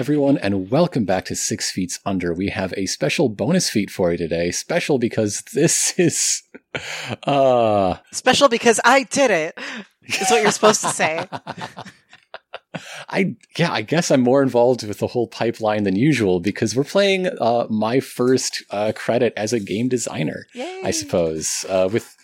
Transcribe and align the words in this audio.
everyone, 0.00 0.38
and 0.38 0.70
welcome 0.70 1.04
back 1.04 1.26
to 1.26 1.36
Six 1.36 1.70
Feet 1.70 1.98
Under. 2.06 2.32
We 2.32 2.48
have 2.48 2.72
a 2.74 2.86
special 2.86 3.28
bonus 3.28 3.68
feat 3.68 3.90
for 3.90 4.10
you 4.10 4.16
today. 4.16 4.50
Special 4.50 4.98
because 4.98 5.42
this 5.52 5.92
is, 5.98 6.42
uh, 7.24 7.96
Special 8.10 8.48
because 8.48 8.80
I 8.82 9.02
did 9.02 9.30
it. 9.30 9.58
Is 10.04 10.30
what 10.30 10.40
you're 10.40 10.52
supposed 10.52 10.80
to 10.80 10.88
say. 10.88 11.26
I 13.10 13.36
yeah, 13.58 13.70
I 13.70 13.82
guess 13.82 14.10
I'm 14.10 14.22
more 14.22 14.42
involved 14.42 14.88
with 14.88 15.00
the 15.00 15.06
whole 15.08 15.26
pipeline 15.26 15.82
than 15.82 15.96
usual 15.96 16.40
because 16.40 16.74
we're 16.74 16.84
playing 16.84 17.26
uh, 17.38 17.66
my 17.68 18.00
first 18.00 18.64
uh, 18.70 18.92
credit 18.96 19.34
as 19.36 19.52
a 19.52 19.60
game 19.60 19.88
designer. 19.88 20.46
Yay. 20.54 20.80
I 20.82 20.92
suppose 20.92 21.66
uh, 21.68 21.90
with 21.92 22.16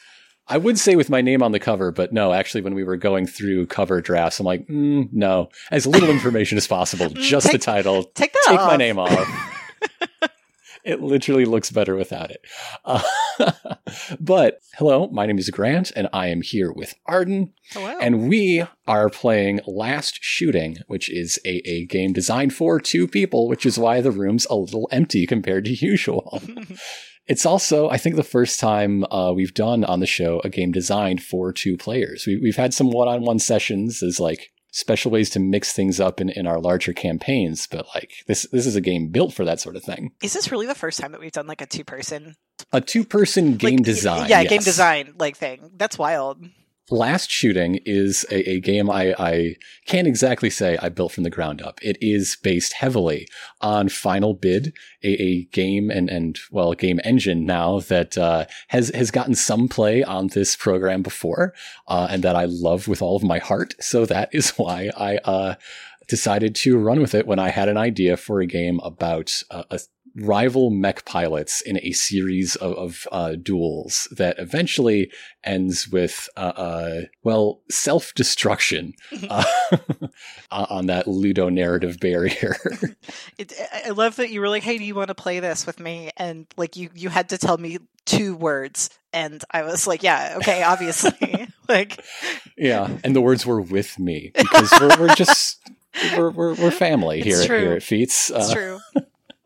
I 0.48 0.58
would 0.58 0.78
say 0.78 0.94
with 0.94 1.10
my 1.10 1.20
name 1.20 1.42
on 1.42 1.52
the 1.52 1.58
cover, 1.58 1.90
but 1.90 2.12
no, 2.12 2.32
actually, 2.32 2.60
when 2.60 2.74
we 2.74 2.84
were 2.84 2.96
going 2.96 3.26
through 3.26 3.66
cover 3.66 4.00
drafts, 4.00 4.38
I'm 4.38 4.46
like, 4.46 4.66
mm, 4.68 5.08
no, 5.12 5.48
as 5.70 5.86
little 5.86 6.08
information 6.08 6.56
as 6.56 6.68
possible, 6.68 7.08
just 7.08 7.50
the 7.50 7.58
title. 7.58 8.04
Take 8.04 8.32
that 8.32 8.44
Take 8.46 8.60
off. 8.60 8.70
my 8.70 8.76
name 8.76 8.98
off. 8.98 9.52
it 10.84 11.02
literally 11.02 11.44
looks 11.44 11.70
better 11.72 11.96
without 11.96 12.30
it. 12.30 12.40
Uh, 12.84 13.02
but 14.20 14.60
hello, 14.76 15.08
my 15.08 15.26
name 15.26 15.38
is 15.38 15.50
Grant, 15.50 15.90
and 15.96 16.08
I 16.12 16.28
am 16.28 16.42
here 16.42 16.70
with 16.70 16.94
Arden, 17.06 17.52
Hello. 17.72 17.98
and 18.00 18.28
we 18.28 18.64
are 18.86 19.10
playing 19.10 19.60
Last 19.66 20.20
Shooting, 20.22 20.76
which 20.86 21.10
is 21.10 21.40
a, 21.44 21.56
a 21.68 21.86
game 21.86 22.12
designed 22.12 22.54
for 22.54 22.78
two 22.78 23.08
people, 23.08 23.48
which 23.48 23.66
is 23.66 23.80
why 23.80 24.00
the 24.00 24.12
room's 24.12 24.46
a 24.46 24.54
little 24.54 24.88
empty 24.92 25.26
compared 25.26 25.64
to 25.64 25.74
usual. 25.74 26.40
It's 27.26 27.44
also, 27.44 27.88
I 27.88 27.98
think, 27.98 28.16
the 28.16 28.22
first 28.22 28.60
time 28.60 29.04
uh, 29.10 29.32
we've 29.34 29.54
done 29.54 29.84
on 29.84 30.00
the 30.00 30.06
show 30.06 30.40
a 30.44 30.48
game 30.48 30.72
designed 30.72 31.22
for 31.22 31.52
two 31.52 31.76
players. 31.76 32.24
We, 32.26 32.38
we've 32.38 32.56
had 32.56 32.72
some 32.72 32.90
one-on-one 32.90 33.40
sessions 33.40 34.02
as 34.02 34.20
like 34.20 34.52
special 34.70 35.10
ways 35.10 35.30
to 35.30 35.40
mix 35.40 35.72
things 35.72 35.98
up 35.98 36.20
in, 36.20 36.28
in 36.28 36.46
our 36.46 36.60
larger 36.60 36.92
campaigns, 36.92 37.66
but 37.66 37.86
like 37.94 38.12
this 38.26 38.46
this 38.52 38.66
is 38.66 38.76
a 38.76 38.80
game 38.80 39.08
built 39.08 39.32
for 39.32 39.44
that 39.44 39.58
sort 39.58 39.74
of 39.74 39.82
thing. 39.82 40.12
Is 40.22 40.34
this 40.34 40.52
really 40.52 40.66
the 40.66 40.74
first 40.74 41.00
time 41.00 41.12
that 41.12 41.20
we've 41.20 41.32
done 41.32 41.46
like 41.46 41.62
a 41.62 41.66
two 41.66 41.82
person 41.84 42.36
A 42.72 42.80
two-person 42.80 43.56
game 43.56 43.82
design, 43.82 44.28
Yeah, 44.28 44.44
game 44.44 44.62
design 44.62 45.14
like 45.18 45.36
thing. 45.36 45.70
That's 45.76 45.98
wild. 45.98 46.44
Last 46.90 47.30
Shooting 47.30 47.80
is 47.84 48.24
a, 48.30 48.50
a 48.50 48.60
game 48.60 48.88
I, 48.88 49.14
I 49.18 49.56
can't 49.86 50.06
exactly 50.06 50.50
say 50.50 50.78
I 50.80 50.88
built 50.88 51.12
from 51.12 51.24
the 51.24 51.30
ground 51.30 51.60
up. 51.60 51.80
It 51.82 51.96
is 52.00 52.36
based 52.42 52.74
heavily 52.74 53.26
on 53.60 53.88
Final 53.88 54.34
Bid, 54.34 54.72
a, 55.02 55.08
a 55.20 55.44
game 55.46 55.90
and, 55.90 56.08
and 56.08 56.38
well, 56.52 56.70
a 56.70 56.76
game 56.76 57.00
engine 57.02 57.44
now 57.44 57.80
that 57.80 58.16
uh, 58.16 58.46
has 58.68 58.90
has 58.94 59.10
gotten 59.10 59.34
some 59.34 59.68
play 59.68 60.04
on 60.04 60.28
this 60.28 60.54
program 60.54 61.02
before, 61.02 61.54
uh, 61.88 62.06
and 62.08 62.22
that 62.22 62.36
I 62.36 62.44
love 62.44 62.86
with 62.86 63.02
all 63.02 63.16
of 63.16 63.24
my 63.24 63.38
heart. 63.38 63.74
So 63.80 64.06
that 64.06 64.28
is 64.32 64.50
why 64.56 64.90
I 64.96 65.16
uh, 65.24 65.56
decided 66.06 66.54
to 66.56 66.78
run 66.78 67.00
with 67.00 67.14
it 67.14 67.26
when 67.26 67.40
I 67.40 67.48
had 67.48 67.68
an 67.68 67.76
idea 67.76 68.16
for 68.16 68.40
a 68.40 68.46
game 68.46 68.78
about 68.84 69.42
a 69.50 69.80
rival 70.16 70.70
mech 70.70 71.04
pilots 71.04 71.60
in 71.60 71.78
a 71.82 71.92
series 71.92 72.56
of, 72.56 72.72
of 72.76 73.08
uh, 73.12 73.32
duels 73.40 74.08
that 74.16 74.38
eventually 74.38 75.10
ends 75.44 75.88
with, 75.88 76.28
uh, 76.36 76.52
uh, 76.56 77.00
well, 77.22 77.60
self 77.70 78.14
destruction 78.14 78.94
uh, 79.30 79.44
on 80.50 80.86
that 80.86 81.06
Ludo 81.06 81.48
narrative 81.48 81.98
barrier. 82.00 82.56
It, 83.38 83.52
I- 83.84 83.90
love 83.90 84.16
that 84.16 84.30
you 84.30 84.40
were 84.40 84.48
like, 84.48 84.62
"Hey, 84.62 84.78
do 84.78 84.84
you 84.84 84.94
want 84.94 85.08
to 85.08 85.14
play 85.14 85.40
this 85.40 85.66
with 85.66 85.78
me?" 85.78 86.10
And 86.16 86.46
like 86.56 86.76
you, 86.76 86.88
you 86.94 87.10
had 87.10 87.28
to 87.28 87.38
tell 87.38 87.58
me 87.58 87.78
two 88.06 88.34
words, 88.34 88.88
and 89.12 89.44
I 89.50 89.62
was 89.62 89.86
like, 89.86 90.02
"Yeah, 90.02 90.34
okay, 90.38 90.62
obviously." 90.62 91.46
like, 91.68 92.02
yeah, 92.56 92.88
and 93.04 93.14
the 93.14 93.20
words 93.20 93.44
were 93.44 93.60
with 93.60 93.98
me 93.98 94.32
because 94.34 94.72
we're, 94.80 94.98
we're 95.00 95.14
just. 95.14 95.58
We're, 96.16 96.30
we're, 96.30 96.54
we're 96.54 96.70
family 96.70 97.20
It's 97.20 97.26
here, 97.26 97.46
true. 97.46 97.58
here 97.60 97.72
at 97.72 97.82
Feats. 97.82 98.30
it's 98.34 98.52
true. 98.52 98.78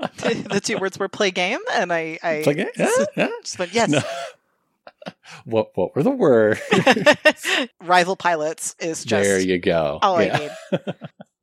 the 0.18 0.60
two 0.62 0.78
words 0.78 0.98
were 0.98 1.08
"play 1.08 1.30
game," 1.30 1.60
and 1.72 1.92
I, 1.92 2.18
I 2.22 2.32
It's 2.34 2.46
like, 2.46 2.58
eh, 2.58 2.66
eh, 2.76 3.04
eh. 3.16 3.28
just 3.42 3.58
went, 3.58 3.74
"Yes." 3.74 3.90
No. 3.90 4.00
What 5.44 5.70
what 5.76 5.96
were 5.96 6.02
the 6.02 6.10
words? 6.10 6.60
Rival 7.80 8.16
pilots 8.16 8.76
is 8.78 9.02
just 9.02 9.26
there 9.26 9.40
you 9.40 9.58
go. 9.58 9.98
all 10.02 10.20
Yeah. 10.22 10.36
I 10.36 10.38
need. 10.38 10.94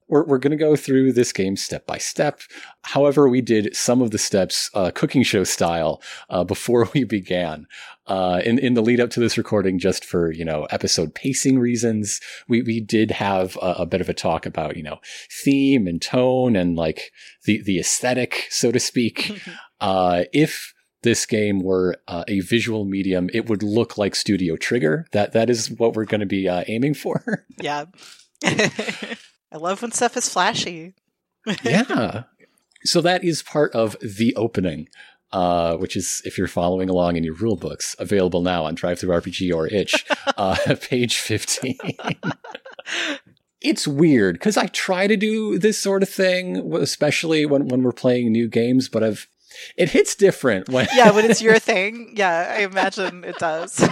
We're, 0.08 0.24
we're 0.26 0.38
going 0.38 0.52
to 0.52 0.58
go 0.58 0.76
through 0.76 1.14
this 1.14 1.34
game 1.34 1.56
step 1.56 1.86
by 1.86 1.98
step. 1.98 2.42
However, 2.84 3.28
we 3.28 3.42
did 3.42 3.76
some 3.76 4.02
of 4.02 4.12
the 4.12 4.18
steps 4.18 4.70
uh, 4.74 4.92
cooking 4.94 5.24
show 5.24 5.44
style 5.44 6.02
uh, 6.30 6.44
before 6.44 6.90
we 6.94 7.04
began. 7.04 7.68
Uh, 8.06 8.42
in, 8.46 8.58
in 8.60 8.74
the 8.74 8.82
lead 8.82 9.02
up 9.02 9.10
to 9.10 9.20
this 9.20 9.38
recording, 9.38 9.78
just 9.78 10.06
for, 10.06 10.32
you 10.32 10.46
know, 10.46 10.66
episode 10.70 11.14
pacing 11.14 11.60
reasons, 11.60 12.22
we, 12.48 12.62
we 12.62 12.80
did 12.80 13.12
have 13.12 13.58
a, 13.58 13.76
a 13.80 13.86
bit 13.86 14.00
of 14.00 14.08
a 14.08 14.14
talk 14.14 14.46
about, 14.46 14.78
you 14.78 14.84
know, 14.84 14.98
theme 15.44 15.88
and 15.88 16.02
tone 16.02 16.56
and 16.56 16.78
like 16.78 17.12
the, 17.44 17.62
the 17.64 17.80
aesthetic, 17.80 18.48
so 18.50 18.72
to 18.72 18.80
speak. 18.80 19.42
Uh, 19.80 20.24
if 20.34 20.74
this 21.04 21.26
game 21.26 21.60
were 21.60 21.96
uh, 22.08 22.24
a 22.28 22.40
visual 22.40 22.86
medium, 22.86 23.30
it 23.34 23.48
would 23.48 23.64
look 23.64 23.98
like 23.98 24.16
Studio 24.16 24.56
Trigger. 24.56 25.06
That 25.12 25.34
that 25.34 25.50
is 25.50 25.70
what 25.70 25.94
we're 25.94 26.06
going 26.06 26.22
to 26.22 26.26
be 26.26 26.50
uh, 26.50 26.64
aiming 26.68 26.96
for. 26.96 27.46
yeah. 27.62 27.86
I 29.52 29.58
love 29.58 29.82
when 29.82 29.92
stuff 29.92 30.18
is 30.18 30.30
flashy. 30.30 30.94
yeah. 31.64 32.24
So 32.84 33.02
that 33.02 33.24
is 33.24 33.44
part 33.44 33.74
of 33.74 33.96
the 34.02 34.36
opening, 34.36 34.88
uh, 35.32 35.78
which 35.78 35.96
is, 35.96 36.22
if 36.26 36.38
you're 36.38 36.48
following 36.48 36.90
along 36.90 37.16
in 37.16 37.24
your 37.24 37.36
rule 37.36 37.56
books, 37.56 37.96
available 38.00 38.42
now 38.42 38.66
on 38.66 38.76
DriveThruRPG 38.76 39.54
or 39.54 39.68
Itch, 39.68 40.06
uh, 40.38 40.76
page 40.82 41.18
15. 41.18 41.78
it's 43.62 43.88
weird 43.88 44.36
because 44.36 44.58
I 44.58 44.68
try 44.68 45.08
to 45.08 45.18
do 45.18 45.58
this 45.58 45.80
sort 45.80 46.04
of 46.04 46.10
thing, 46.10 46.74
especially 46.76 47.46
when, 47.46 47.68
when 47.68 47.84
we're 47.84 47.92
playing 47.92 48.32
new 48.32 48.48
games, 48.48 48.90
but 48.90 49.04
I've, 49.04 49.28
it 49.76 49.90
hits 49.90 50.14
different 50.14 50.70
when, 50.70 50.88
yeah, 50.94 51.12
when 51.12 51.30
it's 51.30 51.42
your 51.42 51.58
thing. 51.58 52.14
Yeah, 52.16 52.54
I 52.58 52.64
imagine 52.64 53.24
it 53.24 53.38
does. 53.38 53.88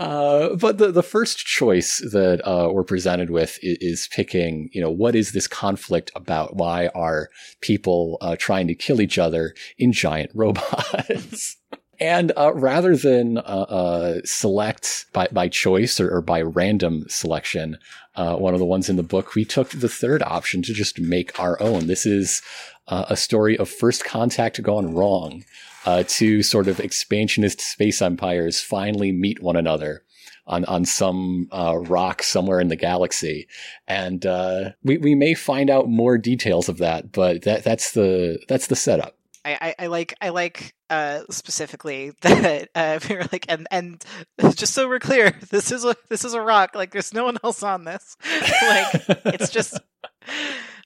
Uh, 0.00 0.56
but 0.56 0.78
the, 0.78 0.90
the 0.90 1.02
first 1.02 1.44
choice 1.44 1.98
that 1.98 2.40
uh, 2.48 2.70
we're 2.72 2.82
presented 2.82 3.28
with 3.28 3.58
is, 3.62 3.76
is 3.82 4.08
picking, 4.08 4.70
you 4.72 4.80
know, 4.80 4.90
what 4.90 5.14
is 5.14 5.32
this 5.32 5.46
conflict 5.46 6.10
about? 6.16 6.56
Why 6.56 6.86
are 6.94 7.28
people 7.60 8.16
uh, 8.22 8.34
trying 8.38 8.66
to 8.68 8.74
kill 8.74 9.02
each 9.02 9.18
other 9.18 9.54
in 9.76 9.92
giant 9.92 10.30
robots? 10.34 11.58
and 12.00 12.32
uh, 12.34 12.54
rather 12.54 12.96
than 12.96 13.36
uh, 13.36 14.20
select 14.24 15.04
by, 15.12 15.28
by 15.32 15.48
choice 15.48 16.00
or, 16.00 16.16
or 16.16 16.22
by 16.22 16.40
random 16.40 17.04
selection, 17.06 17.76
uh, 18.16 18.36
one 18.36 18.54
of 18.54 18.58
the 18.58 18.64
ones 18.64 18.88
in 18.88 18.96
the 18.96 19.02
book, 19.02 19.34
we 19.34 19.44
took 19.44 19.68
the 19.68 19.88
third 19.88 20.22
option 20.22 20.62
to 20.62 20.72
just 20.72 20.98
make 20.98 21.38
our 21.38 21.60
own. 21.60 21.88
This 21.88 22.06
is 22.06 22.40
a 22.88 23.16
story 23.16 23.56
of 23.56 23.68
first 23.68 24.04
contact 24.04 24.60
gone 24.62 24.94
wrong 24.94 25.44
uh, 25.86 26.04
two 26.06 26.42
sort 26.42 26.68
of 26.68 26.80
expansionist 26.80 27.60
space 27.60 28.02
empires 28.02 28.60
finally 28.60 29.12
meet 29.12 29.42
one 29.42 29.56
another 29.56 30.02
on 30.46 30.64
on 30.66 30.84
some 30.84 31.48
uh, 31.52 31.78
rock 31.78 32.22
somewhere 32.22 32.60
in 32.60 32.68
the 32.68 32.76
galaxy, 32.76 33.46
and 33.86 34.26
uh, 34.26 34.70
we 34.82 34.98
we 34.98 35.14
may 35.14 35.34
find 35.34 35.70
out 35.70 35.88
more 35.88 36.18
details 36.18 36.68
of 36.68 36.78
that. 36.78 37.12
But 37.12 37.42
that 37.42 37.64
that's 37.64 37.92
the 37.92 38.40
that's 38.48 38.66
the 38.66 38.76
setup. 38.76 39.16
I, 39.44 39.58
I, 39.60 39.84
I 39.84 39.86
like 39.86 40.14
I 40.20 40.28
like 40.30 40.74
uh, 40.90 41.22
specifically 41.30 42.12
that 42.22 42.68
uh, 42.74 42.98
we 43.08 43.16
were 43.16 43.26
like 43.32 43.46
and 43.48 43.66
and 43.70 44.04
just 44.54 44.74
so 44.74 44.88
we're 44.88 44.98
clear, 44.98 45.30
this 45.50 45.70
is 45.70 45.84
a 45.84 45.94
this 46.08 46.24
is 46.24 46.34
a 46.34 46.40
rock. 46.40 46.74
Like 46.74 46.90
there's 46.90 47.14
no 47.14 47.24
one 47.24 47.38
else 47.42 47.62
on 47.62 47.84
this. 47.84 48.16
like 48.28 48.88
it's 49.26 49.50
just 49.50 49.78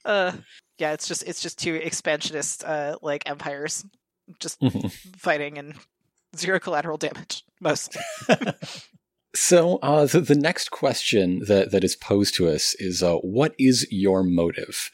uh 0.05 0.31
yeah, 0.77 0.93
it's 0.93 1.07
just 1.07 1.23
it's 1.23 1.41
just 1.41 1.57
two 1.59 1.75
expansionist 1.75 2.63
uh 2.63 2.97
like 3.01 3.27
empires 3.29 3.83
just 4.39 4.59
Mhm. 4.61 4.91
fighting 5.17 5.57
and 5.57 5.75
zero 6.35 6.59
collateral 6.59 6.97
damage 6.97 7.43
mostly. 7.59 8.01
So 9.35 9.79
uh, 9.81 10.05
the, 10.05 10.21
the 10.21 10.35
next 10.35 10.71
question 10.71 11.41
that, 11.47 11.71
that 11.71 11.83
is 11.83 11.97
posed 11.97 12.35
to 12.35 12.47
us 12.47 12.73
is, 12.75 13.03
uh, 13.03 13.15
what 13.17 13.53
is 13.59 13.85
your 13.91 14.23
motive? 14.23 14.89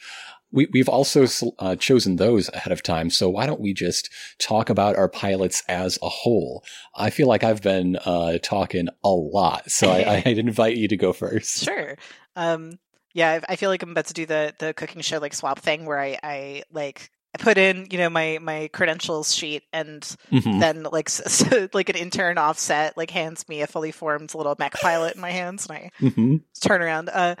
We, 0.50 0.66
we've 0.72 0.88
also 0.88 1.26
uh, 1.60 1.76
chosen 1.76 2.16
those 2.16 2.48
ahead 2.48 2.72
of 2.72 2.82
time, 2.82 3.08
so 3.08 3.30
why 3.30 3.46
don't 3.46 3.60
we 3.60 3.72
just 3.72 4.10
talk 4.40 4.68
about 4.68 4.96
our 4.96 5.08
pilots 5.08 5.62
as 5.68 5.96
a 6.02 6.08
whole? 6.08 6.64
I 6.96 7.08
feel 7.10 7.28
like 7.28 7.44
I've 7.44 7.62
been 7.62 7.96
uh, 8.04 8.38
talking 8.42 8.88
a 9.04 9.10
lot, 9.10 9.70
so 9.70 9.88
I, 9.90 10.22
I'd 10.26 10.38
invite 10.38 10.76
you 10.76 10.88
to 10.88 10.96
go 10.96 11.12
first. 11.12 11.62
Sure. 11.64 11.96
Um 12.34 12.80
yeah, 13.14 13.40
I 13.48 13.52
I 13.52 13.56
feel 13.56 13.70
like 13.70 13.82
I'm 13.84 13.90
about 13.92 14.06
to 14.06 14.14
do 14.14 14.26
the 14.26 14.54
the 14.58 14.74
cooking 14.74 15.02
show 15.02 15.18
like 15.18 15.34
swap 15.34 15.60
thing 15.60 15.86
where 15.86 16.00
I 16.00 16.18
I 16.22 16.62
like 16.72 17.10
I 17.34 17.42
put 17.42 17.56
in, 17.58 17.86
you 17.90 17.98
know, 17.98 18.10
my 18.10 18.38
my 18.42 18.68
credentials 18.72 19.34
sheet 19.34 19.62
and 19.72 20.02
Mhm. 20.30 20.60
then 20.60 20.82
like 20.84 21.08
s- 21.08 21.42
s- 21.42 21.68
like 21.74 21.88
an 21.88 21.96
intern 21.96 22.36
offset 22.38 22.96
like 22.96 23.10
hands 23.10 23.48
me 23.48 23.62
a 23.62 23.66
fully 23.66 23.90
formed 23.90 24.34
little 24.34 24.54
mech 24.58 24.74
pilot 24.74 25.14
in 25.14 25.20
my 25.20 25.30
hands 25.30 25.66
and 25.66 25.78
I 25.78 25.90
mm-hmm. 26.00 26.36
turn 26.60 26.82
around 26.82 27.08
uh 27.08 27.36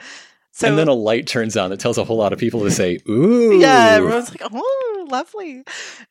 so 0.52 0.68
and 0.68 0.78
then 0.78 0.88
a 0.88 0.94
light 0.94 1.26
turns 1.26 1.56
on 1.56 1.70
that 1.70 1.80
tells 1.80 1.98
a 1.98 2.04
whole 2.04 2.16
lot 2.18 2.32
of 2.32 2.38
people 2.38 2.60
to 2.64 2.70
say, 2.70 2.98
"Ooh, 3.08 3.58
yeah 3.60 3.94
everyone's 3.96 4.30
like 4.30 4.42
oh 4.52 5.06
lovely 5.10 5.62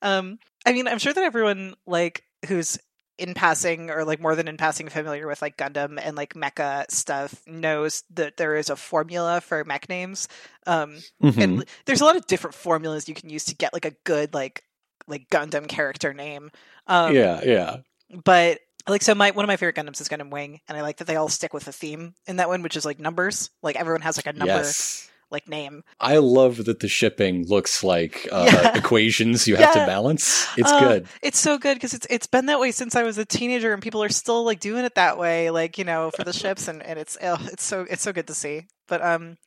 um 0.02 0.38
i 0.66 0.74
mean 0.74 0.88
i'm 0.88 1.00
sure 1.00 1.14
that 1.14 1.24
everyone 1.24 1.74
like 1.88 2.24
who's 2.48 2.78
in 3.22 3.34
passing 3.34 3.90
or 3.92 4.04
like 4.04 4.20
more 4.20 4.36
than 4.36 4.48
in 4.48 4.58
passing 4.58 4.90
familiar 4.90 5.28
with 5.28 5.42
like 5.42 5.56
Gundam 5.58 6.00
and 6.04 6.18
like 6.18 6.34
mecha 6.34 6.90
stuff 6.92 7.36
knows 7.48 8.04
that 8.14 8.38
there 8.38 8.56
is 8.56 8.70
a 8.70 8.76
formula 8.76 9.40
for 9.42 9.64
mech 9.64 9.88
names. 9.88 10.28
Um, 10.68 10.98
Mhm. 11.24 11.44
and 11.44 11.66
there's 11.86 12.02
a 12.02 12.06
lot 12.06 12.16
of 12.18 12.26
different 12.28 12.56
formulas 12.56 13.08
you 13.08 13.16
can 13.16 13.30
use 13.30 13.46
to 13.46 13.56
get 13.56 13.74
like 13.74 13.86
a 13.86 13.94
good 14.04 14.34
like 14.34 14.64
like 15.08 15.30
Gundam 15.30 15.68
character 15.68 16.14
name. 16.14 16.52
Um, 16.88 17.16
yeah, 17.16 17.42
yeah. 17.44 17.78
but 18.24 18.60
like 18.88 19.04
so 19.04 19.14
my 19.14 19.32
one 19.32 19.46
of 19.46 19.48
my 19.48 19.58
favorite 19.58 19.76
Gundams 19.76 20.02
is 20.02 20.10
Gundam 20.10 20.32
Wing, 20.32 20.60
and 20.68 20.78
I 20.78 20.82
like 20.82 20.98
that 20.98 21.06
they 21.06 21.16
all 21.16 21.30
stick 21.30 21.54
with 21.54 21.68
a 21.68 21.72
theme 21.72 22.16
in 22.26 22.38
that 22.38 22.50
one, 22.50 22.64
which 22.64 22.76
is 22.76 22.86
like 22.86 23.00
numbers. 23.00 23.50
Like 23.62 23.76
everyone 23.76 24.02
has 24.02 24.18
like 24.18 24.26
a 24.28 24.34
number 24.38 24.54
Yes. 24.56 25.08
Like 25.32 25.48
name. 25.48 25.84
I 26.00 26.18
love 26.18 26.66
that 26.66 26.80
the 26.80 26.88
shipping 26.88 27.48
looks 27.48 27.84
like 27.84 28.28
uh, 28.32 28.46
Yeah. 28.54 28.76
equations 28.76 29.48
you 29.48 29.56
have 29.56 29.72
Yeah. 29.74 29.82
to 29.82 29.86
balance. 29.86 30.48
It's 30.58 30.72
Uh, 30.72 30.80
good. 30.80 31.08
It's 31.22 31.40
so 31.40 31.58
good 31.58 31.76
because 31.76 31.94
it's 31.94 32.08
it's 32.10 32.28
been 32.28 32.48
that 32.48 32.60
way 32.60 32.72
since 32.72 32.96
I 32.96 33.04
was 33.04 33.18
a 33.18 33.26
teenager, 33.26 33.74
and 33.74 33.82
people 33.82 34.04
are 34.04 34.10
still 34.10 34.44
like 34.44 34.60
doing 34.60 34.86
it 34.86 34.96
that 34.96 35.18
way, 35.18 35.50
like 35.50 35.78
you 35.78 35.84
know, 35.84 36.12
for 36.12 36.24
the 36.24 36.34
ships, 36.34 36.68
and 36.68 36.84
and 36.84 37.00
it's 37.00 37.18
oh, 37.22 37.38
it's 37.52 37.64
so 37.64 37.86
it's 37.90 38.04
so 38.04 38.12
good 38.14 38.28
to 38.28 38.34
see. 38.34 38.68
But 38.88 39.02
um, 39.02 39.38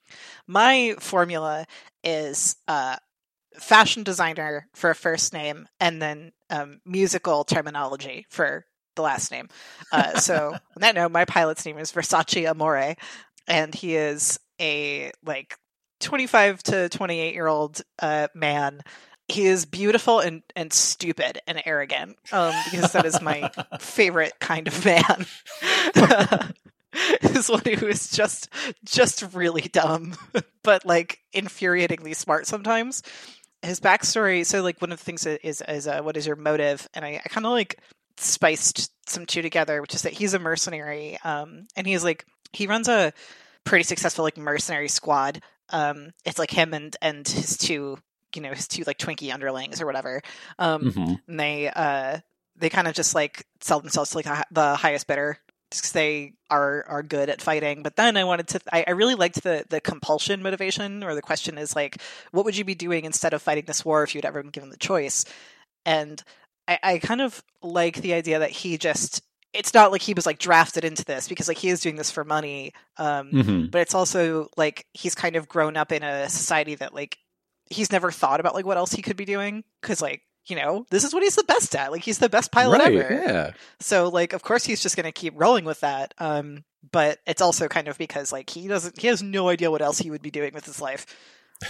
my 0.47 0.95
formula 1.01 1.67
is 2.03 2.57
uh, 2.69 2.97
fashion 3.59 4.03
designer 4.03 4.69
for 4.75 4.91
a 4.91 4.95
first 4.95 5.33
name, 5.33 5.67
and 5.81 6.01
then 6.01 6.33
um, 6.51 6.81
musical 6.85 7.45
terminology 7.45 8.27
for 8.31 8.65
the 8.97 9.03
last 9.03 9.31
name. 9.31 9.49
Uh, 9.93 10.19
so 10.19 10.53
on 10.55 10.81
that 10.81 10.95
note, 10.95 11.13
my 11.13 11.25
pilot's 11.25 11.65
name 11.67 11.79
is 11.79 11.93
Versace 11.93 12.49
Amore, 12.49 12.95
and 13.47 13.75
he 13.75 13.97
is 13.97 14.39
a 14.61 15.11
like 15.25 15.57
25 16.05 16.63
to 16.63 16.89
28 16.89 17.35
year 17.35 17.47
old 17.47 17.81
uh, 17.99 18.29
man 18.35 18.83
he 19.29 19.47
is 19.47 19.65
beautiful 19.65 20.21
and, 20.21 20.43
and 20.55 20.73
stupid 20.73 21.41
and 21.47 21.63
arrogant 21.65 22.17
um, 22.33 22.55
because 22.71 22.93
that 22.93 23.07
is 23.07 23.21
my 23.23 23.51
favorite 23.81 24.35
kind 24.39 24.69
of 24.69 24.85
man. 24.85 25.27
Is 27.23 27.49
one 27.49 27.63
who 27.65 27.89
is 27.89 28.09
just 28.09 28.49
just 28.85 29.35
really 29.35 29.63
dumb 29.63 30.15
but 30.63 30.87
like 30.87 31.19
infuriatingly 31.35 32.15
smart 32.15 32.47
sometimes. 32.47 33.03
His 33.63 33.81
backstory 33.81 34.47
so 34.47 34.63
like 34.63 34.81
one 34.81 34.93
of 34.93 34.99
the 35.01 35.05
things 35.05 35.27
is 35.27 35.61
is 35.67 35.89
uh, 35.89 36.03
what 36.03 36.17
is 36.17 36.25
your 36.25 36.37
motive? 36.37 36.89
And 36.95 37.05
i, 37.05 37.21
I 37.25 37.29
kind 37.29 37.47
of 37.47 37.53
like 37.53 37.81
spiced 38.17 38.93
some 39.11 39.27
two 39.27 39.43
together 39.43 39.83
which 39.83 39.93
is 39.93 40.03
that 40.03 40.13
he's 40.13 40.35
a 40.35 40.39
mercenary 40.39 41.19
um, 41.25 41.67
and 41.75 41.85
he's 41.85 42.05
like 42.05 42.25
he 42.53 42.69
runs 42.69 42.87
a 42.87 43.13
pretty 43.65 43.83
successful 43.83 44.23
like 44.23 44.37
mercenary 44.37 44.89
squad 44.89 45.43
um, 45.75 46.13
it's 46.25 46.39
like 46.39 46.51
him 46.51 46.73
and 46.73 46.97
and 47.03 47.29
his 47.29 47.59
two 47.59 47.99
you 48.35 48.41
know 48.43 48.53
his 48.53 48.67
two 48.67 48.83
like 48.87 48.99
twinkie 48.99 49.33
underlings 49.33 49.81
or 49.83 49.87
whatever 49.87 50.23
um, 50.59 50.83
Mhm. 50.83 51.21
and 51.29 51.39
they 51.41 51.69
uh 51.69 52.19
they 52.57 52.69
kind 52.71 52.89
of 52.89 52.95
just 52.95 53.15
like 53.15 53.47
sell 53.61 53.81
themselves 53.81 54.11
to 54.11 54.17
like 54.19 54.25
the 54.25 54.45
the 54.51 54.77
highest 54.77 55.07
bidder 55.07 55.39
because 55.71 55.93
they 55.93 56.33
are 56.51 56.85
are 56.89 57.03
good 57.03 57.29
at 57.29 57.41
fighting 57.43 57.83
but 57.83 57.97
then 57.97 58.17
i 58.17 58.23
wanted 58.25 58.47
to 58.49 58.61
I, 58.73 58.85
I 58.87 58.91
really 58.93 59.15
liked 59.17 59.43
the 59.43 59.65
the 59.69 59.81
compulsion 59.81 60.43
motivation 60.43 61.03
or 61.03 61.15
the 61.17 61.23
question 61.23 61.59
is 61.59 61.75
like 61.77 62.01
what 62.31 62.45
would 62.45 62.57
you 62.57 62.65
be 62.65 62.75
doing 62.77 63.05
instead 63.05 63.35
of 63.35 63.43
fighting 63.43 63.65
this 63.67 63.85
war 63.85 64.03
if 64.05 64.15
you'd 64.15 64.25
ever 64.25 64.41
been 64.43 64.51
given 64.53 64.71
the 64.71 64.77
choice 64.77 65.25
and 65.87 66.23
i 66.69 66.79
i 66.83 66.99
kind 66.99 67.21
of 67.21 67.43
like 67.63 67.97
the 68.03 68.15
idea 68.15 68.39
that 68.41 68.51
he 68.51 68.79
just 68.79 69.23
it's 69.55 69.73
not 69.73 69.93
like 69.93 70.03
he 70.03 70.15
was 70.15 70.27
like 70.27 70.39
drafted 70.39 70.85
into 70.85 71.05
this 71.05 71.29
because 71.29 71.49
like 71.49 71.59
he 71.59 71.69
is 71.69 71.81
doing 71.81 71.97
this 71.97 72.11
for 72.11 72.25
money 72.25 72.73
um 72.99 73.31
Mhm. 73.31 73.71
but 73.71 73.81
it's 73.81 73.95
also 73.95 74.49
like 74.57 74.87
he's 74.93 75.15
kind 75.15 75.37
of 75.37 75.49
grown 75.49 75.77
up 75.77 75.93
in 75.93 76.03
a 76.03 76.29
society 76.29 76.75
that 76.77 76.95
like 76.95 77.19
he's 77.71 77.91
never 77.93 78.11
thought 78.11 78.41
about 78.41 78.55
like 78.55 78.67
what 78.67 78.77
else 78.77 78.93
he 78.93 79.01
could 79.03 79.17
be 79.17 79.25
doing 79.25 79.65
because 79.81 80.03
like 80.03 80.23
you 80.47 80.57
know 80.57 80.85
this 80.91 81.05
is 81.05 81.15
what 81.15 81.23
he's 81.23 81.37
the 81.37 81.45
best 81.45 81.75
at 81.75 81.91
like 81.93 82.03
he's 82.03 82.19
the 82.19 82.29
best 82.29 82.53
pilot 82.53 82.79
right, 82.81 82.95
ever 82.95 83.15
yeah. 83.15 83.51
so 83.81 84.09
like 84.09 84.33
of 84.35 84.43
course 84.43 84.65
he's 84.65 84.83
just 84.83 84.97
going 84.97 85.05
to 85.05 85.13
keep 85.13 85.33
rolling 85.37 85.65
with 85.65 85.81
that 85.81 86.13
um 86.19 86.65
but 86.93 87.19
it's 87.27 87.41
also 87.41 87.67
kind 87.69 87.89
of 87.89 87.97
because 87.97 88.31
like 88.33 88.51
he 88.51 88.69
doesn't 88.69 89.01
he 89.01 89.07
has 89.07 89.23
no 89.23 89.49
idea 89.49 89.71
what 89.71 89.81
else 89.81 89.99
he 89.99 90.11
would 90.11 90.21
be 90.21 90.31
doing 90.31 90.53
with 90.53 90.67
his 90.67 90.81
life 90.83 91.07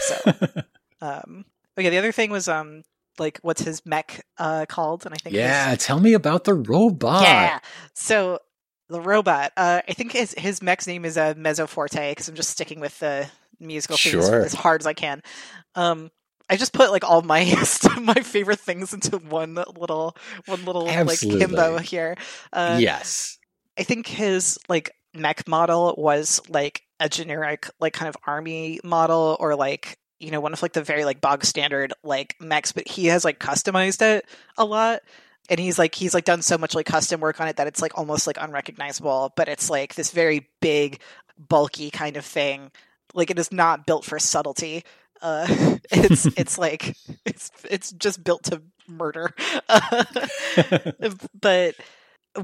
so 0.00 0.16
um 1.00 1.44
okay 1.78 1.90
the 1.90 1.98
other 1.98 2.10
thing 2.12 2.30
was 2.30 2.48
um 2.48 2.82
like 3.18 3.38
what's 3.42 3.62
his 3.62 3.84
mech 3.86 4.24
uh 4.38 4.66
called 4.68 5.04
and 5.06 5.14
i 5.14 5.16
think 5.16 5.34
his- 5.34 5.40
yeah, 5.40 5.74
tell 5.76 6.00
me 6.00 6.12
about 6.14 6.44
the 6.44 6.54
robot. 6.54 7.22
yeah. 7.22 7.58
So 7.94 8.38
the 8.90 9.00
robot, 9.00 9.52
uh, 9.56 9.80
I 9.88 9.92
think 9.94 10.12
his 10.12 10.34
his 10.36 10.60
mech's 10.62 10.86
name 10.86 11.04
is 11.06 11.16
a 11.16 11.22
uh, 11.22 11.34
Mezzoforte 11.34 12.10
because 12.10 12.28
I'm 12.28 12.34
just 12.34 12.50
sticking 12.50 12.80
with 12.80 12.98
the 12.98 13.26
musical 13.58 13.96
themes 13.96 14.26
Sure. 14.26 14.42
as 14.42 14.52
hard 14.52 14.82
as 14.82 14.86
I 14.86 14.92
can. 14.92 15.22
Um, 15.74 16.10
I 16.50 16.56
just 16.56 16.74
put 16.74 16.90
like 16.90 17.02
all 17.02 17.22
my 17.22 17.44
my 18.02 18.14
favorite 18.14 18.60
things 18.60 18.92
into 18.92 19.16
one 19.18 19.54
little 19.54 20.16
one 20.44 20.64
little 20.66 20.86
Absolutely. 20.88 21.40
like 21.40 21.50
himbo 21.50 21.80
here. 21.80 22.16
Uh, 22.52 22.76
yes. 22.78 23.38
I 23.78 23.84
think 23.84 24.06
his 24.06 24.58
like 24.68 24.90
mech 25.14 25.48
model 25.48 25.94
was 25.96 26.42
like 26.50 26.82
a 27.00 27.08
generic 27.08 27.70
like 27.80 27.94
kind 27.94 28.08
of 28.10 28.16
army 28.26 28.80
model 28.84 29.36
or 29.40 29.56
like 29.56 29.96
you 30.24 30.30
know 30.30 30.40
one 30.40 30.52
of 30.52 30.62
like 30.62 30.72
the 30.72 30.82
very 30.82 31.04
like 31.04 31.20
bog 31.20 31.44
standard 31.44 31.92
like 32.02 32.36
mechs 32.40 32.72
but 32.72 32.88
he 32.88 33.06
has 33.06 33.24
like 33.24 33.38
customized 33.38 34.02
it 34.02 34.26
a 34.56 34.64
lot 34.64 35.00
and 35.50 35.60
he's 35.60 35.78
like 35.78 35.94
he's 35.94 36.14
like 36.14 36.24
done 36.24 36.42
so 36.42 36.56
much 36.56 36.74
like 36.74 36.86
custom 36.86 37.20
work 37.20 37.40
on 37.40 37.48
it 37.48 37.56
that 37.56 37.66
it's 37.66 37.82
like 37.82 37.96
almost 37.98 38.26
like 38.26 38.38
unrecognizable 38.40 39.32
but 39.36 39.48
it's 39.48 39.68
like 39.68 39.94
this 39.94 40.10
very 40.10 40.48
big 40.60 41.00
bulky 41.38 41.90
kind 41.90 42.16
of 42.16 42.24
thing. 42.24 42.70
Like 43.12 43.30
it 43.30 43.38
is 43.38 43.52
not 43.52 43.86
built 43.86 44.04
for 44.04 44.18
subtlety. 44.18 44.84
Uh 45.22 45.46
it's 45.90 46.26
it's 46.36 46.58
like 46.58 46.96
it's 47.24 47.50
it's 47.70 47.92
just 47.92 48.22
built 48.24 48.44
to 48.44 48.62
murder. 48.88 49.34
But 51.40 51.74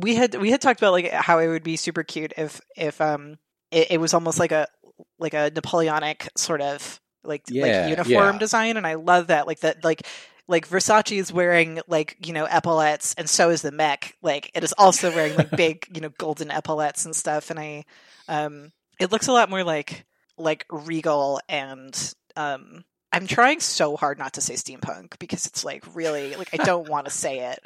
we 0.00 0.14
had 0.14 0.34
we 0.36 0.50
had 0.50 0.60
talked 0.60 0.80
about 0.80 0.92
like 0.92 1.10
how 1.10 1.38
it 1.38 1.48
would 1.48 1.62
be 1.62 1.76
super 1.76 2.02
cute 2.02 2.32
if 2.36 2.60
if 2.76 3.00
um 3.00 3.38
it, 3.70 3.92
it 3.92 4.00
was 4.00 4.14
almost 4.14 4.38
like 4.38 4.52
a 4.52 4.68
like 5.18 5.34
a 5.34 5.50
Napoleonic 5.54 6.28
sort 6.36 6.60
of 6.60 7.00
like 7.25 7.44
Yeah, 7.49 7.62
like 7.62 7.78
uniform 7.81 8.37
yeah. 8.37 8.38
design, 8.38 8.76
and 8.76 8.87
I 8.87 8.94
love 8.94 9.28
that 9.28 9.46
like 9.46 9.61
that 9.61 9.84
like 9.84 10.06
like 10.49 10.69
Versace 10.69 11.17
is 11.19 11.32
wearing 11.32 11.81
like 11.87 12.17
you 12.25 12.32
know 12.32 12.46
epaulets, 12.46 13.14
and 13.14 13.28
so 13.28 13.50
is 13.50 13.62
the 13.62 13.72
mech. 13.72 14.17
Like 14.22 14.50
it 14.55 14.64
is 14.64 14.72
also 14.78 15.12
wearing 15.12 15.34
like 15.34 15.50
big 15.56 15.87
you 15.94 16.00
know 16.00 16.11
golden 16.19 16.50
epaulets 16.50 17.05
and 17.05 17.14
stuff, 17.14 17.50
and 17.50 17.58
I 17.58 17.84
um 18.28 18.72
it 18.99 19.11
looks 19.12 19.28
a 19.28 19.32
lot 19.32 19.50
more 19.50 19.64
like 19.64 20.05
like 20.38 20.64
regal 20.70 21.40
and 21.49 22.14
um 22.37 22.84
I'm 23.12 23.26
trying 23.26 23.61
so 23.61 23.96
hard 23.96 24.19
not 24.19 24.34
to 24.34 24.40
say 24.40 24.55
steampunk 24.55 25.19
because 25.19 25.46
it's 25.46 25.64
like 25.64 25.84
really 25.94 26.37
like 26.37 26.50
I 26.52 26.58
don't 26.58 26.88
want 26.88 27.06
to 27.06 27.11
say 27.12 27.50
it. 27.50 27.61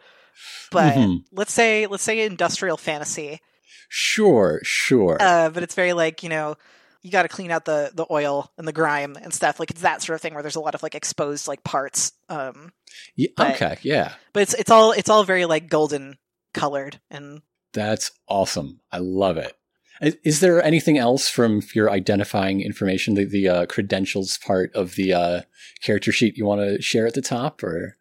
But 0.71 0.97
Mhm. 0.97 1.25
let's 1.33 1.53
say 1.53 1.87
let's 1.87 2.03
say 2.03 2.21
industrial 2.21 2.77
fantasy. 2.77 3.41
Sure, 3.89 4.61
sure. 4.65 5.19
Uh 5.21 5.51
but 5.51 5.63
it's 5.63 5.75
very 5.75 5.93
like, 5.93 6.23
you 6.23 6.29
know, 6.29 6.57
you 7.05 7.11
got 7.13 7.23
to 7.23 7.29
clean 7.29 7.53
out 7.53 7.65
the 7.67 7.93
the 7.95 8.07
oil 8.11 8.51
and 8.59 8.67
the 8.67 8.73
grime 8.73 9.15
and 9.23 9.33
stuff. 9.33 9.61
Like 9.61 9.71
it's 9.71 9.83
that 9.83 10.03
sort 10.03 10.15
of 10.17 10.21
thing 10.23 10.35
where 10.35 10.43
there's 10.43 10.57
a 10.57 10.61
lot 10.61 10.75
of 10.75 10.83
like 10.83 10.97
exposed 10.97 11.47
like 11.47 11.63
parts. 11.63 12.11
Um 12.29 12.73
Ye- 13.15 13.33
but- 13.37 13.55
okay, 13.55 13.77
yeah. 13.83 14.15
but 14.33 14.43
it's 14.43 14.55
it's 14.55 14.71
all 14.71 14.91
it's 14.93 15.09
all 15.11 15.23
very 15.23 15.45
like 15.45 15.69
golden 15.69 16.17
colored 16.55 16.99
and 17.11 17.43
That's 17.73 18.11
awesome. 18.27 18.81
I 18.91 18.99
love 18.99 19.37
it. 19.37 19.53
Is, 20.01 20.17
is 20.25 20.41
there 20.41 20.61
anything 20.63 20.99
else 20.99 21.29
from 21.29 21.63
your 21.75 21.89
identifying 21.91 22.61
information, 22.61 23.15
the, 23.15 23.25
the 23.27 23.49
uh, 23.49 23.67
credentials 23.67 24.39
part 24.39 24.75
of 24.75 24.97
the 24.97 25.13
uh, 25.13 25.41
character 25.83 26.11
sheet 26.11 26.37
you 26.37 26.45
want 26.47 26.61
to 26.63 26.83
share 26.83 27.07
at 27.07 27.15
the 27.15 27.23
top? 27.23 27.63
Or 27.63 27.97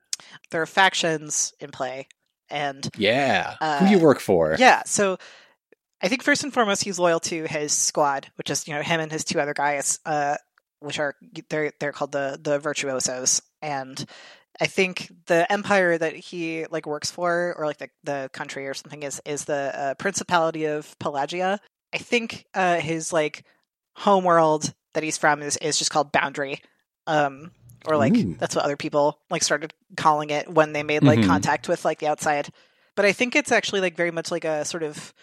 there 0.50 0.62
are 0.62 0.66
factions 0.66 1.54
in 1.60 1.70
play 1.72 2.08
and 2.50 2.90
yeah, 2.98 3.56
Uh, 3.62 3.80
who 3.80 3.92
you 3.92 4.00
work 4.00 4.20
for? 4.20 4.56
Yeah, 4.60 4.84
so 4.86 5.18
I 6.04 6.10
think 6.10 6.22
first 6.22 6.44
and 6.44 6.54
foremost 6.54 6.84
he's 6.84 7.00
loyal 7.00 7.22
to 7.22 7.46
his 7.46 7.72
squad, 7.72 8.28
which 8.36 8.50
is 8.50 8.68
you 8.68 8.74
know 8.74 8.82
him 8.82 9.00
and 9.00 9.12
his 9.12 9.24
two 9.24 9.40
other 9.40 9.54
guys, 9.54 10.00
uh, 10.06 10.36
which 10.82 11.00
are 11.00 11.16
they're 11.50 11.72
they're 11.80 11.94
called 11.94 12.12
the 12.12 12.38
the 12.42 12.60
virtuosos, 12.60 13.42
and 13.62 14.06
I 14.60 14.66
think 14.68 15.12
the 15.28 15.50
empire 15.52 15.98
that 15.98 16.16
he 16.16 16.66
like 16.70 16.86
works 16.86 17.10
for, 17.10 17.56
or 17.58 17.66
like 17.66 17.78
the 17.78 17.90
the 18.04 18.30
country 18.34 18.68
or 18.68 18.74
something, 18.74 19.04
is 19.04 19.22
is 19.26 19.46
the 19.46 19.80
uh, 19.80 19.94
Principality 19.96 20.66
of 20.66 21.00
Pelagia. 21.00 21.60
I 21.94 21.98
think 22.00 22.46
uh, 22.54 22.82
his 22.82 23.14
like 23.14 23.46
homeworld 23.96 24.74
that 24.94 25.04
he's 25.04 25.18
from 25.18 25.42
is 25.42 25.58
is 25.58 25.80
just 25.80 25.92
called 25.92 26.12
Boundary. 26.12 26.62
Um, 27.08 27.52
or 27.86 27.98
like 27.98 28.14
Ooh. 28.16 28.36
that's 28.40 28.56
what 28.56 28.64
other 28.66 28.78
people 28.78 29.20
like 29.30 29.44
started 29.44 29.74
calling 29.98 30.30
it 30.30 30.50
when 30.50 30.74
they 30.74 30.84
made 30.84 31.04
like 31.04 31.20
Mhm. 31.20 31.28
contact 31.28 31.68
with 31.68 31.84
like 31.84 32.00
the 32.00 32.08
outside 32.08 32.50
but 32.96 33.04
I 33.04 33.12
think 33.12 33.36
it's 33.36 33.52
actually 33.52 33.82
like 33.82 33.98
very 33.98 34.12
much 34.12 34.32
like 34.32 34.46
a 34.46 34.64
sort 34.64 34.84
of 34.84 35.14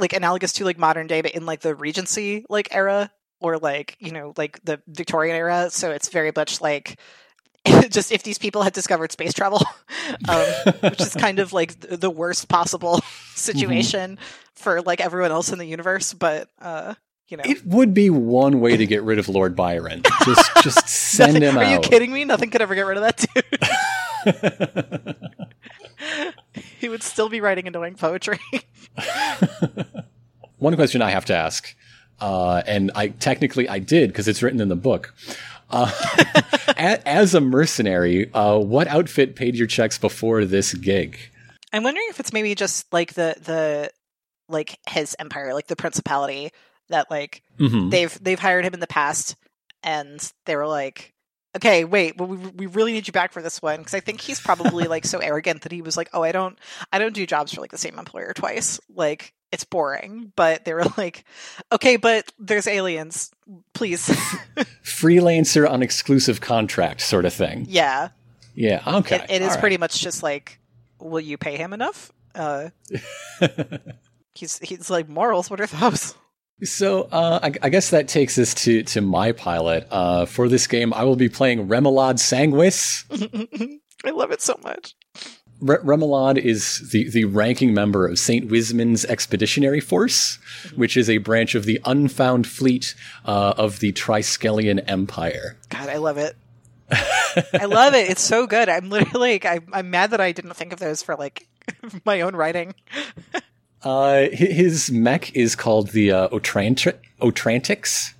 like 0.00 0.12
analogous 0.12 0.52
to 0.54 0.64
like 0.64 0.78
modern 0.78 1.06
day, 1.06 1.20
but 1.20 1.32
in 1.32 1.46
like 1.46 1.60
the 1.60 1.74
Regency 1.74 2.44
like 2.48 2.68
era 2.74 3.10
or 3.40 3.58
like 3.58 3.96
you 4.00 4.12
know 4.12 4.32
like 4.36 4.62
the 4.64 4.80
Victorian 4.88 5.36
era. 5.36 5.68
So 5.70 5.90
it's 5.90 6.08
very 6.08 6.32
much 6.34 6.60
like 6.60 6.98
just 7.90 8.10
if 8.12 8.22
these 8.22 8.38
people 8.38 8.62
had 8.62 8.72
discovered 8.72 9.12
space 9.12 9.32
travel, 9.34 9.60
um, 10.28 10.44
which 10.80 11.00
is 11.00 11.14
kind 11.14 11.38
of 11.38 11.52
like 11.52 11.78
the 11.80 12.10
worst 12.10 12.48
possible 12.48 13.00
situation 13.34 14.18
for 14.54 14.80
like 14.82 15.00
everyone 15.00 15.30
else 15.30 15.52
in 15.52 15.58
the 15.58 15.66
universe. 15.66 16.12
But 16.14 16.48
uh, 16.60 16.94
you 17.28 17.36
know, 17.36 17.42
It 17.46 17.64
would 17.66 17.94
be 17.94 18.10
one 18.10 18.60
way 18.60 18.76
to 18.76 18.86
get 18.86 19.02
rid 19.02 19.18
of 19.18 19.28
Lord 19.28 19.54
Byron. 19.54 20.02
Just 20.24 20.50
just 20.62 20.88
send 20.88 21.34
Nothing- 21.34 21.48
him 21.48 21.58
are 21.58 21.62
out. 21.64 21.70
you 21.72 21.78
kidding 21.88 22.12
me? 22.12 22.24
Nothing 22.24 22.50
could 22.50 22.62
ever 22.62 22.74
get 22.74 22.86
rid 22.86 22.96
of 22.98 23.02
that 23.04 23.24
dude. 26.24 26.36
He 26.80 26.88
would 26.88 27.02
still 27.02 27.28
be 27.28 27.40
writing 27.40 27.66
annoying 27.66 27.94
poetry. 27.94 28.38
One 30.58 30.74
question 30.76 31.00
I 31.00 31.10
have 31.10 31.24
to 31.26 31.34
ask, 31.34 31.74
uh, 32.20 32.62
and 32.66 32.90
I 32.94 33.08
technically 33.08 33.68
I 33.68 33.78
did 33.78 34.10
because 34.10 34.28
it's 34.28 34.42
written 34.42 34.60
in 34.60 34.68
the 34.68 34.76
book. 34.76 35.14
Uh, 35.70 35.90
as 36.76 37.34
a 37.34 37.40
mercenary, 37.40 38.30
uh, 38.34 38.58
what 38.58 38.86
outfit 38.88 39.36
paid 39.36 39.54
your 39.56 39.66
checks 39.66 39.96
before 39.96 40.44
this 40.44 40.74
gig? 40.74 41.18
I'm 41.72 41.82
wondering 41.82 42.06
if 42.10 42.20
it's 42.20 42.32
maybe 42.32 42.54
just 42.54 42.92
like 42.92 43.14
the 43.14 43.36
the 43.42 43.90
like 44.48 44.78
his 44.88 45.16
empire, 45.18 45.54
like 45.54 45.68
the 45.68 45.76
principality 45.76 46.50
that 46.88 47.10
like 47.10 47.42
Mhm. 47.58 47.90
they've 47.90 48.18
they've 48.22 48.38
hired 48.40 48.64
him 48.66 48.74
in 48.74 48.80
the 48.80 48.86
past, 48.86 49.36
and 49.82 50.20
they 50.44 50.56
were 50.56 50.66
like, 50.66 51.14
okay, 51.56 51.84
wait, 51.84 52.16
well, 52.16 52.28
we 52.28 52.36
we 52.36 52.66
really 52.66 52.92
need 52.92 53.06
you 53.06 53.12
back 53.12 53.32
for 53.32 53.42
this 53.42 53.60
one 53.60 53.78
because 53.78 53.94
I 53.94 54.00
think 54.00 54.20
he's 54.20 54.40
probably 54.40 54.84
like 54.86 55.04
so 55.04 55.18
arrogant 55.18 55.62
that 55.62 55.72
he 55.72 55.82
was 55.82 55.96
like, 55.96 56.08
oh, 56.12 56.22
I 56.22 56.32
don't 56.32 56.58
I 56.92 56.98
don't 56.98 57.14
do 57.14 57.26
jobs 57.26 57.52
for 57.52 57.60
like 57.60 57.70
the 57.70 57.78
same 57.78 57.98
employer 57.98 58.32
twice, 58.34 58.80
like 58.94 59.32
it's 59.52 59.64
boring. 59.64 60.32
But 60.36 60.64
they 60.64 60.74
were 60.74 60.86
like, 60.96 61.24
okay, 61.72 61.96
but 61.96 62.32
there's 62.38 62.66
aliens, 62.66 63.30
please, 63.72 64.08
Freelancer 64.84 65.68
on 65.68 65.82
exclusive 65.82 66.40
contract 66.40 67.00
sort 67.00 67.24
of 67.24 67.32
thing. 67.32 67.66
yeah. 67.68 68.08
Yeah. 68.54 68.82
Okay. 68.86 69.16
It, 69.16 69.30
it 69.30 69.42
is 69.42 69.50
right. 69.50 69.60
pretty 69.60 69.76
much 69.78 70.00
just 70.00 70.22
like, 70.22 70.58
will 70.98 71.20
you 71.20 71.38
pay 71.38 71.56
him 71.56 71.72
enough? 71.72 72.12
Uh, 72.34 72.70
he's 74.34 74.58
he's 74.58 74.90
like 74.90 75.08
morals. 75.08 75.48
What 75.48 75.60
are 75.60 75.66
those? 75.66 76.14
So 76.62 77.08
uh, 77.10 77.40
I, 77.42 77.52
I 77.62 77.68
guess 77.68 77.90
that 77.90 78.08
takes 78.08 78.38
us 78.38 78.54
to 78.54 78.82
to 78.84 79.00
my 79.00 79.32
pilot. 79.32 79.86
Uh, 79.90 80.26
for 80.26 80.48
this 80.48 80.66
game, 80.66 80.92
I 80.92 81.04
will 81.04 81.16
be 81.16 81.28
playing 81.28 81.68
Remelad 81.68 82.18
Sanguis. 82.18 83.04
I 84.04 84.10
love 84.10 84.30
it 84.30 84.42
so 84.42 84.58
much. 84.62 84.94
Re- 85.60 85.76
Remelad 85.78 86.38
is 86.38 86.90
the, 86.90 87.10
the 87.10 87.24
ranking 87.24 87.74
member 87.74 88.06
of 88.06 88.18
St. 88.18 88.50
Wisman's 88.50 89.04
Expeditionary 89.04 89.80
Force, 89.80 90.38
which 90.74 90.96
is 90.96 91.10
a 91.10 91.18
branch 91.18 91.54
of 91.54 91.66
the 91.66 91.80
Unfound 91.84 92.46
Fleet 92.46 92.94
uh, 93.26 93.54
of 93.58 93.80
the 93.80 93.92
Triskelion 93.92 94.82
Empire. 94.88 95.58
God, 95.68 95.88
I 95.88 95.98
love 95.98 96.16
it. 96.16 96.36
I 96.90 97.66
love 97.66 97.94
it. 97.94 98.10
It's 98.10 98.22
so 98.22 98.46
good. 98.46 98.68
I'm 98.68 98.88
literally 98.88 99.32
like, 99.32 99.46
I'm, 99.46 99.68
I'm 99.72 99.90
mad 99.90 100.10
that 100.10 100.20
I 100.20 100.32
didn't 100.32 100.54
think 100.54 100.72
of 100.72 100.78
those 100.78 101.02
for 101.02 101.14
like 101.14 101.46
my 102.04 102.22
own 102.22 102.34
writing. 102.34 102.74
Uh, 103.82 104.28
his 104.32 104.90
mech 104.90 105.34
is 105.34 105.56
called 105.56 105.90
the 105.90 106.12
uh. 106.12 106.28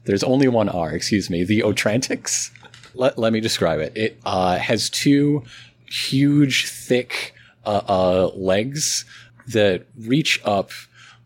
There's 0.05 0.23
only 0.23 0.49
one 0.49 0.69
R, 0.69 0.93
excuse 0.93 1.29
me. 1.31 1.45
The 1.45 1.61
Otrantix. 1.61 2.51
Let, 2.95 3.19
let 3.19 3.33
me 3.33 3.41
describe 3.41 3.81
it. 3.81 3.93
It 3.97 4.21
uh, 4.25 4.59
has 4.59 4.91
two 4.91 5.45
huge, 5.87 6.69
thick 6.69 7.35
uh, 7.65 7.83
uh, 7.89 8.31
legs 8.35 9.05
that 9.49 9.87
reach 9.99 10.41
up 10.45 10.71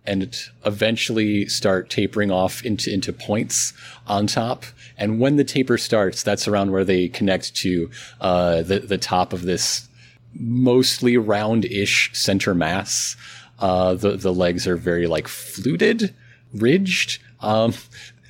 and 0.07 0.37
eventually 0.67 1.47
start 1.47 1.89
tapering 1.89 2.31
off 2.31 2.63
into, 2.65 2.93
into 2.93 3.13
points 3.13 3.73
on 4.07 4.27
top. 4.27 4.65
And 4.99 5.19
when 5.19 5.37
the 5.37 5.45
taper 5.45 5.79
starts, 5.79 6.23
that's 6.23 6.47
around 6.47 6.73
where 6.73 6.85
they 6.85 7.09
connect 7.09 7.55
to 7.57 7.91
uh, 8.21 8.63
the, 8.63 8.81
the 8.81 8.99
top 8.99 9.33
of 9.33 9.43
this 9.43 9.89
mostly 10.35 11.17
round-ish 11.17 12.11
center 12.13 12.55
mass. 12.55 13.17
Uh, 13.59 13.95
the 13.95 14.17
the 14.17 14.33
legs 14.33 14.67
are 14.67 14.77
very 14.77 15.07
like 15.07 15.29
fluted, 15.29 16.15
ridged. 16.53 17.23
Um, 17.41 17.75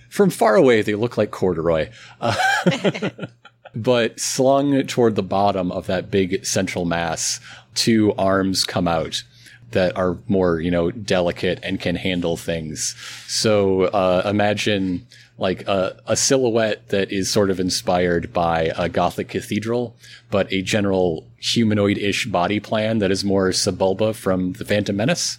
from 0.08 0.30
far 0.30 0.54
away, 0.54 0.82
they 0.82 0.94
look 0.94 1.16
like 1.16 1.30
corduroy. 1.30 1.90
Uh, 2.20 2.36
but 3.74 4.20
slung 4.20 4.86
toward 4.86 5.16
the 5.16 5.22
bottom 5.22 5.72
of 5.72 5.86
that 5.86 6.10
big 6.10 6.44
central 6.46 6.84
mass, 6.84 7.40
two 7.74 8.12
arms 8.14 8.64
come 8.64 8.86
out 8.86 9.24
that 9.72 9.96
are 9.96 10.16
more, 10.28 10.60
you 10.60 10.70
know, 10.70 10.90
delicate 10.90 11.58
and 11.62 11.80
can 11.80 11.96
handle 11.96 12.36
things. 12.36 12.94
So 13.26 13.84
uh, 13.86 14.22
imagine 14.24 15.06
like 15.36 15.66
a, 15.66 16.00
a 16.06 16.16
silhouette 16.16 16.88
that 16.88 17.10
is 17.10 17.28
sort 17.28 17.50
of 17.50 17.58
inspired 17.58 18.32
by 18.32 18.72
a 18.76 18.88
Gothic 18.88 19.28
cathedral, 19.28 19.96
but 20.30 20.52
a 20.52 20.62
general 20.62 21.26
humanoid-ish 21.38 22.26
body 22.26 22.60
plan 22.60 22.98
that 22.98 23.10
is 23.10 23.24
more 23.24 23.48
Sebulba 23.50 24.14
from 24.14 24.52
the 24.54 24.64
Phantom 24.64 24.96
Menace. 24.96 25.38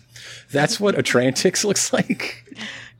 That's 0.52 0.80
what 0.80 0.96
Otrantix 0.96 1.64
looks 1.66 1.94
like 1.94 2.44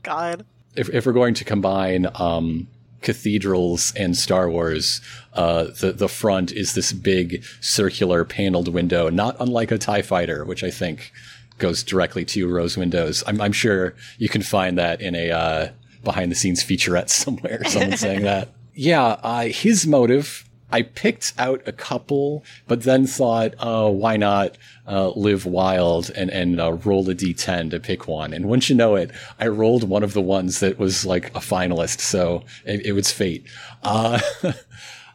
God. 0.02 0.44
if, 0.74 0.88
if 0.88 1.04
we're 1.04 1.12
going 1.12 1.34
to 1.34 1.44
combine 1.44 2.06
um, 2.14 2.66
cathedrals 3.02 3.92
and 3.94 4.16
Star 4.16 4.48
Wars, 4.48 5.02
uh, 5.34 5.64
the 5.80 5.92
the 5.92 6.08
front 6.08 6.50
is 6.52 6.74
this 6.74 6.92
big 6.92 7.44
circular 7.60 8.24
paneled 8.24 8.68
window, 8.68 9.10
not 9.10 9.36
unlike 9.38 9.70
a 9.70 9.78
Tie 9.78 10.02
Fighter, 10.02 10.44
which 10.44 10.64
I 10.64 10.70
think 10.70 11.12
goes 11.58 11.82
directly 11.82 12.24
to 12.24 12.48
Rose 12.48 12.76
Windows. 12.76 13.22
I'm, 13.26 13.40
I'm 13.40 13.52
sure 13.52 13.94
you 14.18 14.28
can 14.28 14.42
find 14.42 14.78
that 14.78 15.00
in 15.00 15.14
a 15.14 15.30
uh, 15.30 15.68
behind 16.06 16.32
the 16.32 16.36
scenes 16.36 16.64
featurette 16.64 17.10
somewhere. 17.24 17.62
Someone 17.64 17.98
saying 17.98 18.22
that. 18.22 18.48
Yeah, 18.74 19.18
uh, 19.22 19.44
his 19.44 19.86
motive. 19.86 20.44
I 20.70 20.82
picked 20.82 21.32
out 21.38 21.62
a 21.66 21.72
couple, 21.72 22.44
but 22.66 22.82
then 22.82 23.06
thought, 23.06 23.54
uh, 23.60 23.88
why 23.88 24.16
not 24.16 24.58
uh, 24.88 25.10
live 25.10 25.46
wild 25.46 26.10
and 26.16 26.28
and 26.28 26.60
uh, 26.60 26.72
roll 26.72 27.08
a 27.08 27.14
d10 27.14 27.70
to 27.70 27.78
pick 27.78 28.08
one? 28.08 28.32
And 28.32 28.46
once 28.46 28.68
you 28.68 28.74
know 28.74 28.96
it, 28.96 29.12
I 29.38 29.46
rolled 29.46 29.88
one 29.88 30.02
of 30.02 30.12
the 30.12 30.20
ones 30.22 30.58
that 30.60 30.76
was 30.76 31.06
like 31.06 31.28
a 31.36 31.40
finalist, 31.40 32.00
so 32.00 32.42
it, 32.64 32.84
it 32.84 32.92
was 32.92 33.12
fate. 33.12 33.46
Uh, 33.84 34.18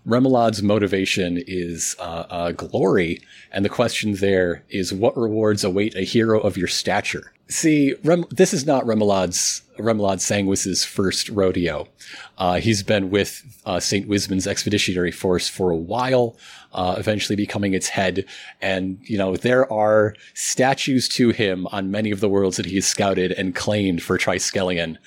Remelad's 0.07 0.63
motivation 0.63 1.43
is 1.45 1.95
uh, 2.00 2.25
uh, 2.29 2.51
glory, 2.53 3.21
and 3.51 3.63
the 3.63 3.69
question 3.69 4.13
there 4.13 4.63
is, 4.69 4.91
what 4.91 5.15
rewards 5.15 5.63
await 5.63 5.95
a 5.95 6.01
hero 6.01 6.39
of 6.39 6.57
your 6.57 6.67
stature? 6.67 7.33
See, 7.48 7.95
Rem- 8.03 8.25
this 8.31 8.53
is 8.53 8.65
not 8.65 8.86
Remelad's 8.86 9.62
Remelad 9.81 10.19
Sanguis's 10.19 10.83
first 10.85 11.29
rodeo. 11.29 11.88
Uh, 12.38 12.55
he's 12.59 12.83
been 12.83 13.09
with 13.09 13.43
uh, 13.65 13.79
St. 13.79 14.07
Wisman's 14.07 14.47
Expeditionary 14.47 15.11
Force 15.11 15.47
for 15.47 15.71
a 15.71 15.75
while, 15.75 16.38
uh, 16.73 16.95
eventually 16.97 17.35
becoming 17.35 17.73
its 17.73 17.89
head. 17.89 18.25
And, 18.61 19.00
you 19.03 19.17
know, 19.17 19.35
there 19.35 19.71
are 19.71 20.15
statues 20.33 21.07
to 21.09 21.29
him 21.29 21.67
on 21.71 21.91
many 21.91 22.11
of 22.11 22.19
the 22.19 22.29
worlds 22.29 22.57
that 22.57 22.65
he 22.65 22.75
has 22.75 22.85
scouted 22.85 23.31
and 23.33 23.55
claimed 23.55 24.01
for 24.03 24.17
Triskelion. 24.17 24.97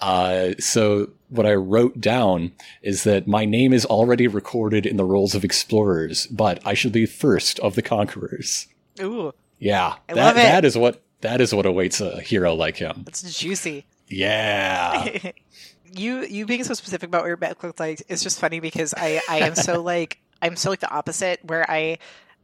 Uh, 0.00 0.54
so 0.58 1.10
what 1.28 1.46
I 1.46 1.54
wrote 1.54 2.00
down 2.00 2.52
is 2.82 3.04
that 3.04 3.28
my 3.28 3.44
name 3.44 3.72
is 3.72 3.84
already 3.86 4.26
recorded 4.26 4.84
in 4.84 4.96
the 4.96 5.04
rolls 5.04 5.34
of 5.34 5.44
explorers, 5.44 6.26
but 6.26 6.60
I 6.66 6.74
should 6.74 6.92
be 6.92 7.06
first 7.06 7.58
of 7.60 7.76
the 7.76 7.82
conquerors. 7.82 8.66
Ooh, 9.00 9.32
Yeah, 9.58 9.94
I 10.08 10.14
that, 10.14 10.24
love 10.24 10.36
it. 10.36 10.42
that 10.42 10.64
is 10.64 10.76
what 10.76 11.00
that 11.20 11.40
is 11.40 11.54
what 11.54 11.66
awaits 11.66 12.00
a 12.00 12.20
hero 12.20 12.52
like 12.52 12.76
him. 12.78 13.02
that's 13.04 13.38
juicy. 13.38 13.86
Yeah. 14.08 15.18
you 15.94 16.24
you 16.24 16.46
being 16.46 16.64
so 16.64 16.74
specific 16.74 17.08
about 17.08 17.22
what 17.22 17.28
your 17.28 17.36
back 17.36 17.62
looks 17.62 17.78
like 17.80 18.02
is 18.08 18.22
just 18.22 18.40
funny 18.40 18.60
because 18.60 18.94
I 18.96 19.20
I 19.28 19.38
am 19.40 19.54
so 19.54 19.82
like 19.82 20.18
I'm 20.40 20.56
so 20.56 20.70
like 20.70 20.80
the 20.80 20.90
opposite 20.90 21.40
where 21.44 21.68
I 21.70 21.98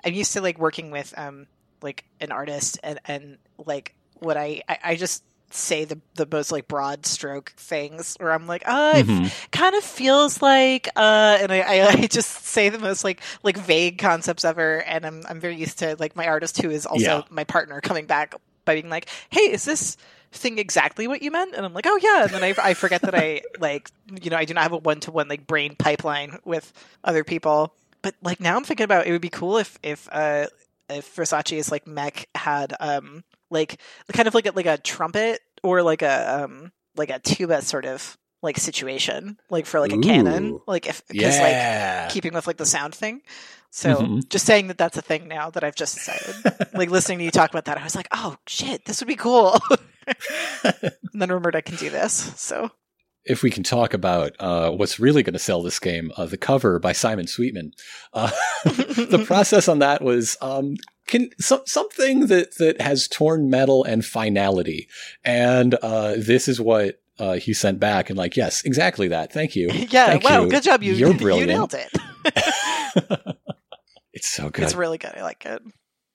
I'm 0.05 0.15
used 0.15 0.33
to 0.35 0.41
like 0.41 0.59
working 0.59 0.91
with 0.91 1.15
um 1.17 1.47
like 1.83 2.05
an 2.21 2.33
artist 2.33 2.79
and 2.83 2.99
and 3.07 3.38
like 3.65 3.95
what 4.21 4.37
I 4.37 4.62
I, 4.69 4.79
I 4.85 4.97
just 4.97 5.25
say 5.50 5.87
the 5.87 5.99
the 6.15 6.29
most 6.31 6.53
like 6.53 6.69
broad 6.69 7.07
stroke 7.07 7.55
things 7.57 8.17
where 8.21 8.33
I'm 8.33 8.47
like 8.47 8.65
oh 8.67 8.99
it 8.99 9.07
Mhm. 9.07 9.33
kind 9.50 9.75
of 9.75 9.83
feels 9.83 10.43
like 10.43 10.88
uh 10.95 11.38
and 11.41 11.50
I, 11.50 11.61
I 11.61 11.87
I 11.88 12.07
just 12.07 12.45
say 12.45 12.69
the 12.69 12.79
most 12.79 13.03
like 13.03 13.23
like 13.43 13.57
vague 13.57 13.97
concepts 13.99 14.45
ever 14.45 14.83
and 14.83 15.07
I'm 15.07 15.23
I'm 15.27 15.41
very 15.41 15.57
used 15.57 15.79
to 15.79 15.97
like 15.99 16.17
my 16.17 16.27
artist 16.27 16.61
who 16.61 16.69
is 16.71 16.85
also 16.85 17.03
Yeah. 17.03 17.23
my 17.31 17.45
partner 17.45 17.81
coming 17.81 18.05
back 18.05 18.35
by 18.67 18.75
being 18.75 18.91
like 18.91 19.09
hey 19.31 19.41
is 19.50 19.65
this 19.65 19.97
thing 20.32 20.58
exactly 20.58 21.08
what 21.08 21.23
you 21.23 21.30
meant 21.30 21.54
and 21.54 21.64
I'm 21.64 21.73
like 21.73 21.87
oh 21.87 21.99
yeah 22.02 22.25
and 22.25 22.35
then 22.35 22.44
I, 22.44 22.54
I 22.62 22.75
forget 22.75 23.00
that 23.02 23.14
I 23.14 23.40
like 23.61 23.90
you 24.23 24.30
know 24.30 24.37
I 24.37 24.44
do 24.44 24.54
not 24.54 24.62
have 24.62 24.73
a 24.73 24.76
one 24.78 25.00
to 25.00 25.11
one 25.11 25.28
like 25.28 25.47
brain 25.47 25.75
pipeline 25.76 26.38
with 26.44 26.73
other 27.04 27.25
people. 27.25 27.75
But 28.02 28.14
like 28.23 28.38
now 28.40 28.56
I'm 28.56 28.64
thinking 28.64 28.85
about 28.85 29.06
it 29.06 29.12
would 29.12 29.20
be 29.23 29.28
cool 29.30 29.58
if 29.58 29.78
if 29.82 30.08
uh 30.12 30.47
if 30.90 31.14
Versace's 31.16 31.70
like 31.73 31.87
mech 31.87 32.28
had 32.35 32.75
um 32.80 33.25
like 33.50 33.80
kind 34.12 34.28
of 34.28 34.35
like 34.35 34.47
a, 34.47 34.52
like 34.52 34.66
a 34.66 34.76
trumpet 34.78 35.40
or 35.62 35.82
like 35.82 36.02
a 36.02 36.44
um 36.44 36.73
like 36.97 37.11
a 37.11 37.18
tuba 37.18 37.62
sort 37.62 37.85
of 37.87 38.16
like 38.42 38.56
situation 38.58 39.37
like 39.50 39.66
for 39.66 39.80
like 39.80 39.92
a 39.92 39.99
cannon 39.99 40.61
like 40.66 40.87
if 40.87 41.02
because 41.08 41.40
like 41.40 41.56
keeping 42.11 42.35
with 42.35 42.47
like 42.47 42.56
the 42.58 42.66
sound 42.66 42.94
thing. 42.94 43.23
So 43.70 44.02
Mhm. 44.02 44.28
just 44.28 44.47
saying 44.47 44.68
that 44.68 44.78
that's 44.78 44.97
a 44.97 45.02
thing 45.02 45.26
now 45.28 45.50
that 45.50 45.64
I've 45.64 45.75
just 45.75 45.94
decided. 45.97 46.35
Like 46.73 46.90
listening 46.90 47.18
to 47.18 47.25
you 47.25 47.30
talk 47.30 47.50
about 47.50 47.64
that 47.66 47.78
I 47.78 47.85
was 47.85 47.97
like 47.97 48.08
oh 48.12 48.37
shit 48.47 48.85
this 48.85 49.00
would 49.00 49.08
be 49.08 49.16
cool 49.16 49.58
and 50.65 50.93
then 51.15 51.29
remembered 51.29 51.57
I 51.57 51.61
can 51.61 51.77
do 51.77 51.91
this 51.91 52.12
so 52.37 52.71
if 53.25 53.43
we 53.43 53.50
can 53.50 53.62
talk 53.62 53.93
about 53.93 54.35
uh, 54.41 54.71
what's 54.71 54.99
really 54.99 55.23
going 55.23 55.35
to 55.35 55.38
sell 55.38 55.61
this 55.62 55.79
game, 55.79 56.11
uh, 56.17 56.25
the 56.25 56.38
cover 56.38 56.79
by 56.79 56.93
Simon 56.93 57.27
Sweetman. 57.27 57.73
Uh, 58.15 58.31
the 58.65 59.23
process 59.27 59.69
on 59.69 59.81
that 59.81 60.00
was 60.00 60.38
um, 60.41 60.77
can 61.07 61.29
some, 61.38 61.61
something 61.67 62.29
that 62.29 62.57
that 62.57 62.81
has 62.81 63.07
torn 63.07 63.50
metal 63.50 63.85
and 63.85 64.03
finality, 64.05 64.88
and 65.25 65.75
uh, 65.83 66.15
this 66.17 66.49
is 66.49 66.61
what. 66.61 67.00
Uh, 67.21 67.35
he 67.35 67.53
sent 67.53 67.81
back 67.81 68.11
and 68.11 68.17
like, 68.17 68.37
yes, 68.37 68.62
exactly 68.65 69.09
that. 69.09 69.33
Thank 69.33 69.57
you. 69.57 69.67
yeah 69.73 70.07
Thank 70.07 70.23
wow 70.23 70.45
you. 70.45 70.50
good 70.50 70.62
job 70.62 70.85
you 70.85 70.95
You're 70.95 71.12
you 71.12 71.47
nailed 71.47 71.75
it 71.75 71.91
It's 74.12 74.29
so 74.29 74.50
good. 74.50 74.62
it's 74.62 74.77
really 74.77 74.99
good 74.99 75.15
I 75.17 75.23
like 75.23 75.45
it 75.45 75.61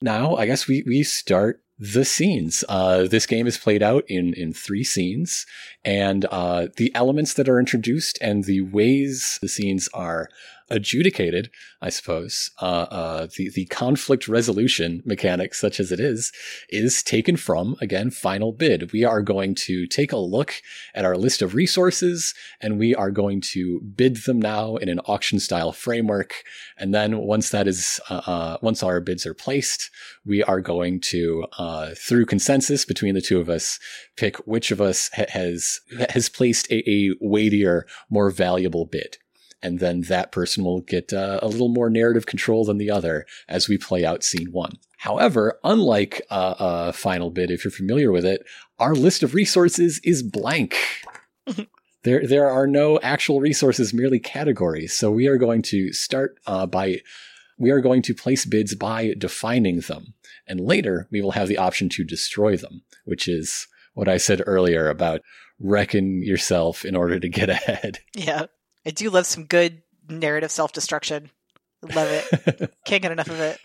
now 0.02 0.38
I 0.38 0.46
guess 0.46 0.66
we, 0.66 0.82
we 0.88 1.04
start 1.04 1.62
the 1.84 2.06
scenes. 2.06 2.64
Uh, 2.70 3.04
this 3.08 3.26
game 3.26 3.46
is 3.46 3.58
played 3.58 3.84
out 3.84 4.06
in, 4.08 4.34
in 4.36 4.54
three 4.54 4.86
scenes 4.86 5.46
and, 5.84 6.26
uh, 6.32 6.68
the 6.78 6.96
elements 6.96 7.34
that 7.34 7.50
are 7.50 7.60
introduced 7.60 8.18
and 8.22 8.46
the 8.46 8.62
ways 8.62 9.38
the 9.42 9.50
scenes 9.50 9.90
are 9.94 10.30
adjudicated, 10.74 11.52
I 11.82 11.90
suppose, 11.90 12.50
uh, 12.60 12.88
uh, 12.90 13.28
the 13.38 13.50
the 13.52 13.66
conflict 13.66 14.28
resolution 14.28 15.04
mechanic, 15.06 15.54
such 15.54 15.80
as 15.80 15.92
it 15.92 16.00
is, 16.00 16.34
is 16.70 17.04
taken 17.04 17.38
from 17.38 17.76
again 17.80 18.10
final 18.10 18.52
bid. 18.52 18.92
We 18.92 19.04
are 19.04 19.22
going 19.22 19.56
to 19.68 19.86
take 19.86 20.12
a 20.12 20.18
look 20.18 20.56
at 20.96 21.06
our 21.06 21.16
list 21.16 21.42
of 21.42 21.54
resources, 21.54 22.34
and 22.60 22.80
we 22.80 22.96
are 22.96 23.12
going 23.12 23.40
to 23.54 23.82
bid 23.82 24.18
them 24.26 24.42
now 24.42 24.76
in 24.78 24.90
an 24.90 25.00
auction 25.02 25.40
style 25.40 25.72
framework. 25.72 26.44
And 26.78 26.94
then 26.94 27.20
once 27.20 27.52
that 27.52 27.68
is 27.68 28.00
uh, 28.10 28.22
uh 28.26 28.58
once 28.62 28.82
our 28.82 29.00
bids 29.00 29.26
are 29.26 29.36
placed, 29.36 29.92
we 30.26 30.44
are 30.44 30.60
going 30.60 31.00
to 31.02 31.46
uh, 31.60 31.92
through 31.96 32.26
consensus 32.26 32.84
between 32.84 33.14
the 33.14 33.22
two 33.22 33.40
of 33.40 33.48
us 33.48 33.80
pick 34.18 34.38
which 34.48 34.72
of 34.72 34.82
us 34.82 35.12
ha- 35.14 35.26
has 35.30 35.80
has 36.10 36.30
placed 36.30 36.70
a, 36.72 36.90
a 36.90 37.14
weightier, 37.22 37.86
more 38.10 38.32
valuable 38.32 38.86
bid 38.86 39.18
and 39.64 39.80
then 39.80 40.02
that 40.02 40.32
person 40.32 40.64
will 40.64 40.82
get 40.82 41.14
uh, 41.14 41.40
a 41.42 41.48
little 41.48 41.70
more 41.70 41.90
narrative 41.90 42.26
control 42.26 42.66
than 42.66 42.78
the 42.78 42.92
other 42.92 43.26
as 43.48 43.70
we 43.70 43.78
play 43.78 44.06
out 44.06 44.24
scene 44.24 44.52
one. 44.52 44.74
However, 44.98 45.58
unlike 45.64 46.22
uh, 46.30 46.56
uh, 46.60 46.92
Final 46.92 47.32
Bid, 47.32 47.50
if 47.50 47.64
you're 47.64 47.72
familiar 47.72 48.12
with 48.12 48.26
it, 48.26 48.46
our 48.78 48.94
list 48.94 49.24
of 49.24 49.34
resources 49.34 50.00
is 50.04 50.22
blank. 50.22 50.78
there, 52.04 52.28
there 52.28 52.50
are 52.50 52.68
no 52.68 53.00
actual 53.00 53.40
resources, 53.40 53.94
merely 53.94 54.20
categories. 54.20 54.94
So 54.94 55.10
we 55.10 55.28
are 55.28 55.38
going 55.38 55.62
to 55.64 55.94
start 55.94 56.38
uh, 56.46 56.66
by 56.66 57.00
we 57.58 57.70
are 57.70 57.82
going 57.82 58.02
to 58.02 58.16
place 58.16 58.46
bids 58.46 58.76
by 58.76 59.14
defining 59.18 59.82
them, 59.82 60.16
and 60.48 60.60
later 60.60 61.08
we 61.12 61.22
will 61.22 61.32
have 61.32 61.48
the 61.48 61.58
option 61.58 61.88
to 61.90 62.04
destroy 62.04 62.58
them, 62.58 62.82
which 63.06 63.28
is 63.28 63.68
what 63.94 64.10
I 64.10 64.18
said 64.18 64.42
earlier 64.46 64.90
about 64.90 65.22
reckon 65.60 66.24
yourself 66.24 66.84
in 66.84 66.96
order 66.96 67.20
to 67.20 67.30
get 67.30 67.50
ahead. 67.50 68.00
Yeah. 68.16 68.48
I 68.86 68.92
do 68.92 69.10
love 69.10 69.26
some 69.26 69.46
good 69.46 69.82
narrative 70.10 70.52
self 70.52 70.74
destruction. 70.74 71.30
Love 71.82 72.08
it. 72.10 72.74
Can't 72.86 73.02
get 73.02 73.12
enough 73.12 73.30
of 73.30 73.40
it. 73.40 73.60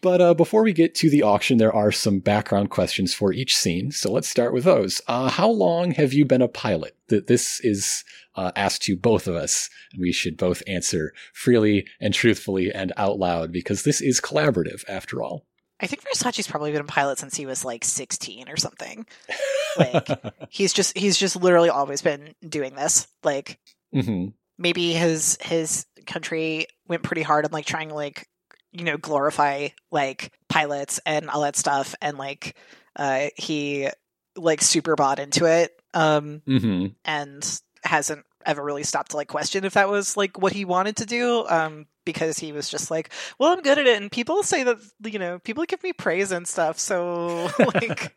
But 0.00 0.20
uh, 0.20 0.34
before 0.34 0.62
we 0.62 0.72
get 0.72 0.94
to 0.96 1.10
the 1.10 1.24
auction, 1.24 1.58
there 1.58 1.74
are 1.74 1.90
some 1.90 2.20
background 2.20 2.70
questions 2.70 3.12
for 3.12 3.32
each 3.32 3.56
scene. 3.56 3.90
So 3.90 4.12
let's 4.12 4.28
start 4.28 4.52
with 4.52 4.64
those. 4.64 5.02
Uh, 5.08 5.28
how 5.28 5.48
long 5.48 5.90
have 5.92 6.12
you 6.12 6.24
been 6.24 6.42
a 6.42 6.48
pilot? 6.48 6.96
That 7.08 7.26
this 7.26 7.58
is 7.60 8.04
uh, 8.36 8.52
asked 8.54 8.82
to 8.82 8.96
both 8.96 9.26
of 9.26 9.34
us. 9.34 9.68
We 9.98 10.12
should 10.12 10.36
both 10.36 10.62
answer 10.68 11.12
freely 11.32 11.88
and 12.00 12.14
truthfully 12.14 12.72
and 12.72 12.92
out 12.96 13.18
loud 13.18 13.50
because 13.50 13.82
this 13.82 14.00
is 14.00 14.20
collaborative 14.20 14.84
after 14.88 15.22
all. 15.22 15.44
I 15.80 15.86
think 15.86 16.04
Versace's 16.04 16.46
probably 16.46 16.70
been 16.70 16.82
a 16.82 16.84
pilot 16.84 17.18
since 17.18 17.36
he 17.36 17.46
was 17.46 17.64
like 17.64 17.84
16 17.84 18.48
or 18.48 18.56
something. 18.56 19.06
Like 19.78 20.08
he's 20.48 20.72
just 20.72 20.98
he's 20.98 21.16
just 21.16 21.36
literally 21.36 21.68
always 21.68 22.02
been 22.02 22.34
doing 22.44 22.74
this. 22.74 23.06
Like 23.22 23.60
mm-hmm 23.94 24.30
maybe 24.60 24.92
his 24.92 25.36
his 25.40 25.86
country 26.06 26.66
went 26.86 27.02
pretty 27.02 27.22
hard 27.22 27.44
on 27.44 27.50
like 27.50 27.64
trying 27.64 27.88
to 27.88 27.94
like 27.94 28.28
you 28.70 28.84
know 28.84 28.96
glorify 28.96 29.68
like 29.90 30.32
pilots 30.48 31.00
and 31.04 31.28
all 31.28 31.40
that 31.40 31.56
stuff 31.56 31.94
and 32.00 32.18
like 32.18 32.56
uh 32.96 33.26
he 33.36 33.88
like 34.36 34.60
super 34.60 34.94
bought 34.94 35.18
into 35.18 35.46
it 35.46 35.72
um 35.94 36.42
mm-hmm. 36.46 36.86
and 37.04 37.60
hasn't 37.82 38.24
ever 38.46 38.62
really 38.62 38.84
stopped 38.84 39.10
to 39.10 39.16
like 39.16 39.28
question 39.28 39.64
if 39.64 39.74
that 39.74 39.88
was 39.88 40.16
like 40.16 40.38
what 40.40 40.52
he 40.52 40.64
wanted 40.64 40.96
to 40.96 41.06
do 41.06 41.44
um 41.48 41.86
because 42.12 42.38
he 42.38 42.52
was 42.52 42.68
just 42.68 42.90
like 42.90 43.10
well 43.38 43.52
i'm 43.52 43.60
good 43.60 43.78
at 43.78 43.86
it 43.86 44.00
and 44.00 44.10
people 44.10 44.42
say 44.42 44.62
that 44.62 44.76
you 45.04 45.18
know 45.18 45.38
people 45.40 45.64
give 45.64 45.82
me 45.82 45.92
praise 45.92 46.32
and 46.32 46.46
stuff 46.46 46.78
so 46.78 47.50
like 47.74 48.14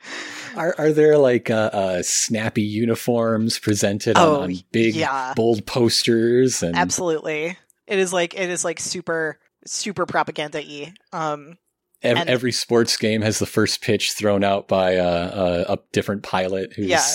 are, 0.55 0.75
are 0.77 0.91
there 0.91 1.17
like 1.17 1.49
uh, 1.49 1.69
uh, 1.73 2.03
snappy 2.03 2.61
uniforms 2.61 3.59
presented 3.59 4.17
oh, 4.17 4.37
on, 4.37 4.43
on, 4.43 4.55
big 4.71 4.95
yeah. 4.95 5.33
bold 5.35 5.65
posters 5.65 6.63
and 6.63 6.75
absolutely 6.75 7.57
it 7.87 7.99
is 7.99 8.13
like 8.13 8.33
it 8.33 8.49
is 8.49 8.65
like 8.65 8.79
super 8.79 9.39
super 9.65 10.05
propaganda-y 10.05 10.93
um 11.11 11.57
Every, 12.01 12.19
and, 12.19 12.29
every 12.29 12.51
sports 12.51 12.97
game 12.97 13.21
has 13.21 13.39
the 13.39 13.45
first 13.45 13.81
pitch 13.81 14.11
thrown 14.11 14.43
out 14.43 14.67
by 14.67 14.97
uh, 14.97 15.63
a 15.69 15.79
different 15.93 16.21
pilot 16.21 16.73
who's 16.73 16.87
yeah 16.87 17.07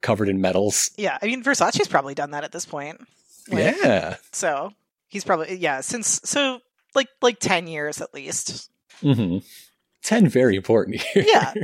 covered 0.00 0.28
in 0.28 0.40
medals. 0.40 0.90
Yeah, 0.96 1.18
I 1.20 1.26
mean 1.26 1.42
Versace's 1.42 1.88
probably 1.88 2.14
done 2.14 2.32
that 2.32 2.44
at 2.44 2.52
this 2.52 2.66
point. 2.66 3.00
Like, 3.48 3.76
yeah. 3.82 4.16
So 4.32 4.72
he's 5.08 5.24
probably 5.24 5.56
yeah 5.56 5.80
since 5.80 6.20
so 6.24 6.60
like 6.94 7.08
like 7.20 7.38
ten 7.40 7.66
years 7.66 8.00
at 8.00 8.14
least. 8.14 8.70
Mm-hmm. 9.02 9.38
Ten 10.02 10.28
very 10.28 10.56
important 10.56 11.02
years. 11.14 11.26
Yeah. 11.26 11.54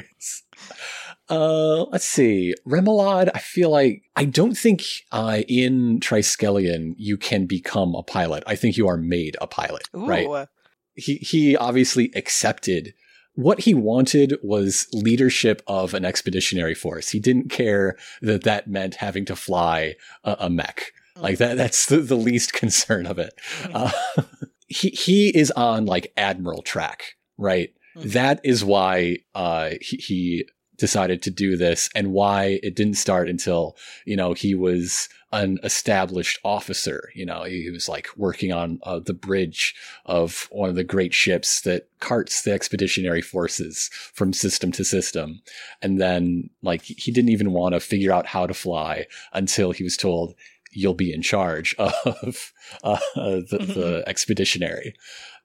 Uh, 1.28 1.84
let's 1.84 2.04
see. 2.04 2.54
Remoulade, 2.66 3.30
I 3.34 3.38
feel 3.38 3.70
like 3.70 4.02
I 4.14 4.26
don't 4.26 4.56
think 4.56 4.82
uh, 5.10 5.40
in 5.48 6.00
Triskelion 6.00 6.94
you 6.98 7.16
can 7.16 7.46
become 7.46 7.94
a 7.94 8.02
pilot. 8.02 8.42
I 8.46 8.56
think 8.56 8.76
you 8.76 8.88
are 8.88 8.98
made 8.98 9.36
a 9.40 9.46
pilot, 9.46 9.88
Ooh. 9.96 10.06
right? 10.06 10.48
He 10.94 11.16
he 11.16 11.56
obviously 11.56 12.12
accepted 12.14 12.94
what 13.34 13.60
he 13.60 13.74
wanted 13.74 14.38
was 14.42 14.86
leadership 14.92 15.62
of 15.66 15.94
an 15.94 16.04
expeditionary 16.04 16.74
force. 16.74 17.10
He 17.10 17.18
didn't 17.18 17.50
care 17.50 17.96
that 18.22 18.44
that 18.44 18.68
meant 18.68 18.96
having 18.96 19.24
to 19.24 19.36
fly 19.36 19.94
a, 20.22 20.36
a 20.40 20.50
mech. 20.50 20.92
Like 21.16 21.38
that, 21.38 21.56
that's 21.56 21.86
the, 21.86 21.98
the 21.98 22.16
least 22.16 22.52
concern 22.54 23.06
of 23.06 23.18
it. 23.18 23.34
Uh, 23.72 23.90
he, 24.68 24.90
he 24.90 25.28
is 25.28 25.50
on 25.52 25.86
like 25.86 26.12
admiral 26.16 26.62
track, 26.62 27.14
right? 27.38 27.72
Mm-hmm. 27.96 28.10
That 28.10 28.40
is 28.44 28.64
why, 28.64 29.18
uh, 29.34 29.70
he, 29.80 29.96
he 29.96 30.48
decided 30.76 31.22
to 31.22 31.30
do 31.30 31.56
this 31.56 31.88
and 31.94 32.12
why 32.12 32.58
it 32.62 32.74
didn't 32.74 32.94
start 32.94 33.28
until, 33.28 33.76
you 34.04 34.16
know, 34.16 34.32
he 34.32 34.54
was 34.54 35.08
an 35.32 35.58
established 35.64 36.38
officer. 36.44 37.10
You 37.14 37.26
know, 37.26 37.42
he 37.42 37.70
was 37.70 37.88
like 37.88 38.08
working 38.16 38.52
on 38.52 38.78
uh, 38.84 39.00
the 39.00 39.14
bridge 39.14 39.74
of 40.06 40.48
one 40.50 40.68
of 40.68 40.76
the 40.76 40.84
great 40.84 41.12
ships 41.12 41.60
that 41.62 41.88
carts 42.00 42.42
the 42.42 42.52
expeditionary 42.52 43.20
forces 43.20 43.90
from 44.12 44.32
system 44.32 44.72
to 44.72 44.84
system. 44.84 45.42
And 45.82 46.00
then, 46.00 46.50
like, 46.62 46.82
he 46.82 47.10
didn't 47.10 47.30
even 47.30 47.52
want 47.52 47.74
to 47.74 47.80
figure 47.80 48.12
out 48.12 48.26
how 48.26 48.46
to 48.46 48.54
fly 48.54 49.06
until 49.32 49.72
he 49.72 49.82
was 49.82 49.96
told, 49.96 50.34
you'll 50.74 50.94
be 50.94 51.12
in 51.12 51.22
charge 51.22 51.74
of 51.78 52.52
uh, 52.82 52.98
the, 53.14 53.46
the 53.50 53.56
mm-hmm. 53.58 54.08
expeditionary. 54.08 54.94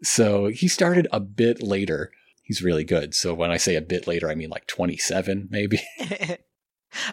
So 0.04 0.48
he 0.48 0.68
started 0.68 1.08
a 1.12 1.20
bit 1.20 1.62
later. 1.62 2.12
He's 2.44 2.63
really 2.63 2.84
good. 2.84 3.13
So 3.13 3.34
when 3.34 3.52
I 3.52 3.58
say 3.58 3.76
a 3.76 3.82
bit 3.82 4.08
later, 4.08 4.30
I 4.30 4.36
mean 4.36 4.50
like 4.50 4.68
27, 4.68 5.48
maybe. 5.52 5.82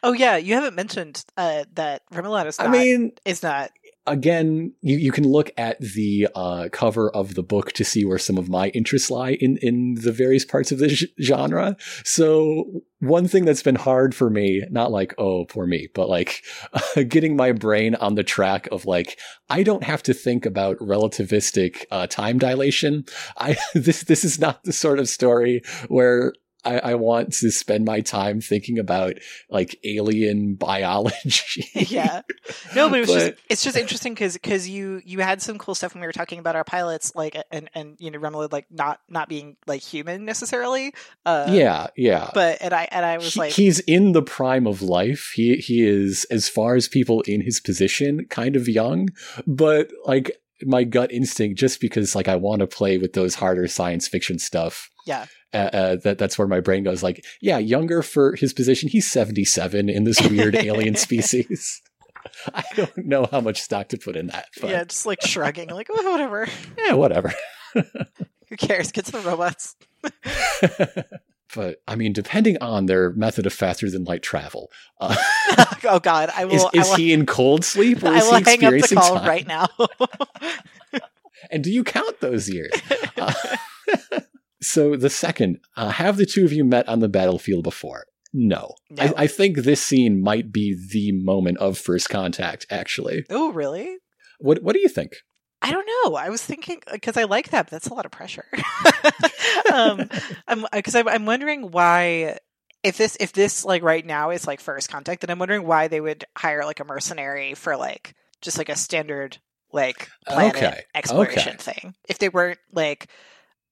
Oh 0.03 0.13
yeah, 0.13 0.37
you 0.37 0.55
haven't 0.55 0.75
mentioned 0.75 1.25
uh, 1.37 1.65
that 1.75 2.03
Remoulade 2.11 2.47
is 2.47 2.59
not. 2.59 2.69
I 2.69 2.71
mean, 2.71 3.13
is 3.25 3.43
not. 3.43 3.71
Again, 4.07 4.73
you, 4.83 4.97
you 4.97 5.13
can 5.13 5.25
look 5.25 5.51
at 5.57 5.81
the 5.81 6.29
uh, 6.35 6.69
cover 6.73 7.11
of 7.11 7.35
the 7.35 7.43
book 7.43 7.73
to 7.73 7.85
see 7.85 8.05
where 8.05 8.19
some 8.19 8.39
of 8.39 8.49
my 8.49 8.69
interests 8.69 9.11
lie 9.11 9.33
in, 9.33 9.57
in 9.59 9.95
the 9.95 10.13
various 10.13 10.45
parts 10.45 10.73
of 10.73 10.79
the 10.79 10.89
genre. 11.21 11.77
So 12.05 12.83
one 13.01 13.29
thing 13.29 13.45
that's 13.45 13.63
been 13.63 13.77
hard 13.77 14.15
for 14.15 14.31
me, 14.31 14.63
not 14.71 14.91
like, 14.91 15.15
oh, 15.19 15.45
poor 15.45 15.67
me, 15.67 15.89
but 15.95 16.09
like 16.09 16.43
getting 17.09 17.37
my 17.37 17.53
brain 17.53 17.95
on 17.97 18.15
the 18.15 18.25
track 18.25 18.69
of 18.73 18.87
like, 18.87 19.19
I 19.51 19.63
don't 19.63 19.85
have 19.85 20.03
to 20.05 20.15
think 20.15 20.47
about 20.47 20.79
relativistic 20.79 21.85
uh, 21.91 22.07
time 22.07 22.39
dilation. 22.39 23.05
I, 23.37 23.57
this, 23.75 24.05
this 24.05 24.25
is 24.25 24.39
not 24.39 24.65
the 24.65 24.73
sort 24.73 24.99
of 24.99 25.09
story 25.09 25.63
where 25.89 26.33
I, 26.67 26.79
I 26.79 26.95
want 26.97 27.33
to 27.35 27.51
spend 27.53 27.85
my 27.85 28.01
time 28.01 28.41
thinking 28.41 28.79
about 28.79 29.15
like 29.49 29.79
alien 29.85 30.55
biology. 30.57 31.69
yeah, 31.75 32.23
no, 32.75 32.91
but, 32.91 33.01
it 33.01 33.07
but... 33.07 33.13
Just, 33.15 33.33
it's 33.49 33.65
just 33.65 33.77
interesting 33.77 34.15
because 34.15 34.35
because 34.35 34.69
you 34.69 35.01
you 35.05 35.21
had 35.21 35.41
some 35.41 35.59
cool 35.59 35.75
stuff 35.75 35.95
when 35.95 36.01
we 36.01 36.07
were 36.07 36.13
talking 36.13 36.39
about 36.39 36.57
our 36.57 36.65
pilots, 36.65 37.15
like 37.15 37.37
and 37.51 37.71
and 37.75 37.97
you 37.99 38.11
know 38.11 38.19
Remoulade 38.19 38.53
like 38.53 38.67
not 38.71 39.01
not 39.09 39.29
being 39.29 39.57
like 39.67 39.81
human 39.81 40.25
necessarily. 40.25 40.93
Uh, 41.25 41.47
yeah, 41.49 41.87
yeah. 41.97 42.31
But 42.35 42.59
and 42.61 42.75
I 42.75 42.89
and 42.91 43.07
I 43.07 43.17
was 43.19 43.35
he, 43.35 43.41
like, 43.41 43.53
he's 43.53 43.79
in 43.81 44.13
the 44.13 44.23
prime 44.23 44.67
of 44.67 44.83
life. 44.83 45.33
He 45.35 45.57
he 45.57 45.87
is 45.87 46.27
as 46.31 46.49
far 46.49 46.75
as 46.75 46.89
people 46.89 47.21
in 47.23 47.41
his 47.41 47.61
position, 47.61 48.27
kind 48.29 48.57
of 48.57 48.69
young, 48.69 49.09
but 49.47 49.91
like 50.05 50.33
my 50.63 50.85
gut 50.85 51.13
instinct, 51.13 51.61
just 51.61 51.81
because 51.81 52.17
like 52.17 52.29
I 52.29 52.37
want 52.37 52.61
to 52.61 52.67
play 52.67 52.99
with 52.99 53.13
those 53.13 53.37
harder 53.37 53.69
science 53.69 54.09
fiction 54.09 54.39
stuff. 54.39 54.91
Yeah 55.07 55.27
uh, 55.57 55.77
uh, 55.77 55.97
that 55.97 56.19
that's 56.19 56.39
where 56.39 56.49
my 56.49 56.61
brain 56.61 56.85
goes. 56.85 57.03
Like, 57.03 57.25
yeah, 57.41 57.59
younger 57.59 58.03
for 58.03 58.37
his 58.37 58.53
position. 58.53 58.89
He's 58.89 59.11
seventy 59.11 59.45
seven 59.45 59.89
in 59.89 60.05
this 60.05 60.21
weird 60.29 60.55
alien 60.55 60.95
species. 60.97 61.83
I 62.53 62.65
don't 62.75 63.07
know 63.07 63.27
how 63.31 63.41
much 63.41 63.63
stock 63.63 63.89
to 63.89 63.99
put 63.99 64.17
in 64.17 64.29
that. 64.29 64.49
But. 64.61 64.71
Yeah, 64.71 64.85
just 64.85 65.07
like 65.07 65.23
shrugging, 65.23 65.71
like 65.71 65.89
oh, 65.91 66.11
whatever. 66.11 66.47
Yeah, 66.79 66.95
whatever. 66.95 67.33
Who 67.75 68.57
cares? 68.57 68.93
Get 68.93 69.07
to 69.07 69.13
the 69.13 69.21
robots. 69.21 69.77
but 71.55 71.83
I 71.89 71.97
mean, 71.97 72.13
depending 72.13 72.59
on 72.61 72.87
their 72.87 73.11
method 73.11 73.47
of 73.47 73.53
faster 73.53 73.91
than 73.91 74.05
light 74.05 74.23
travel. 74.23 74.71
Uh, 75.01 75.17
oh 75.85 76.01
God, 76.01 76.31
I 76.35 76.45
will. 76.45 76.55
Is, 76.55 76.65
is 76.75 76.87
I 76.87 76.91
will, 76.91 76.97
he 76.97 77.13
in 77.13 77.27
cold 77.27 77.65
sleep 77.65 78.03
or 78.03 78.09
I 78.09 78.19
is 78.19 78.29
he 78.29 78.45
hang 78.45 78.65
up 78.65 78.89
the 78.89 78.95
call 78.95 79.17
time? 79.17 79.29
right 79.29 79.47
now. 79.47 79.69
and 81.51 81.65
do 81.65 81.73
you 81.73 81.83
count 81.83 82.21
those 82.21 82.49
years? 82.49 82.73
Uh, 83.17 83.33
So 84.61 84.97
the 84.97 85.11
second, 85.11 85.59
uh, 85.77 85.91
have 85.91 86.17
the 86.17 86.27
two 86.27 86.45
of 86.45 86.53
you 86.53 86.65
met 86.65 86.89
on 86.89 87.01
the 87.01 87.09
battlefield 87.09 87.65
before? 87.65 88.07
No. 88.33 88.75
No. 88.91 89.03
I, 89.03 89.13
I 89.17 89.27
think 89.27 89.59
this 89.59 89.83
scene 89.83 90.23
might 90.23 90.53
be 90.53 90.77
the 90.93 91.13
moment 91.13 91.59
of 91.59 91.79
first 91.79 92.09
contact, 92.11 92.67
actually. 92.71 93.25
Oh, 93.31 93.53
really? 93.53 93.99
What 94.39 94.63
What 94.63 94.75
do 94.75 94.81
you 94.81 94.89
think? 94.89 95.17
I 95.63 95.71
don't 95.71 95.89
know. 96.05 96.17
I 96.17 96.29
was 96.29 96.43
thinking 96.43 96.83
because 96.93 97.17
I 97.17 97.25
like 97.25 97.51
that, 97.51 97.67
but 97.67 97.71
that's 97.71 97.89
a 97.89 97.95
lot 97.95 98.05
of 98.05 98.13
pressure. 98.13 98.45
um, 99.73 100.09
I'm 100.49 100.67
because 100.73 100.95
I'm, 100.95 101.09
I'm 101.09 101.27
wondering 101.27 101.71
why 101.71 102.39
if 102.83 102.99
this 102.99 103.17
if 103.21 103.33
this 103.33 103.65
like 103.65 103.83
right 103.83 104.05
now 104.05 104.31
is 104.31 104.47
like 104.47 104.61
first 104.61 104.91
contact, 104.91 105.23
then 105.23 105.31
I'm 105.31 105.39
wondering 105.39 105.67
why 105.67 105.89
they 105.89 106.01
would 106.01 106.25
hire 106.37 106.65
like 106.65 106.81
a 106.81 106.85
mercenary 106.85 107.55
for 107.55 107.77
like 107.77 108.15
just 108.43 108.59
like 108.59 108.69
a 108.69 108.77
standard 108.77 109.39
like 109.73 110.09
planet 110.27 110.57
Okay, 110.57 110.83
exploration 110.95 111.55
okay. 111.55 111.73
thing. 111.73 111.95
If 112.09 112.19
they 112.19 112.29
weren't 112.29 112.59
like 112.73 113.09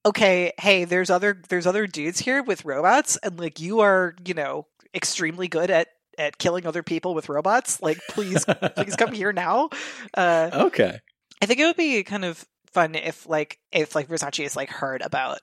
okay, 0.05 0.53
hey, 0.59 0.85
there's 0.85 1.09
other 1.09 1.41
there's 1.49 1.67
other 1.67 1.87
dudes 1.87 2.19
here 2.19 2.43
with 2.43 2.65
robots, 2.65 3.17
and 3.17 3.39
like 3.39 3.59
you 3.59 3.79
are 3.81 4.15
you 4.25 4.33
know 4.33 4.67
extremely 4.93 5.47
good 5.47 5.71
at 5.71 5.87
at 6.17 6.37
killing 6.37 6.65
other 6.65 6.83
people 6.83 7.13
with 7.13 7.29
robots. 7.29 7.81
Like 7.81 7.99
please 8.09 8.45
please 8.75 8.95
come 8.95 9.11
here 9.13 9.33
now. 9.33 9.69
Uh, 10.13 10.49
Okay. 10.53 10.99
I 11.41 11.45
think 11.45 11.59
it 11.59 11.65
would 11.65 11.75
be 11.75 12.03
kind 12.03 12.23
of 12.23 12.45
fun 12.71 12.95
if 12.95 13.27
like 13.27 13.59
if 13.71 13.95
like 13.95 14.07
Versace 14.07 14.45
is 14.45 14.55
like 14.55 14.69
heard 14.69 15.01
about 15.01 15.39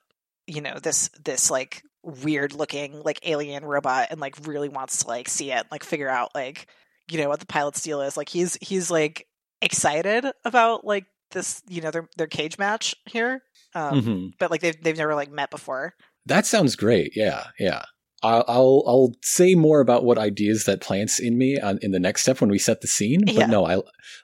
you 0.47 0.61
know 0.61 0.79
this 0.81 1.09
this 1.23 1.51
like 1.51 1.83
weird 2.01 2.53
looking 2.53 3.01
like 3.01 3.19
alien 3.23 3.63
robot 3.63 4.07
and 4.11 4.19
like 4.19 4.35
really 4.45 4.69
wants 4.69 5.03
to 5.03 5.07
like 5.07 5.29
see 5.29 5.51
it 5.51 5.65
like 5.71 5.83
figure 5.83 6.09
out 6.09 6.31
like 6.35 6.67
you 7.09 7.17
know 7.17 7.29
what 7.29 7.39
the 7.39 7.45
pilot's 7.45 7.81
deal 7.81 8.01
is 8.01 8.17
like 8.17 8.27
he's 8.27 8.57
he's 8.61 8.91
like 8.91 9.25
excited 9.61 10.25
about 10.43 10.83
like 10.85 11.05
this 11.31 11.61
you 11.69 11.81
know 11.81 11.91
their 11.91 12.09
their 12.17 12.27
cage 12.27 12.57
match 12.57 12.95
here 13.05 13.41
um 13.75 13.99
hmm 13.99 14.27
but 14.39 14.51
like 14.51 14.61
they've 14.61 14.81
they've 14.83 14.97
never 14.97 15.15
like 15.15 15.31
met 15.31 15.49
before 15.51 15.93
That 16.25 16.45
sounds 16.45 16.75
great. 16.77 17.13
Yeah, 17.15 17.47
yeah. 17.59 17.83
I'll, 18.23 18.45
I'll 18.47 18.83
I'll 18.87 19.11
say 19.21 19.53
more 19.55 19.81
about 19.81 20.05
what 20.05 20.17
ideas 20.17 20.63
that 20.63 20.79
plants 20.79 21.19
in 21.19 21.37
me 21.37 21.59
on, 21.59 21.77
in 21.81 21.91
the 21.91 21.99
next 21.99 22.21
step 22.21 22.39
when 22.39 22.49
we 22.49 22.57
set 22.57 22.79
the 22.79 22.87
scene. 22.87 23.25
But 23.25 23.35
Yeah. 23.35 23.45
no, 23.47 23.65
I 23.65 23.75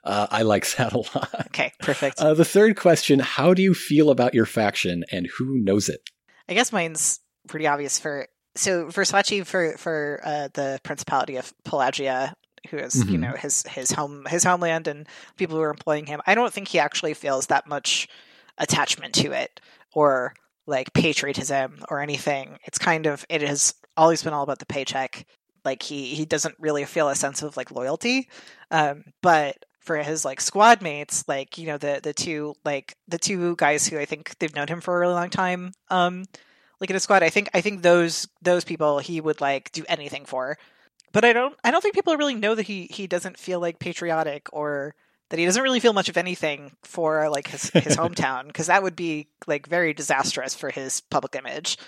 uh, 0.04 0.26
I 0.30 0.40
like 0.42 0.66
that 0.76 0.94
a 0.94 0.98
lot. 0.98 1.46
okay 1.48 1.72
perfect 1.82 2.18
Uh, 2.18 2.32
the 2.32 2.44
third 2.46 2.76
question: 2.76 3.18
How 3.20 3.52
do 3.52 3.62
you 3.62 3.74
feel 3.74 4.08
about 4.08 4.32
your 4.32 4.46
faction, 4.46 5.04
and 5.12 5.26
who 5.36 5.58
knows 5.58 5.90
it? 5.90 6.00
I 6.48 6.54
guess 6.54 6.72
mine's 6.72 7.20
pretty 7.46 7.66
obvious 7.66 7.98
for 7.98 8.26
so 8.56 8.90
for 8.90 9.02
Versace 9.04 9.44
for 9.46 9.76
for 9.76 10.20
uh, 10.24 10.48
the 10.54 10.80
Principality 10.82 11.36
of 11.36 11.52
Pelagia, 11.64 12.34
who 12.70 12.78
is 12.78 12.96
you 13.06 13.18
Mhm. 13.18 13.20
know 13.20 13.34
his 13.36 13.64
his 13.68 13.92
home 13.92 14.24
his 14.30 14.44
homeland 14.44 14.88
and 14.88 15.06
people 15.36 15.56
who 15.56 15.62
are 15.62 15.70
employing 15.70 16.06
him. 16.06 16.20
I 16.26 16.34
don't 16.34 16.52
think 16.52 16.68
he 16.68 16.78
actually 16.78 17.12
feels 17.14 17.48
that 17.48 17.66
much 17.66 18.08
attachment 18.60 19.14
to 19.14 19.32
it 19.32 19.60
or 19.92 20.34
like 20.66 20.92
patriotism 20.92 21.82
or 21.88 22.00
anything. 22.00 22.58
It's 22.64 22.78
kind 22.78 23.06
of 23.06 23.26
it 23.28 23.42
has 23.42 23.74
always 23.96 24.22
been 24.22 24.32
all 24.32 24.44
about 24.44 24.60
the 24.60 24.66
paycheck. 24.66 25.26
Like 25.64 25.82
he 25.82 26.14
he 26.14 26.24
doesn't 26.24 26.54
really 26.58 26.84
feel 26.84 27.08
a 27.08 27.16
sense 27.16 27.42
of 27.42 27.56
like 27.56 27.72
loyalty. 27.72 28.28
Um, 28.70 29.04
but 29.20 29.56
for 29.80 29.96
his 29.96 30.24
like 30.24 30.40
squad 30.40 30.82
mates, 30.82 31.24
like 31.26 31.58
you 31.58 31.66
know 31.66 31.78
the 31.78 32.00
the 32.02 32.12
two 32.12 32.54
like 32.64 32.96
the 33.08 33.18
two 33.18 33.56
guys 33.56 33.86
who 33.86 33.98
I 33.98 34.04
think 34.04 34.38
they've 34.38 34.54
known 34.54 34.68
him 34.68 34.80
for 34.80 34.96
a 34.96 35.00
really 35.00 35.14
long 35.14 35.30
time. 35.30 35.72
Um, 35.90 36.24
like 36.80 36.90
in 36.90 36.96
a 36.96 37.00
squad, 37.00 37.22
I 37.22 37.30
think 37.30 37.50
I 37.52 37.60
think 37.60 37.82
those 37.82 38.28
those 38.40 38.64
people 38.64 38.98
he 39.00 39.20
would 39.20 39.40
like 39.40 39.72
do 39.72 39.84
anything 39.88 40.24
for. 40.24 40.56
But 41.12 41.24
I 41.24 41.32
don't 41.32 41.56
I 41.64 41.70
don't 41.70 41.80
think 41.82 41.94
people 41.94 42.16
really 42.16 42.36
know 42.36 42.54
that 42.54 42.66
he 42.66 42.84
he 42.90 43.06
doesn't 43.06 43.38
feel 43.38 43.60
like 43.60 43.78
patriotic 43.78 44.48
or 44.52 44.94
that 45.30 45.38
he 45.38 45.46
doesn't 45.46 45.62
really 45.62 45.80
feel 45.80 45.92
much 45.92 46.08
of 46.08 46.16
anything 46.16 46.72
for 46.82 47.28
like 47.30 47.48
his 47.48 47.70
his 47.70 47.96
hometown 47.96 48.46
because 48.46 48.66
that 48.66 48.82
would 48.82 48.96
be 48.96 49.28
like 49.46 49.66
very 49.66 49.94
disastrous 49.94 50.54
for 50.54 50.70
his 50.70 51.00
public 51.00 51.34
image. 51.34 51.78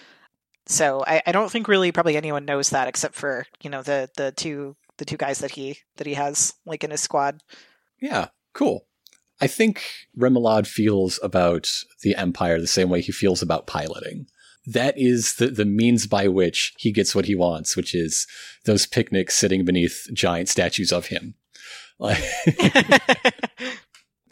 So 0.66 1.04
I, 1.06 1.22
I 1.26 1.32
don't 1.32 1.50
think 1.50 1.68
really 1.68 1.92
probably 1.92 2.16
anyone 2.16 2.44
knows 2.44 2.70
that 2.70 2.88
except 2.88 3.14
for 3.14 3.46
you 3.62 3.68
know 3.68 3.82
the 3.82 4.08
the 4.16 4.32
two 4.32 4.76
the 4.96 5.04
two 5.04 5.16
guys 5.16 5.40
that 5.40 5.52
he 5.52 5.78
that 5.96 6.06
he 6.06 6.14
has 6.14 6.54
like 6.64 6.84
in 6.84 6.90
his 6.90 7.00
squad. 7.00 7.42
Yeah, 8.00 8.28
cool. 8.54 8.86
I 9.40 9.48
think 9.48 9.82
Remoulade 10.16 10.68
feels 10.68 11.18
about 11.22 11.68
the 12.02 12.14
Empire 12.14 12.60
the 12.60 12.68
same 12.68 12.88
way 12.88 13.00
he 13.00 13.10
feels 13.10 13.42
about 13.42 13.66
piloting. 13.66 14.26
That 14.64 14.94
is 14.96 15.34
the, 15.34 15.48
the 15.48 15.64
means 15.64 16.06
by 16.06 16.28
which 16.28 16.72
he 16.78 16.92
gets 16.92 17.12
what 17.12 17.24
he 17.24 17.34
wants, 17.34 17.76
which 17.76 17.92
is 17.92 18.28
those 18.64 18.86
picnics 18.86 19.34
sitting 19.34 19.64
beneath 19.64 20.06
giant 20.12 20.48
statues 20.48 20.92
of 20.92 21.06
him. 21.06 21.34
Like, 22.02 22.20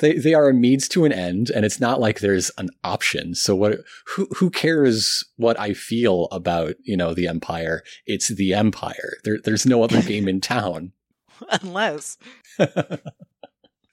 they 0.00 0.14
they 0.14 0.34
are 0.34 0.48
a 0.48 0.54
means 0.54 0.88
to 0.88 1.04
an 1.04 1.12
end, 1.12 1.50
and 1.50 1.64
it's 1.64 1.78
not 1.78 2.00
like 2.00 2.18
there's 2.18 2.50
an 2.58 2.70
option. 2.82 3.34
So 3.34 3.54
what? 3.54 3.78
Who 4.08 4.26
who 4.36 4.50
cares 4.50 5.24
what 5.36 5.58
I 5.58 5.72
feel 5.72 6.26
about 6.32 6.74
you 6.82 6.96
know 6.96 7.14
the 7.14 7.28
Empire? 7.28 7.82
It's 8.06 8.28
the 8.28 8.54
Empire. 8.54 9.14
There, 9.24 9.38
there's 9.42 9.66
no 9.66 9.84
other 9.84 10.02
game 10.02 10.26
in 10.26 10.40
town. 10.40 10.92
Unless 11.62 12.18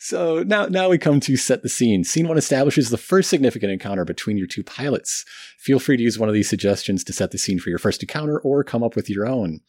So 0.08 0.42
now, 0.44 0.68
now 0.68 0.88
we 0.88 0.98
come 0.98 1.20
to 1.20 1.36
set 1.36 1.64
the 1.64 1.68
scene. 1.68 2.06
Scene 2.06 2.30
one 2.30 2.38
establishes 2.38 2.90
the 2.90 2.98
first 2.98 3.30
significant 3.30 3.74
encounter 3.74 4.06
between 4.06 4.38
your 4.38 4.48
two 4.48 4.64
pilots. 4.64 5.26
Feel 5.60 5.80
free 5.80 5.98
to 5.98 6.04
use 6.04 6.18
one 6.18 6.30
of 6.30 6.34
these 6.34 6.48
suggestions 6.48 7.04
to 7.04 7.12
set 7.12 7.32
the 7.32 7.38
scene 7.38 7.60
for 7.60 7.70
your 7.70 7.78
first 7.78 8.02
encounter 8.02 8.40
or 8.40 8.64
come 8.64 8.84
up 8.84 8.96
with 8.96 9.10
your 9.10 9.28
own. 9.28 9.60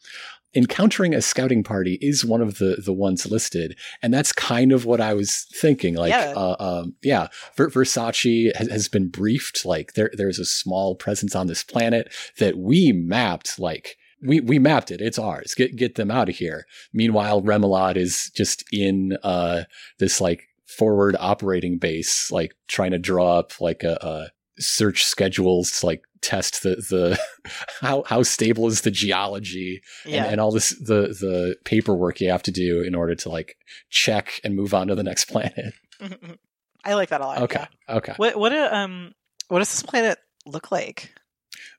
Encountering 0.55 1.13
a 1.13 1.21
scouting 1.21 1.61
party 1.61 1.97
is 1.99 2.23
one 2.23 2.41
of 2.41 2.57
the, 2.57 2.81
the 2.85 2.93
ones 2.93 3.29
listed. 3.29 3.77
And 4.01 4.13
that's 4.13 4.31
kind 4.31 4.71
of 4.71 4.85
what 4.85 5.01
I 5.01 5.13
was 5.13 5.45
thinking. 5.55 5.95
Like, 5.95 6.11
Yeah. 6.11 6.33
uh, 6.37 6.55
um, 6.57 6.95
yeah, 7.03 7.27
Ver- 7.57 7.69
Versace 7.69 8.55
has, 8.55 8.69
has 8.69 8.87
been 8.87 9.09
briefed. 9.09 9.65
Like 9.65 9.95
there, 9.95 10.09
there's 10.13 10.39
a 10.39 10.45
small 10.45 10.95
presence 10.95 11.35
on 11.35 11.47
this 11.47 11.65
planet 11.65 12.13
that 12.37 12.57
we 12.57 12.93
mapped, 12.93 13.59
like, 13.59 13.97
we, 14.21 14.39
we 14.41 14.59
mapped 14.59 14.91
it. 14.91 15.01
It's 15.01 15.19
ours. 15.19 15.53
Get, 15.55 15.75
get 15.75 15.95
them 15.95 16.11
out 16.11 16.29
of 16.29 16.35
here. 16.35 16.65
Meanwhile, 16.93 17.41
Remoulade 17.41 17.97
is 17.97 18.31
just 18.35 18.63
in, 18.71 19.17
uh, 19.23 19.63
this 19.99 20.19
like 20.19 20.43
forward 20.67 21.15
operating 21.19 21.77
base, 21.77 22.31
like 22.31 22.55
trying 22.67 22.91
to 22.91 22.99
draw 22.99 23.39
up 23.39 23.59
like 23.59 23.83
a, 23.83 23.97
a 24.01 24.27
search 24.61 25.05
schedules 25.05 25.79
to 25.79 25.85
like 25.85 26.03
test 26.21 26.63
the 26.63 26.75
the 26.75 27.19
how 27.81 28.03
how 28.03 28.23
stable 28.23 28.67
is 28.67 28.81
the 28.81 28.91
geology 28.91 29.81
yeah. 30.05 30.23
and, 30.23 30.33
and 30.33 30.41
all 30.41 30.51
this 30.51 30.69
the 30.79 31.15
the 31.19 31.55
paperwork 31.63 32.19
you 32.19 32.29
have 32.29 32.43
to 32.43 32.51
do 32.51 32.81
in 32.81 32.93
order 32.93 33.15
to 33.15 33.29
like 33.29 33.57
check 33.89 34.39
and 34.43 34.55
move 34.55 34.73
on 34.73 34.87
to 34.87 34.95
the 34.95 35.03
next 35.03 35.25
planet. 35.29 35.73
I 36.85 36.93
like 36.93 37.09
that 37.09 37.21
a 37.21 37.25
lot. 37.25 37.41
Okay, 37.43 37.65
yeah. 37.87 37.95
okay. 37.95 38.13
What 38.17 38.37
what 38.37 38.53
a, 38.53 38.75
um 38.75 39.13
what 39.47 39.59
does 39.59 39.71
this 39.71 39.83
planet 39.83 40.17
look 40.45 40.71
like? 40.71 41.13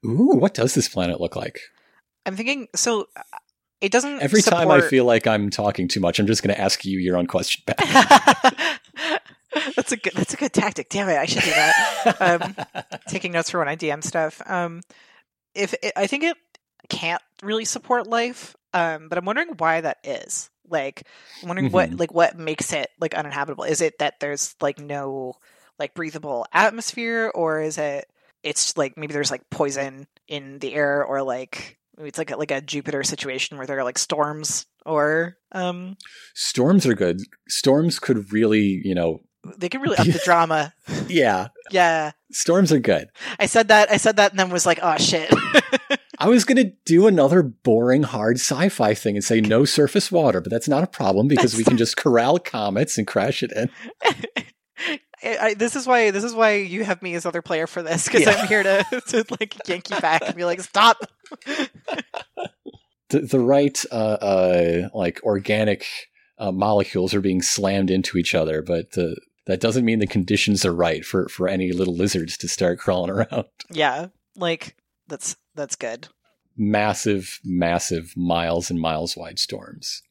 Ooh, 0.04 0.36
what 0.36 0.54
does 0.54 0.74
this 0.74 0.88
planet 0.88 1.20
look 1.20 1.36
like? 1.36 1.60
I'm 2.26 2.36
thinking 2.36 2.68
so 2.74 3.08
uh, 3.16 3.22
it 3.80 3.90
doesn't 3.92 4.20
Every 4.20 4.42
time 4.42 4.70
I 4.70 4.80
feel 4.82 5.04
like 5.04 5.26
I'm 5.26 5.48
talking 5.50 5.88
too 5.88 6.00
much, 6.00 6.18
I'm 6.18 6.26
just 6.26 6.42
going 6.42 6.54
to 6.54 6.60
ask 6.60 6.84
you 6.84 6.98
your 6.98 7.16
own 7.16 7.26
question 7.26 7.62
back. 7.66 7.78
that's 9.76 9.92
a 9.92 9.96
good 9.96 10.12
that's 10.14 10.34
a 10.34 10.36
good 10.36 10.52
tactic. 10.52 10.88
Damn 10.90 11.08
it, 11.08 11.16
I 11.16 11.24
should 11.26 11.42
do 11.42 11.50
that. 11.50 12.16
um, 12.20 12.56
taking 13.08 13.32
notes 13.32 13.50
for 13.50 13.58
when 13.58 13.68
I 13.68 13.76
DM 13.76 14.02
stuff. 14.04 14.42
Um, 14.46 14.82
if 15.54 15.74
it, 15.82 15.92
I 15.96 16.06
think 16.06 16.24
it 16.24 16.36
can't 16.88 17.22
really 17.42 17.64
support 17.64 18.06
life, 18.06 18.54
um, 18.74 19.08
but 19.08 19.18
I'm 19.18 19.24
wondering 19.24 19.54
why 19.58 19.80
that 19.80 19.98
is. 20.04 20.50
Like, 20.68 21.02
I'm 21.42 21.48
wondering 21.48 21.72
what 21.72 21.90
Mhm. 21.90 21.98
like 21.98 22.14
what 22.14 22.38
makes 22.38 22.72
it 22.72 22.90
like 23.00 23.14
uninhabitable. 23.14 23.64
Is 23.64 23.80
it 23.80 23.98
that 23.98 24.20
there's 24.20 24.54
like 24.60 24.78
no 24.78 25.34
like 25.78 25.94
breathable 25.94 26.46
atmosphere, 26.52 27.32
or 27.34 27.60
is 27.60 27.76
it 27.78 28.08
it's 28.44 28.76
like 28.76 28.96
maybe 28.96 29.12
there's 29.14 29.30
like 29.32 29.48
poison 29.50 30.06
in 30.28 30.58
the 30.60 30.72
air, 30.74 31.04
or 31.04 31.22
like 31.22 31.78
it's 31.98 32.18
like 32.18 32.30
a, 32.30 32.36
like 32.36 32.50
a 32.50 32.60
Jupiter 32.60 33.02
situation 33.02 33.56
where 33.56 33.66
there 33.66 33.78
are 33.78 33.84
like 33.84 33.98
storms, 33.98 34.66
or 34.86 35.36
um, 35.52 35.96
Storms 36.34 36.86
are 36.86 36.94
good. 36.94 37.20
Storms 37.48 37.98
could 37.98 38.32
really, 38.32 38.80
you 38.84 38.94
know, 38.94 39.20
they 39.56 39.68
could 39.68 39.82
really 39.82 39.96
up 39.98 40.06
the 40.06 40.20
drama. 40.24 40.74
yeah, 41.08 41.48
Yeah, 41.70 42.12
storms 42.30 42.72
are 42.72 42.78
good. 42.78 43.08
I 43.38 43.46
said 43.46 43.68
that. 43.68 43.90
I 43.90 43.96
said 43.96 44.16
that, 44.16 44.32
and 44.32 44.38
then 44.38 44.50
was 44.50 44.66
like, 44.66 44.80
"Oh 44.82 44.96
shit." 44.96 45.32
I 46.18 46.28
was 46.28 46.44
going 46.44 46.58
to 46.58 46.72
do 46.84 47.06
another 47.06 47.42
boring, 47.42 48.02
hard 48.02 48.36
sci 48.36 48.68
fi 48.68 48.92
thing 48.92 49.16
and 49.16 49.24
say 49.24 49.40
no 49.40 49.64
surface 49.64 50.12
water, 50.12 50.42
but 50.42 50.50
that's 50.50 50.68
not 50.68 50.84
a 50.84 50.86
problem 50.86 51.28
because 51.28 51.56
we 51.56 51.64
can 51.64 51.78
just 51.78 51.96
corral 51.96 52.38
comets 52.38 52.98
and 52.98 53.06
crash 53.06 53.42
it 53.42 53.50
in. 53.52 53.70
I, 55.22 55.36
I, 55.40 55.54
this 55.54 55.76
is 55.76 55.86
why 55.86 56.10
this 56.10 56.24
is 56.24 56.34
why 56.34 56.54
you 56.56 56.84
have 56.84 57.02
me 57.02 57.14
as 57.14 57.26
other 57.26 57.42
player 57.42 57.66
for 57.66 57.82
this 57.82 58.06
because 58.06 58.22
Yeah. 58.22 58.30
I'm 58.32 58.46
here 58.48 58.62
to, 58.62 58.84
to 59.08 59.24
like 59.38 59.56
yank 59.68 59.90
you 59.90 60.00
back 60.00 60.22
and 60.26 60.34
be 60.34 60.44
like, 60.44 60.60
"Stop." 60.60 60.98
The, 63.08 63.20
the 63.22 63.40
right, 63.40 63.76
uh, 63.90 63.94
uh, 63.94 64.88
like 64.94 65.20
organic 65.24 65.84
uh, 66.38 66.52
molecules 66.52 67.12
are 67.12 67.20
being 67.20 67.42
slammed 67.42 67.90
into 67.90 68.16
each 68.16 68.36
other, 68.36 68.62
but 68.62 68.92
the, 68.92 69.16
that 69.46 69.58
doesn't 69.60 69.84
mean 69.84 69.98
the 69.98 70.06
conditions 70.06 70.64
are 70.64 70.72
right 70.72 71.04
for, 71.04 71.28
for 71.28 71.48
any 71.48 71.72
little 71.72 71.96
lizards 71.96 72.36
to 72.36 72.46
start 72.46 72.78
crawling 72.84 73.10
around. 73.10 73.46
yeah, 73.68 74.06
like 74.36 74.76
that's 75.08 75.34
that's 75.56 75.74
good. 75.74 76.06
massive, 76.56 77.40
massive 77.44 78.12
miles 78.16 78.70
and 78.70 78.80
miles 78.80 79.16
wide 79.16 79.40
storms. 79.40 80.02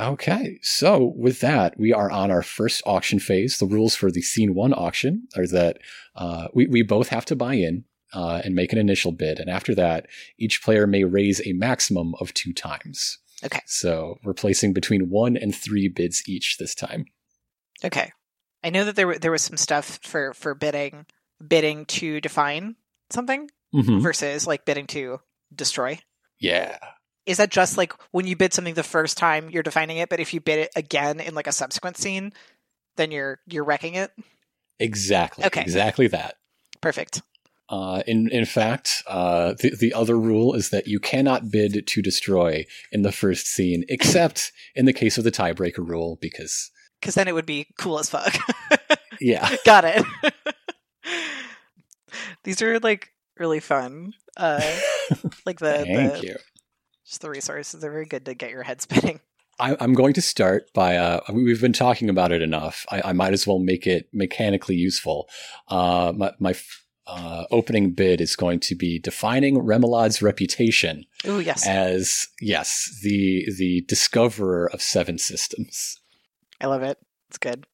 Okay, 0.00 0.58
so 0.62 1.12
with 1.16 1.40
that, 1.40 1.78
we 1.78 1.92
are 1.92 2.10
on 2.10 2.30
our 2.30 2.42
first 2.42 2.82
auction 2.86 3.18
phase. 3.18 3.58
The 3.58 3.66
rules 3.66 3.94
for 3.94 4.10
the 4.10 4.22
scene 4.22 4.54
one 4.54 4.72
auction 4.72 5.28
are 5.36 5.46
that 5.48 5.78
uh, 6.16 6.48
we, 6.54 6.66
we 6.66 6.82
both 6.82 7.08
have 7.08 7.24
to 7.26 7.36
buy 7.36 7.54
in. 7.54 7.84
uh, 8.12 8.40
and 8.44 8.56
make 8.56 8.72
an 8.72 8.78
initial 8.78 9.12
bid. 9.12 9.38
And 9.38 9.48
after 9.48 9.72
that, 9.76 10.06
each 10.36 10.64
player 10.64 10.84
may 10.88 11.04
raise 11.04 11.40
a 11.46 11.52
maximum 11.52 12.14
of 12.18 12.34
two 12.34 12.52
times. 12.52 13.18
Okay. 13.44 13.60
So 13.66 14.16
we're 14.24 14.34
placing 14.34 14.72
between 14.72 15.10
one 15.10 15.36
and 15.36 15.54
three 15.54 15.86
bids 15.86 16.22
each 16.26 16.56
this 16.58 16.74
time. 16.74 17.04
Okay. 17.84 18.10
I 18.64 18.70
know 18.70 18.84
that 18.84 18.96
there 18.96 19.06
were 19.06 19.16
there 19.18 19.30
was 19.30 19.42
some 19.42 19.56
stuff 19.56 20.00
for 20.02 20.34
for 20.34 20.54
bidding 20.56 21.06
bidding 21.46 21.86
to 21.86 22.20
define 22.20 22.74
something 23.10 23.48
Mhm. 23.72 24.02
versus 24.02 24.44
like 24.44 24.64
bidding 24.64 24.88
to 24.88 25.20
destroy. 25.54 26.00
Yeah. 26.40 26.78
Is 27.26 27.36
that 27.36 27.50
just 27.50 27.76
like 27.76 27.92
when 28.12 28.26
you 28.26 28.36
bid 28.36 28.52
something 28.52 28.74
the 28.74 28.82
first 28.82 29.16
time 29.16 29.50
you're 29.50 29.62
defining 29.62 29.98
it, 29.98 30.08
but 30.08 30.20
if 30.20 30.34
you 30.34 30.40
bid 30.40 30.58
it 30.58 30.70
again 30.74 31.20
in 31.20 31.34
like 31.34 31.46
a 31.46 31.52
subsequent 31.52 31.96
scene, 31.96 32.32
then 32.96 33.10
you're 33.10 33.40
you're 33.46 33.64
wrecking 33.64 33.94
it? 33.94 34.12
Exactly. 34.78 35.44
Okay. 35.44 35.60
Exactly 35.60 36.06
that. 36.08 36.36
Perfect. 36.80 37.22
Uh, 37.68 38.02
in 38.06 38.28
in 38.30 38.44
fact, 38.44 39.04
uh, 39.06 39.54
the 39.60 39.76
the 39.78 39.94
other 39.94 40.18
rule 40.18 40.54
is 40.54 40.70
that 40.70 40.88
you 40.88 40.98
cannot 40.98 41.52
bid 41.52 41.86
to 41.86 42.02
destroy 42.02 42.66
in 42.90 43.02
the 43.02 43.12
first 43.12 43.46
scene, 43.46 43.84
except 43.88 44.50
in 44.74 44.86
the 44.86 44.92
case 44.92 45.18
of 45.18 45.24
the 45.24 45.30
tiebreaker 45.30 45.86
rule, 45.86 46.18
because 46.20 46.70
Because 47.00 47.14
then 47.14 47.28
it 47.28 47.34
would 47.34 47.46
be 47.46 47.68
cool 47.78 48.00
as 48.00 48.10
fuck. 48.10 48.34
yeah, 49.20 49.54
Got 49.64 49.84
it. 49.84 50.04
These 52.44 52.60
are 52.60 52.80
like 52.80 53.12
really 53.38 53.60
fun. 53.60 54.14
Uh, 54.36 54.60
like 55.46 55.60
the, 55.60 55.84
thank 55.86 56.20
the 56.20 56.26
you. 56.26 56.36
Just 57.10 57.22
the 57.22 57.28
resources. 57.30 57.80
They're 57.80 57.90
very 57.90 58.06
good 58.06 58.24
to 58.26 58.34
get 58.34 58.50
your 58.50 58.62
head 58.62 58.80
spinning. 58.80 59.20
I, 59.58 59.76
I'm 59.78 59.92
going 59.92 60.14
to 60.14 60.22
start 60.22 60.72
by. 60.72 60.96
Uh, 60.96 61.20
we've 61.32 61.60
been 61.60 61.74
talking 61.74 62.08
about 62.08 62.32
it 62.32 62.40
enough. 62.40 62.86
I, 62.90 63.02
I 63.06 63.12
might 63.12 63.34
as 63.34 63.46
well 63.46 63.58
make 63.58 63.86
it 63.86 64.08
mechanically 64.12 64.76
useful. 64.76 65.28
Uh, 65.68 66.14
my 66.16 66.32
my 66.38 66.54
uh, 67.06 67.44
opening 67.50 67.90
bid 67.90 68.20
is 68.20 68.36
going 68.36 68.60
to 68.60 68.74
be 68.74 68.98
defining 68.98 69.56
Remolad's 69.56 70.22
reputation 70.22 71.04
Ooh, 71.26 71.40
yes. 71.40 71.66
as 71.66 72.28
yes, 72.40 72.88
the 73.02 73.46
the 73.58 73.84
discoverer 73.86 74.70
of 74.72 74.80
seven 74.80 75.18
systems. 75.18 75.98
I 76.60 76.66
love 76.66 76.82
it. 76.82 76.98
It's 77.28 77.38
good. 77.38 77.66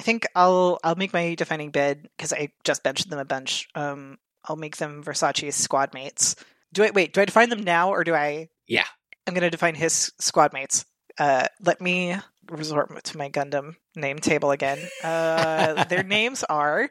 I 0.00 0.02
think 0.02 0.26
I'll 0.34 0.78
I'll 0.82 0.96
make 0.96 1.12
my 1.12 1.34
defining 1.34 1.70
bid 1.70 2.08
because 2.16 2.32
I 2.32 2.52
just 2.62 2.84
mentioned 2.84 3.12
them 3.12 3.18
a 3.18 3.24
bunch. 3.24 3.68
Um, 3.74 4.18
I'll 4.46 4.56
make 4.56 4.78
them 4.78 5.02
Versace's 5.04 5.56
squad 5.56 5.92
mates. 5.92 6.36
Do 6.72 6.84
I 6.84 6.90
wait? 6.90 7.12
Do 7.12 7.20
I 7.20 7.26
define 7.26 7.50
them 7.50 7.64
now 7.64 7.90
or 7.90 8.02
do 8.02 8.14
I? 8.14 8.48
Yeah. 8.66 8.84
I'm 9.26 9.34
going 9.34 9.42
to 9.42 9.50
define 9.50 9.74
his 9.74 10.12
squad 10.18 10.52
mates. 10.52 10.84
Uh, 11.18 11.46
let 11.60 11.80
me 11.80 12.16
resort 12.50 13.04
to 13.04 13.18
my 13.18 13.30
Gundam 13.30 13.76
name 13.96 14.18
table 14.18 14.50
again. 14.50 14.78
Uh, 15.02 15.84
their 15.88 16.02
names 16.02 16.44
are 16.44 16.88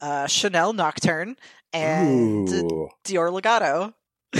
uh, 0.00 0.26
Chanel 0.26 0.72
Nocturne 0.72 1.36
and 1.72 2.48
Ooh. 2.48 2.88
Dior 3.04 3.32
Legato. 3.32 3.94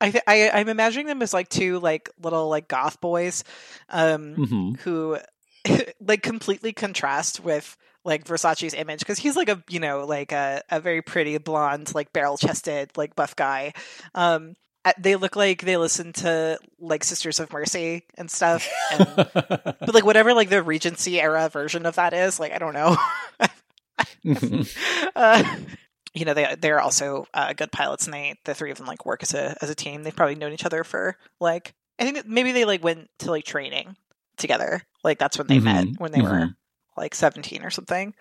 I, 0.00 0.10
th- 0.10 0.24
I 0.26 0.50
I'm 0.50 0.68
imagining 0.68 1.06
them 1.06 1.22
as 1.22 1.32
like 1.32 1.48
two 1.48 1.78
like 1.78 2.10
little 2.20 2.48
like 2.48 2.68
goth 2.68 3.00
boys, 3.00 3.44
um, 3.88 4.34
Mhm. 4.36 4.80
who 4.80 5.16
like 6.00 6.22
completely 6.22 6.72
contrast 6.72 7.40
with 7.40 7.76
like 8.04 8.24
Versace's 8.24 8.74
image 8.74 9.00
because 9.00 9.18
he's 9.18 9.36
like 9.36 9.48
a 9.48 9.62
you 9.68 9.80
know 9.80 10.04
like 10.04 10.32
a, 10.32 10.62
a 10.70 10.80
very 10.80 11.02
pretty 11.02 11.38
blonde 11.38 11.94
like 11.94 12.12
barrel 12.12 12.36
chested 12.36 12.90
like 12.96 13.16
buff 13.16 13.34
guy. 13.36 13.72
Um, 14.14 14.56
they 14.98 15.16
look 15.16 15.34
like 15.34 15.62
they 15.62 15.78
listen 15.78 16.12
to 16.12 16.58
like 16.78 17.04
Sisters 17.04 17.40
of 17.40 17.52
Mercy 17.52 18.04
and 18.18 18.30
stuff, 18.30 18.68
and, 18.92 19.06
but 19.34 19.94
like 19.94 20.04
whatever 20.04 20.34
like 20.34 20.50
the 20.50 20.62
Regency 20.62 21.20
era 21.20 21.48
version 21.48 21.86
of 21.86 21.94
that 21.94 22.12
is, 22.12 22.38
like 22.38 22.52
I 22.52 22.58
don't 22.58 22.74
know. 22.74 22.96
Uh, 25.14 25.56
you 26.14 26.24
know 26.24 26.34
they 26.34 26.56
they're 26.58 26.80
also 26.80 27.26
uh, 27.34 27.52
good 27.52 27.70
pilots, 27.70 28.06
and 28.06 28.14
they 28.14 28.34
the 28.44 28.54
three 28.54 28.70
of 28.70 28.78
them 28.78 28.86
like 28.86 29.06
work 29.06 29.22
as 29.22 29.34
a 29.34 29.56
as 29.62 29.70
a 29.70 29.74
team. 29.74 30.02
They've 30.02 30.16
probably 30.16 30.34
known 30.34 30.52
each 30.52 30.64
other 30.64 30.82
for 30.82 31.16
like 31.40 31.74
I 31.98 32.04
think 32.04 32.26
maybe 32.26 32.52
they 32.52 32.64
like 32.64 32.82
went 32.82 33.08
to 33.20 33.30
like 33.30 33.44
training 33.44 33.96
together. 34.36 34.82
Like 35.02 35.18
that's 35.18 35.38
when 35.38 35.46
they 35.46 35.58
met 35.60 35.86
Mhm, 35.86 35.98
when 35.98 36.12
they 36.12 36.22
were 36.22 36.48
mhm. 36.48 36.54
like 36.96 37.14
seventeen 37.14 37.62
or 37.64 37.70
something, 37.70 38.14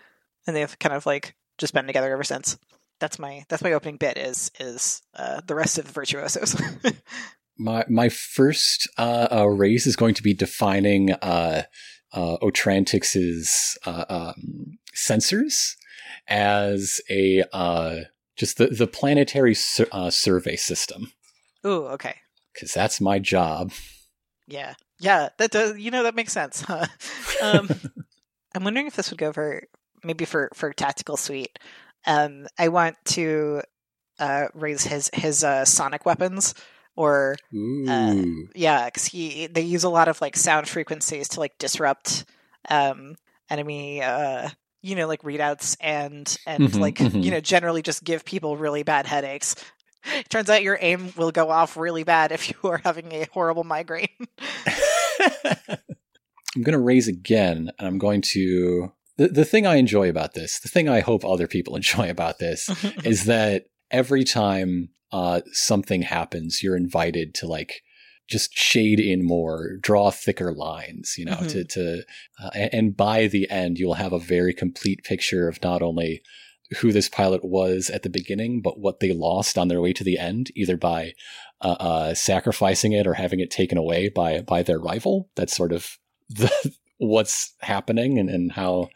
and 0.48 0.56
they've 0.56 0.80
kind 0.80 0.96
of 0.96 1.06
like 1.06 1.36
just 1.58 1.74
been 1.74 1.88
together 1.88 2.12
ever 2.12 2.24
since. 2.24 2.58
That's 3.00 3.20
my 3.20 3.44
that's 3.50 3.64
my 3.64 3.74
opening 3.74 3.98
bit 3.98 4.18
is 4.18 4.52
is 4.60 5.02
uh, 5.16 5.42
the 5.46 5.56
rest 5.56 5.78
of 5.78 5.86
the 5.86 5.92
virtuosos. 5.94 6.60
My 7.58 7.86
my 7.88 8.10
first 8.10 8.90
uh, 8.98 9.28
uh, 9.32 9.46
race 9.46 9.86
is 9.86 9.96
going 9.96 10.16
to 10.16 10.24
be 10.24 10.34
defining 10.34 11.12
uh, 11.12 11.64
uh, 12.12 12.38
Otrantix's 12.42 13.78
uh, 13.86 14.06
um, 14.10 14.80
sensors 14.96 15.76
as 16.28 17.00
a 17.12 17.44
uh, 17.54 18.02
just 18.36 18.58
the 18.58 18.68
the 18.68 18.88
planetary 18.88 19.54
sur- 19.54 19.88
uh, 19.92 20.10
survey 20.10 20.56
system 20.56 21.12
Ooh, 21.66 21.86
okay, 21.90 22.16
because 22.54 22.74
that's 22.74 23.00
my 23.00 23.20
job. 23.20 23.72
yeah, 24.48 24.74
yeah. 25.00 25.30
That 25.38 25.52
does 25.52 25.78
you 25.78 25.92
know 25.92 26.04
that 26.04 26.16
makes 26.16 26.34
sense. 26.34 26.62
Huh? 26.62 26.86
Um, 27.42 27.70
I'm 28.56 28.64
wondering 28.64 28.88
if 28.88 28.96
this 28.96 29.10
would 29.12 29.20
go 29.20 29.34
for 29.34 29.64
maybe 30.04 30.26
for 30.26 30.50
for 30.54 30.74
tactical 30.74 31.18
suite. 31.18 31.58
Um, 32.06 32.48
I 32.60 32.70
want 32.70 32.98
to 33.06 33.62
uh, 34.20 34.48
raise 34.54 34.84
his 34.84 35.10
his 35.14 35.44
uh, 35.44 35.66
sonic 35.66 36.06
weapons, 36.06 36.54
or 36.96 37.40
Ooh, 37.54 38.50
yeah, 38.56 38.86
because 38.86 39.06
he 39.06 39.48
they 39.48 39.62
use 39.62 39.84
a 39.84 39.90
lot 39.90 40.08
of 40.08 40.22
like 40.22 40.36
sound 40.36 40.68
frequencies 40.68 41.30
to 41.30 41.40
like 41.40 41.58
disrupt 41.58 42.26
um, 42.70 43.16
enemy, 43.50 44.02
uh, 44.02 44.50
you 44.82 44.96
know, 44.96 45.08
like 45.08 45.22
readouts 45.24 45.76
and 45.82 46.38
and 46.46 46.64
Mhm, 46.64 46.80
like 46.80 47.00
mhm. 47.00 47.22
you 47.22 47.32
know 47.32 47.40
generally 47.40 47.82
just 47.82 48.04
give 48.04 48.26
people 48.26 48.58
really 48.58 48.84
bad 48.84 49.06
headaches. 49.08 49.56
Turns 50.30 50.50
out 50.50 50.64
your 50.64 50.78
aim 50.82 51.14
will 51.18 51.32
go 51.32 51.50
off 51.50 51.78
really 51.78 52.04
bad 52.04 52.32
if 52.32 52.50
you 52.50 52.56
are 52.70 52.82
having 52.84 53.12
a 53.12 53.26
horrible 53.34 53.64
migraine. 53.64 54.08
I'm 55.20 56.62
going 56.62 56.74
to 56.74 56.80
raise 56.80 57.08
again, 57.08 57.72
and 57.80 57.88
I'm 57.88 57.98
going 57.98 58.22
to. 58.34 58.92
The, 59.18 59.28
the 59.28 59.46
thing 59.46 59.68
I 59.68 59.76
enjoy 59.76 60.10
about 60.10 60.34
this, 60.34 60.60
the 60.60 60.70
thing 60.70 60.90
I 60.90 61.00
hope 61.02 61.24
other 61.24 61.48
people 61.48 61.76
enjoy 61.78 62.10
about 62.10 62.40
this, 62.40 62.70
is 63.04 63.26
that 63.26 63.66
every 63.92 64.24
time 64.24 64.90
uh, 65.12 65.42
something 65.52 66.02
happens, 66.04 66.62
you're 66.64 66.78
invited 66.78 67.34
to 67.36 67.48
like 67.48 67.82
just 68.30 68.58
shade 68.58 69.00
in 69.00 69.24
more, 69.26 69.78
draw 69.82 70.10
thicker 70.10 70.54
lines, 70.54 71.16
you 71.18 71.26
know, 71.26 71.36
Mhm. 71.36 71.50
to 71.52 71.64
to, 71.66 72.04
uh, 72.44 72.50
and 72.72 72.96
by 72.96 73.28
the 73.28 73.50
end, 73.50 73.78
you'll 73.78 73.96
have 73.96 74.14
a 74.14 74.20
very 74.20 74.54
complete 74.54 75.04
picture 75.04 75.48
of 75.48 75.62
not 75.62 75.82
only 75.82 76.22
who 76.78 76.92
this 76.92 77.10
pilot 77.10 77.44
was 77.44 77.90
at 77.90 78.04
the 78.04 78.10
beginning, 78.10 78.62
but 78.62 78.80
what 78.80 79.00
they 79.00 79.14
lost 79.14 79.58
on 79.58 79.68
their 79.68 79.82
way 79.82 79.94
to 79.94 80.04
the 80.04 80.18
end, 80.18 80.52
either 80.56 80.78
by 80.78 81.14
uh, 81.62 81.76
uh, 81.80 82.14
sacrificing 82.14 82.92
it 82.94 83.08
or 83.08 83.14
having 83.14 83.40
it 83.40 83.52
taken 83.52 83.78
away 83.78 84.10
by 84.10 84.42
by 84.42 84.64
their 84.64 84.80
rival. 84.80 85.30
That's 85.36 85.56
sort 85.56 85.72
of 85.72 85.98
the 86.30 86.52
what's 86.98 87.54
happening 87.62 88.18
and, 88.20 88.30
and 88.30 88.52
how 88.52 88.90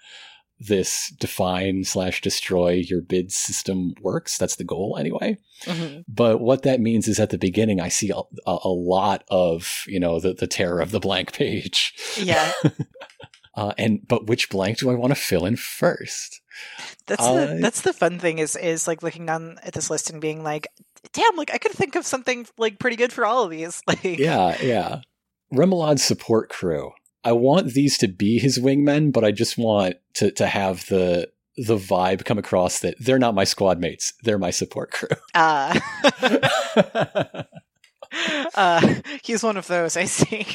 this 0.59 1.13
define 1.19 1.83
slash 1.83 2.19
destroy 2.21 2.71
your 2.71 3.01
bid 3.01 3.31
system 3.31 3.93
works. 4.01 4.39
That's 4.39 4.55
the 4.55 4.63
goal 4.63 4.97
anyway. 4.99 5.37
Mhm. 5.65 6.03
But 6.07 6.39
what 6.39 6.63
that 6.63 6.79
means 6.79 7.07
is 7.07 7.19
at 7.19 7.29
the 7.29 7.37
beginning, 7.37 7.79
I 7.79 7.89
see 7.89 8.09
a, 8.09 8.17
a, 8.49 8.57
a 8.63 8.69
lot 8.69 9.23
of, 9.29 9.83
you 9.85 9.99
know, 9.99 10.19
the, 10.19 10.33
the 10.33 10.47
terror 10.47 10.81
of 10.81 10.89
the 10.89 10.99
blank 10.99 11.33
page. 11.33 11.93
Yeah, 12.17 12.51
Uh, 13.57 13.73
and, 13.79 14.07
but 14.07 14.27
which 14.27 14.49
blank 14.51 14.77
do 14.77 14.91
I 14.91 14.93
want 14.93 15.09
to 15.11 15.19
fill 15.19 15.43
in 15.43 15.55
first? 15.55 16.41
That's 17.05 17.23
I- 17.23 17.33
the 17.45 17.59
that's 17.61 17.81
the 17.81 17.93
fun 17.93 18.19
thing 18.19 18.39
is 18.39 18.55
is 18.55 18.87
like 18.87 19.03
looking 19.03 19.25
down 19.25 19.57
at 19.63 19.73
this 19.73 19.89
list 19.89 20.09
and 20.09 20.19
being 20.21 20.43
like, 20.43 20.67
damn, 21.13 21.35
like 21.35 21.53
I 21.53 21.57
could 21.57 21.71
think 21.73 21.95
of 21.95 22.05
something 22.05 22.45
like 22.57 22.79
pretty 22.79 22.95
good 22.97 23.13
for 23.13 23.25
all 23.25 23.43
of 23.43 23.51
these. 23.51 23.81
Like, 23.87 24.03
Yeah, 24.03 24.57
yeah. 24.61 25.01
Remolad's 25.53 26.03
support 26.03 26.49
crew. 26.49 26.91
I 27.23 27.31
want 27.33 27.67
these 27.73 27.97
to 27.99 28.07
be 28.07 28.37
his 28.39 28.59
wingmen, 28.59 29.11
but 29.11 29.23
I 29.23 29.31
just 29.31 29.57
want 29.57 29.95
to, 30.15 30.31
to 30.31 30.47
have 30.47 30.85
the 30.87 31.29
the 31.57 31.75
vibe 31.77 32.23
come 32.23 32.37
across 32.37 32.79
that 32.81 32.95
they're 32.99 33.17
not 33.19 33.33
my 33.33 33.43
squad 33.43 33.79
mates. 33.79 34.13
They're 34.23 34.37
my 34.37 34.51
support 34.51 34.91
crew. 34.91 35.09
uh, 35.33 35.79
uh, 38.55 38.93
he's 39.23 39.43
one 39.43 39.57
of 39.57 39.67
those. 39.67 39.97
I 39.97 40.05
see. 40.05 40.45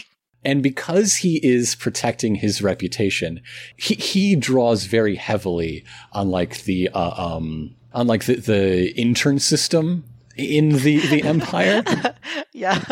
And 0.44 0.62
because 0.62 1.16
he 1.16 1.36
is 1.46 1.74
protecting 1.76 2.36
his 2.36 2.62
reputation, 2.62 3.40
he, 3.76 3.94
he 3.94 4.36
draws 4.36 4.84
very 4.84 5.14
heavily 5.14 5.84
on 6.12 6.30
like 6.30 6.64
the 6.64 6.88
uh, 6.88 7.36
um 7.36 7.74
on 7.92 8.06
like 8.06 8.24
the, 8.24 8.36
the 8.36 8.92
intern 8.98 9.38
system 9.38 10.04
in 10.36 10.70
the 10.70 10.98
the 11.08 11.22
empire. 11.24 11.84
yeah. 12.52 12.82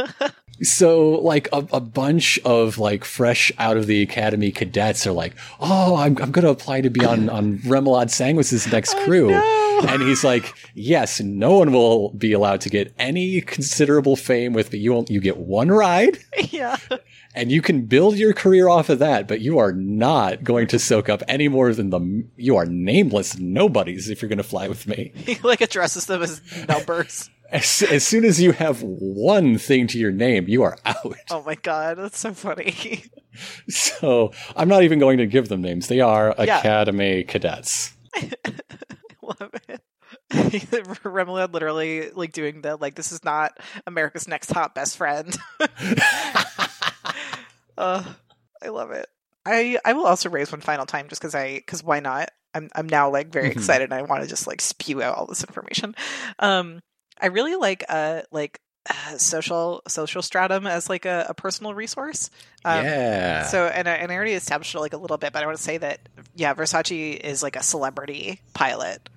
So, 0.62 1.12
like 1.12 1.48
a, 1.54 1.66
a 1.72 1.80
bunch 1.80 2.38
of 2.44 2.76
like 2.76 3.04
fresh 3.04 3.50
out 3.58 3.78
of 3.78 3.86
the 3.86 4.02
academy 4.02 4.50
cadets 4.50 5.06
are 5.06 5.12
like, 5.12 5.34
"Oh, 5.58 5.96
I'm, 5.96 6.18
I'm 6.18 6.32
going 6.32 6.44
to 6.44 6.50
apply 6.50 6.82
to 6.82 6.90
be 6.90 7.02
on 7.04 7.30
on 7.30 7.58
Remelad 7.60 8.10
Sanguis's 8.10 8.70
next 8.70 8.94
crew," 9.04 9.30
no. 9.30 9.80
and 9.88 10.02
he's 10.02 10.22
like, 10.22 10.52
"Yes, 10.74 11.18
no 11.18 11.56
one 11.56 11.72
will 11.72 12.10
be 12.10 12.32
allowed 12.34 12.60
to 12.62 12.68
get 12.68 12.92
any 12.98 13.40
considerable 13.40 14.16
fame 14.16 14.52
with, 14.52 14.68
but 14.68 14.80
you 14.80 14.92
won't. 14.92 15.10
You 15.10 15.20
get 15.20 15.38
one 15.38 15.70
ride, 15.70 16.18
yeah. 16.50 16.76
And 17.34 17.50
you 17.52 17.62
can 17.62 17.82
build 17.86 18.16
your 18.16 18.32
career 18.32 18.68
off 18.68 18.88
of 18.88 18.98
that. 19.00 19.28
But 19.28 19.40
you 19.40 19.58
are 19.58 19.72
not 19.72 20.42
going 20.44 20.66
to 20.68 20.78
soak 20.78 21.08
up 21.08 21.22
any 21.28 21.48
more 21.48 21.72
than 21.74 21.90
the 21.90 22.24
you 22.36 22.56
are 22.56 22.66
nameless 22.66 23.38
nobodies 23.38 24.08
if 24.10 24.20
you're 24.22 24.28
going 24.28 24.38
to 24.38 24.42
fly 24.44 24.68
with 24.68 24.86
me." 24.86 25.12
He 25.26 25.36
like 25.42 25.60
addresses 25.60 26.06
them 26.06 26.22
as 26.22 26.40
numbers. 26.68 27.30
As, 27.52 27.82
as 27.82 28.06
soon 28.06 28.24
as 28.24 28.40
you 28.40 28.52
have 28.52 28.80
one 28.84 29.58
thing 29.58 29.88
to 29.88 29.98
your 29.98 30.12
name, 30.12 30.46
you 30.46 30.62
are 30.62 30.78
out. 30.86 31.16
oh 31.32 31.42
my 31.44 31.56
god, 31.56 31.98
that's 31.98 32.18
so 32.20 32.32
funny. 32.32 33.02
So 33.68 34.32
I'm 34.54 34.68
not 34.68 34.82
even 34.84 34.98
going 35.00 35.18
to 35.18 35.26
give 35.26 35.48
them 35.48 35.60
names. 35.62 35.88
They 35.88 35.98
are 36.00 36.32
Yeah. 36.38 36.58
Academy 36.60 37.24
cadets. 37.24 37.92
Love 39.22 39.50
it. 39.68 39.80
Remelad 40.30 41.52
literally 41.52 42.10
like 42.10 42.30
doing 42.32 42.60
the 42.62 42.76
like 42.76 42.94
this 42.94 43.10
is 43.12 43.24
not 43.24 43.58
America's 43.86 44.28
next 44.28 44.48
top 44.48 44.74
best 44.74 44.96
friend. 44.96 45.36
Uh, 47.78 48.04
I 48.62 48.68
love 48.68 48.90
it. 48.90 49.06
I 49.46 49.78
I 49.84 49.92
will 49.94 50.06
also 50.06 50.28
raise 50.28 50.52
one 50.52 50.60
final 50.60 50.86
time 50.86 51.08
just 51.08 51.20
because 51.20 51.34
I 51.34 51.54
because 51.54 51.82
why 51.82 52.00
not? 52.00 52.30
I'm 52.54 52.68
I'm 52.74 52.88
now 52.88 53.10
like 53.10 53.28
very 53.28 53.48
Mhm. 53.48 53.52
excited 53.52 53.84
and 53.84 53.94
I 53.94 54.02
want 54.02 54.22
to 54.22 54.28
just 54.28 54.46
like 54.46 54.60
spew 54.60 55.02
out 55.02 55.16
all 55.16 55.26
this 55.26 55.44
information. 55.44 55.94
Um, 56.38 56.80
I 57.20 57.26
really 57.26 57.54
like 57.56 57.84
uh 57.88 58.22
like 58.30 58.60
uh, 58.88 59.18
social 59.18 59.82
social 59.88 60.22
stratum 60.22 60.66
as 60.66 60.88
like 60.88 61.04
a, 61.04 61.26
a 61.28 61.34
personal 61.34 61.74
resource. 61.74 62.30
Um, 62.64 62.84
yeah. 62.86 63.42
So, 63.44 63.66
and 63.66 63.86
I, 63.86 63.92
and 63.96 64.10
I 64.10 64.14
already 64.16 64.32
established 64.32 64.74
it 64.74 64.80
like 64.80 64.94
a 64.94 64.96
little 64.96 65.18
bit, 65.18 65.32
but 65.34 65.42
I 65.42 65.46
want 65.46 65.58
to 65.58 65.62
say 65.62 65.78
that 65.78 66.00
yeah, 66.34 66.54
Versace 66.54 67.18
is 67.20 67.42
like 67.42 67.56
a 67.56 67.62
celebrity 67.62 68.40
pilot. 68.54 69.08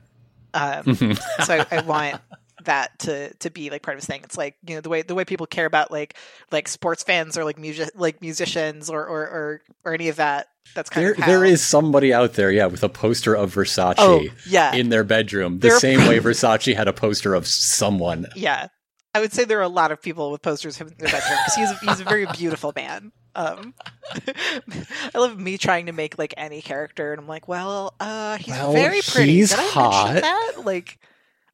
Um, 0.53 0.95
so 1.45 1.65
I, 1.71 1.77
I 1.77 1.81
want 1.81 2.19
that 2.65 2.99
to 2.99 3.33
to 3.35 3.49
be 3.49 3.69
like 3.69 3.81
part 3.81 3.95
of 3.95 4.01
his 4.01 4.07
thing. 4.07 4.21
It's 4.23 4.37
like 4.37 4.55
you 4.67 4.75
know 4.75 4.81
the 4.81 4.89
way 4.89 5.01
the 5.01 5.15
way 5.15 5.25
people 5.25 5.45
care 5.45 5.65
about 5.65 5.91
like 5.91 6.15
like 6.51 6.67
sports 6.67 7.03
fans 7.03 7.37
or 7.37 7.43
like 7.43 7.57
music 7.57 7.89
like 7.95 8.21
musicians 8.21 8.89
or 8.89 9.01
or 9.05 9.21
or, 9.21 9.61
or 9.85 9.93
any 9.93 10.09
of 10.09 10.17
that. 10.17 10.47
That's 10.75 10.89
kind 10.89 11.05
there, 11.05 11.11
of 11.11 11.17
how, 11.19 11.27
there 11.27 11.45
is 11.45 11.61
somebody 11.61 12.13
out 12.13 12.33
there, 12.33 12.49
yeah, 12.51 12.65
with 12.67 12.83
a 12.83 12.89
poster 12.89 13.35
of 13.35 13.53
Versace 13.53 13.95
oh 13.97 14.23
yeah 14.47 14.73
in 14.73 14.89
their 14.89 15.03
bedroom, 15.03 15.59
the 15.59 15.67
There- 15.69 15.79
same 15.79 15.99
way 16.07 16.19
Versace 16.19 16.75
had 16.75 16.87
a 16.87 16.93
poster 16.93 17.33
of 17.33 17.47
someone. 17.47 18.27
yeah. 18.35 18.67
I 19.15 19.19
would 19.19 19.31
say 19.31 19.43
there 19.43 19.59
are 19.59 19.61
a 19.61 19.67
lot 19.67 19.91
of 19.91 20.01
people 20.01 20.31
with 20.31 20.41
posters 20.41 20.81
in 20.81 20.87
their 20.87 21.07
bedroom 21.07 21.37
because 21.45 21.53
he's 21.55 21.79
he's 21.81 21.99
a 21.99 22.03
very 22.03 22.25
beautiful 22.25 22.73
man. 22.75 23.11
Um, 23.35 23.75
I 25.13 25.17
love 25.19 25.37
me 25.39 25.57
trying 25.59 25.85
to 25.87 25.91
make 25.91 26.17
like 26.17 26.33
any 26.37 26.61
character, 26.63 27.11
and 27.13 27.21
I'm 27.21 27.27
like, 27.27 27.47
well, 27.47 27.93
uh, 27.99 28.37
he's 28.37 28.47
Well, 28.55 28.73
very 28.73 29.01
pretty. 29.01 29.33
he's 29.33 29.51
Did 29.51 29.59
I 29.59 29.67
hot. 29.67 30.13
that? 30.21 30.51
Like, 30.65 30.97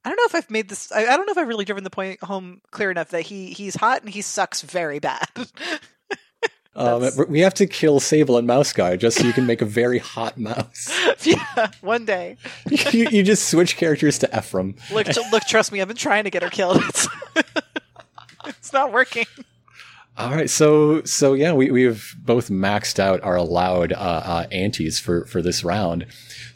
I 0.09 0.11
don't 0.11 0.17
know 0.17 0.39
if 0.39 0.43
I've 0.43 0.49
made 0.49 0.69
this. 0.69 0.91
I, 0.91 1.05
I 1.05 1.15
don't 1.17 1.27
know 1.27 1.33
if 1.33 1.37
I've 1.37 1.47
really 1.47 1.65
driven 1.65 1.83
the 1.83 1.91
point 1.91 2.19
home 2.23 2.61
clear 2.71 2.89
enough 2.89 3.09
that 3.09 3.21
he 3.21 3.51
he's 3.51 3.75
hot 3.75 4.01
and 4.01 4.09
he 4.09 4.23
sucks 4.23 4.63
very 4.63 4.97
bad. 4.97 5.29
Um, 6.75 7.09
we 7.27 7.41
have 7.41 7.55
to 7.55 7.67
kill 7.67 7.99
Sable 7.99 8.37
and 8.37 8.47
Mouse 8.47 8.71
Guy 8.71 8.95
just 8.95 9.17
so 9.17 9.25
you 9.25 9.33
can 9.33 9.45
make 9.45 9.61
a 9.61 9.65
very 9.65 9.97
hot 9.97 10.37
mouse. 10.37 10.89
yeah, 11.23 11.71
one 11.81 12.05
day. 12.05 12.37
you, 12.91 13.07
you 13.11 13.21
just 13.21 13.49
switch 13.49 13.75
characters 13.75 14.19
to 14.19 14.37
Ephraim. 14.37 14.75
Look, 14.89 15.07
look, 15.31 15.43
trust 15.43 15.73
me, 15.73 15.81
I've 15.81 15.89
been 15.89 15.97
trying 15.97 16.23
to 16.23 16.29
get 16.29 16.41
her 16.41 16.49
killed. 16.49 16.81
It's, 16.85 17.07
it's 18.45 18.71
not 18.71 18.93
working. 18.93 19.25
All 20.17 20.31
right, 20.31 20.49
so 20.49 21.03
so 21.03 21.33
yeah, 21.33 21.51
we 21.51 21.71
we've 21.71 22.15
both 22.17 22.49
maxed 22.49 22.99
out 22.99 23.21
our 23.23 23.35
allowed 23.35 23.91
uh, 23.91 23.95
uh, 23.95 24.47
antes 24.51 24.99
for 24.99 25.25
for 25.25 25.41
this 25.41 25.65
round. 25.65 26.05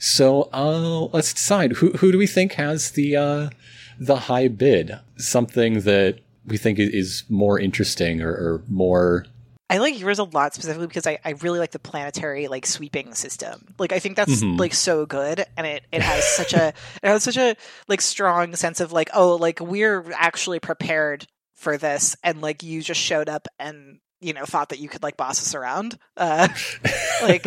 So 0.06 0.50
uh, 0.52 1.06
let's 1.14 1.34
decide 1.34 1.72
who 1.74 1.92
who 1.94 2.12
do 2.12 2.18
we 2.18 2.28
think 2.28 2.54
has 2.54 2.92
the 2.92 3.16
uh, 3.16 3.50
the 3.98 4.18
high 4.18 4.50
bid? 4.50 5.00
Something 5.16 5.80
that 5.82 6.20
we 6.46 6.58
think 6.58 6.78
is 6.78 7.24
more 7.30 7.58
interesting 7.58 8.22
or, 8.22 8.32
or 8.32 8.64
more. 8.68 9.26
I 9.70 9.78
like 9.78 9.98
yours 9.98 10.20
a 10.20 10.26
lot 10.26 10.54
specifically 10.54 10.88
because 10.88 11.08
I, 11.08 11.20
I 11.24 11.32
really 11.42 11.58
like 11.58 11.72
the 11.72 11.80
planetary 11.80 12.50
like 12.50 12.66
sweeping 12.66 13.14
system. 13.14 13.74
Like 13.80 13.94
I 13.94 14.00
think 14.00 14.18
that's 14.18 14.44
Mhm. 14.44 14.60
like 14.60 14.74
so 14.74 15.06
good 15.06 15.46
and 15.56 15.66
it, 15.66 15.84
it 15.94 16.02
has 16.02 16.28
such 16.28 16.54
a 16.54 16.68
it 17.02 17.08
has 17.08 17.24
such 17.24 17.38
a 17.38 17.56
like 17.88 18.02
strong 18.02 18.58
sense 18.58 18.82
of 18.82 18.92
like, 18.92 19.10
oh, 19.14 19.38
like 19.38 19.62
we're 19.62 20.04
actually 20.16 20.60
prepared 20.60 21.26
for 21.56 21.78
this 21.78 22.18
and 22.26 22.42
like 22.42 22.62
you 22.62 22.82
just 22.82 23.00
showed 23.00 23.30
up 23.30 23.48
and 23.58 24.00
you 24.20 24.34
know 24.34 24.44
thought 24.44 24.68
that 24.70 24.80
you 24.80 24.90
could 24.90 25.02
like 25.02 25.16
boss 25.16 25.40
us 25.42 25.56
around. 25.56 25.98
Uh 26.18 26.50
Like- 27.22 27.46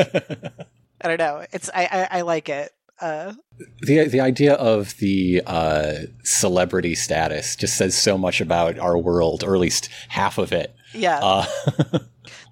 I 1.01 1.09
don't 1.09 1.19
know. 1.19 1.45
It's 1.53 1.71
I, 1.75 1.89
I, 2.11 2.19
I 2.19 2.21
like 2.23 2.49
it. 2.49 2.73
Uh 3.01 3.35
the 3.83 4.09
the 4.09 4.21
idea 4.21 4.55
of 4.55 4.97
the 4.99 5.43
uh, 5.47 5.93
celebrity 6.25 6.95
status 6.95 7.57
just 7.57 7.77
says 7.77 7.97
so 7.97 8.17
much 8.17 8.41
about 8.41 8.79
our 8.79 8.97
world, 8.97 9.45
or 9.45 9.55
at 9.55 9.61
least 9.61 9.89
half 10.09 10.39
of 10.39 10.53
it, 10.53 10.75
yeah. 10.95 11.19
uh, 11.23 11.47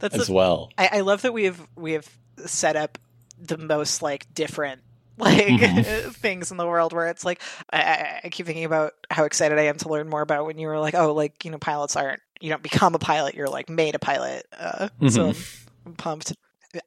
that's 0.00 0.14
as 0.20 0.26
the, 0.26 0.32
well. 0.32 0.70
I, 0.76 0.88
I 0.92 1.00
love 1.00 1.22
that 1.22 1.32
we 1.32 1.44
have 1.44 1.66
we 1.76 1.92
have 1.92 2.08
set 2.44 2.76
up 2.76 2.98
the 3.38 3.56
most 3.58 4.02
like 4.02 4.32
different 4.34 4.82
like 5.18 5.46
Mhm. 5.46 6.12
things 6.14 6.50
in 6.50 6.56
the 6.56 6.66
world 6.66 6.92
where 6.92 7.06
it's 7.08 7.24
like 7.24 7.40
I, 7.72 8.20
I, 8.24 8.28
keep 8.30 8.46
thinking 8.46 8.64
about 8.64 8.92
how 9.10 9.24
excited 9.24 9.58
I 9.58 9.62
am 9.62 9.76
to 9.78 9.88
learn 9.88 10.08
more 10.08 10.22
about 10.22 10.44
when 10.46 10.58
you 10.58 10.66
were 10.66 10.78
like 10.78 10.94
oh 10.94 11.12
like 11.12 11.44
you 11.44 11.50
know 11.52 11.58
pilots 11.58 11.94
aren't 11.96 12.20
you 12.40 12.50
don't 12.50 12.62
become 12.62 12.94
a 12.96 12.98
pilot 12.98 13.34
you're 13.34 13.48
like 13.48 13.68
made 13.70 13.94
a 13.94 13.98
pilot 14.00 14.44
uh, 14.58 14.88
so 15.08 15.28
I'm, 15.28 15.34
I'm 15.86 15.94
pumped 15.94 16.32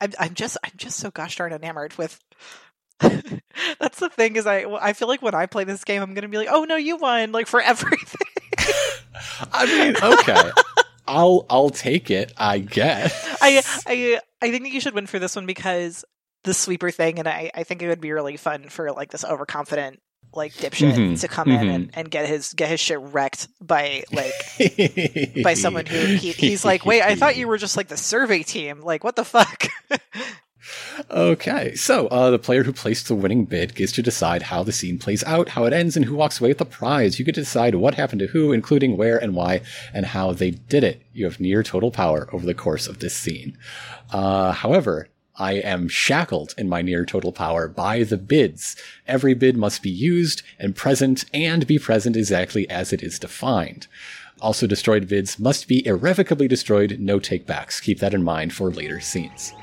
I'm, 0.01 0.13
I'm 0.19 0.33
just 0.33 0.57
I'm 0.63 0.71
just 0.77 0.97
so 0.97 1.11
gosh 1.11 1.37
darn 1.37 1.53
enamored 1.53 1.97
with 1.97 2.19
that's 2.99 3.99
the 3.99 4.09
thing 4.09 4.35
is 4.35 4.47
I 4.47 4.63
I 4.63 4.93
feel 4.93 5.07
like 5.07 5.21
when 5.21 5.35
I 5.35 5.45
play 5.45 5.63
this 5.63 5.83
game 5.83 6.01
I'm 6.01 6.13
gonna 6.13 6.29
be 6.29 6.37
like 6.37 6.49
oh 6.49 6.63
no 6.63 6.75
you 6.75 6.97
won 6.97 7.31
like 7.31 7.47
for 7.47 7.61
everything 7.61 8.27
I 9.53 9.65
mean, 9.65 9.95
okay, 10.01 10.51
I'll 11.07 11.45
I'll 11.49 11.69
take 11.69 12.11
it, 12.11 12.33
I 12.37 12.59
guess. 12.59 13.37
I 13.41 13.61
I 13.85 14.19
I 14.41 14.51
think 14.51 14.63
that 14.63 14.71
you 14.71 14.79
should 14.81 14.93
win 14.93 15.07
for 15.07 15.19
this 15.19 15.35
one 15.35 15.45
because 15.45 16.05
the 16.43 16.53
sweeper 16.53 16.91
thing, 16.91 17.19
and 17.19 17.27
I, 17.27 17.51
I 17.53 17.63
think 17.63 17.81
it 17.81 17.87
would 17.87 18.01
be 18.01 18.11
really 18.11 18.37
fun 18.37 18.69
for 18.69 18.91
like 18.91 19.11
this 19.11 19.25
overconfident 19.25 19.99
like 20.37 20.53
dipshit 20.53 20.93
Mhm, 20.93 21.19
to 21.19 21.27
come 21.27 21.49
in 21.49 21.67
mhm. 21.67 21.75
and, 21.75 21.89
and 21.93 22.11
get 22.11 22.27
his 22.29 22.53
get 22.53 22.69
his 22.69 22.79
shit 22.79 22.99
wrecked 22.99 23.47
by 23.59 24.03
like 24.13 24.31
by 25.43 25.53
someone 25.55 25.85
who 25.85 25.97
he, 25.97 26.31
he's 26.31 26.63
like, 26.63 26.85
wait, 26.85 27.01
I 27.01 27.15
thought 27.15 27.35
you 27.35 27.47
were 27.47 27.57
just 27.57 27.75
like 27.75 27.89
the 27.89 27.97
survey 27.97 28.43
team. 28.43 28.81
Like, 28.81 29.03
what 29.03 29.15
the 29.17 29.25
fuck? 29.25 29.67
Okay, 31.09 31.75
so 31.75 32.07
uh, 32.07 32.29
the 32.29 32.39
player 32.39 32.63
who 32.63 32.73
placed 32.73 33.07
the 33.07 33.15
winning 33.15 33.45
bid 33.45 33.73
gets 33.75 33.93
to 33.93 34.01
decide 34.01 34.41
how 34.41 34.63
the 34.63 34.73
scene 34.73 34.99
plays 34.99 35.23
out, 35.23 35.49
how 35.49 35.63
it 35.63 35.71
ends, 35.71 35.95
and 35.95 36.03
who 36.05 36.15
walks 36.15 36.41
away 36.41 36.49
with 36.49 36.57
the 36.57 36.65
prize. 36.65 37.17
You 37.17 37.23
get 37.25 37.35
to 37.35 37.41
decide 37.41 37.75
what 37.75 37.95
happened 37.95 38.19
to 38.19 38.27
who, 38.27 38.51
including 38.51 38.97
where 38.97 39.17
and 39.17 39.33
why, 39.33 39.61
and 39.93 40.05
how 40.05 40.33
they 40.33 40.51
did 40.51 40.83
it. 40.83 41.01
You 41.13 41.23
have 41.25 41.39
near 41.39 41.63
total 41.63 41.91
power 41.91 42.27
over 42.33 42.45
the 42.45 42.53
course 42.53 42.87
of 42.87 42.99
this 42.99 43.15
scene. 43.15 43.57
Uh, 44.11 44.51
however, 44.51 45.07
I 45.37 45.53
am 45.53 45.87
shackled 45.87 46.53
in 46.57 46.67
my 46.67 46.81
near 46.81 47.05
total 47.05 47.31
power 47.31 47.67
by 47.67 48.03
the 48.03 48.17
bids. 48.17 48.75
Every 49.07 49.33
bid 49.33 49.55
must 49.55 49.81
be 49.81 49.89
used 49.89 50.41
and 50.59 50.75
present 50.75 51.25
and 51.33 51.67
be 51.67 51.77
present 51.79 52.15
exactly 52.15 52.69
as 52.69 52.91
it 52.91 53.03
is 53.03 53.19
defined. 53.19 53.87
Also, 54.41 54.67
destroyed 54.67 55.07
bids 55.07 55.39
must 55.39 55.67
be 55.67 55.85
irrevocably 55.85 56.47
destroyed, 56.47 56.97
no 56.99 57.19
takebacks. 57.19 57.81
Keep 57.81 57.99
that 57.99 58.13
in 58.13 58.23
mind 58.23 58.53
for 58.53 58.71
later 58.71 58.99
scenes. 58.99 59.53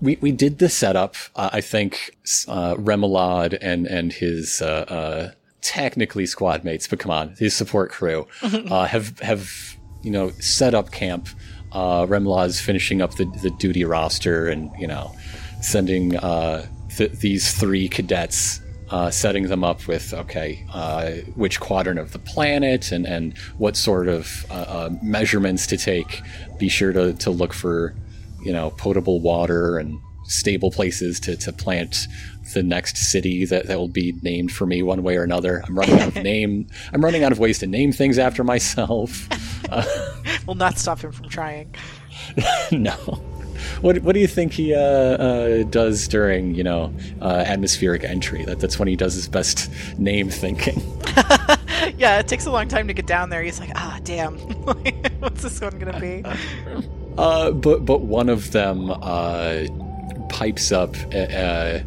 we, 0.00 0.18
we 0.20 0.32
did 0.32 0.58
the 0.58 0.68
setup. 0.68 1.14
Uh, 1.36 1.50
I 1.52 1.60
think 1.60 2.16
uh, 2.48 2.74
and 2.76 3.86
and 3.86 4.12
his 4.12 4.62
uh, 4.62 4.84
uh, 4.88 5.30
technically 5.60 6.26
squad 6.26 6.64
mates, 6.64 6.86
but 6.86 6.98
come 6.98 7.10
on, 7.10 7.34
his 7.38 7.54
support 7.54 7.90
crew 7.90 8.26
uh, 8.42 8.86
have 8.86 9.18
have 9.20 9.50
you 10.02 10.10
know 10.10 10.30
set 10.30 10.74
up 10.74 10.90
camp. 10.90 11.28
Uh, 11.72 12.04
Remoulade's 12.08 12.60
finishing 12.60 13.00
up 13.00 13.14
the 13.14 13.26
the 13.42 13.50
duty 13.50 13.84
roster, 13.84 14.48
and 14.48 14.70
you 14.78 14.86
know 14.86 15.14
sending 15.60 16.16
uh, 16.16 16.66
th- 16.96 17.12
these 17.12 17.54
three 17.54 17.88
cadets. 17.88 18.60
Uh, 18.90 19.08
setting 19.08 19.46
them 19.46 19.62
up 19.62 19.86
with 19.86 20.12
okay, 20.12 20.66
uh, 20.74 21.12
which 21.36 21.60
quadrant 21.60 22.00
of 22.00 22.10
the 22.10 22.18
planet 22.18 22.90
and, 22.90 23.06
and 23.06 23.38
what 23.56 23.76
sort 23.76 24.08
of 24.08 24.44
uh, 24.50 24.54
uh, 24.54 24.90
measurements 25.00 25.64
to 25.64 25.76
take. 25.76 26.20
Be 26.58 26.68
sure 26.68 26.92
to, 26.92 27.12
to 27.12 27.30
look 27.30 27.52
for 27.52 27.94
you 28.42 28.52
know, 28.52 28.70
potable 28.70 29.20
water 29.20 29.78
and 29.78 30.00
stable 30.30 30.70
places 30.70 31.18
to, 31.20 31.36
to 31.36 31.52
plant 31.52 32.06
the 32.54 32.62
next 32.62 32.96
city 32.96 33.44
that, 33.44 33.66
that 33.66 33.78
will 33.78 33.88
be 33.88 34.14
named 34.22 34.52
for 34.52 34.66
me 34.66 34.82
one 34.82 35.02
way 35.02 35.16
or 35.16 35.22
another. 35.22 35.62
I'm 35.66 35.78
running 35.78 36.00
out 36.00 36.08
of 36.08 36.14
name. 36.22 36.66
I'm 36.92 37.04
running 37.04 37.24
out 37.24 37.32
of 37.32 37.38
ways 37.38 37.58
to 37.58 37.66
name 37.66 37.92
things 37.92 38.18
after 38.18 38.44
myself. 38.44 39.28
Will 40.46 40.54
not 40.54 40.78
stop 40.78 41.00
him 41.00 41.12
from 41.12 41.28
trying. 41.28 41.74
no. 42.72 42.92
what 43.82 43.98
what 44.02 44.14
do 44.14 44.20
you 44.20 44.26
think 44.26 44.52
he 44.52 44.74
uh, 44.74 44.78
uh, 44.78 45.62
does 45.64 46.08
during 46.08 46.54
you 46.54 46.64
know 46.64 46.92
uh, 47.20 47.44
atmospheric 47.46 48.04
entry? 48.04 48.44
That 48.44 48.60
that's 48.60 48.78
when 48.78 48.88
he 48.88 48.96
does 48.96 49.14
his 49.14 49.28
best 49.28 49.70
name 49.98 50.30
thinking. 50.30 50.80
yeah, 51.98 52.18
it 52.18 52.28
takes 52.28 52.46
a 52.46 52.50
long 52.50 52.68
time 52.68 52.88
to 52.88 52.94
get 52.94 53.06
down 53.06 53.30
there. 53.30 53.42
He's 53.42 53.60
like, 53.60 53.72
ah, 53.74 53.98
damn, 54.02 54.38
what's 55.20 55.42
this 55.42 55.60
one 55.60 55.78
gonna 55.78 56.00
be? 56.00 56.24
Uh, 57.18 57.50
but 57.50 57.84
but 57.84 58.00
one 58.00 58.28
of 58.28 58.52
them 58.52 58.90
uh, 58.90 59.66
pipes 60.28 60.72
up 60.72 60.94
uh, 61.12 61.80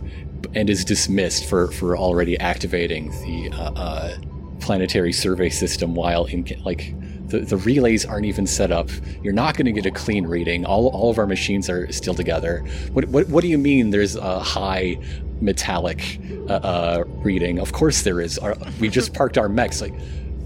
and 0.56 0.70
is 0.70 0.86
dismissed 0.86 1.50
for 1.50 1.72
for 1.72 1.98
already 1.98 2.38
activating 2.40 3.10
the 3.22 3.50
uh, 3.54 3.72
uh, 3.74 4.18
planetary 4.60 5.14
survey 5.14 5.50
system 5.50 5.96
while 5.96 6.26
in 6.26 6.46
like 6.64 6.94
the, 7.28 7.40
the 7.40 7.58
relays 7.58 8.06
aren't 8.06 8.26
even 8.26 8.46
set 8.46 8.72
up. 8.72 8.90
You're 9.24 9.34
not 9.34 9.58
going 9.58 9.66
to 9.66 9.72
get 9.72 9.86
a 9.86 9.92
clean 9.92 10.28
reading. 10.28 10.66
All, 10.66 10.88
all 10.90 11.10
of 11.10 11.18
our 11.18 11.26
machines 11.26 11.70
are 11.70 11.92
still 11.92 12.14
together. 12.14 12.64
What, 12.92 13.06
what, 13.06 13.28
what 13.30 13.42
do 13.42 13.48
you 13.48 13.58
mean 13.58 13.90
there's 13.90 14.16
a 14.16 14.40
high 14.40 14.98
metallic 15.42 16.20
uh, 16.48 16.54
uh, 16.54 17.04
reading? 17.08 17.60
Of 17.60 17.72
course 17.72 18.04
there 18.04 18.22
is. 18.22 18.38
Our, 18.38 18.56
we 18.80 18.88
just 18.88 19.14
parked 19.16 19.38
our 19.38 19.50
mechs. 19.50 19.82
Like, 19.82 19.96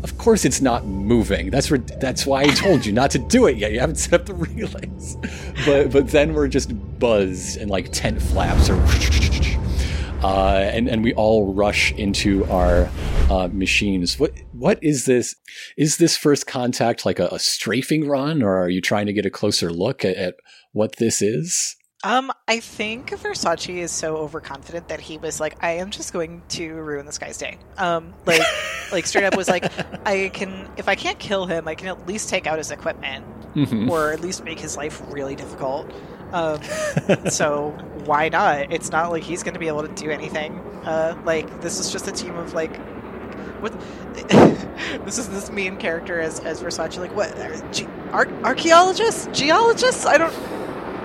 of 0.04 0.18
course 0.18 0.45
it's 0.45 0.62
not 0.62 0.86
moving. 0.86 1.50
That's 1.50 1.72
where, 1.72 1.80
that's 1.80 2.26
why 2.26 2.43
I 2.43 2.48
told 2.48 2.86
you 2.86 2.93
not 2.93 3.12
to 3.12 3.20
do 3.20 3.48
it 3.48 3.58
yet. 3.58 3.72
You 3.72 3.80
haven't 3.80 3.95
set 3.95 4.14
up 4.14 4.26
the 4.26 4.34
relays. 4.34 5.18
But 5.66 5.91
but 5.91 6.10
then 6.10 6.34
we're 6.34 6.48
just 6.48 6.72
buzzed 7.00 7.58
and 7.58 7.70
like 7.70 7.91
tent 7.91 8.22
flaps 8.22 8.70
are 8.70 8.76
uh, 10.24 10.70
and 10.74 10.88
and 10.88 11.04
we 11.04 11.14
all 11.14 11.54
rush 11.54 11.91
into 11.93 12.45
our 12.45 12.89
uh, 13.30 13.50
machines. 13.52 14.20
What 14.20 14.34
what 14.52 14.80
is 14.82 15.06
this? 15.06 15.36
Is 15.78 15.98
this 15.98 16.18
first 16.18 16.48
contact 16.48 17.06
like 17.06 17.20
a, 17.20 17.28
a, 17.28 17.39
strafing 17.39 18.08
run, 18.08 18.41
or 18.41 18.58
are 18.58 18.70
you 18.70 18.82
trying 18.82 19.06
to 19.08 19.14
get 19.14 19.26
a 19.26 19.30
closer 19.30 19.72
look 19.72 20.04
at, 20.06 20.16
at 20.16 20.36
what 20.72 20.98
this 20.98 21.22
is? 21.22 21.76
Um, 22.08 22.32
I 22.47 22.62
think 22.62 23.10
Versace 23.10 23.80
is 23.80 23.91
so 23.91 24.16
overconfident 24.16 24.88
that 24.88 25.01
he 25.01 25.18
was 25.18 25.41
like, 25.41 25.62
"I 25.62 25.72
am 25.72 25.91
just 25.91 26.14
going 26.14 26.41
to 26.49 26.74
ruin 26.74 27.05
this 27.05 27.18
guy's 27.18 27.38
day." 27.38 27.58
Um, 27.78 28.14
like, 28.26 28.41
like 28.93 29.05
straight 29.05 29.26
up 29.26 29.36
was 29.36 29.49
like, 29.49 29.70
"I 30.08 30.30
can 30.30 30.70
if 30.78 30.88
I 30.88 30.95
can't 30.95 31.20
kill 31.20 31.47
him, 31.47 31.68
I 31.68 31.76
can 31.76 31.89
at 31.89 32.08
least 32.08 32.30
take 32.30 32.47
out 32.47 32.60
his 32.60 32.72
equipment, 32.72 33.26
mm-hmm. 33.55 33.89
or 33.89 34.14
at 34.14 34.22
least 34.22 34.45
make 34.45 34.58
his 34.58 34.78
life 34.78 35.01
really 35.10 35.36
difficult." 35.36 35.91
Um, 36.32 36.62
so 37.30 37.72
why 38.05 38.30
not? 38.30 38.72
It's 38.72 38.89
not 38.89 39.12
like 39.12 39.24
he's 39.24 39.43
going 39.43 39.55
to 39.55 39.60
be 39.60 39.68
able 39.68 39.86
to 39.86 39.93
do 39.93 40.10
anything. 40.10 40.53
Uh, 40.86 41.22
like 41.26 41.60
this 41.60 41.78
is 41.78 41.91
just 41.91 42.08
a 42.08 42.14
team 42.14 42.38
of 42.38 42.53
like, 42.53 42.74
what? 43.60 43.74
this 45.03 45.18
is 45.18 45.28
this 45.28 45.51
main 45.51 45.76
character 45.76 46.22
as 46.22 46.39
as 46.39 46.64
Versace. 46.64 46.99
Like 46.99 47.14
what? 47.14 47.36
Ge- 47.74 47.86
ar- 48.14 48.32
archaeologists, 48.45 49.28
geologists? 49.38 50.05
I 50.05 50.18
don't, 50.18 50.34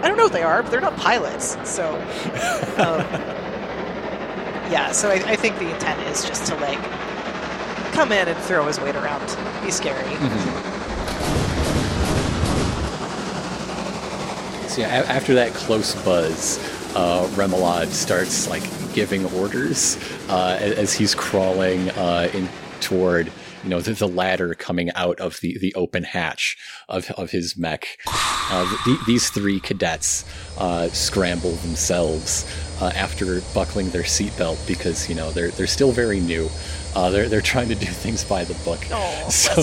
I 0.03 0.09
don't 0.09 0.17
know 0.17 0.25
what 0.25 0.33
they 0.33 0.43
are, 0.43 0.63
but 0.63 0.71
they're 0.73 0.81
not 0.81 0.97
pilots. 0.97 1.57
So, 1.69 1.95
um, 2.79 3.01
yeah. 4.71 4.91
So 4.93 5.09
I, 5.09 5.15
I, 5.15 5.37
think 5.37 5.59
the 5.59 5.73
intent 5.73 6.01
is 6.09 6.25
just 6.25 6.47
to 6.47 6.57
like 6.57 6.83
come 7.93 8.11
in 8.11 8.27
and 8.27 8.37
throw 8.41 8.67
his 8.67 8.81
weight 8.81 8.97
around, 8.97 9.25
be 9.65 9.71
scary. 9.71 10.03
Mm-hmm. 10.03 10.73
So 14.69 14.81
yeah, 14.81 14.89
after 14.89 15.35
that 15.35 15.53
close 15.53 15.95
buzz, 16.03 16.59
uh, 16.97 17.29
Remoulade 17.35 17.89
starts 17.89 18.49
like 18.49 18.63
giving 18.95 19.27
orders 19.35 19.99
uh, 20.29 20.59
as 20.61 20.95
he's 20.95 21.15
crawling 21.15 21.91
uh, 21.91 22.29
in 22.33 22.49
toward 22.81 23.31
you 23.63 23.71
know 23.71 23.81
the, 23.81 23.93
the, 23.93 24.09
ladder 24.09 24.55
coming 24.55 24.91
out 24.95 25.19
of 25.21 25.41
the, 25.41 25.59
the 25.59 25.75
open 25.75 26.05
hatch 26.05 26.57
of, 26.89 27.11
of 27.13 27.31
his 27.31 27.57
mech. 27.57 27.99
Uh, 28.07 28.65
the, 28.85 28.99
these 29.07 29.31
three 29.31 29.61
cadets 29.61 30.25
uh, 30.59 30.89
scramble 30.89 31.53
themselves 31.57 32.47
uh, 32.81 32.93
after 32.95 33.41
buckling 33.55 33.91
their 33.91 34.03
seatbelt 34.03 34.67
because 34.67 35.09
you 35.09 35.15
know 35.15 35.31
they're 35.31 35.51
they're 35.51 35.67
still 35.67 35.93
very 35.93 36.21
new. 36.21 36.49
Uh, 36.95 37.11
they're 37.11 37.29
they're 37.29 37.41
trying 37.41 37.69
to 37.69 37.75
do 37.75 37.87
things 37.87 38.25
by 38.25 38.45
the 38.45 38.55
book. 38.65 38.81
Oh, 38.91 39.27
so. 39.31 39.63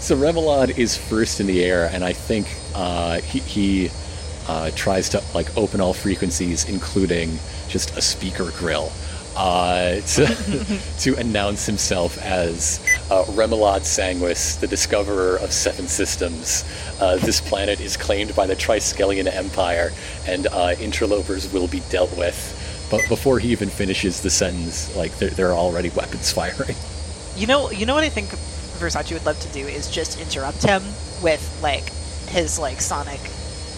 So 0.00 0.16
Remoulade 0.16 0.78
is 0.78 0.96
first 0.96 1.40
in 1.40 1.48
the 1.48 1.64
air, 1.64 1.90
and 1.92 2.04
I 2.04 2.12
think 2.12 2.46
uh, 2.72 3.20
he, 3.20 3.40
he 3.40 3.90
uh, 4.46 4.70
tries 4.76 5.08
to 5.10 5.22
like 5.34 5.54
open 5.56 5.80
all 5.80 5.92
frequencies, 5.92 6.68
including 6.68 7.36
just 7.68 7.96
a 7.96 8.00
speaker 8.00 8.50
grill, 8.52 8.92
uh, 9.38 10.00
to, 10.00 10.80
to 10.98 11.14
announce 11.14 11.64
himself 11.64 12.18
as 12.18 12.80
uh, 13.10 13.24
Remoulade 13.26 13.82
Sanguis, 13.82 14.58
the 14.58 14.66
discoverer 14.66 15.36
of 15.36 15.52
seven 15.52 15.86
systems. 15.86 16.64
Uh, 17.00 17.16
this 17.18 17.40
planet 17.40 17.80
is 17.80 17.96
claimed 17.96 18.34
by 18.34 18.46
the 18.46 18.56
Triskelion 18.56 19.32
Empire, 19.32 19.92
and 20.26 20.48
uh, 20.48 20.74
interlopers 20.80 21.50
will 21.52 21.68
be 21.68 21.80
dealt 21.88 22.14
with. 22.18 22.56
But 22.90 23.08
before 23.08 23.38
he 23.38 23.50
even 23.50 23.68
finishes 23.68 24.20
the 24.22 24.30
sentence, 24.30 24.94
like 24.96 25.16
there, 25.18 25.30
there 25.30 25.48
are 25.50 25.56
already 25.56 25.90
weapons 25.90 26.32
firing. 26.38 26.74
You 27.36 27.46
know, 27.46 27.70
you 27.70 27.86
know 27.86 27.94
what 27.94 28.04
I 28.04 28.08
think 28.08 28.30
Versace 28.80 29.12
would 29.12 29.24
love 29.24 29.38
to 29.38 29.48
do 29.48 29.60
is 29.60 29.88
just 29.88 30.20
interrupt 30.20 30.64
him 30.64 30.82
with 31.22 31.60
like 31.62 31.88
his 32.28 32.58
like 32.58 32.80
sonic 32.80 33.20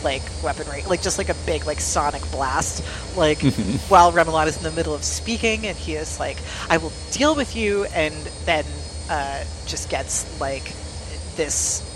like 0.02 0.22
weaponry, 0.42 0.82
like 0.84 1.02
just 1.02 1.18
like 1.18 1.28
a 1.28 1.34
big 1.46 1.66
like 1.66 1.80
sonic 1.80 2.22
blast, 2.30 2.84
like 3.16 3.38
mm-hmm. 3.38 3.72
while 3.92 4.12
Remoulade 4.12 4.48
is 4.48 4.56
in 4.56 4.62
the 4.62 4.72
middle 4.72 4.94
of 4.94 5.04
speaking, 5.04 5.66
and 5.66 5.76
he 5.76 5.94
is 5.94 6.18
like, 6.18 6.38
"I 6.68 6.78
will 6.78 6.92
deal 7.10 7.34
with 7.34 7.56
you," 7.56 7.84
and 7.84 8.14
then 8.44 8.64
uh, 9.10 9.44
just 9.66 9.90
gets 9.90 10.40
like 10.40 10.72
this 11.36 11.86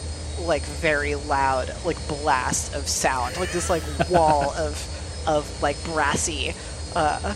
like 0.40 0.62
very 0.62 1.14
loud 1.14 1.72
like 1.84 1.96
blast 2.08 2.74
of 2.74 2.88
sound, 2.88 3.36
like 3.36 3.52
this 3.52 3.70
like 3.70 3.82
wall 4.10 4.52
of 4.52 4.90
of 5.26 5.62
like 5.62 5.82
brassy, 5.84 6.54
uh, 6.96 7.34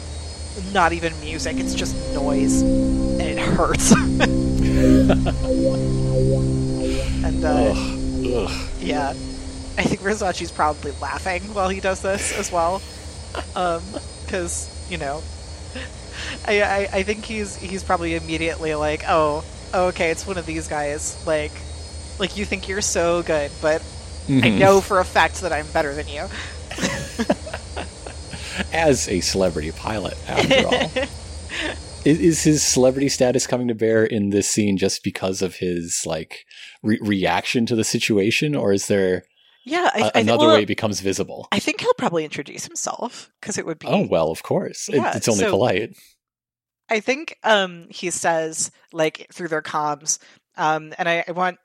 not 0.73 0.93
even 0.93 1.19
music, 1.21 1.57
it's 1.59 1.75
just 1.75 1.95
noise, 2.15 2.63
and 2.63 3.23
it 3.23 3.39
hurts. 3.39 3.93
and 7.25 7.45
uh, 7.45 7.73
ugh, 7.73 8.51
ugh. 8.51 8.69
yeah, 8.81 9.15
I 9.79 9.83
think 9.83 10.01
Versace's 10.01 10.51
probably 10.51 10.91
laughing 11.01 11.43
while 11.55 11.69
he 11.69 11.79
does 11.79 12.03
this 12.03 12.37
as 12.37 12.51
well, 12.51 12.83
because 14.25 14.69
um, 14.69 14.75
you 14.91 14.99
know, 14.99 15.23
I, 16.47 16.63
I, 16.63 16.89
I 16.93 17.03
think 17.05 17.25
he's 17.25 17.55
he's 17.55 17.85
probably 17.85 18.17
immediately 18.17 18.75
like, 18.75 19.05
oh, 19.07 19.45
okay, 19.73 20.11
it's 20.11 20.27
one 20.27 20.37
of 20.37 20.47
these 20.47 20.67
guys. 20.67 21.25
Like, 21.27 21.53
like 22.19 22.37
you 22.37 22.45
think 22.45 22.69
you're 22.69 22.81
so 22.81 23.23
good, 23.23 23.53
but 23.63 23.83
mm-hmm. 24.27 24.45
I 24.45 24.49
know 24.51 24.81
for 24.81 24.99
a 24.99 25.05
fact 25.05 25.43
that 25.43 25.53
I'm 25.53 25.69
better 25.69 25.95
than 25.95 26.09
you. 26.09 26.23
As 28.73 29.09
a 29.09 29.21
celebrity 29.21 29.71
pilot, 29.71 30.19
after 30.27 30.67
all. 30.67 30.73
is, 32.05 32.21
is, 32.21 32.43
his 32.43 32.65
celebrity 32.65 33.09
status 33.09 33.47
coming 33.47 33.69
to 33.69 33.75
bear 33.75 34.05
in 34.05 34.31
this 34.31 34.51
scene 34.51 34.77
just 34.77 35.05
because 35.05 35.41
of 35.41 35.55
his 35.57 36.05
like 36.05 36.45
re- 36.83 36.99
reaction 37.01 37.65
to 37.67 37.77
the 37.77 37.85
situation, 37.85 38.57
or 38.57 38.73
is 38.73 38.89
there 38.89 39.23
yeah, 39.65 39.91
I, 39.93 40.11
I, 40.15 40.21
another 40.21 40.47
well, 40.47 40.57
way 40.57 40.65
becomes 40.65 41.01
visible. 41.01 41.49
I 41.53 41.59
think 41.59 41.81
he'll 41.81 41.95
probably 41.95 42.25
introduce 42.25 42.65
himself 42.65 43.31
because 43.41 43.59
it 43.59 43.67
would 43.67 43.79
be. 43.79 43.87
Oh 43.87 44.07
well, 44.07 44.31
of 44.31 44.43
course. 44.43 44.89
Yeah, 44.89 45.11
it, 45.11 45.17
it's 45.17 45.29
only 45.29 45.45
so 45.45 45.51
polite. 45.51 45.97
I 46.89 47.01
think 47.01 47.37
um, 47.45 47.87
he 47.91 48.11
says 48.11 48.71
like 48.93 49.27
through 49.33 49.49
their 49.49 49.63
comms, 49.63 50.19
um, 50.57 50.95
and 50.99 51.09
I, 51.09 51.25
I, 51.29 51.33
want. 51.33 51.59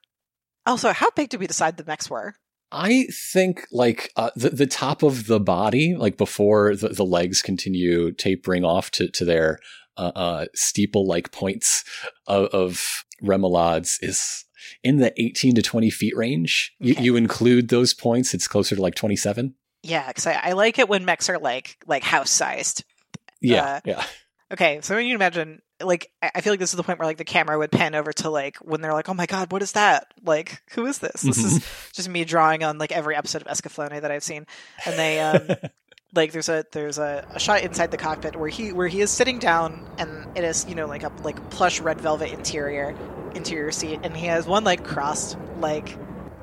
Also, 0.66 0.92
how 0.92 1.10
big 1.12 1.30
did 1.30 1.40
we 1.40 1.48
decide 1.48 1.78
the 1.78 1.86
mechs 1.86 2.10
were? 2.10 2.36
I 2.72 3.08
think 3.32 3.68
like 3.72 4.12
uh, 4.16 4.32
the 4.36 4.50
the 4.50 4.68
top 4.68 5.04
of 5.04 5.28
the 5.28 5.40
body, 5.40 5.96
like 5.96 6.18
before 6.18 6.76
the, 6.76 6.90
the 6.90 7.06
legs 7.06 7.42
continue 7.42 8.12
tapering 8.12 8.66
off 8.66 8.92
to 8.92 9.08
to 9.10 9.24
their 9.24 9.60
uh, 9.96 10.12
uh, 10.16 10.46
steeple 10.56 11.08
like 11.08 11.32
points 11.32 11.84
of, 12.28 12.48
of 12.48 13.04
remoulades, 13.24 13.98
is 14.02 14.46
in 14.84 14.98
the 14.98 15.14
18 15.22 15.56
to 15.56 15.62
20 15.62 15.90
feet 15.90 16.16
range. 16.16 16.74
Okay. 16.82 16.90
You, 16.90 17.04
you 17.04 17.16
include 17.16 17.70
those 17.70 17.94
points, 17.94 18.34
it's 18.34 18.48
closer 18.48 18.76
to 18.76 18.82
like 18.82 18.96
27. 18.96 19.56
Yeah, 19.84 20.08
because 20.08 20.28
I, 20.28 20.34
I, 20.34 20.52
like 20.54 20.80
it 20.80 20.88
when 20.88 21.04
mechs 21.04 21.30
are 21.30 21.38
like 21.38 21.78
like 21.86 22.04
house 22.04 22.32
sized. 22.32 22.86
Yeah, 23.42 23.66
uh, 23.66 23.80
yeah. 23.84 24.06
Okay, 24.54 24.80
so 24.82 24.96
when 24.96 25.06
you 25.06 25.16
imagine, 25.16 25.62
like, 25.82 26.10
I 26.22 26.40
feel 26.42 26.54
like 26.54 26.60
this 26.60 26.72
is 26.72 26.78
the 26.78 26.84
point 26.84 27.00
where 27.00 27.08
like 27.08 27.18
the 27.18 27.26
camera 27.26 27.58
would 27.58 27.72
pan 27.72 27.96
over 27.96 28.14
to 28.14 28.30
like 28.30 28.58
when 28.58 28.80
they're 28.80 28.94
like, 28.94 29.10
"Oh 29.10 29.14
my 29.14 29.26
god, 29.26 29.52
what 29.52 29.62
is 29.62 29.74
that? 29.74 30.14
Like, 30.24 30.62
who 30.72 30.86
is 30.86 31.00
this?" 31.00 31.22
This 31.22 31.38
mm-hmm. 31.38 31.58
is 31.58 31.90
just 31.94 32.08
me 32.08 32.24
drawing 32.24 32.64
on 32.64 32.78
like 32.78 32.94
every 32.94 33.16
episode 33.16 33.42
of 33.42 33.48
Escaflowne 33.50 34.00
that 34.00 34.12
I've 34.12 34.24
seen, 34.24 34.46
and 34.86 34.98
they 34.98 35.20
um, 35.20 35.50
like 36.16 36.32
there's 36.32 36.50
a 36.50 36.66
there's 36.72 36.98
a, 36.98 37.26
a, 37.32 37.40
shot 37.40 37.62
inside 37.62 37.92
the 37.92 37.98
cockpit 37.98 38.36
where 38.36 38.50
he 38.50 38.72
where 38.72 38.88
he 38.88 39.02
is 39.02 39.10
sitting 39.10 39.40
down 39.40 39.88
and 39.98 40.38
it 40.38 40.44
is 40.44 40.66
you 40.68 40.76
know 40.76 40.86
like 40.86 41.04
a 41.04 41.12
like 41.24 41.50
plush 41.50 41.80
red 41.80 42.00
velvet 42.00 42.32
interior 42.32 42.96
interior 43.36 43.72
seat 43.72 44.00
and 44.04 44.16
he 44.16 44.28
has 44.28 44.46
one 44.46 44.64
leg 44.64 44.84
crossed 44.84 45.38
like 45.60 45.98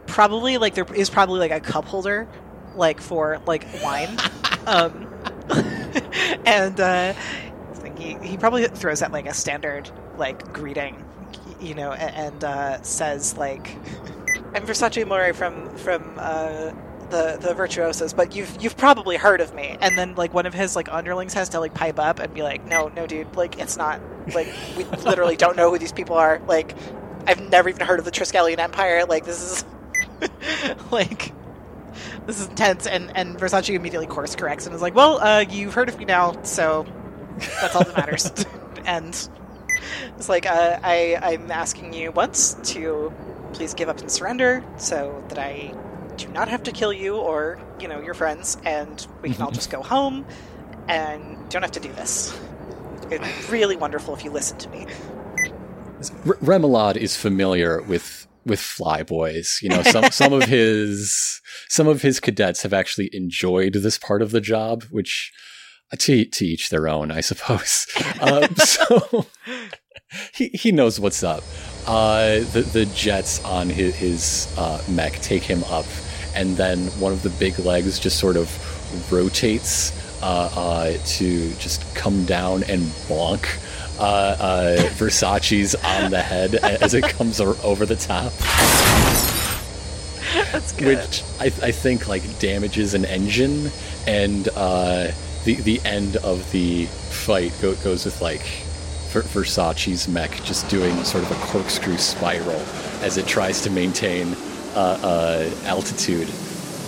probably 0.07 0.59
like 0.59 0.74
there 0.74 0.86
is 0.95 1.11
probably 1.11 1.38
like 1.38 1.51
a 1.53 1.61
cup 1.61 1.84
holder 1.84 2.28
like 2.74 3.01
for 3.01 3.41
like 3.47 3.66
wine. 3.82 4.16
Um 4.66 5.09
and 6.45 6.78
uh 6.78 7.14
he, 7.97 8.14
he 8.22 8.36
probably 8.36 8.66
throws 8.68 9.01
out 9.01 9.11
like 9.11 9.26
a 9.26 9.32
standard 9.32 9.91
like 10.18 10.53
greeting 10.53 11.03
you 11.61 11.74
know 11.74 11.93
and, 11.93 12.14
and 12.14 12.45
uh 12.45 12.82
says 12.82 13.38
like 13.38 13.68
i'm 14.55 14.66
versace 14.66 15.07
more 15.09 15.32
from 15.32 15.74
from 15.76 16.14
uh 16.18 16.72
the 17.11 17.38
the 17.40 17.54
virtuosos, 17.54 18.12
but 18.12 18.34
you've 18.34 18.62
you've 18.62 18.76
probably 18.76 19.16
heard 19.16 19.40
of 19.40 19.54
me. 19.54 19.76
And 19.80 19.96
then 19.98 20.14
like 20.14 20.32
one 20.32 20.46
of 20.46 20.54
his 20.54 20.76
like 20.76 20.88
underlings 20.90 21.34
has 21.34 21.50
to 21.50 21.61
like 21.61 21.74
pipe 21.74 21.98
up 21.98 22.18
and 22.18 22.32
be 22.32 22.42
like, 22.42 22.64
no, 22.66 22.88
no, 22.88 23.06
dude, 23.06 23.34
like 23.36 23.58
it's 23.58 23.76
not 23.76 24.00
like 24.34 24.48
we 24.76 24.84
literally 25.04 25.36
don't 25.36 25.56
know 25.56 25.70
who 25.70 25.78
these 25.78 25.92
people 25.92 26.16
are. 26.16 26.40
Like 26.46 26.74
I've 27.26 27.40
never 27.50 27.68
even 27.68 27.86
heard 27.86 27.98
of 27.98 28.04
the 28.04 28.11
Triskelion 28.11 28.58
Empire. 28.58 29.04
Like 29.04 29.24
this 29.24 29.42
is 29.42 29.64
like 30.90 31.32
this 32.26 32.40
is 32.40 32.48
intense. 32.48 32.86
And 32.86 33.12
and 33.14 33.36
Versace 33.36 33.74
immediately 33.74 34.06
course 34.06 34.34
corrects 34.34 34.66
and 34.66 34.74
is 34.74 34.82
like, 34.82 34.94
well, 34.94 35.20
uh, 35.20 35.44
you've 35.48 35.74
heard 35.74 35.88
of 35.88 35.98
me 35.98 36.04
now, 36.04 36.42
so 36.42 36.86
that's 37.61 37.74
all 37.74 37.84
that 37.84 37.96
matters. 37.96 38.30
and 38.84 39.28
it's 40.16 40.28
like 40.28 40.46
uh, 40.46 40.78
I 40.82 41.18
I'm 41.20 41.50
asking 41.50 41.92
you 41.92 42.12
once 42.12 42.54
to 42.72 43.12
please 43.52 43.74
give 43.74 43.88
up 43.88 43.98
and 43.98 44.11
surrender 44.11 44.64
so 44.76 45.24
that 45.28 45.38
I 45.38 45.74
do 46.20 46.28
not 46.32 46.48
have 46.48 46.62
to 46.64 46.72
kill 46.72 46.92
you 46.92 47.16
or, 47.16 47.58
you 47.78 47.88
know, 47.88 48.00
your 48.00 48.14
friends, 48.14 48.56
and 48.64 49.06
we 49.22 49.32
can 49.32 49.42
all 49.42 49.50
just 49.50 49.70
go 49.70 49.82
home 49.82 50.26
and 50.88 51.48
don't 51.50 51.62
have 51.62 51.72
to 51.72 51.80
do 51.80 51.92
this. 51.92 52.38
It'd 53.10 53.22
be 53.22 53.28
really 53.48 53.76
wonderful 53.76 54.14
if 54.14 54.24
you 54.24 54.30
listen 54.30 54.58
to 54.58 54.68
me. 54.70 54.86
R- 56.26 56.36
Remoulade 56.36 56.96
is 56.96 57.16
familiar 57.16 57.82
with 57.82 58.26
with 58.46 58.60
flyboys. 58.60 59.60
You 59.62 59.70
know, 59.70 59.82
some 59.82 60.10
some 60.10 60.32
of 60.32 60.44
his 60.44 61.40
some 61.68 61.88
of 61.88 62.02
his 62.02 62.20
cadets 62.20 62.62
have 62.62 62.72
actually 62.72 63.10
enjoyed 63.12 63.74
this 63.74 63.98
part 63.98 64.22
of 64.22 64.30
the 64.30 64.40
job, 64.40 64.84
which 64.90 65.32
uh, 65.92 65.96
to 66.00 66.24
to 66.24 66.46
each 66.46 66.70
their 66.70 66.88
own, 66.88 67.10
I 67.10 67.20
suppose. 67.20 67.86
Um, 68.20 68.54
so 68.56 69.26
he 70.34 70.48
he 70.48 70.72
knows 70.72 71.00
what's 71.00 71.22
up. 71.22 71.42
Uh, 71.86 72.40
the 72.52 72.68
the 72.72 72.86
jets 72.86 73.42
on 73.44 73.68
his, 73.70 73.94
his 73.96 74.54
uh, 74.58 74.82
mech 74.88 75.14
take 75.20 75.42
him 75.42 75.64
up, 75.64 75.86
and 76.34 76.56
then 76.56 76.78
one 77.00 77.12
of 77.12 77.22
the 77.22 77.30
big 77.30 77.58
legs 77.58 77.98
just 77.98 78.18
sort 78.18 78.36
of 78.36 78.48
rotates 79.12 79.92
uh, 80.22 80.50
uh 80.54 80.98
to 81.06 81.52
just 81.54 81.94
come 81.94 82.24
down 82.24 82.62
and 82.64 82.82
bonk 83.08 83.46
uh, 83.98 84.36
uh, 84.40 84.76
Versace's 84.94 85.74
on 85.74 86.10
the 86.10 86.22
head 86.22 86.54
as 86.54 86.94
it 86.94 87.04
comes 87.04 87.38
over 87.38 87.84
the 87.84 87.96
top. 87.96 88.32
That's 90.52 90.72
good. 90.72 90.98
Which 90.98 91.22
I, 91.38 91.46
I 91.66 91.70
think 91.70 92.08
like 92.08 92.38
damages 92.38 92.94
an 92.94 93.04
engine, 93.04 93.70
and 94.06 94.48
the 95.44 95.54
the 95.54 95.80
end 95.84 96.16
of 96.16 96.50
the 96.52 96.86
fight 96.86 97.52
go, 97.60 97.74
goes 97.76 98.04
with 98.04 98.20
like 98.20 98.42
Versace's 99.10 100.08
mech 100.08 100.42
just 100.44 100.68
doing 100.68 100.96
sort 101.04 101.24
of 101.24 101.30
a 101.30 101.46
corkscrew 101.46 101.96
spiral 101.96 102.60
as 103.02 103.16
it 103.16 103.26
tries 103.26 103.60
to 103.62 103.70
maintain 103.70 104.36
uh, 104.74 104.98
uh, 105.02 105.50
altitude 105.64 106.28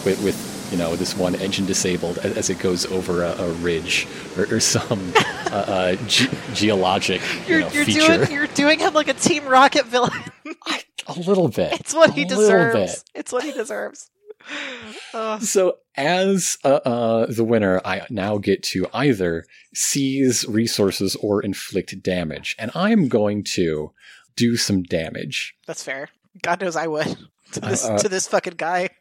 with, 0.05 0.23
with, 0.23 0.53
you 0.73 0.79
know 0.79 0.97
this 0.97 1.15
one 1.15 1.35
engine 1.35 1.67
disabled 1.67 2.17
as 2.17 2.49
it 2.49 2.59
goes 2.59 2.87
over 2.87 3.23
a, 3.23 3.33
a 3.33 3.53
ridge 3.55 4.09
or, 4.39 4.55
or 4.55 4.59
some 4.59 5.13
uh, 5.51 5.55
uh 5.55 5.97
ge- 6.07 6.31
geologic 6.55 7.21
you 7.47 7.57
you're, 7.57 7.61
know, 7.61 7.69
you're 7.73 7.85
feature. 7.85 8.17
Doing, 8.17 8.33
you're 8.33 8.47
doing 8.47 8.79
him 8.79 8.95
like 8.95 9.09
a 9.09 9.13
Team 9.13 9.45
Rocket 9.45 9.85
villain. 9.85 10.19
a 11.07 11.13
little 11.13 11.49
bit. 11.49 11.73
It's 11.81 11.95
what 11.95 12.13
he 12.13 12.25
deserves. 12.25 13.05
It's 13.15 13.33
what 13.33 13.45
he 13.45 13.53
deserves. 13.53 14.11
So, 15.41 15.79
as 15.97 16.57
uh, 16.65 16.81
uh, 16.85 17.27
the 17.27 17.45
winner, 17.45 17.81
I 17.85 18.07
now 18.11 18.39
get 18.39 18.63
to 18.65 18.87
either 18.93 19.47
seize 19.75 20.47
resources 20.47 21.17
or 21.17 21.43
inflict 21.43 22.03
damage, 22.03 22.57
and 22.59 22.71
I'm 22.75 23.09
going 23.09 23.45
to 23.55 23.93
do 24.37 24.57
some 24.57 24.83
damage. 24.83 25.55
That's 25.67 25.85
fair. 25.85 26.09
God 26.41 26.61
knows 26.61 26.77
I 26.77 26.87
would 26.87 27.17
to 27.53 27.61
this 27.61 27.85
Uh, 27.85 27.95
uh, 27.95 27.99
to 27.99 28.09
this 28.09 28.27
fucking 28.29 28.55
guy. 28.57 28.91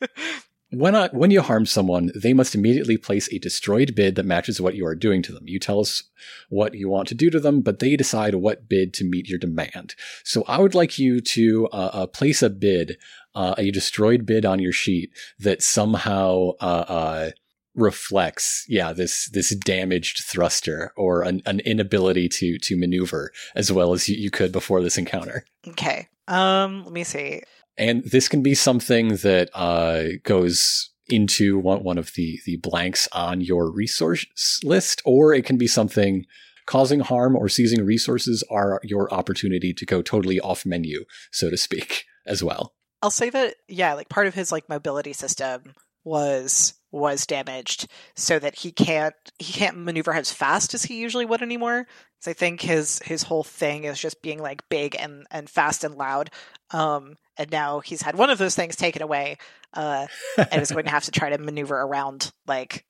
When 0.73 0.95
I, 0.95 1.09
when 1.09 1.31
you 1.31 1.41
harm 1.41 1.65
someone, 1.65 2.11
they 2.15 2.31
must 2.31 2.55
immediately 2.55 2.95
place 2.95 3.27
a 3.31 3.39
destroyed 3.39 3.93
bid 3.93 4.15
that 4.15 4.25
matches 4.25 4.61
what 4.61 4.73
you 4.73 4.85
are 4.85 4.95
doing 4.95 5.21
to 5.23 5.33
them. 5.33 5.43
You 5.45 5.59
tell 5.59 5.81
us 5.81 6.03
what 6.47 6.75
you 6.75 6.87
want 6.87 7.09
to 7.09 7.15
do 7.15 7.29
to 7.29 7.41
them, 7.41 7.59
but 7.59 7.79
they 7.79 7.97
decide 7.97 8.35
what 8.35 8.69
bid 8.69 8.93
to 8.93 9.03
meet 9.03 9.27
your 9.27 9.37
demand. 9.37 9.95
So 10.23 10.45
I 10.47 10.59
would 10.59 10.73
like 10.73 10.97
you 10.97 11.19
to 11.19 11.67
uh, 11.73 11.89
uh, 11.91 12.07
place 12.07 12.41
a 12.41 12.49
bid, 12.49 12.95
uh, 13.35 13.53
a 13.57 13.69
destroyed 13.71 14.25
bid 14.25 14.45
on 14.45 14.59
your 14.59 14.71
sheet 14.71 15.11
that 15.39 15.61
somehow 15.61 16.51
uh, 16.61 16.85
uh, 16.87 17.31
reflects, 17.75 18.65
yeah, 18.69 18.93
this 18.93 19.29
this 19.31 19.53
damaged 19.53 20.23
thruster 20.23 20.93
or 20.95 21.23
an, 21.23 21.41
an 21.45 21.59
inability 21.61 22.29
to 22.29 22.57
to 22.59 22.77
maneuver 22.77 23.33
as 23.55 23.73
well 23.73 23.91
as 23.91 24.07
you, 24.07 24.15
you 24.15 24.31
could 24.31 24.53
before 24.53 24.81
this 24.81 24.97
encounter. 24.97 25.43
Okay. 25.67 26.07
Um. 26.31 26.83
Let 26.83 26.93
me 26.93 27.03
see. 27.03 27.43
And 27.77 28.03
this 28.03 28.27
can 28.27 28.43
be 28.43 28.53
something 28.53 29.15
that 29.17 29.49
uh, 29.53 30.17
goes 30.23 30.89
into 31.09 31.57
one, 31.57 31.83
one 31.83 31.97
of 31.97 32.13
the, 32.13 32.39
the 32.45 32.57
blanks 32.57 33.07
on 33.11 33.41
your 33.41 33.71
resource 33.71 34.59
list, 34.63 35.01
or 35.05 35.33
it 35.33 35.45
can 35.45 35.57
be 35.57 35.67
something 35.67 36.25
causing 36.65 36.99
harm 37.01 37.35
or 37.35 37.49
seizing 37.49 37.83
resources 37.83 38.43
are 38.49 38.79
your 38.83 39.13
opportunity 39.13 39.73
to 39.73 39.85
go 39.85 40.01
totally 40.01 40.39
off 40.39 40.65
menu, 40.65 41.05
so 41.31 41.49
to 41.49 41.57
speak, 41.57 42.05
as 42.25 42.43
well. 42.43 42.73
I'll 43.01 43.11
say 43.11 43.29
that 43.31 43.55
yeah, 43.67 43.93
like 43.93 44.09
part 44.09 44.27
of 44.27 44.35
his 44.35 44.51
like 44.51 44.69
mobility 44.69 45.13
system 45.13 45.73
was 46.03 46.73
was 46.91 47.25
damaged 47.25 47.87
so 48.15 48.37
that 48.39 48.55
he 48.55 48.71
can't 48.71 49.15
he 49.39 49.53
can't 49.53 49.77
maneuver 49.77 50.13
as 50.13 50.31
fast 50.31 50.73
as 50.73 50.83
he 50.83 50.99
usually 50.99 51.25
would 51.25 51.41
anymore. 51.41 51.87
So 52.19 52.31
I 52.31 52.33
think 52.33 52.61
his 52.61 52.99
his 52.99 53.23
whole 53.23 53.43
thing 53.43 53.85
is 53.85 53.99
just 53.99 54.21
being 54.21 54.39
like 54.39 54.67
big 54.69 54.95
and 54.99 55.25
and 55.31 55.49
fast 55.49 55.83
and 55.83 55.95
loud. 55.95 56.29
Um 56.71 57.15
and 57.37 57.49
now 57.51 57.79
he's 57.79 58.01
had 58.01 58.15
one 58.17 58.29
of 58.29 58.37
those 58.37 58.55
things 58.55 58.75
taken 58.75 59.01
away 59.01 59.37
uh 59.73 60.07
and 60.51 60.61
is 60.61 60.71
going 60.71 60.83
to 60.85 60.91
have 60.91 61.05
to 61.05 61.11
try 61.11 61.29
to 61.29 61.37
maneuver 61.37 61.75
around 61.79 62.31
like 62.45 62.85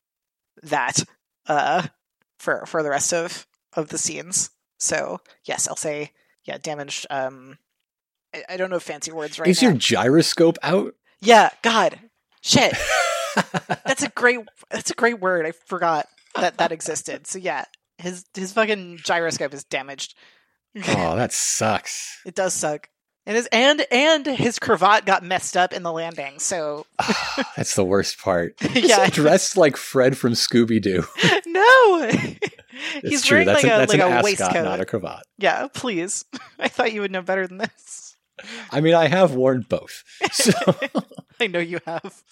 that 0.64 1.04
uh 1.48 1.86
for 2.40 2.66
for 2.66 2.82
the 2.82 2.90
rest 2.90 3.14
of 3.14 3.46
of 3.74 3.90
the 3.90 3.98
scenes. 4.00 4.50
So, 4.80 5.20
yes, 5.46 5.68
I'll 5.68 5.76
say 5.76 6.12
yeah, 6.44 6.58
damaged 6.58 7.06
um 7.12 7.60
I, 8.34 8.44
I 8.50 8.58
don't 8.58 8.72
know 8.72 8.80
fancy 8.80 9.12
words 9.12 9.38
right 9.38 9.48
Is 9.48 9.62
now. 9.62 9.70
your 9.70 9.78
gyroscope 9.78 10.58
out? 10.64 10.96
Yeah, 11.22 11.52
God. 11.62 12.00
Shit. 12.42 12.74
That's 13.86 14.04
a 14.04 14.10
great 14.10 14.40
that's 14.70 14.92
a 14.92 14.96
great 14.96 15.20
word. 15.20 15.46
I 15.46 15.52
forgot 15.52 16.08
that 16.36 16.58
that 16.58 16.72
existed. 16.72 17.28
So 17.28 17.40
yeah, 17.40 17.66
his 17.98 18.26
his 18.34 18.54
fucking 18.54 19.00
gyroscope 19.04 19.54
is 19.54 19.64
damaged. 19.64 20.16
oh, 20.88 21.16
that 21.16 21.34
sucks. 21.34 22.20
It 22.26 22.36
does 22.36 22.54
suck. 22.54 22.88
And 23.26 23.36
his 23.36 23.48
and 23.52 23.86
and 23.92 24.26
his 24.26 24.58
cravat 24.58 25.06
got 25.06 25.24
messed 25.24 25.56
up 25.56 25.74
in 25.74 25.84
the 25.84 25.92
landing. 25.92 26.40
So 26.40 26.88
ah, 27.00 27.52
That's 27.56 27.76
the 27.76 27.86
worst 27.86 28.20
part. 28.20 28.56
yeah, 28.74 29.08
Dressed 29.12 29.58
like 29.58 29.78
Fred 29.78 30.18
from 30.18 30.34
Scooby 30.34 30.82
Doo. 30.82 31.04
no. 31.46 32.10
He's 33.04 33.24
true. 33.24 33.36
wearing 33.36 33.48
That's, 33.48 33.64
like 33.64 33.72
a, 33.72 33.78
a 33.78 33.86
like 33.86 33.94
an 33.94 34.02
a 34.02 34.06
ascot, 34.06 34.24
waistcoat. 34.24 34.64
not 34.64 34.80
a 34.80 34.86
cravat. 34.86 35.24
Yeah, 35.38 35.68
please. 35.72 36.26
I 36.58 36.68
thought 36.68 36.94
you 36.94 37.02
would 37.02 37.12
know 37.12 37.22
better 37.22 37.46
than 37.46 37.60
this. 37.60 38.18
I 38.72 38.82
mean, 38.82 38.96
I 38.96 39.08
have 39.08 39.36
worn 39.36 39.66
both. 39.70 40.04
So. 40.32 40.52
I 41.42 41.48
know 41.48 41.60
you 41.60 41.80
have. 41.86 42.24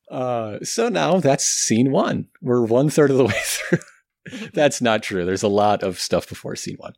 uh, 0.10 0.58
so 0.62 0.88
now 0.88 1.20
that's 1.20 1.44
scene 1.44 1.90
one. 1.90 2.28
We're 2.40 2.64
one 2.64 2.90
third 2.90 3.10
of 3.10 3.16
the 3.16 3.24
way 3.26 3.40
through. 3.42 3.78
that's 4.52 4.80
not 4.80 5.02
true. 5.02 5.24
There's 5.24 5.42
a 5.42 5.48
lot 5.48 5.82
of 5.82 5.98
stuff 5.98 6.28
before 6.28 6.56
scene 6.56 6.76
one. 6.78 6.94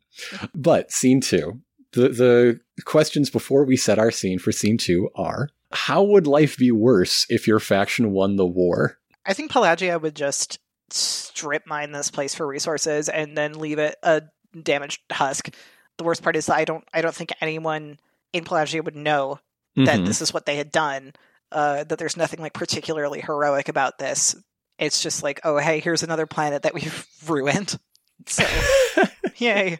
But 0.53 0.91
scene 0.91 1.21
two, 1.21 1.61
the, 1.93 2.09
the 2.09 2.59
questions 2.83 3.29
before 3.29 3.65
we 3.65 3.77
set 3.77 3.99
our 3.99 4.11
scene 4.11 4.39
for 4.39 4.51
scene 4.51 4.77
two 4.77 5.09
are 5.15 5.49
how 5.71 6.03
would 6.03 6.27
life 6.27 6.57
be 6.57 6.71
worse 6.71 7.25
if 7.29 7.47
your 7.47 7.59
faction 7.59 8.11
won 8.11 8.35
the 8.35 8.47
war? 8.47 8.97
I 9.25 9.33
think 9.33 9.51
Pelagia 9.51 9.99
would 9.99 10.15
just 10.15 10.59
strip 10.89 11.67
mine 11.67 11.91
this 11.91 12.09
place 12.09 12.33
for 12.33 12.47
resources 12.47 13.09
and 13.09 13.37
then 13.37 13.59
leave 13.59 13.77
it 13.77 13.95
a 14.01 14.23
damaged 14.63 15.01
husk. 15.11 15.53
The 15.97 16.03
worst 16.03 16.23
part 16.23 16.35
is 16.35 16.47
that 16.47 16.57
I 16.57 16.65
don't 16.65 16.83
I 16.93 17.01
don't 17.01 17.13
think 17.13 17.31
anyone 17.41 17.99
in 18.33 18.43
Pelagia 18.43 18.81
would 18.81 18.95
know 18.95 19.39
that 19.85 19.99
Mhm. 19.99 20.05
this 20.05 20.21
is 20.21 20.33
what 20.33 20.45
they 20.45 20.55
had 20.57 20.71
done. 20.71 21.13
Uh, 21.51 21.83
that 21.83 21.97
there's 21.97 22.17
nothing 22.17 22.39
like 22.39 22.53
particularly 22.53 23.21
heroic 23.21 23.69
about 23.69 23.97
this. 23.97 24.35
It's 24.77 25.01
just 25.01 25.23
like, 25.23 25.39
oh 25.43 25.57
hey, 25.57 25.79
here's 25.79 26.03
another 26.03 26.25
planet 26.27 26.61
that 26.63 26.73
we've 26.73 27.05
ruined. 27.27 27.77
So 28.27 28.45
yay. 29.37 29.77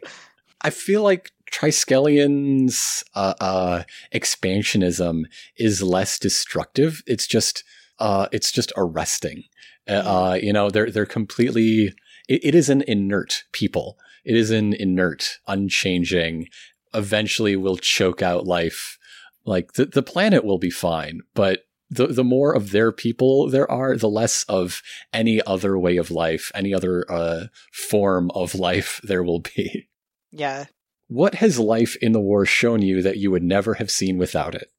I 0.62 0.70
feel 0.70 1.02
like 1.02 1.30
Triskelions' 1.50 3.02
uh, 3.14 3.34
uh, 3.40 3.82
expansionism 4.14 5.22
is 5.56 5.82
less 5.82 6.18
destructive. 6.18 7.02
It's 7.06 7.26
just 7.26 7.64
uh, 7.98 8.28
it's 8.32 8.50
just 8.52 8.72
arresting. 8.76 9.44
Uh, 9.88 9.92
uh, 9.92 10.38
you 10.40 10.52
know, 10.52 10.70
they're 10.70 10.90
they're 10.90 11.06
completely. 11.06 11.94
It, 12.28 12.44
it 12.44 12.54
is 12.54 12.68
an 12.68 12.82
inert 12.86 13.44
people. 13.52 13.98
It 14.24 14.36
is 14.36 14.50
an 14.50 14.74
inert, 14.74 15.38
unchanging. 15.46 16.48
Eventually, 16.94 17.56
will 17.56 17.76
choke 17.76 18.22
out 18.22 18.46
life. 18.46 18.98
Like 19.44 19.72
the 19.74 19.86
the 19.86 20.02
planet 20.02 20.44
will 20.44 20.58
be 20.58 20.70
fine, 20.70 21.20
but 21.34 21.64
the 21.88 22.06
the 22.08 22.24
more 22.24 22.54
of 22.54 22.70
their 22.70 22.92
people 22.92 23.48
there 23.48 23.70
are, 23.70 23.96
the 23.96 24.08
less 24.08 24.44
of 24.44 24.82
any 25.12 25.42
other 25.42 25.78
way 25.78 25.96
of 25.96 26.10
life, 26.10 26.52
any 26.54 26.74
other 26.74 27.10
uh, 27.10 27.46
form 27.72 28.30
of 28.34 28.54
life 28.54 29.00
there 29.04 29.22
will 29.22 29.40
be. 29.40 29.88
Yeah. 30.30 30.66
What 31.08 31.36
has 31.36 31.58
life 31.58 31.96
in 32.00 32.12
the 32.12 32.20
war 32.20 32.46
shown 32.46 32.82
you 32.82 33.02
that 33.02 33.16
you 33.16 33.32
would 33.32 33.42
never 33.42 33.74
have 33.74 33.90
seen 33.90 34.16
without 34.16 34.54
it? 34.54 34.70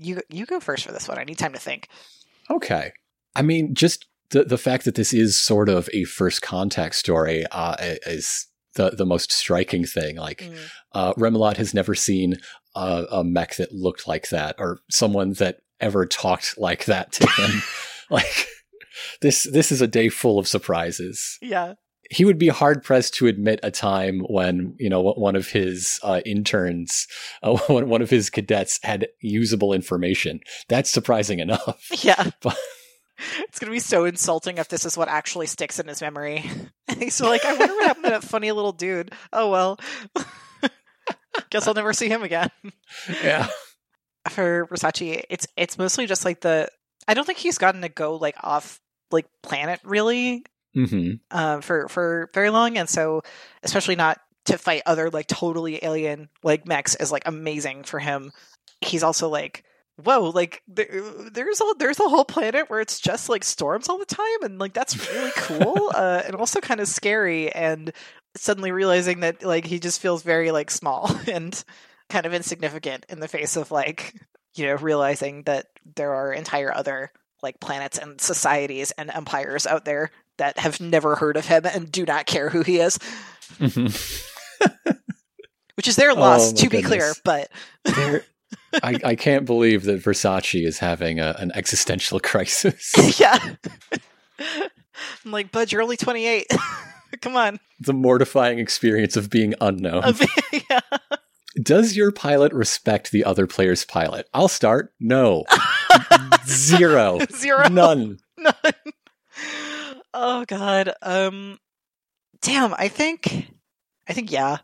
you 0.00 0.20
you 0.28 0.46
go 0.46 0.60
first 0.60 0.84
for 0.84 0.92
this 0.92 1.08
one. 1.08 1.18
I 1.18 1.24
need 1.24 1.38
time 1.38 1.52
to 1.52 1.58
think. 1.58 1.88
Okay. 2.50 2.92
I 3.36 3.42
mean, 3.42 3.74
just 3.74 4.06
the 4.30 4.44
the 4.44 4.58
fact 4.58 4.84
that 4.84 4.94
this 4.94 5.12
is 5.12 5.40
sort 5.40 5.68
of 5.68 5.88
a 5.92 6.04
first 6.04 6.42
contact 6.42 6.94
story 6.94 7.44
uh, 7.52 7.76
is 8.06 8.48
the 8.74 8.90
the 8.90 9.06
most 9.06 9.30
striking 9.30 9.84
thing. 9.84 10.16
Like, 10.16 10.38
mm. 10.38 10.56
uh, 10.92 11.12
Remoulade 11.14 11.58
has 11.58 11.74
never 11.74 11.94
seen 11.94 12.36
a, 12.74 13.06
a 13.10 13.24
mech 13.24 13.56
that 13.56 13.72
looked 13.72 14.06
like 14.06 14.28
that, 14.30 14.56
or 14.58 14.78
someone 14.90 15.32
that 15.34 15.58
ever 15.80 16.06
talked 16.06 16.58
like 16.58 16.84
that 16.86 17.12
to 17.12 17.26
him. 17.26 17.62
like, 18.10 18.46
this 19.20 19.44
this 19.44 19.72
is 19.72 19.80
a 19.80 19.86
day 19.86 20.08
full 20.08 20.38
of 20.38 20.48
surprises. 20.48 21.38
Yeah. 21.40 21.74
He 22.10 22.24
would 22.24 22.38
be 22.38 22.48
hard 22.48 22.82
pressed 22.82 23.14
to 23.14 23.28
admit 23.28 23.60
a 23.62 23.70
time 23.70 24.20
when 24.28 24.74
you 24.78 24.90
know 24.90 25.00
one 25.00 25.36
of 25.36 25.48
his 25.48 26.00
uh, 26.02 26.20
interns, 26.24 27.06
uh, 27.42 27.56
one 27.68 28.02
of 28.02 28.10
his 28.10 28.30
cadets 28.30 28.80
had 28.82 29.08
usable 29.20 29.72
information. 29.72 30.40
That's 30.68 30.90
surprising 30.90 31.38
enough. 31.38 31.88
Yeah, 32.02 32.30
but 32.42 32.58
it's 33.40 33.58
gonna 33.58 33.70
be 33.70 33.78
so 33.78 34.06
insulting 34.06 34.58
if 34.58 34.68
this 34.68 34.84
is 34.84 34.96
what 34.96 35.08
actually 35.08 35.46
sticks 35.46 35.78
in 35.78 35.86
his 35.86 36.00
memory. 36.00 36.50
so, 37.10 37.28
like, 37.28 37.44
I 37.44 37.54
wonder 37.54 37.74
what 37.74 37.86
happened 37.86 38.04
to 38.06 38.10
that 38.10 38.24
funny 38.24 38.50
little 38.50 38.72
dude. 38.72 39.12
Oh 39.32 39.50
well. 39.50 39.78
Guess 41.50 41.66
I'll 41.66 41.74
never 41.74 41.92
see 41.92 42.08
him 42.08 42.22
again. 42.22 42.50
Yeah. 43.22 43.46
For 44.28 44.66
Versace, 44.66 45.24
it's 45.30 45.46
it's 45.56 45.78
mostly 45.78 46.06
just 46.06 46.26
like 46.26 46.42
the 46.42 46.68
I 47.08 47.14
don't 47.14 47.24
think 47.24 47.38
he's 47.38 47.56
gotten 47.56 47.80
to 47.80 47.88
go 47.88 48.16
like 48.16 48.36
off 48.42 48.78
like 49.10 49.26
planet 49.42 49.80
really 49.82 50.44
mm-hmm. 50.76 51.12
uh, 51.30 51.60
for 51.62 51.88
for 51.88 52.28
very 52.34 52.50
long, 52.50 52.76
and 52.76 52.88
so 52.88 53.22
especially 53.62 53.96
not 53.96 54.20
to 54.44 54.58
fight 54.58 54.82
other 54.84 55.08
like 55.08 55.26
totally 55.26 55.82
alien 55.82 56.28
like 56.42 56.66
mechs 56.66 56.94
is 56.96 57.10
like 57.10 57.22
amazing 57.24 57.84
for 57.84 57.98
him. 57.98 58.30
He's 58.82 59.02
also 59.02 59.30
like 59.30 59.64
whoa, 60.04 60.30
like 60.34 60.62
there, 60.68 60.88
there's 61.32 61.60
a 61.60 61.74
there's 61.78 62.00
a 62.00 62.08
whole 62.08 62.24
planet 62.24 62.68
where 62.68 62.80
it's 62.80 63.00
just 63.00 63.28
like 63.28 63.44
storms 63.44 63.88
all 63.88 63.98
the 63.98 64.04
time, 64.04 64.42
and 64.42 64.58
like 64.58 64.72
that's 64.72 65.10
really 65.10 65.32
cool, 65.36 65.90
uh, 65.94 66.22
and 66.26 66.34
also 66.34 66.60
kind 66.60 66.80
of 66.80 66.88
scary. 66.88 67.50
And 67.52 67.92
suddenly 68.36 68.72
realizing 68.72 69.20
that 69.20 69.42
like 69.42 69.66
he 69.66 69.78
just 69.78 70.00
feels 70.00 70.22
very 70.22 70.50
like 70.50 70.70
small 70.70 71.10
and 71.26 71.62
kind 72.08 72.26
of 72.26 72.34
insignificant 72.34 73.06
in 73.08 73.20
the 73.20 73.28
face 73.28 73.56
of 73.56 73.70
like 73.70 74.14
you 74.54 74.66
know 74.66 74.74
realizing 74.74 75.42
that 75.44 75.66
there 75.96 76.14
are 76.14 76.32
entire 76.32 76.74
other 76.74 77.10
like 77.42 77.60
planets 77.60 77.98
and 77.98 78.20
societies 78.20 78.90
and 78.92 79.10
empires 79.10 79.66
out 79.66 79.84
there 79.84 80.10
that 80.38 80.58
have 80.58 80.80
never 80.80 81.16
heard 81.16 81.36
of 81.36 81.46
him 81.46 81.64
and 81.64 81.90
do 81.90 82.04
not 82.04 82.26
care 82.26 82.48
who 82.48 82.62
he 82.62 82.78
is. 82.78 82.98
Mm-hmm. 83.58 84.92
Which 85.76 85.88
is 85.88 85.96
their 85.96 86.12
loss, 86.12 86.52
oh, 86.52 86.56
to 86.56 86.68
goodness. 86.68 86.82
be 86.82 86.86
clear, 86.86 87.12
but 87.24 87.50
I, 88.82 89.00
I 89.04 89.14
can't 89.14 89.46
believe 89.46 89.84
that 89.84 90.02
Versace 90.02 90.66
is 90.66 90.78
having 90.78 91.18
a, 91.18 91.34
an 91.38 91.52
existential 91.54 92.20
crisis. 92.20 92.92
yeah. 93.18 93.38
I'm 94.38 95.32
like, 95.32 95.50
Bud, 95.50 95.72
you're 95.72 95.82
only 95.82 95.96
28. 95.96 96.46
Come 97.20 97.36
on. 97.36 97.60
The 97.80 97.92
mortifying 97.92 98.58
experience 98.58 99.16
of 99.16 99.30
being 99.30 99.54
unknown. 99.60 100.14
yeah. 100.70 100.80
Does 101.60 101.96
your 101.96 102.12
pilot 102.12 102.52
respect 102.52 103.10
the 103.10 103.24
other 103.24 103.46
player's 103.46 103.84
pilot? 103.84 104.28
I'll 104.32 104.48
start. 104.48 104.94
No. 105.00 105.44
Zero. 106.46 107.18
Zero. 107.32 107.68
None. 107.68 108.18
None. 108.38 108.54
Oh 110.14 110.44
god. 110.46 110.92
Um 111.02 111.58
damn, 112.40 112.74
I 112.74 112.88
think 112.88 113.48
I 114.08 114.12
think 114.12 114.30
yeah. 114.30 114.58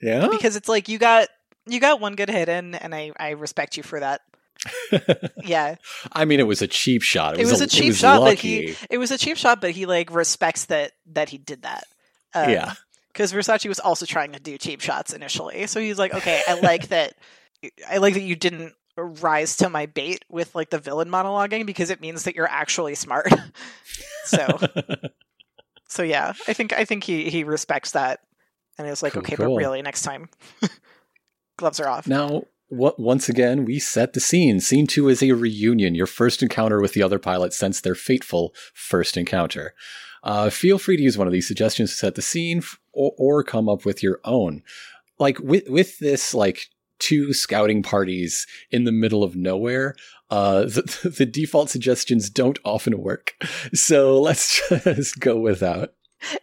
Yeah. 0.00 0.28
Because 0.28 0.56
it's 0.56 0.68
like 0.68 0.88
you 0.88 0.98
got 0.98 1.28
you 1.66 1.80
got 1.80 2.00
one 2.00 2.14
good 2.14 2.28
hit 2.28 2.48
in, 2.48 2.74
and 2.74 2.94
I 2.94 3.12
I 3.18 3.30
respect 3.30 3.76
you 3.76 3.82
for 3.82 4.00
that. 4.00 4.20
yeah. 5.44 5.76
I 6.12 6.24
mean, 6.24 6.40
it 6.40 6.46
was 6.46 6.62
a 6.62 6.66
cheap 6.66 7.02
shot. 7.02 7.34
It, 7.34 7.40
it 7.40 7.46
was, 7.50 7.60
a, 7.60 7.64
a 7.64 7.66
cheap 7.66 7.94
shot, 7.94 8.20
lucky. 8.20 8.66
but 8.66 8.76
he 8.76 8.86
it 8.90 8.98
was 8.98 9.10
a 9.10 9.18
cheap 9.18 9.36
shot, 9.36 9.60
but 9.60 9.70
he 9.70 9.86
like 9.86 10.14
respects 10.14 10.66
that 10.66 10.92
that 11.12 11.28
he 11.28 11.38
did 11.38 11.62
that. 11.62 11.84
Um, 12.34 12.50
yeah. 12.50 12.74
Because 13.12 13.32
Versace 13.32 13.68
was 13.68 13.78
also 13.78 14.06
trying 14.06 14.32
to 14.32 14.40
do 14.40 14.58
cheap 14.58 14.80
shots 14.80 15.12
initially, 15.12 15.68
so 15.68 15.80
he's 15.80 15.98
like, 15.98 16.12
okay, 16.14 16.42
I 16.48 16.58
like 16.60 16.88
that. 16.88 17.14
I 17.88 17.98
like 17.98 18.14
that 18.14 18.22
you 18.22 18.34
didn't 18.34 18.74
rise 18.96 19.56
to 19.58 19.68
my 19.68 19.86
bait 19.86 20.24
with 20.28 20.54
like 20.54 20.70
the 20.70 20.78
villain 20.78 21.08
monologuing 21.08 21.66
because 21.66 21.90
it 21.90 22.00
means 22.00 22.24
that 22.24 22.34
you're 22.34 22.48
actually 22.48 22.94
smart. 22.94 23.28
so, 24.24 24.58
so 25.88 26.02
yeah, 26.02 26.32
I 26.48 26.52
think 26.52 26.72
I 26.72 26.84
think 26.84 27.04
he 27.04 27.30
he 27.30 27.44
respects 27.44 27.92
that, 27.92 28.20
and 28.78 28.88
it's 28.88 29.02
like, 29.02 29.12
cool, 29.12 29.22
okay, 29.22 29.36
cool. 29.36 29.46
but 29.46 29.56
really, 29.56 29.82
next 29.82 30.02
time 30.02 30.28
gloves 31.56 31.80
are 31.80 31.88
off. 31.88 32.06
Now, 32.06 32.44
what, 32.68 32.98
once 32.98 33.28
again, 33.28 33.64
we 33.64 33.78
set 33.78 34.12
the 34.12 34.20
scene. 34.20 34.60
Scene 34.60 34.86
two 34.86 35.08
is 35.08 35.22
a 35.22 35.32
reunion, 35.32 35.94
your 35.94 36.06
first 36.06 36.42
encounter 36.42 36.80
with 36.80 36.94
the 36.94 37.02
other 37.02 37.18
pilot 37.18 37.52
since 37.52 37.80
their 37.80 37.94
fateful 37.94 38.54
first 38.74 39.16
encounter. 39.16 39.74
Uh, 40.24 40.50
feel 40.50 40.78
free 40.78 40.96
to 40.96 41.02
use 41.02 41.18
one 41.18 41.26
of 41.26 41.32
these 41.32 41.46
suggestions 41.46 41.90
to 41.90 41.96
set 41.96 42.14
the 42.14 42.22
scene 42.22 42.62
or, 42.92 43.12
or 43.16 43.44
come 43.44 43.68
up 43.68 43.84
with 43.84 44.02
your 44.02 44.20
own. 44.24 44.62
Like 45.18 45.38
with, 45.38 45.68
with 45.68 45.98
this, 45.98 46.34
like 46.34 46.66
two 46.98 47.32
scouting 47.34 47.82
parties 47.82 48.46
in 48.70 48.84
the 48.84 48.92
middle 48.92 49.22
of 49.22 49.36
nowhere, 49.36 49.94
uh, 50.30 50.60
the, 50.64 51.14
the 51.16 51.26
default 51.26 51.70
suggestions 51.70 52.30
don't 52.30 52.58
often 52.64 52.98
work. 52.98 53.34
So 53.74 54.20
let's 54.20 54.66
just 54.84 55.20
go 55.20 55.38
without. 55.38 55.92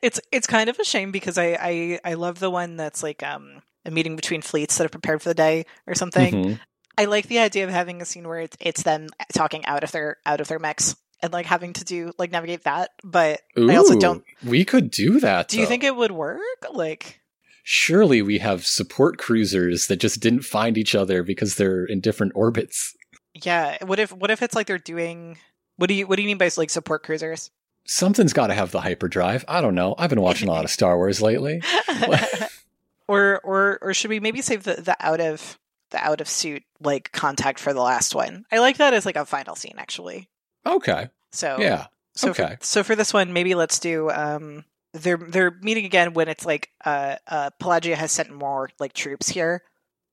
It's 0.04 0.22
it's 0.32 0.46
kind 0.46 0.70
of 0.70 0.78
a 0.78 0.84
shame 0.84 1.12
because 1.12 1.40
I, 1.40 1.58
I 1.60 2.00
I 2.06 2.14
love 2.14 2.38
the 2.38 2.52
one 2.52 2.76
that's 2.76 3.02
like 3.02 3.24
um 3.24 3.64
a 3.84 3.90
meeting 3.90 4.16
between 4.16 4.44
fleets 4.44 4.78
that 4.78 4.86
are 4.86 4.90
prepared 4.90 5.24
for 5.24 5.30
the 5.30 5.34
day 5.34 5.66
or 5.88 5.96
something. 5.96 6.34
Mm-hmm. 6.34 6.54
I 7.00 7.06
like 7.06 7.28
the 7.28 7.40
idea 7.40 7.64
of 7.64 7.72
having 7.72 8.00
a 8.00 8.06
scene 8.06 8.28
where 8.28 8.42
it's, 8.42 8.58
it's 8.60 8.84
them 8.84 9.08
talking 9.34 9.66
out 9.66 9.84
of 9.84 9.92
their 9.92 10.18
out 10.24 10.40
of 10.40 10.48
their 10.50 10.60
mechs 10.60 10.96
and 11.22 11.34
like 11.34 11.46
having 11.46 11.74
to 11.74 11.84
do 11.84 12.14
like 12.18 12.32
navigate 12.32 12.64
that. 12.64 12.92
But 13.04 13.42
Ooh, 13.58 13.70
I 13.70 13.76
also 13.76 13.98
don't. 13.98 14.24
We 14.46 14.66
could 14.66 14.92
do 14.92 15.20
that. 15.20 15.48
Do 15.48 15.58
though. 15.58 15.62
you 15.62 15.68
think 15.68 15.84
it 15.84 15.96
would 15.96 16.12
work? 16.12 16.42
Like, 16.72 17.22
surely 17.64 18.22
we 18.22 18.40
have 18.40 18.66
support 18.66 19.18
cruisers 19.18 19.88
that 19.88 19.98
just 19.98 20.20
didn't 20.20 20.44
find 20.44 20.78
each 20.78 20.96
other 20.96 21.24
because 21.24 21.56
they're 21.56 21.86
in 21.86 22.00
different 22.00 22.34
orbits. 22.36 22.96
Yeah. 23.34 23.78
What 23.84 24.00
if 24.00 24.12
what 24.12 24.32
if 24.32 24.42
it's 24.42 24.56
like 24.56 24.68
they're 24.68 24.78
doing? 24.78 25.38
What 25.78 25.88
do 25.88 25.94
you 25.94 26.08
what 26.08 26.18
do 26.18 26.22
you 26.22 26.28
mean 26.28 26.38
by 26.38 26.50
like 26.58 26.70
support 26.70 27.04
cruisers? 27.04 27.52
Something's 27.86 28.34
got 28.34 28.48
to 28.48 28.54
have 28.54 28.72
the 28.72 28.82
hyperdrive. 28.82 29.44
I 29.48 29.62
don't 29.62 29.76
know. 29.76 29.96
I've 29.98 30.10
been 30.10 30.22
watching 30.22 30.48
a 30.48 30.52
lot 30.52 30.66
of 30.66 30.72
Star 30.72 30.98
Wars 30.98 31.22
lately. 31.22 31.62
or 33.08 33.42
or 33.44 33.80
or 33.82 33.94
should 33.94 34.10
we 34.10 34.20
maybe 34.20 34.42
save 34.42 34.64
the, 34.64 34.76
the 34.76 34.96
out 35.00 35.20
of 35.20 35.58
the 35.90 36.04
out 36.04 36.22
of 36.22 36.28
suit 36.28 36.64
like 36.80 37.12
contact 37.12 37.60
for 37.60 37.74
the 37.74 37.82
last 37.82 38.16
one? 38.16 38.46
I 38.52 38.60
like 38.60 38.78
that 38.78 38.94
as 38.94 39.06
like 39.06 39.16
a 39.16 39.26
final 39.26 39.56
scene 39.56 39.76
actually. 39.78 40.30
Okay. 40.66 41.10
So 41.32 41.58
yeah. 41.60 41.88
So 42.16 42.32
okay. 42.32 42.58
For, 42.60 42.66
so 42.66 42.84
for 42.84 42.96
this 42.96 43.14
one, 43.14 43.34
maybe 43.34 43.56
let's 43.56 43.80
do 43.80 44.10
um 44.10 44.66
they're 44.94 45.18
they're 45.18 45.58
meeting 45.62 45.86
again 45.86 46.14
when 46.14 46.28
it's 46.28 46.46
like 46.46 46.70
uh 46.86 47.16
uh 47.28 47.50
Pelagia 47.60 47.96
has 47.96 48.12
sent 48.12 48.32
more 48.32 48.70
like 48.80 48.94
troops 48.94 49.30
here 49.30 49.64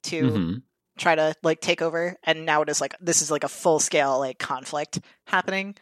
to 0.04 0.22
mm-hmm. 0.22 0.54
try 0.96 1.14
to 1.14 1.34
like 1.42 1.60
take 1.60 1.82
over, 1.82 2.16
and 2.24 2.46
now 2.46 2.62
it 2.62 2.68
is 2.68 2.80
like 2.80 2.94
this 3.00 3.22
is 3.22 3.30
like 3.30 3.44
a 3.44 3.48
full 3.48 3.80
scale 3.80 4.18
like 4.18 4.38
conflict 4.38 5.00
happening. 5.26 5.74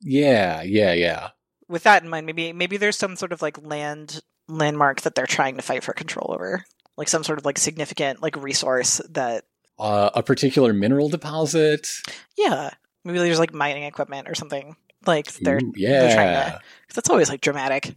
Yeah, 0.00 0.62
yeah, 0.62 0.92
yeah. 0.92 1.30
With 1.68 1.84
that 1.84 2.02
in 2.02 2.08
mind, 2.08 2.26
maybe 2.26 2.52
maybe 2.52 2.76
there's 2.76 2.98
some 2.98 3.16
sort 3.16 3.32
of 3.32 3.40
like 3.40 3.64
land 3.64 4.20
landmark 4.48 5.02
that 5.02 5.14
they're 5.14 5.26
trying 5.26 5.56
to 5.56 5.62
fight 5.62 5.84
for 5.84 5.92
control 5.92 6.34
over, 6.34 6.64
like 6.96 7.08
some 7.08 7.24
sort 7.24 7.38
of 7.38 7.44
like 7.44 7.58
significant 7.58 8.20
like 8.20 8.36
resource 8.36 9.00
that 9.10 9.44
uh, 9.78 10.10
a 10.14 10.22
particular 10.22 10.72
mineral 10.72 11.08
deposit. 11.08 11.88
Yeah, 12.36 12.70
maybe 13.04 13.18
there's 13.18 13.38
like 13.38 13.54
mining 13.54 13.84
equipment 13.84 14.28
or 14.28 14.34
something. 14.34 14.76
Like 15.06 15.32
they're 15.34 15.58
Ooh, 15.58 15.72
yeah, 15.76 16.00
they're 16.00 16.14
trying 16.14 16.34
to, 16.34 16.52
cause 16.52 16.94
that's 16.94 17.10
always 17.10 17.28
like 17.28 17.40
dramatic. 17.40 17.96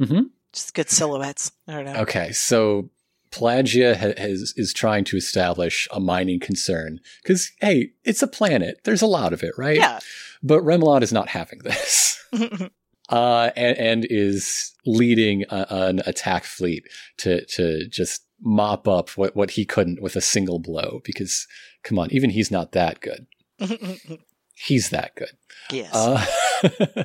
Mm-hmm. 0.00 0.22
Just 0.52 0.74
good 0.74 0.90
silhouettes. 0.90 1.52
I 1.66 1.72
don't 1.72 1.84
know. 1.86 2.00
Okay, 2.02 2.32
so 2.32 2.90
Pelagia 3.30 3.94
has, 3.96 4.52
is 4.56 4.72
trying 4.72 5.04
to 5.04 5.16
establish 5.16 5.88
a 5.90 5.98
mining 5.98 6.38
concern 6.38 7.00
because 7.22 7.50
hey, 7.60 7.92
it's 8.04 8.22
a 8.22 8.28
planet. 8.28 8.80
There's 8.84 9.02
a 9.02 9.06
lot 9.06 9.32
of 9.32 9.42
it, 9.42 9.54
right? 9.56 9.78
Yeah. 9.78 9.98
But 10.42 10.62
Remoulade 10.62 11.02
is 11.02 11.12
not 11.12 11.28
having 11.28 11.60
this. 11.60 12.22
uh, 13.08 13.50
and, 13.56 13.78
and, 13.78 14.06
is 14.10 14.72
leading 14.84 15.44
a, 15.50 15.66
an 15.70 16.00
attack 16.06 16.44
fleet 16.44 16.84
to 17.18 17.44
to 17.46 17.88
just 17.88 18.22
mop 18.40 18.86
up 18.88 19.10
what, 19.10 19.34
what 19.34 19.52
he 19.52 19.64
couldn't 19.64 20.02
with 20.02 20.16
a 20.16 20.20
single 20.20 20.58
blow. 20.58 21.00
Because 21.04 21.46
come 21.82 21.98
on, 21.98 22.12
even 22.12 22.30
he's 22.30 22.50
not 22.50 22.72
that 22.72 23.00
good. 23.00 23.26
he's 24.64 24.90
that 24.90 25.14
good. 25.14 25.32
Yes. 25.70 25.94
Uh, 25.94 27.04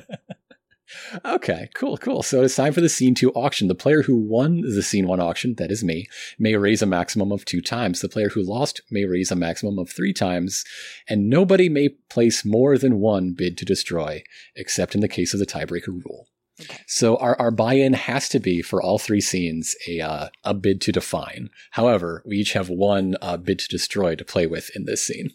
Okay, 1.24 1.68
cool, 1.74 1.98
cool. 1.98 2.22
So 2.22 2.42
it's 2.42 2.56
time 2.56 2.72
for 2.72 2.80
the 2.80 2.88
scene 2.88 3.14
two 3.14 3.30
auction. 3.32 3.68
The 3.68 3.74
player 3.74 4.02
who 4.02 4.16
won 4.16 4.62
the 4.62 4.82
scene 4.82 5.06
one 5.06 5.20
auction, 5.20 5.54
that 5.56 5.70
is 5.70 5.84
me, 5.84 6.06
may 6.38 6.56
raise 6.56 6.82
a 6.82 6.86
maximum 6.86 7.30
of 7.30 7.44
two 7.44 7.60
times. 7.60 8.00
The 8.00 8.08
player 8.08 8.30
who 8.30 8.42
lost 8.42 8.80
may 8.90 9.04
raise 9.04 9.30
a 9.30 9.36
maximum 9.36 9.78
of 9.78 9.90
three 9.90 10.12
times, 10.12 10.64
and 11.08 11.28
nobody 11.28 11.68
may 11.68 11.90
place 12.08 12.44
more 12.44 12.78
than 12.78 13.00
one 13.00 13.32
bid 13.32 13.58
to 13.58 13.64
destroy, 13.64 14.22
except 14.54 14.94
in 14.94 15.00
the 15.00 15.08
case 15.08 15.34
of 15.34 15.40
the 15.40 15.46
tiebreaker 15.46 15.88
rule. 15.88 16.28
Okay. 16.60 16.80
So 16.86 17.16
our, 17.18 17.38
our 17.38 17.52
buy-in 17.52 17.92
has 17.92 18.28
to 18.30 18.40
be 18.40 18.62
for 18.62 18.82
all 18.82 18.98
three 18.98 19.20
scenes 19.20 19.76
a 19.86 20.00
uh, 20.00 20.28
a 20.42 20.54
bid 20.54 20.80
to 20.82 20.92
define. 20.92 21.50
However, 21.72 22.22
we 22.26 22.38
each 22.38 22.54
have 22.54 22.68
one 22.68 23.16
uh, 23.22 23.36
bid 23.36 23.60
to 23.60 23.68
destroy 23.68 24.16
to 24.16 24.24
play 24.24 24.46
with 24.46 24.70
in 24.74 24.84
this 24.84 25.06
scene. 25.06 25.30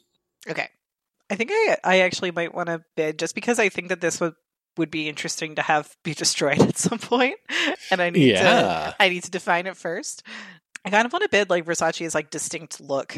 Okay. 0.49 0.69
I 1.33 1.35
think 1.35 1.49
I 1.51 1.77
I 1.83 1.99
actually 2.01 2.29
might 2.29 2.53
want 2.53 2.67
to 2.67 2.83
bid 2.95 3.17
just 3.17 3.33
because 3.33 3.57
I 3.57 3.69
think 3.69 3.89
that 3.89 4.01
this 4.01 4.21
would 4.21 4.35
would 4.77 4.91
be 4.91 5.09
interesting 5.09 5.55
to 5.55 5.61
have 5.63 5.95
be 6.03 6.13
destroyed 6.13 6.61
at 6.69 6.77
some 6.77 6.99
point, 6.99 7.37
and 7.89 7.99
I 8.01 8.11
need 8.11 8.29
Yeah. 8.29 8.91
to 8.91 8.95
I 8.99 9.09
need 9.09 9.23
to 9.23 9.31
define 9.31 9.65
it 9.65 9.75
first. 9.77 10.21
I 10.85 10.89
kind 10.91 11.05
of 11.05 11.11
want 11.13 11.23
to 11.23 11.29
bid 11.29 11.49
like 11.49 11.65
Versace's 11.65 12.13
like 12.13 12.29
distinct 12.29 12.79
look. 12.79 13.17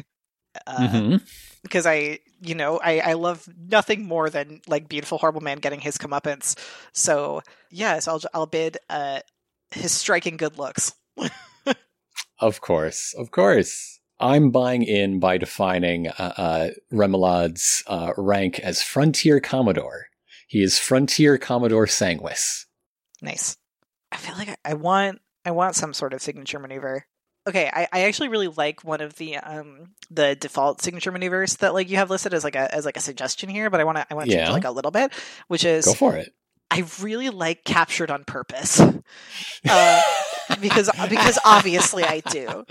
Uh, 0.65 0.87
Mhm. 0.87 1.21
because 1.63 1.85
I, 1.85 2.19
you 2.39 2.55
know, 2.55 2.79
I, 2.81 2.99
I 2.99 3.13
love 3.13 3.45
nothing 3.57 4.05
more 4.05 4.29
than 4.29 4.61
like 4.67 4.87
beautiful 4.87 5.17
horrible 5.17 5.41
man 5.41 5.57
getting 5.57 5.81
his 5.81 5.97
comeuppance. 5.97 6.55
So 6.93 7.41
yes, 7.69 8.07
I'll 8.07 8.21
I'll 8.33 8.45
bid 8.47 8.77
uh 8.89 9.19
his 9.71 9.91
striking 9.91 10.37
good 10.37 10.57
looks. 10.57 10.93
Of 12.39 12.59
course, 12.61 13.13
of 13.17 13.31
course. 13.31 13.94
I'm 14.19 14.49
buying 14.51 14.83
in 14.83 15.19
by 15.19 15.37
defining 15.37 16.07
uh, 16.07 16.33
uh, 16.37 16.69
Remoulade's 16.91 17.83
uh, 17.87 18.13
rank 18.17 18.59
as 18.59 18.81
Frontier 18.81 19.39
Commodore. 19.39 20.05
He 20.47 20.61
is 20.63 20.79
Frontier 20.79 21.37
Commodore 21.37 21.85
Sanguis. 21.85 22.65
Nice. 23.21 23.57
I 24.11 24.17
feel 24.17 24.35
like 24.37 24.57
I, 24.63 24.73
want 24.75 25.19
I 25.43 25.51
want 25.51 25.75
some 25.75 25.93
sort 25.93 26.13
of 26.13 26.21
signature 26.21 26.59
maneuver. 26.59 27.05
Okay, 27.47 27.69
I, 27.71 27.87
I 27.91 28.01
actually 28.03 28.29
really 28.29 28.47
like 28.47 28.83
one 28.83 29.01
of 29.01 29.15
the 29.15 29.37
um 29.37 29.91
the 30.09 30.35
default 30.35 30.81
signature 30.81 31.11
maneuvers 31.11 31.57
that 31.57 31.73
like 31.73 31.89
you 31.89 31.97
have 31.97 32.09
listed 32.09 32.33
as 32.33 32.43
like 32.43 32.55
a 32.55 32.73
as 32.73 32.85
like 32.85 32.97
a 32.97 33.01
suggestion 33.01 33.49
here, 33.49 33.69
but 33.69 33.79
I 33.79 33.83
want 33.83 33.97
to 33.97 34.07
I 34.09 34.15
want 34.15 34.25
to 34.29 34.31
change 34.31 34.45
Yeah. 34.47 34.49
it 34.49 34.53
like 34.53 34.65
a 34.65 34.71
little 34.71 34.91
bit, 34.91 35.11
which 35.47 35.63
is 35.63 35.85
Go 35.85 35.93
for 35.93 36.15
it. 36.15 36.33
I 36.71 36.85
really 37.01 37.29
like 37.29 37.63
captured 37.63 38.09
on 38.11 38.23
purpose. 38.23 38.81
Uh, 39.67 40.01
because 40.61 40.89
because 41.09 41.39
obviously 41.45 42.03
I 42.03 42.21
do. 42.21 42.65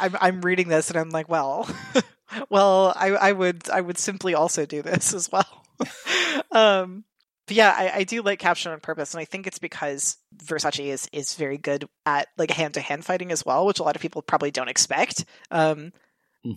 I'm 0.00 0.16
I'm 0.20 0.40
reading 0.42 0.68
this 0.68 0.90
and 0.90 0.98
I'm 0.98 1.10
like, 1.10 1.28
well, 1.28 1.68
well, 2.50 2.92
I 2.96 3.08
I 3.10 3.32
would 3.32 3.68
I 3.70 3.80
would 3.80 3.98
simply 3.98 4.34
also 4.34 4.66
do 4.66 4.82
this 4.82 5.14
as 5.14 5.30
well. 5.30 5.64
um, 6.52 7.04
but 7.46 7.56
yeah, 7.56 7.74
I, 7.76 7.90
I 8.00 8.04
do 8.04 8.22
like 8.22 8.38
caption 8.38 8.72
on 8.72 8.80
purpose, 8.80 9.14
and 9.14 9.20
I 9.20 9.24
think 9.24 9.46
it's 9.46 9.58
because 9.58 10.16
Versace 10.44 10.86
is 10.86 11.08
is 11.12 11.34
very 11.34 11.58
good 11.58 11.88
at 12.04 12.28
like 12.36 12.50
hand 12.50 12.74
to 12.74 12.80
hand 12.80 13.04
fighting 13.04 13.32
as 13.32 13.44
well, 13.46 13.66
which 13.66 13.78
a 13.80 13.82
lot 13.82 13.96
of 13.96 14.02
people 14.02 14.22
probably 14.22 14.50
don't 14.50 14.68
expect. 14.68 15.24
Um, 15.50 15.92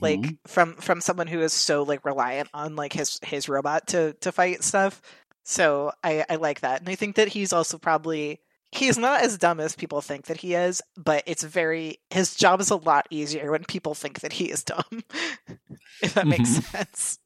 like 0.02 0.22
Mhm. 0.22 0.38
from 0.48 0.76
from 0.76 1.02
someone 1.02 1.28
who 1.28 1.42
is 1.42 1.54
so 1.54 1.84
like 1.84 2.06
reliant 2.06 2.50
on 2.54 2.76
like 2.76 2.94
his 2.94 3.20
his 3.24 3.48
robot 3.50 3.88
to 3.90 4.14
to 4.22 4.32
fight 4.32 4.64
stuff. 4.64 5.02
So 5.44 5.92
I 6.04 6.26
I 6.30 6.36
like 6.36 6.62
that, 6.62 6.82
and 6.82 6.90
I 6.90 6.96
think 6.96 7.16
that 7.16 7.30
he's 7.30 7.54
also 7.54 7.78
probably 7.78 8.40
he's 8.72 8.98
not 8.98 9.22
as 9.22 9.38
dumb 9.38 9.60
as 9.60 9.76
people 9.76 10.02
think 10.02 10.26
that 10.28 10.38
he 10.38 10.54
is, 10.54 10.82
but 10.98 11.24
it's 11.26 11.44
very 11.44 12.00
his 12.10 12.36
job 12.36 12.62
is 12.62 12.70
a 12.70 12.76
lot 12.76 13.08
easier 13.10 13.52
when 13.52 13.64
people 13.66 13.94
think 13.94 14.22
that 14.22 14.34
he 14.34 14.46
is 14.52 14.64
dumb. 14.64 14.84
if 16.02 16.14
that 16.16 16.28
makes 16.28 16.50
Mhm. 16.50 16.64
sense. 16.72 17.20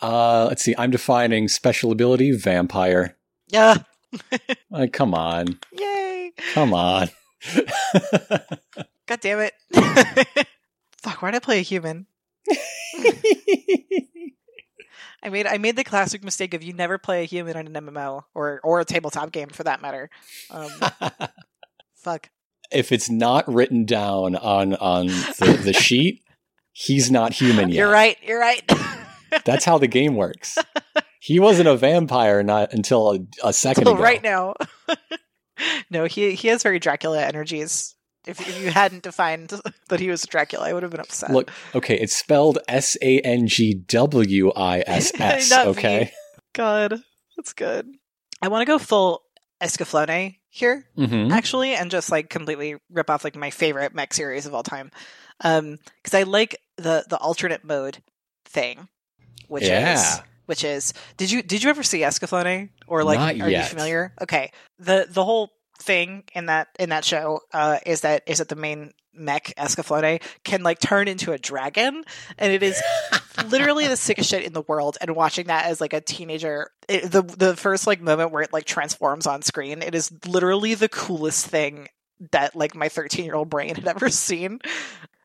Uh, 0.00 0.46
let's 0.48 0.62
see. 0.62 0.74
I'm 0.78 0.90
defining 0.90 1.46
special 1.48 1.92
ability 1.92 2.32
vampire. 2.32 3.16
Yeah. 3.48 3.76
Like, 4.70 4.92
come 4.92 5.14
on, 5.14 5.58
Yay. 5.72 6.32
come 6.52 6.74
on. 6.74 7.08
God 9.06 9.20
damn 9.20 9.40
it. 9.40 9.54
Fuck, 11.02 11.22
why 11.22 11.30
did 11.30 11.36
I 11.36 11.38
play 11.40 11.58
a 11.58 11.62
human? 11.62 12.06
I 15.22 15.28
made 15.28 15.46
I 15.46 15.58
made 15.58 15.76
the 15.76 15.84
classic 15.84 16.24
mistake 16.24 16.52
of 16.54 16.62
you 16.62 16.72
never 16.72 16.98
play 16.98 17.22
a 17.22 17.26
human 17.26 17.56
in 17.56 17.74
an 17.76 17.86
MMO 17.86 18.24
or 18.34 18.60
or 18.64 18.80
a 18.80 18.84
tabletop 18.84 19.30
game 19.32 19.48
for 19.48 19.62
that 19.64 19.80
matter. 19.80 20.10
Um, 20.50 20.70
fuck. 21.94 22.30
if 22.72 22.90
it's 22.92 23.08
not 23.08 23.46
written 23.52 23.84
down 23.84 24.34
on 24.36 24.74
on 24.74 25.06
the, 25.06 25.60
the 25.64 25.72
sheet, 25.78 26.22
he's 26.72 27.10
not 27.10 27.32
human 27.32 27.68
yet. 27.68 27.76
You're 27.76 27.90
right. 27.90 28.16
You're 28.22 28.40
right. 28.40 28.62
That's 29.44 29.64
how 29.64 29.78
the 29.78 29.86
game 29.86 30.16
works. 30.16 30.58
He 31.20 31.38
wasn't 31.38 31.68
a 31.68 31.76
vampire 31.76 32.42
not 32.42 32.72
until 32.72 33.12
a, 33.12 33.48
a 33.48 33.52
second 33.52 33.82
Until 33.82 33.94
ago. 33.94 34.02
right 34.02 34.22
now. 34.22 34.54
no, 35.90 36.04
he 36.04 36.34
he 36.34 36.48
has 36.48 36.62
very 36.62 36.78
Dracula 36.80 37.22
energies. 37.22 37.94
If, 38.26 38.40
if 38.40 38.60
you 38.60 38.70
hadn't 38.70 39.02
defined 39.02 39.52
that 39.88 40.00
he 40.00 40.08
was 40.08 40.22
Dracula, 40.26 40.68
I 40.68 40.72
would 40.72 40.82
have 40.82 40.92
been 40.92 41.00
upset. 41.00 41.30
Look, 41.32 41.50
okay, 41.74 41.98
it's 41.98 42.16
spelled 42.16 42.58
S 42.68 42.96
A 43.02 43.20
N 43.20 43.46
G 43.48 43.74
W 43.74 44.52
I 44.52 44.84
S 44.86 45.12
S. 45.18 45.52
Okay. 45.66 46.12
God, 46.54 47.02
that's 47.36 47.52
good. 47.52 47.88
I 48.40 48.48
want 48.48 48.62
to 48.62 48.66
go 48.66 48.78
full 48.78 49.22
Escaflowne 49.60 50.36
here. 50.48 50.84
hmm 50.96 51.32
actually, 51.32 51.74
and 51.74 51.90
just 51.90 52.10
like 52.10 52.28
completely 52.28 52.76
rip 52.90 53.08
off 53.10 53.24
like 53.24 53.36
my 53.36 53.50
favorite 53.50 53.94
mech 53.94 54.12
series 54.14 54.46
of 54.46 54.54
all 54.54 54.62
time. 54.62 54.90
Um, 55.40 55.78
because 56.02 56.14
I 56.14 56.22
like 56.24 56.56
the 56.76 57.04
the 57.08 57.16
alternate 57.18 57.64
mode 57.64 58.02
thing, 58.44 58.88
which 59.48 59.64
Yeah. 59.64 59.94
is 59.94 60.20
which 60.46 60.62
is 60.64 60.92
did 61.16 61.30
you 61.30 61.42
did 61.42 61.62
you 61.64 61.70
ever 61.70 61.82
see 61.82 62.00
Escaflowne 62.00 62.68
or 62.86 63.02
like 63.02 63.18
Not 63.18 63.40
are 63.40 63.50
you 63.50 63.62
familiar? 63.62 64.12
Okay, 64.20 64.52
the 64.78 65.06
the 65.08 65.24
whole 65.24 65.50
thing 65.82 66.24
in 66.34 66.46
that 66.46 66.68
in 66.78 66.88
that 66.90 67.04
show 67.04 67.40
uh 67.52 67.78
is 67.84 68.02
that 68.02 68.22
is 68.26 68.38
that 68.38 68.48
the 68.48 68.56
main 68.56 68.92
mech 69.14 69.52
Escaflowne 69.58 70.22
can 70.42 70.62
like 70.62 70.78
turn 70.78 71.06
into 71.06 71.32
a 71.32 71.38
dragon 71.38 72.02
and 72.38 72.52
it 72.52 72.62
is 72.62 72.80
literally 73.48 73.86
the 73.86 73.96
sickest 73.96 74.30
shit 74.30 74.44
in 74.44 74.54
the 74.54 74.62
world 74.62 74.96
and 75.00 75.14
watching 75.14 75.48
that 75.48 75.66
as 75.66 75.80
like 75.80 75.92
a 75.92 76.00
teenager 76.00 76.70
it, 76.88 77.10
the 77.10 77.22
the 77.22 77.54
first 77.56 77.86
like 77.86 78.00
moment 78.00 78.32
where 78.32 78.42
it 78.42 78.52
like 78.52 78.64
transforms 78.64 79.26
on 79.26 79.42
screen 79.42 79.82
it 79.82 79.94
is 79.94 80.10
literally 80.26 80.74
the 80.74 80.88
coolest 80.88 81.46
thing 81.46 81.88
that 82.30 82.56
like 82.56 82.74
my 82.74 82.88
13 82.88 83.24
year 83.24 83.34
old 83.34 83.50
brain 83.50 83.74
had 83.74 83.86
ever 83.86 84.08
seen 84.08 84.60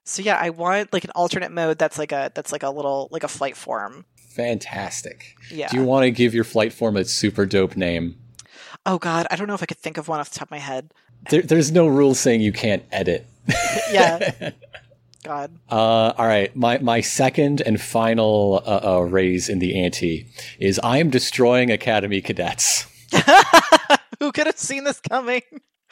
so 0.03 0.22
yeah 0.22 0.38
i 0.41 0.49
want 0.49 0.91
like 0.91 1.05
an 1.05 1.12
alternate 1.12 1.51
mode 1.51 1.78
that's 1.78 1.97
like 1.97 2.12
a 2.12 2.30
that's 2.34 2.51
like 2.51 2.64
a 2.64 2.70
little 2.70 3.08
like 3.12 3.24
a 3.24 3.30
flight 3.30 3.55
form 3.55 4.05
Fantastic. 4.38 5.36
yeah 5.49 5.68
Do 5.68 5.78
you 5.78 5.84
want 5.84 6.03
to 6.03 6.12
give 6.12 6.36
your 6.36 6.43
flight 6.43 6.72
form 6.72 6.95
a 6.95 7.03
super 7.05 7.47
dope 7.47 7.76
name? 7.76 8.16
Oh 8.86 8.97
god 8.97 9.28
i 9.32 9.36
don't 9.36 9.47
know 9.47 9.53
if 9.53 9.63
i 9.63 9.65
could 9.65 9.78
think 9.78 9.97
of 9.97 10.07
one 10.07 10.19
off 10.19 10.30
the 10.30 10.39
top 10.39 10.47
of 10.47 10.51
my 10.51 10.59
head 10.59 10.93
There, 11.30 11.41
there's 11.41 11.71
no 11.71 11.88
rule 11.88 12.13
saying 12.15 12.41
you 12.41 12.51
can't 12.53 12.84
edit. 12.91 13.25
Yeah. 13.91 14.51
god 15.23 15.51
Uh, 15.69 16.13
all 16.17 16.28
right. 16.28 16.55
My 16.55 16.78
my 16.80 17.01
second 17.01 17.61
and 17.61 17.82
final 17.82 18.61
uh, 18.65 18.97
uh, 18.97 18.99
raise 19.01 19.49
in 19.49 19.59
the 19.59 19.84
ante 19.84 20.28
is 20.59 20.80
I 20.84 20.97
am 20.99 21.09
destroying 21.09 21.71
Academy 21.71 22.21
cadets. 22.21 22.86
who 24.19 24.32
could 24.32 24.45
have 24.47 24.57
seen 24.57 24.84
this 24.84 24.99
coming 24.99 25.41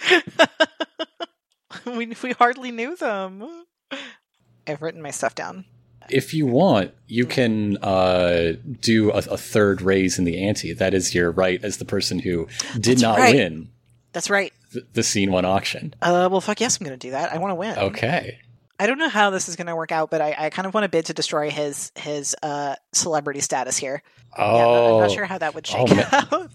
we 1.86 2.14
we 2.22 2.32
hardly 2.34 2.72
knew 2.72 2.96
them 2.98 3.66
i've 4.68 4.82
written 4.82 5.02
my 5.02 5.12
stuff 5.12 5.34
down 5.36 5.64
If 6.10 6.34
you 6.34 6.46
want, 6.46 6.92
you 7.08 7.26
can 7.26 7.78
uh, 7.78 8.54
do 8.82 9.12
a, 9.12 9.18
a 9.18 9.38
third 9.38 9.82
raise 9.82 10.18
in 10.20 10.26
the 10.26 10.44
ante. 10.46 10.74
That 10.74 10.94
is 10.94 11.14
your 11.16 11.32
right 11.32 11.64
as 11.64 11.78
the 11.78 11.86
person 11.86 12.20
who 12.20 12.48
did 12.74 12.84
That's 12.84 13.02
not 13.02 13.18
right. 13.20 13.36
win 13.36 13.70
that's 14.14 14.30
right 14.30 14.54
th- 14.72 14.86
the 14.94 15.04
scene 15.04 15.30
one 15.30 15.44
auction. 15.44 15.94
uh 16.02 16.30
well 16.32 16.40
fuck 16.40 16.62
yes 16.62 16.80
i'm 16.80 16.86
gonna 16.86 16.96
do 16.96 17.12
that 17.12 17.34
i 17.34 17.38
want 17.38 17.52
to 17.52 17.56
win 17.56 17.78
Okay. 17.78 18.40
I 18.80 18.88
don't 18.88 18.98
know 18.98 19.10
how 19.10 19.30
this 19.30 19.48
is 19.50 19.56
going 19.56 19.68
to 19.68 19.76
work 19.76 19.94
out, 19.94 20.10
but 20.10 20.20
I, 20.20 20.36
I 20.38 20.50
kind 20.50 20.66
of 20.66 20.74
want 20.74 20.84
to 20.84 20.90
bid 20.90 21.06
to 21.06 21.14
destroy 21.14 21.50
his 21.50 21.94
his 21.96 22.36
uh, 22.44 22.76
celebrity 22.92 23.40
status 23.40 23.78
here. 23.78 24.04
Yeah, 24.38 24.44
I'm 24.44 24.52
not- 24.52 24.60
Oh, 24.68 24.96
I'm 24.96 25.02
not 25.04 25.12
sure 25.12 25.24
how 25.26 25.38
that 25.38 25.56
would 25.56 25.66
Oh, 25.74 25.86
shake 25.86 25.96
man. 25.96 26.08
out. 26.12 26.52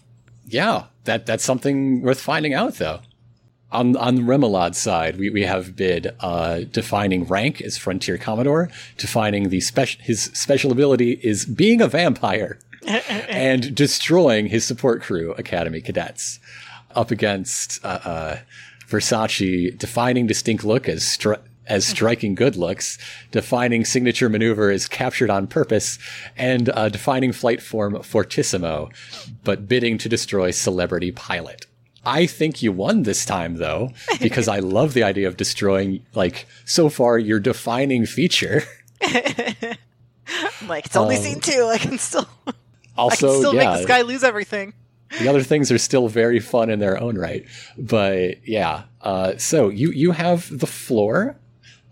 yeah. 0.46 0.84
That 1.04 1.24
that's 1.24 1.42
something 1.42 2.02
worth 2.02 2.20
finding 2.20 2.52
out, 2.52 2.74
though. 2.74 3.00
On 3.72 3.96
on 3.96 4.26
Remoulade's 4.26 4.78
side, 4.78 5.16
we, 5.16 5.30
we 5.30 5.42
have 5.42 5.76
bid 5.76 6.14
uh, 6.20 6.60
defining 6.72 7.24
rank 7.24 7.60
as 7.60 7.78
Frontier 7.78 8.18
Commodore, 8.18 8.68
defining 8.96 9.48
the 9.48 9.60
special 9.60 10.00
his 10.02 10.24
special 10.34 10.72
ability 10.72 11.20
is 11.22 11.44
being 11.44 11.80
a 11.80 11.86
vampire, 11.86 12.58
and 13.28 13.74
destroying 13.74 14.46
his 14.46 14.64
support 14.64 15.02
crew, 15.02 15.32
Academy 15.32 15.80
cadets, 15.80 16.40
up 16.96 17.12
against 17.12 17.84
uh, 17.84 18.00
uh, 18.04 18.36
Versace, 18.88 19.78
defining 19.78 20.26
distinct 20.26 20.64
look 20.64 20.88
as 20.88 21.02
stri- 21.02 21.40
as 21.70 21.86
striking 21.86 22.34
good 22.34 22.56
looks, 22.56 22.98
defining 23.30 23.84
signature 23.84 24.28
maneuver 24.28 24.70
as 24.70 24.88
captured 24.88 25.30
on 25.30 25.46
purpose, 25.46 26.00
and 26.36 26.68
uh, 26.70 26.88
defining 26.88 27.30
flight 27.30 27.62
form 27.62 28.02
fortissimo, 28.02 28.90
but 29.44 29.68
bidding 29.68 29.96
to 29.96 30.08
destroy 30.08 30.50
celebrity 30.50 31.12
pilot. 31.12 31.66
I 32.04 32.26
think 32.26 32.62
you 32.62 32.72
won 32.72 33.02
this 33.02 33.24
time 33.26 33.56
though, 33.56 33.90
because 34.20 34.48
I 34.48 34.58
love 34.76 34.94
the 34.94 35.02
idea 35.02 35.28
of 35.28 35.36
destroying 35.36 36.04
like 36.14 36.46
so 36.64 36.88
far 36.88 37.18
your 37.18 37.40
defining 37.40 38.06
feature. 38.06 38.62
Like 40.66 40.86
it's 40.86 40.96
only 40.96 41.16
Um, 41.16 41.22
scene 41.22 41.40
two. 41.40 41.66
I 41.72 41.78
can 41.78 41.98
still 41.98 42.28
I 42.46 42.52
can 42.52 42.54
Also, 42.96 43.38
still 43.38 43.54
yeah, 43.54 43.70
make 43.70 43.78
this 43.78 43.86
guy 43.86 44.02
lose 44.02 44.22
everything. 44.22 44.74
the 45.18 45.26
other 45.28 45.42
things 45.42 45.72
are 45.72 45.78
still 45.78 46.06
very 46.08 46.38
fun 46.38 46.70
in 46.70 46.78
their 46.78 47.00
own 47.00 47.18
right. 47.18 47.44
But 47.76 48.46
yeah, 48.46 48.84
uh, 49.00 49.36
so 49.38 49.68
you 49.70 49.90
you 49.90 50.12
have 50.12 50.56
the 50.56 50.66
floor. 50.68 51.36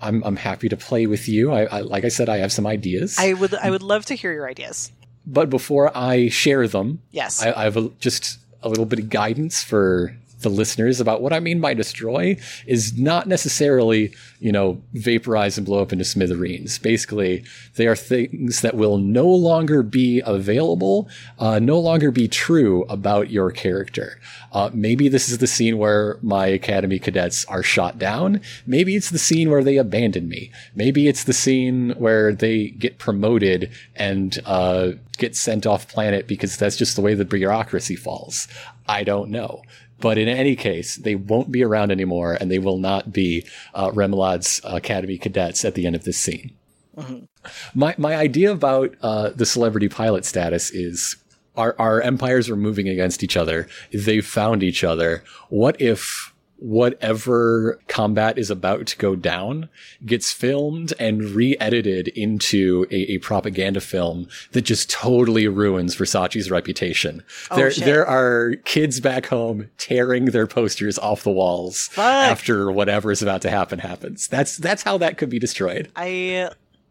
I'm 0.00 0.22
I'm 0.22 0.36
happy 0.36 0.68
to 0.68 0.76
play 0.76 1.06
with 1.06 1.28
you. 1.28 1.50
I, 1.50 1.64
I 1.64 1.80
like 1.80 2.04
I 2.04 2.08
said, 2.08 2.28
I 2.28 2.36
have 2.38 2.52
some 2.52 2.66
ideas. 2.66 3.16
I 3.18 3.32
would 3.32 3.54
I 3.54 3.70
would 3.70 3.82
love 3.82 4.04
to 4.06 4.14
hear 4.14 4.32
your 4.32 4.48
ideas. 4.48 4.92
but 5.26 5.50
before 5.50 5.90
I 5.96 6.28
share 6.28 6.68
them, 6.68 7.00
Yes. 7.10 7.42
I, 7.42 7.52
I 7.52 7.64
have 7.64 7.76
a, 7.76 7.88
just 7.98 8.38
a 8.62 8.68
little 8.68 8.86
bit 8.86 8.98
of 8.98 9.08
guidance 9.08 9.62
for 9.62 10.16
the 10.40 10.48
listeners 10.48 11.00
about 11.00 11.20
what 11.20 11.32
I 11.32 11.40
mean 11.40 11.60
by 11.60 11.74
destroy 11.74 12.36
is 12.66 12.96
not 12.96 13.26
necessarily, 13.26 14.14
you 14.38 14.52
know, 14.52 14.80
vaporize 14.92 15.58
and 15.58 15.66
blow 15.66 15.82
up 15.82 15.92
into 15.92 16.04
smithereens. 16.04 16.78
Basically, 16.78 17.44
they 17.76 17.86
are 17.86 17.96
things 17.96 18.60
that 18.60 18.74
will 18.76 18.98
no 18.98 19.26
longer 19.26 19.82
be 19.82 20.22
available, 20.24 21.08
uh, 21.38 21.58
no 21.58 21.78
longer 21.80 22.10
be 22.10 22.28
true 22.28 22.84
about 22.84 23.30
your 23.30 23.50
character. 23.50 24.20
Uh, 24.52 24.70
maybe 24.72 25.08
this 25.08 25.28
is 25.28 25.38
the 25.38 25.46
scene 25.46 25.78
where 25.78 26.18
my 26.22 26.46
academy 26.46 26.98
cadets 26.98 27.44
are 27.46 27.62
shot 27.62 27.98
down. 27.98 28.40
Maybe 28.66 28.96
it's 28.96 29.10
the 29.10 29.18
scene 29.18 29.50
where 29.50 29.64
they 29.64 29.76
abandon 29.76 30.28
me. 30.28 30.50
Maybe 30.74 31.08
it's 31.08 31.24
the 31.24 31.32
scene 31.32 31.90
where 31.98 32.32
they 32.32 32.68
get 32.68 32.98
promoted 32.98 33.70
and 33.96 34.38
uh, 34.46 34.92
get 35.18 35.36
sent 35.36 35.66
off 35.66 35.88
planet 35.88 36.26
because 36.26 36.56
that's 36.56 36.76
just 36.76 36.96
the 36.96 37.02
way 37.02 37.14
the 37.14 37.24
bureaucracy 37.24 37.96
falls. 37.96 38.48
I 38.86 39.04
don't 39.04 39.30
know. 39.30 39.62
But 40.00 40.18
in 40.18 40.28
any 40.28 40.54
case, 40.54 40.96
they 40.96 41.14
won't 41.14 41.50
be 41.50 41.64
around 41.64 41.90
anymore, 41.90 42.36
and 42.40 42.50
they 42.50 42.58
will 42.58 42.78
not 42.78 43.12
be 43.12 43.44
uh, 43.74 43.90
Remoulade's 43.92 44.60
Academy 44.64 45.18
cadets 45.18 45.64
at 45.64 45.74
the 45.74 45.86
end 45.86 45.96
of 45.96 46.04
this 46.04 46.18
scene. 46.18 46.52
Mm-hmm. 46.96 47.24
My 47.74 47.94
my 47.98 48.16
idea 48.16 48.52
about 48.52 48.94
uh, 49.02 49.30
the 49.30 49.46
celebrity 49.46 49.88
pilot 49.88 50.24
status 50.24 50.70
is 50.70 51.16
our 51.56 51.74
our 51.78 52.00
empires 52.00 52.48
are 52.48 52.56
moving 52.56 52.88
against 52.88 53.22
each 53.22 53.36
other. 53.36 53.68
They've 53.92 54.26
found 54.26 54.62
each 54.62 54.84
other. 54.84 55.24
What 55.48 55.80
if 55.80 56.32
whatever 56.58 57.78
combat 57.86 58.36
is 58.36 58.50
about 58.50 58.86
to 58.86 58.96
go 58.96 59.14
down 59.14 59.68
gets 60.04 60.32
filmed 60.32 60.92
and 60.98 61.22
re-edited 61.30 62.08
into 62.08 62.84
a, 62.90 63.12
a 63.12 63.18
propaganda 63.18 63.80
film 63.80 64.28
that 64.52 64.62
just 64.62 64.90
totally 64.90 65.46
ruins 65.46 65.94
Versace's 65.94 66.50
reputation. 66.50 67.22
Oh, 67.50 67.56
there, 67.56 67.70
shit. 67.70 67.84
there 67.84 68.06
are 68.06 68.56
kids 68.64 68.98
back 69.00 69.26
home 69.26 69.70
tearing 69.78 70.26
their 70.26 70.46
posters 70.48 70.98
off 70.98 71.22
the 71.22 71.30
walls 71.30 71.88
Fuck. 71.88 72.04
after 72.04 72.72
whatever 72.72 73.12
is 73.12 73.22
about 73.22 73.42
to 73.42 73.50
happen 73.50 73.78
happens. 73.78 74.26
That's, 74.26 74.56
that's 74.56 74.82
how 74.82 74.98
that 74.98 75.16
could 75.16 75.30
be 75.30 75.38
destroyed. 75.38 75.90
I 75.94 76.50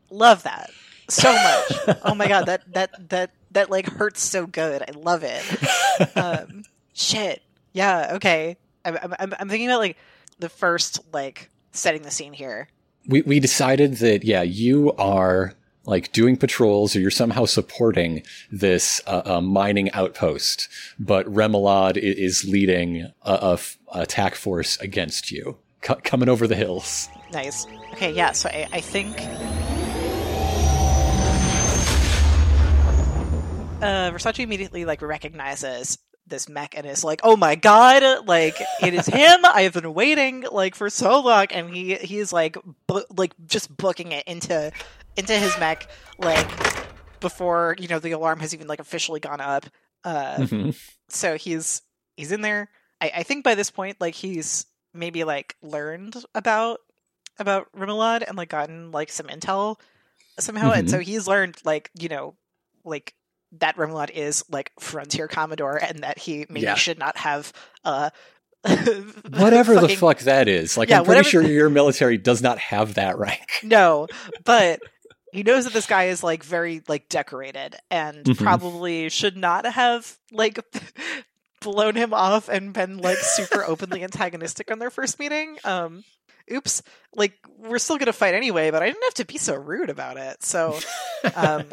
love 0.09 0.43
that 0.43 0.72
so 1.09 1.34
much. 1.34 1.97
oh 2.03 2.15
my 2.15 2.28
God. 2.28 2.45
That, 2.45 2.74
that, 2.74 3.09
that, 3.09 3.32
that 3.51 3.70
like 3.70 3.88
hurts 3.88 4.22
so 4.22 4.47
good. 4.47 4.82
I 4.82 4.91
love 4.91 5.24
it. 5.24 5.43
Um, 6.15 6.63
shit. 6.93 7.41
Yeah. 7.74 8.11
Okay. 8.13 8.55
I'm, 8.88 9.13
I'm, 9.19 9.33
I'm 9.39 9.49
thinking 9.49 9.67
about 9.67 9.79
like 9.79 9.97
the 10.39 10.49
first 10.49 10.99
like 11.13 11.49
setting 11.71 12.03
the 12.03 12.11
scene 12.11 12.33
here. 12.33 12.69
We 13.07 13.21
we 13.21 13.39
decided 13.39 13.97
that 13.97 14.23
yeah, 14.23 14.43
you 14.43 14.93
are 14.93 15.53
like 15.85 16.11
doing 16.11 16.35
patrols 16.35 16.95
or 16.95 16.99
you're 16.99 17.09
somehow 17.09 17.45
supporting 17.45 18.21
this 18.51 19.01
uh, 19.07 19.21
uh, 19.25 19.41
mining 19.41 19.89
outpost, 19.93 20.67
but 20.99 21.25
Remoulade 21.27 21.97
is 21.97 22.43
leading 22.45 23.09
a, 23.21 23.33
a 23.33 23.53
f- 23.53 23.77
attack 23.93 24.35
force 24.35 24.77
against 24.81 25.31
you, 25.31 25.57
c- 25.81 25.95
coming 26.03 26.27
over 26.27 26.45
the 26.45 26.55
hills. 26.55 27.07
Nice. 27.31 27.65
Okay, 27.93 28.11
yeah. 28.11 28.33
So 28.33 28.49
I, 28.49 28.67
I 28.73 28.81
think 28.81 29.17
uh, 33.81 34.11
Versace 34.11 34.39
immediately 34.39 34.83
like 34.83 35.01
recognizes 35.01 35.97
this 36.28 36.49
mech 36.49 36.78
and 36.78 36.86
is 36.86 37.03
like, 37.03 37.21
"Oh 37.23 37.36
my 37.36 37.55
god, 37.55 38.28
like 38.28 38.59
it 38.82 38.93
is 38.93 39.05
him. 39.05 39.39
I 39.45 39.63
have 39.63 39.73
been 39.73 39.93
waiting 39.93 40.45
like 40.51 40.75
for 40.75 40.89
so 40.89 41.21
long." 41.21 41.47
And 41.51 41.69
he 41.69 41.95
he's 41.95 42.34
like 42.34 42.57
bu- 42.88 43.05
like 43.15 43.34
just 43.45 43.75
booking 43.75 44.11
it 44.11 44.28
into 44.28 44.71
into 45.15 45.34
his 45.34 45.57
mech 45.59 45.89
like 46.19 46.47
before, 47.19 47.75
you 47.80 47.88
know, 47.88 47.99
the 47.99 48.11
alarm 48.11 48.39
has 48.39 48.53
even 48.53 48.67
like 48.67 48.80
officially 48.80 49.19
gone 49.19 49.41
up. 49.41 49.65
Uh 50.03 50.38
mm-hmm. 50.38 50.69
so 51.09 51.38
he's 51.38 51.82
he's 52.15 52.32
in 52.32 52.41
there. 52.41 52.69
I, 53.01 53.11
I 53.17 53.23
think 53.23 53.43
by 53.43 53.55
this 53.55 53.71
point 53.71 53.97
like 53.99 54.15
he's 54.15 54.65
maybe 54.93 55.23
like 55.23 55.55
learned 55.61 56.15
about 56.34 56.80
about 57.39 57.71
Remoulade 57.73 58.28
and 58.28 58.38
like 58.38 58.49
gotten 58.49 58.91
like 58.91 59.11
some 59.11 59.28
intel 59.28 59.80
somehow 60.39 60.69
mm-hmm. 60.69 60.80
and 60.80 60.89
so 60.89 60.99
he's 60.99 61.28
learned 61.28 61.57
like, 61.65 61.89
you 61.97 62.09
know, 62.09 62.36
like 62.84 63.13
that 63.53 63.77
Remoulade 63.77 64.11
is 64.11 64.43
like 64.49 64.71
frontier 64.79 65.27
commodore 65.27 65.77
and 65.77 65.99
that 65.99 66.17
he 66.17 66.45
maybe 66.49 66.65
yeah. 66.65 66.75
should 66.75 66.99
not 66.99 67.17
have 67.17 67.53
uh 67.83 68.09
whatever 69.29 69.75
fucking, 69.75 69.89
the 69.89 69.95
fuck 69.95 70.19
that 70.19 70.47
is. 70.47 70.77
Like 70.77 70.89
yeah, 70.89 70.99
I'm 70.99 71.05
pretty 71.05 71.19
whatever... 71.19 71.29
sure 71.29 71.41
your 71.43 71.69
military 71.69 72.17
does 72.17 72.41
not 72.41 72.57
have 72.57 72.95
that 72.95 73.17
rank. 73.19 73.59
No, 73.63 74.07
but 74.43 74.81
he 75.31 75.43
knows 75.43 75.65
that 75.65 75.73
this 75.73 75.85
guy 75.85 76.05
is 76.05 76.23
like 76.23 76.43
very 76.43 76.81
like 76.87 77.09
decorated 77.09 77.75
and 77.89 78.25
mm-hmm. 78.25 78.43
probably 78.43 79.09
should 79.09 79.37
not 79.37 79.65
have 79.65 80.17
like 80.31 80.59
blown 81.61 81.95
him 81.95 82.13
off 82.13 82.49
and 82.49 82.73
been 82.73 82.97
like 82.97 83.17
super 83.17 83.63
openly 83.63 84.03
antagonistic 84.03 84.71
on 84.71 84.79
their 84.79 84.89
first 84.89 85.19
meeting. 85.19 85.57
Um 85.63 86.03
oops, 86.51 86.81
like 87.15 87.33
we're 87.57 87.79
still 87.79 87.97
gonna 87.97 88.13
fight 88.13 88.33
anyway, 88.33 88.71
but 88.71 88.81
I 88.81 88.87
didn't 88.87 89.03
have 89.03 89.13
to 89.15 89.25
be 89.25 89.37
so 89.37 89.55
rude 89.55 89.89
about 89.89 90.17
it. 90.17 90.43
So 90.43 90.77
um 91.35 91.65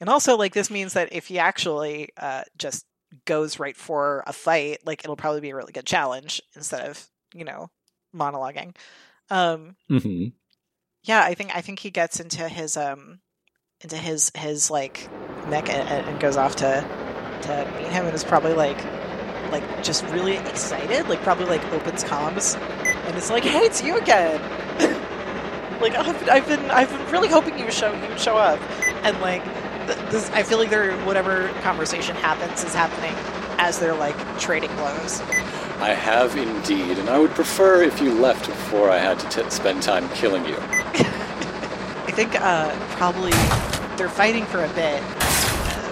and 0.00 0.08
also, 0.08 0.36
like, 0.36 0.54
this 0.54 0.70
means 0.70 0.94
that 0.94 1.12
if 1.12 1.26
he 1.26 1.38
actually 1.38 2.10
uh, 2.16 2.42
just 2.56 2.86
goes 3.26 3.58
right 3.58 3.76
for 3.76 4.24
a 4.26 4.32
fight, 4.32 4.78
like, 4.84 5.04
it'll 5.04 5.16
probably 5.16 5.40
be 5.40 5.50
a 5.50 5.56
really 5.56 5.72
good 5.72 5.86
challenge 5.86 6.40
instead 6.56 6.88
of, 6.88 7.06
you 7.34 7.44
know, 7.44 7.70
monologuing. 8.14 8.74
Um, 9.30 9.76
mm-hmm. 9.90 10.28
Yeah, 11.04 11.22
I 11.22 11.34
think 11.34 11.54
I 11.54 11.60
think 11.60 11.78
he 11.78 11.90
gets 11.90 12.20
into 12.20 12.46
his 12.48 12.76
um 12.76 13.20
into 13.80 13.96
his 13.96 14.30
his 14.34 14.70
like 14.70 15.08
mech 15.48 15.70
and, 15.70 15.88
and 15.88 16.20
goes 16.20 16.36
off 16.36 16.56
to 16.56 16.84
to 17.42 17.72
meet 17.78 17.86
him 17.86 18.04
and 18.04 18.14
is 18.14 18.24
probably 18.24 18.52
like 18.52 18.78
like 19.50 19.82
just 19.82 20.04
really 20.06 20.36
excited, 20.36 21.08
like 21.08 21.20
probably 21.20 21.46
like 21.46 21.64
opens 21.72 22.04
comms 22.04 22.60
and 23.06 23.16
it's 23.16 23.30
like, 23.30 23.44
"Hey, 23.44 23.60
it's 23.60 23.82
you 23.82 23.96
again." 23.96 24.40
like 25.80 25.94
I've 25.94 26.18
been, 26.20 26.28
I've 26.30 26.46
been 26.46 26.70
I've 26.70 26.90
been 26.90 27.10
really 27.10 27.28
hoping 27.28 27.58
you 27.58 27.70
show 27.70 27.92
you 27.92 28.08
would 28.08 28.20
show 28.20 28.36
up, 28.36 28.60
and 29.04 29.20
like 29.20 29.42
this, 29.86 30.30
I 30.30 30.42
feel 30.42 30.58
like 30.58 30.70
they're 30.70 30.96
whatever 31.04 31.48
conversation 31.62 32.16
happens 32.16 32.64
is 32.64 32.74
happening 32.74 33.14
as 33.58 33.78
they're 33.78 33.94
like 33.94 34.16
trading 34.38 34.74
blows. 34.76 35.20
I 35.80 35.94
have 35.94 36.36
indeed, 36.36 36.98
and 36.98 37.08
I 37.08 37.18
would 37.18 37.30
prefer 37.30 37.82
if 37.82 38.00
you 38.00 38.12
left 38.12 38.46
before 38.46 38.90
I 38.90 38.98
had 38.98 39.18
to 39.20 39.42
t- 39.42 39.50
spend 39.50 39.82
time 39.82 40.08
killing 40.10 40.44
you. 40.44 40.56
I 40.60 42.12
think 42.12 42.38
uh, 42.38 42.74
probably 42.96 43.32
they're 43.96 44.10
fighting 44.10 44.44
for 44.44 44.62
a 44.62 44.68
bit. 44.70 45.02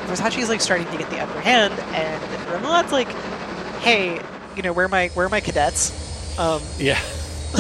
Versace 0.09 0.39
is 0.39 0.49
like 0.49 0.61
starting 0.61 0.87
to 0.89 0.99
get 0.99 1.09
the 1.11 1.21
upper 1.21 1.41
hand, 1.41 1.73
and 1.95 2.51
Remoulade's 2.53 2.93
like, 2.93 3.09
"Hey, 3.81 4.21
you 4.57 4.63
know 4.63 4.73
where 4.73 4.87
are 4.87 4.91
my 4.91 5.09
where 5.09 5.27
are 5.27 5.31
my 5.31 5.41
cadets?" 5.41 6.39
Um, 6.39 6.63
yeah. 6.79 7.01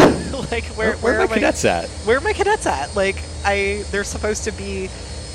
like 0.50 0.64
where, 0.64 0.92
where, 0.92 0.96
where, 0.96 0.96
where 0.96 1.20
are 1.20 1.28
my 1.28 1.34
cadets 1.34 1.64
at? 1.64 1.88
Where 2.04 2.18
are 2.18 2.20
my 2.20 2.34
cadets 2.34 2.66
at? 2.66 2.94
Like 2.94 3.16
I, 3.44 3.84
they're 3.90 4.04
supposed 4.04 4.44
to 4.44 4.52
be 4.52 4.90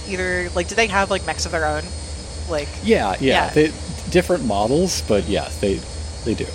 either 0.08 0.50
like 0.56 0.68
did 0.68 0.76
they 0.76 0.88
have 0.88 1.10
like 1.10 1.26
mechs 1.26 1.46
of 1.46 1.52
their 1.52 1.66
own? 1.66 1.84
Like 2.50 2.70
yeah, 2.84 3.16
yeah, 3.20 3.48
yeah. 3.48 3.50
They, 3.50 3.72
different 4.10 4.46
models, 4.46 5.02
but 5.08 5.28
yeah, 5.28 5.50
they 5.62 5.80
they 6.26 6.34
do. 6.34 6.46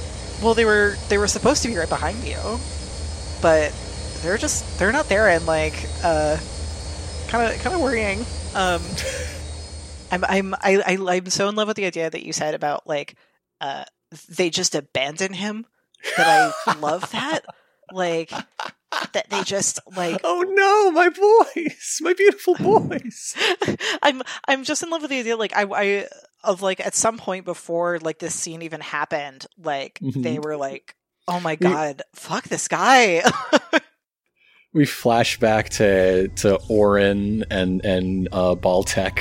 Well, 0.43 0.55
they 0.55 0.65
were 0.65 0.97
they 1.09 1.19
were 1.19 1.29
supposed 1.29 1.63
to 1.63 1.69
be 1.69 1.77
right 1.77 1.89
behind 1.89 2.23
you, 2.25 2.39
but 3.43 3.73
they're 4.23 4.39
just 4.39 4.79
they're 4.79 4.93
not 4.93 5.09
there, 5.09 5.29
and 5.29 5.47
like 5.47 5.75
kind 7.29 7.53
of 7.53 7.61
kind 7.61 7.75
of 7.75 7.81
worrying. 7.81 8.25
Um, 8.55 8.83
I'm 10.11 10.25
I'm 10.25 10.55
I, 10.55 10.83
I 10.87 11.17
I'm 11.17 11.27
so 11.31 11.49
in 11.49 11.55
love 11.55 11.69
with 11.69 11.77
the 11.77 11.85
idea 11.85 12.09
that 12.11 12.25
you 12.25 12.33
said 12.33 12.55
about 12.55 12.87
like 12.87 13.15
uh 13.61 13.85
they 14.29 14.51
just 14.51 14.75
abandon 14.75 15.35
him 15.35 15.67
that 16.17 16.55
I 16.67 16.75
love 16.79 17.11
that 17.13 17.41
like 17.93 18.33
that 19.12 19.28
they 19.30 19.43
just 19.43 19.80
like 19.97 20.20
oh 20.24 20.45
no 20.49 20.91
my 20.91 21.09
boys 21.09 21.99
my 22.01 22.12
beautiful 22.14 22.55
boys 22.57 23.34
i'm 24.03 24.22
i'm 24.47 24.64
just 24.64 24.82
in 24.82 24.91
love 24.91 25.03
with 25.03 25.11
the 25.11 25.18
idea 25.18 25.36
like 25.36 25.55
i 25.57 25.62
i 25.62 26.07
of 26.45 26.62
like 26.62 26.80
at 26.84 26.95
some 26.95 27.18
point 27.18 27.45
before 27.45 27.99
like 27.99 28.18
this 28.18 28.34
scene 28.34 28.62
even 28.62 28.80
happened 28.80 29.47
like 29.59 29.99
mm-hmm. 30.01 30.22
they 30.22 30.39
were 30.39 30.57
like 30.57 30.95
oh 31.26 31.41
my 31.41 31.57
god 31.57 32.03
we, 32.14 32.18
fuck 32.18 32.45
this 32.45 32.68
guy 32.68 33.22
we 34.72 34.84
flash 34.84 35.39
back 35.39 35.68
to 35.68 36.28
to 36.28 36.57
Orin 36.68 37.45
and 37.51 37.84
and 37.84 38.28
uh 38.32 38.55
Baltec. 38.55 39.18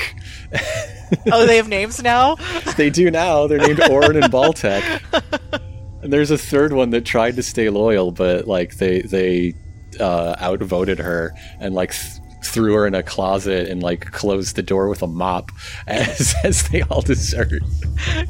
oh, 1.31 1.45
they 1.45 1.57
have 1.57 1.67
names 1.69 2.03
now? 2.03 2.35
they 2.75 2.89
do 2.89 3.09
now. 3.09 3.47
They're 3.47 3.57
named 3.57 3.81
Orin 3.89 4.21
and 4.21 4.31
Baltec. 4.31 5.63
And 6.07 6.13
there's 6.13 6.31
a 6.31 6.37
third 6.37 6.71
one 6.71 6.91
that 6.91 7.03
tried 7.03 7.35
to 7.35 7.43
stay 7.43 7.69
loyal, 7.69 8.13
but 8.13 8.47
like 8.47 8.77
they 8.77 9.01
they 9.01 9.53
uh, 9.99 10.37
outvoted 10.39 10.99
her 10.99 11.33
and 11.59 11.75
like 11.75 11.91
th- 11.91 12.21
threw 12.45 12.75
her 12.75 12.87
in 12.87 12.95
a 12.95 13.03
closet 13.03 13.67
and 13.67 13.83
like 13.83 14.09
closed 14.13 14.55
the 14.55 14.63
door 14.63 14.87
with 14.87 15.01
a 15.01 15.07
mop 15.07 15.51
as 15.87 16.33
as 16.45 16.69
they 16.69 16.81
all 16.83 17.01
desert. 17.01 17.61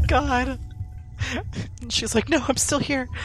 God. 0.08 0.58
And 1.80 1.94
she's 1.94 2.16
like, 2.16 2.30
"No, 2.30 2.44
I'm 2.48 2.58
still 2.58 2.80
here." 2.80 3.08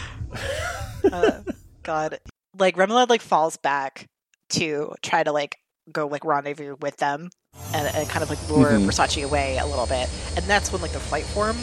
Uh, 1.11 1.43
God, 1.83 2.21
like 2.57 2.77
Remoulade 2.77 3.09
like 3.09 3.23
falls 3.23 3.57
back 3.57 4.07
to 4.51 4.95
try 5.03 5.25
to 5.25 5.33
like 5.33 5.57
go 5.91 6.07
like 6.07 6.25
rendezvous 6.25 6.77
with 6.81 6.97
them 6.99 7.29
and, 7.75 7.93
and 7.97 8.09
kind 8.09 8.23
of 8.23 8.31
like 8.31 8.39
lure 8.49 8.71
mm-hmm. 8.71 8.89
Versace 8.89 9.25
away 9.25 9.59
a 9.59 9.67
little 9.67 9.87
bit, 9.87 10.09
and 10.37 10.45
that's 10.45 10.71
when 10.71 10.81
like 10.81 10.93
the 10.93 11.01
flight 11.01 11.25
form 11.25 11.57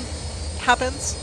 happens. 0.60 1.16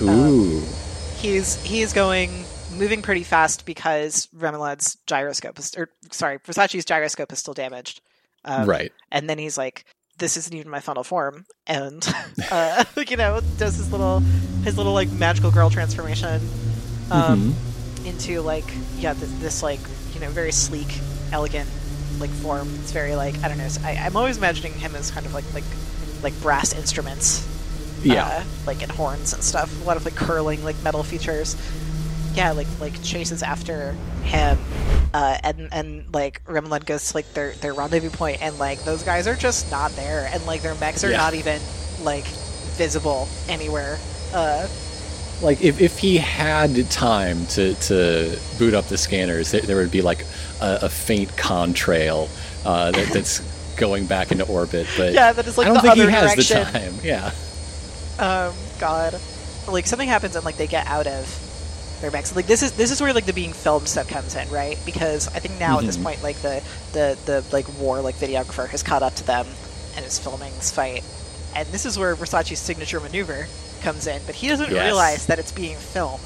Ooh. 0.00 0.08
Um, 0.08 0.87
he's 1.20 1.62
he's 1.64 1.92
going 1.92 2.44
moving 2.76 3.02
pretty 3.02 3.24
fast 3.24 3.64
because 3.66 4.28
Remoulade's 4.32 4.96
gyroscope 5.06 5.58
is, 5.58 5.74
or 5.76 5.88
sorry, 6.10 6.38
Versace's 6.40 6.84
gyroscope 6.84 7.32
is 7.32 7.38
still 7.38 7.54
damaged. 7.54 8.00
Um, 8.44 8.68
right. 8.68 8.92
And 9.10 9.28
then 9.28 9.38
he's 9.38 9.58
like, 9.58 9.84
"This 10.18 10.36
isn't 10.36 10.54
even 10.54 10.70
my 10.70 10.80
final 10.80 11.04
form," 11.04 11.44
and 11.66 12.06
uh, 12.50 12.84
you 13.08 13.16
know, 13.16 13.40
does 13.56 13.76
his 13.76 13.90
little 13.90 14.20
his 14.64 14.76
little 14.76 14.92
like 14.92 15.10
magical 15.10 15.50
girl 15.50 15.70
transformation 15.70 16.40
um, 17.10 17.54
Mhm. 17.54 18.06
into 18.06 18.40
like 18.40 18.64
yeah 18.98 19.12
this, 19.12 19.30
this 19.40 19.62
like 19.62 19.80
you 20.14 20.20
know 20.20 20.28
very 20.30 20.52
sleek, 20.52 21.00
elegant 21.32 21.68
like 22.20 22.30
form. 22.30 22.68
It's 22.80 22.92
very 22.92 23.14
like 23.16 23.36
I 23.42 23.48
don't 23.48 23.58
know. 23.58 23.68
I, 23.82 23.96
I'm 23.96 24.16
always 24.16 24.36
imagining 24.38 24.72
him 24.74 24.94
as 24.94 25.10
kind 25.10 25.26
of 25.26 25.34
like 25.34 25.44
like 25.54 25.64
like 26.22 26.40
brass 26.42 26.72
instruments 26.72 27.46
Yeah. 28.02 28.26
uh, 28.26 28.44
like 28.66 28.82
and 28.82 28.90
horns 28.92 29.32
and 29.32 29.42
stuff. 29.42 29.82
A 29.82 29.84
lot 29.84 29.96
of 29.96 30.04
like 30.04 30.14
curling 30.16 30.62
like 30.64 30.80
metal 30.82 31.02
features. 31.02 31.56
Yeah, 32.34 32.52
like 32.52 32.68
like 32.80 33.02
chases 33.02 33.42
after 33.42 33.96
him, 34.22 34.58
uh, 35.12 35.38
and 35.42 35.68
and 35.72 36.14
like 36.14 36.44
Remlin 36.44 36.84
goes 36.84 37.08
to 37.10 37.16
like 37.16 37.32
their 37.34 37.52
their 37.54 37.74
rendezvous 37.74 38.10
point, 38.10 38.40
and 38.42 38.56
like 38.58 38.84
those 38.84 39.02
guys 39.02 39.26
are 39.26 39.34
just 39.34 39.70
not 39.70 39.90
there, 39.92 40.28
and 40.32 40.44
like 40.46 40.62
their 40.62 40.74
mechs 40.76 41.02
are 41.02 41.10
Yeah. 41.10 41.16
not 41.16 41.34
even 41.34 41.60
like 42.02 42.26
visible 42.76 43.26
anywhere. 43.48 43.98
Uh, 44.32 44.68
like 45.42 45.62
if, 45.62 45.80
if 45.80 45.98
he 45.98 46.16
had 46.16 46.88
time 46.90 47.46
to, 47.46 47.74
to 47.74 48.38
boot 48.58 48.74
up 48.74 48.84
the 48.86 48.98
scanners, 48.98 49.50
there, 49.52 49.60
there 49.62 49.76
would 49.76 49.90
be 49.90 50.02
like 50.02 50.22
a, 50.60 50.80
a 50.82 50.88
faint 50.88 51.30
contrail 51.30 52.28
uh, 52.66 52.90
that, 52.90 53.08
that's 53.12 53.40
going 53.76 54.04
back 54.06 54.30
into 54.32 54.44
orbit. 54.46 54.86
But 54.96 55.12
yeah, 55.12 55.32
that 55.32 55.46
is 55.46 55.56
like 55.56 55.66
I 55.66 55.70
don't 55.70 55.74
the 55.76 55.80
think 55.82 55.94
he 55.94 56.02
other 56.02 56.10
has 56.10 56.34
direction. 56.34 56.64
the 56.72 56.78
time. 56.90 56.94
Yeah. 57.02 57.32
Um, 58.18 58.54
God, 58.78 59.14
like 59.68 59.86
something 59.86 60.08
happens 60.08 60.34
and 60.36 60.44
like 60.44 60.56
they 60.56 60.66
get 60.66 60.86
out 60.86 61.06
of 61.06 61.98
their 62.00 62.10
mechs. 62.10 62.34
Like 62.34 62.46
this 62.46 62.62
is 62.62 62.72
this 62.72 62.90
is 62.90 63.00
where 63.00 63.12
like 63.12 63.26
the 63.26 63.32
being 63.32 63.52
filmed 63.52 63.88
stuff 63.88 64.08
comes 64.08 64.34
in, 64.34 64.48
right? 64.50 64.78
Because 64.84 65.28
I 65.28 65.38
think 65.40 65.58
now 65.58 65.78
at 65.78 65.86
this 65.86 65.96
Mhm. 65.96 66.02
point, 66.04 66.22
like 66.22 66.36
the 66.42 66.62
the 66.92 67.18
the 67.26 67.44
like 67.52 67.66
war 67.78 68.00
like 68.00 68.16
videographer 68.16 68.68
has 68.68 68.82
caught 68.82 69.02
up 69.02 69.14
to 69.16 69.24
them 69.24 69.46
and 69.96 70.04
is 70.04 70.18
filming 70.18 70.52
this 70.56 70.70
fight, 70.70 71.04
and 71.54 71.68
this 71.68 71.84
is 71.86 71.98
where 71.98 72.14
Versace's 72.16 72.58
signature 72.58 73.00
maneuver 73.00 73.46
comes 73.82 74.06
in. 74.06 74.20
But 74.26 74.36
he 74.36 74.48
doesn't 74.48 74.70
Yes. 74.70 74.84
realize 74.84 75.26
that 75.26 75.38
it's 75.38 75.52
being 75.52 75.76
filmed. 75.76 76.22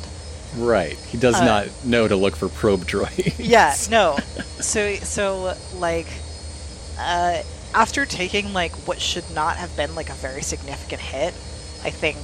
Right. 0.57 0.99
He 1.11 1.17
does 1.17 1.41
Uh, 1.41 1.45
not 1.45 1.85
know 1.85 2.07
to 2.09 2.17
look 2.17 2.37
for 2.37 2.49
probe 2.49 2.87
droids. 2.87 3.35
Yeah, 3.39 3.75
no. 3.91 4.19
So 4.61 4.95
so 4.97 5.57
like 5.79 6.07
uh 6.99 7.43
after 7.75 8.05
taking 8.05 8.53
like 8.53 8.73
what 8.87 9.01
should 9.01 9.31
not 9.31 9.57
have 9.57 9.75
been 9.77 9.95
like 9.95 10.11
a 10.11 10.15
very 10.15 10.43
significant 10.43 11.01
hit, 11.01 11.35
I 11.85 11.91
think 11.91 12.17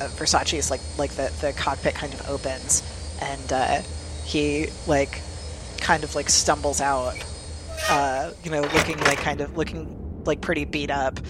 uh, 0.00 0.08
Versace 0.14 0.58
is 0.58 0.70
like 0.70 0.80
like 0.98 1.10
the 1.12 1.32
the 1.40 1.52
cockpit 1.52 1.94
kind 1.94 2.12
of 2.12 2.28
opens 2.28 2.82
and 3.20 3.52
uh 3.52 3.82
he 4.24 4.68
like 4.86 5.20
kind 5.78 6.04
of 6.04 6.14
like 6.14 6.28
stumbles 6.30 6.80
out 6.80 7.14
uh 7.88 8.32
you 8.42 8.50
know 8.50 8.62
looking 8.62 8.98
like 9.00 9.18
kind 9.18 9.40
of 9.40 9.56
looking 9.56 10.22
like 10.24 10.40
pretty 10.40 10.64
beat 10.64 10.90
up. 10.90 11.20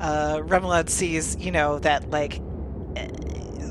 Uh 0.00 0.84
sees, 0.86 1.36
you 1.36 1.52
know, 1.52 1.78
that 1.78 2.10
like 2.10 2.40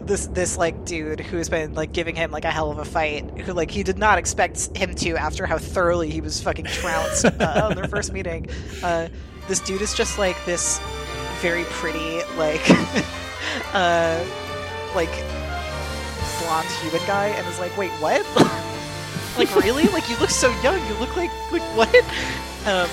this 0.05 0.27
this 0.27 0.57
like 0.57 0.85
dude 0.85 1.19
who's 1.19 1.49
been 1.49 1.73
like 1.73 1.91
giving 1.91 2.15
him 2.15 2.31
like 2.31 2.45
a 2.45 2.51
hell 2.51 2.71
of 2.71 2.77
a 2.77 2.85
fight 2.85 3.39
who 3.41 3.53
like 3.53 3.71
he 3.71 3.83
did 3.83 3.97
not 3.97 4.17
expect 4.17 4.75
him 4.75 4.93
to 4.95 5.15
after 5.15 5.45
how 5.45 5.57
thoroughly 5.57 6.09
he 6.09 6.21
was 6.21 6.41
fucking 6.41 6.65
trounced 6.65 7.25
uh, 7.25 7.61
on 7.63 7.75
their 7.75 7.87
first 7.87 8.11
meeting 8.11 8.47
uh, 8.83 9.07
this 9.47 9.59
dude 9.61 9.81
is 9.81 9.93
just 9.93 10.17
like 10.17 10.43
this 10.45 10.79
very 11.39 11.63
pretty 11.65 12.21
like 12.35 12.61
uh 13.73 14.23
like 14.95 15.11
blonde 16.39 16.67
human 16.81 17.05
guy 17.07 17.27
and 17.27 17.47
is 17.47 17.59
like 17.59 17.75
wait 17.77 17.91
what? 17.99 18.25
Like 19.35 19.55
really? 19.55 19.85
Like 19.85 20.07
you 20.11 20.17
look 20.17 20.29
so 20.29 20.51
young. 20.61 20.79
You 20.85 20.93
look 20.99 21.17
like 21.17 21.31
like 21.51 21.63
what? 21.75 21.89
Um 22.65 22.87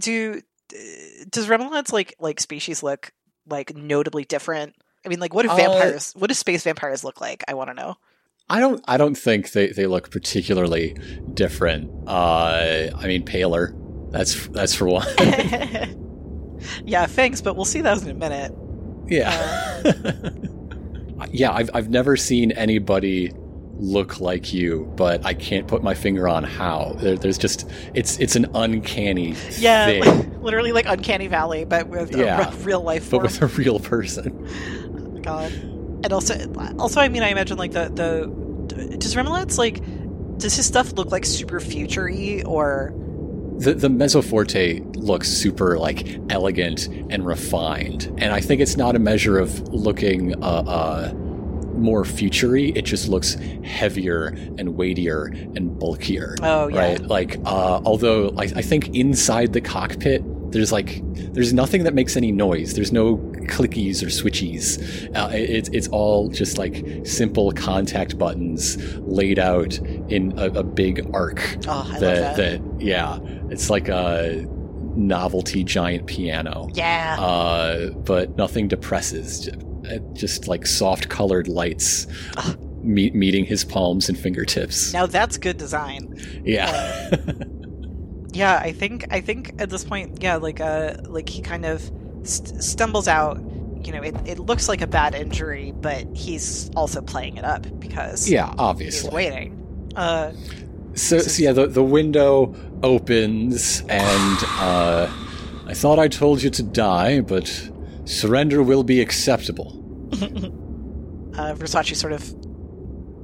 do 0.00 0.40
does 1.30 1.48
Remoulade's 1.48 1.92
like 1.92 2.14
like 2.20 2.40
species 2.40 2.82
look 2.82 3.12
like 3.48 3.76
notably 3.76 4.24
different? 4.24 4.74
I 5.06 5.08
mean, 5.08 5.20
like 5.20 5.32
what 5.32 5.44
do 5.44 5.50
Uh, 5.50 5.56
vampires? 5.56 6.12
what 6.16 6.28
do 6.28 6.34
space 6.34 6.64
vampires 6.64 7.04
look 7.04 7.20
like? 7.20 7.44
I 7.48 7.54
want 7.54 7.70
to 7.70 7.74
know. 7.74 7.96
I 8.48 8.60
don't. 8.60 8.84
I 8.86 8.96
don't 8.96 9.16
think 9.16 9.52
they, 9.52 9.68
they 9.68 9.86
look 9.86 10.10
particularly 10.10 10.96
different. 11.34 11.90
Uh, 12.08 12.90
I 12.96 13.06
mean, 13.06 13.24
paler. 13.24 13.74
That's 14.10 14.46
that's 14.48 14.74
for 14.74 14.86
one. 14.86 15.06
yeah, 16.84 17.06
thanks, 17.06 17.40
but 17.40 17.56
we'll 17.56 17.64
see 17.64 17.80
those 17.80 18.02
in 18.02 18.10
a 18.10 18.14
minute. 18.14 18.52
Yeah. 19.08 19.82
yeah, 21.32 21.52
I've 21.52 21.70
I've 21.74 21.88
never 21.90 22.16
seen 22.16 22.52
anybody 22.52 23.32
look 23.78 24.20
like 24.20 24.54
you, 24.54 24.90
but 24.96 25.24
I 25.26 25.34
can't 25.34 25.68
put 25.68 25.82
my 25.82 25.94
finger 25.94 26.28
on 26.28 26.44
how. 26.44 26.94
There, 26.98 27.16
there's 27.16 27.38
just 27.38 27.68
it's 27.94 28.18
it's 28.18 28.36
an 28.36 28.46
uncanny 28.54 29.34
Yeah, 29.58 30.00
like, 30.04 30.26
literally 30.40 30.72
like 30.72 30.86
Uncanny 30.86 31.26
Valley, 31.26 31.64
but 31.64 31.88
with 31.88 32.16
Yeah, 32.16 32.48
a 32.52 32.56
real 32.58 32.80
life 32.80 33.10
but 33.10 33.22
with 33.22 33.42
a 33.42 33.46
real 33.48 33.78
person. 33.80 34.48
God, 35.26 35.52
and 35.52 36.12
also, 36.12 36.34
also, 36.78 37.00
I 37.00 37.08
mean, 37.08 37.22
I 37.22 37.30
imagine 37.30 37.58
like 37.58 37.72
the 37.72 37.90
the 37.90 38.96
does 38.96 39.16
Remoulade's 39.16 39.58
like 39.58 39.82
does 40.38 40.54
his 40.54 40.66
stuff 40.66 40.92
look 40.92 41.10
like 41.10 41.24
super 41.24 41.60
futury 41.60 42.42
or 42.44 42.92
The 43.58 43.74
the 43.74 43.88
Mezzoforte 43.88 44.94
looks 44.96 45.28
super 45.28 45.78
like 45.78 46.18
elegant 46.30 46.86
and 47.10 47.26
refined, 47.26 48.04
and 48.18 48.32
I 48.32 48.40
think 48.40 48.60
it's 48.60 48.76
not 48.76 48.94
a 48.94 48.98
measure 48.98 49.38
of 49.38 49.60
looking 49.68 50.34
uh, 50.42 50.46
uh 50.46 51.12
more 51.76 52.04
futury. 52.04 52.70
It 52.70 52.82
just 52.82 53.08
looks 53.08 53.34
heavier 53.64 54.28
and 54.58 54.76
weightier 54.76 55.26
and 55.56 55.78
bulkier. 55.78 56.36
oh 56.42 56.68
yeah 56.68 56.78
right? 56.78 57.00
Like, 57.00 57.38
uh, 57.44 57.80
although 57.84 58.30
I, 58.38 58.44
I 58.44 58.62
think 58.62 58.94
inside 58.94 59.52
the 59.52 59.60
cockpit, 59.60 60.22
there's 60.52 60.72
like 60.72 61.02
there's 61.34 61.52
nothing 61.52 61.84
that 61.84 61.94
makes 61.94 62.16
any 62.16 62.32
noise. 62.32 62.74
There's 62.74 62.92
no 62.92 63.16
clickies 63.50 64.02
or 64.02 64.06
switchies. 64.06 64.80
Uh, 65.16 65.28
it, 65.32 65.50
it's 65.50 65.68
it's 65.70 65.88
all 65.88 66.28
just 66.28 66.58
like 66.58 66.84
simple 67.04 67.52
contact 67.52 68.18
buttons 68.18 68.76
laid 69.00 69.38
out 69.38 69.78
in 70.08 70.32
a, 70.38 70.46
a 70.46 70.62
big 70.62 71.08
arc. 71.14 71.40
oh 71.68 71.90
I 71.92 71.98
that, 71.98 72.22
love 72.22 72.36
that. 72.36 72.36
that 72.36 72.80
yeah, 72.80 73.18
it's 73.50 73.70
like 73.70 73.88
a 73.88 74.44
novelty 74.96 75.62
giant 75.62 76.06
piano. 76.06 76.68
yeah 76.74 77.16
Uh, 77.20 77.90
but 77.90 78.36
nothing 78.36 78.66
depresses. 78.68 79.48
Uh, 79.48 79.98
Just 80.14 80.48
like 80.48 80.66
soft 80.66 81.08
colored 81.10 81.48
lights. 81.48 82.06
Meet, 82.82 83.14
meeting 83.14 83.44
his 83.44 83.64
palms 83.64 84.08
and 84.08 84.16
fingertips. 84.18 84.92
now 84.92 85.06
that's 85.06 85.36
good 85.38 85.56
design. 85.58 86.14
Yeah. 86.44 87.10
yeah 88.32 88.58
i 88.62 88.70
think 88.72 89.06
i 89.10 89.20
think 89.20 89.54
at 89.58 89.70
this 89.70 89.82
point 89.84 90.22
yeah 90.22 90.36
like 90.36 90.60
uh 90.60 90.94
like 91.08 91.28
he 91.28 91.40
kind 91.40 91.64
of 91.64 91.90
st- 92.26 92.62
stumbles 92.62 93.08
out 93.08 93.40
you 93.84 93.92
know 93.92 94.02
it, 94.02 94.14
it 94.26 94.38
looks 94.38 94.68
like 94.68 94.80
a 94.80 94.86
bad 94.86 95.14
injury 95.14 95.72
but 95.80 96.06
he's 96.14 96.70
also 96.74 97.00
playing 97.00 97.36
it 97.36 97.44
up 97.44 97.66
because 97.78 98.28
yeah, 98.28 98.52
obviously. 98.58 99.08
he's 99.08 99.14
waiting. 99.14 99.92
Uh 99.94 100.32
So, 100.94 101.18
so 101.18 101.42
yeah, 101.42 101.52
the, 101.52 101.66
the 101.66 101.82
window 101.84 102.54
opens, 102.82 103.82
and 103.88 104.38
uh, 104.58 105.06
I 105.66 105.74
thought 105.74 105.98
I 105.98 106.08
told 106.08 106.42
you 106.42 106.48
to 106.50 106.62
die, 106.62 107.20
but 107.20 107.46
surrender 108.06 108.62
will 108.62 108.82
be 108.82 109.00
acceptable. 109.00 109.72
uh 111.36 111.54
versace 111.54 111.94
sort 111.96 112.12
of 112.14 112.22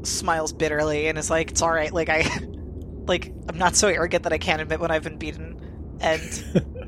smiles 0.07 0.53
bitterly 0.53 1.07
and 1.09 1.16
is 1.18 1.30
like 1.30 1.50
it's 1.50 1.62
all 1.62 1.72
right. 1.72 1.92
Like 1.92 2.09
i 2.09 2.24
like 3.07 3.32
i'm 3.48 3.59
not 3.59 3.74
so 3.74 3.88
arrogant 3.88 4.22
that 4.24 4.32
i 4.32 4.38
can't 4.38 4.61
admit 4.62 4.78
when 4.80 4.90
i've 4.90 5.03
been 5.05 5.18
beaten. 5.18 5.59
And 6.00 6.20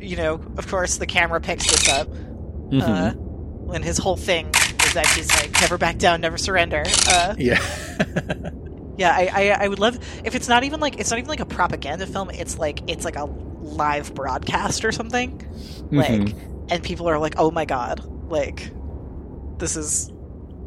you 0.00 0.16
know 0.16 0.34
of 0.56 0.66
course 0.68 0.96
the 0.98 1.06
camera 1.06 1.40
picks 1.40 1.66
this 1.70 1.88
up 1.88 2.08
Mhm. 2.08 2.82
uh 2.82 3.12
when 3.14 3.82
his 3.82 3.98
whole 3.98 4.16
thing 4.16 4.48
is 4.84 4.94
that 4.94 5.06
he's 5.08 5.30
like 5.36 5.52
never 5.60 5.76
back 5.78 5.98
down 5.98 6.20
never 6.20 6.38
surrender 6.38 6.84
uh 7.08 7.34
yeah. 7.38 7.60
Yeah, 8.98 9.12
I, 9.14 9.30
I 9.32 9.64
I 9.64 9.68
would 9.68 9.78
love 9.78 9.96
if 10.24 10.34
it's 10.34 10.48
not 10.48 10.64
even 10.64 10.80
like 10.80 10.98
it's 10.98 11.08
not 11.10 11.20
even 11.20 11.28
like 11.28 11.38
a 11.38 11.46
propaganda 11.46 12.04
film. 12.04 12.30
It's 12.30 12.58
like 12.58 12.80
it's 12.90 13.04
like 13.04 13.14
a 13.14 13.26
live 13.26 14.12
broadcast 14.12 14.84
or 14.84 14.90
something. 14.90 15.38
Like, 15.92 16.08
Mhm. 16.10 16.66
and 16.68 16.82
people 16.82 17.08
are 17.08 17.16
like, 17.20 17.34
"Oh 17.38 17.52
my 17.52 17.64
god!" 17.64 18.02
Like, 18.28 18.72
this 19.58 19.76
is 19.76 20.10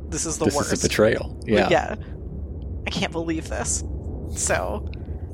this 0.08 0.26
is 0.26 0.38
the 0.38 0.46
this 0.46 0.56
worst. 0.56 0.72
is 0.72 0.82
a 0.82 0.88
betrayal. 0.88 1.38
Yeah. 1.46 1.68
yeah. 1.70 1.96
I 2.88 2.90
can't 2.90 3.12
believe 3.12 3.50
this. 3.50 3.84
So, 4.38 4.90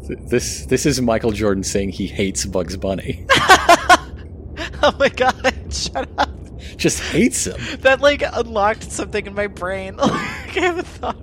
This 0.10 0.66
this 0.66 0.88
is 0.88 1.00
Michael 1.00 1.34
Jordan 1.34 1.64
saying 1.64 1.90
he 1.90 2.08
hates 2.08 2.46
Bugs 2.46 2.78
Bunny. 2.78 3.28
oh 4.84 4.96
my 5.00 5.10
god, 5.10 5.54
shut 5.74 6.10
up! 6.18 6.30
Just 6.78 7.00
hates 7.00 7.48
him. 7.48 7.60
That 7.82 8.02
like 8.02 8.24
unlocked 8.26 8.92
something 8.92 9.26
in 9.26 9.34
my 9.34 9.48
brain. 9.48 9.98
like, 9.98 10.12
I 10.12 10.60
haven't 10.60 10.88
thought. 10.88 11.22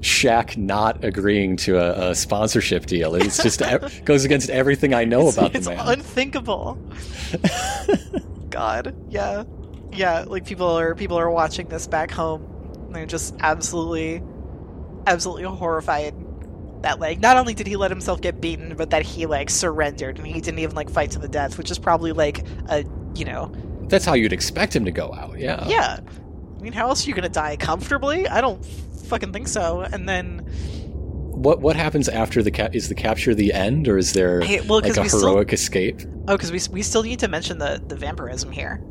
Shaq 0.00 0.56
not 0.56 1.04
agreeing 1.04 1.56
to 1.58 1.78
a, 1.78 2.10
a 2.10 2.14
sponsorship 2.14 2.86
deal. 2.86 3.14
It's 3.14 3.42
just 3.42 3.62
goes 4.04 4.24
against 4.24 4.50
everything 4.50 4.94
I 4.94 5.04
know 5.04 5.28
it's, 5.28 5.36
about 5.36 5.54
it's 5.54 5.66
the 5.66 5.74
man. 5.74 5.88
unthinkable. 5.88 6.78
God, 8.50 8.94
yeah, 9.10 9.44
yeah. 9.92 10.24
Like 10.26 10.46
people 10.46 10.68
are 10.68 10.94
people 10.94 11.18
are 11.18 11.30
watching 11.30 11.68
this 11.68 11.86
back 11.86 12.10
home. 12.10 12.42
And 12.86 12.94
they're 12.94 13.06
just 13.06 13.34
absolutely, 13.40 14.22
absolutely 15.06 15.44
horrified 15.44 16.14
that 16.82 17.00
like 17.00 17.20
not 17.20 17.36
only 17.36 17.54
did 17.54 17.66
he 17.66 17.76
let 17.76 17.90
himself 17.90 18.20
get 18.20 18.40
beaten, 18.40 18.74
but 18.76 18.90
that 18.90 19.02
he 19.02 19.26
like 19.26 19.50
surrendered 19.50 20.18
and 20.18 20.26
he 20.26 20.40
didn't 20.40 20.58
even 20.60 20.74
like 20.76 20.90
fight 20.90 21.10
to 21.12 21.18
the 21.18 21.28
death, 21.28 21.58
which 21.58 21.70
is 21.70 21.78
probably 21.78 22.12
like 22.12 22.46
a 22.68 22.84
you 23.14 23.24
know 23.24 23.52
That's 23.88 24.04
how 24.04 24.14
you'd 24.14 24.32
expect 24.32 24.74
him 24.76 24.84
to 24.84 24.92
go 24.92 25.12
out. 25.14 25.38
Yeah. 25.38 25.66
yeah. 25.68 26.00
I 26.58 26.62
mean, 26.62 26.72
how 26.72 26.88
else 26.88 27.04
are 27.06 27.08
you 27.08 27.14
gonna 27.14 27.28
die 27.28 27.56
comfortably? 27.56 28.26
I 28.28 28.40
don't 28.40 28.64
fucking 28.64 29.32
think 29.32 29.48
so. 29.48 29.80
And 29.80 30.08
then 30.08 30.40
What 31.34 31.60
what 31.60 31.76
happens 31.76 32.08
after 32.08 32.42
the 32.42 32.50
cap? 32.50 32.74
Is 32.74 32.88
the 32.88 32.94
capture 32.94 33.34
the 33.34 33.52
end, 33.52 33.88
or 33.88 33.98
is 33.98 34.12
there 34.12 34.40
well, 34.68 34.80
like 34.80 34.96
a 34.96 35.02
we 35.02 35.08
still- 35.08 35.20
heroic 35.30 35.52
escape? 35.52 36.00
oh, 36.28 36.36
because 36.36 36.50
we 36.52 36.60
we 36.72 36.82
still 36.82 37.02
need 37.02 37.18
to 37.20 37.28
mention 37.28 37.58
the 37.58 37.82
the 37.86 37.96
vampirism 37.96 38.50
here. 38.52 38.82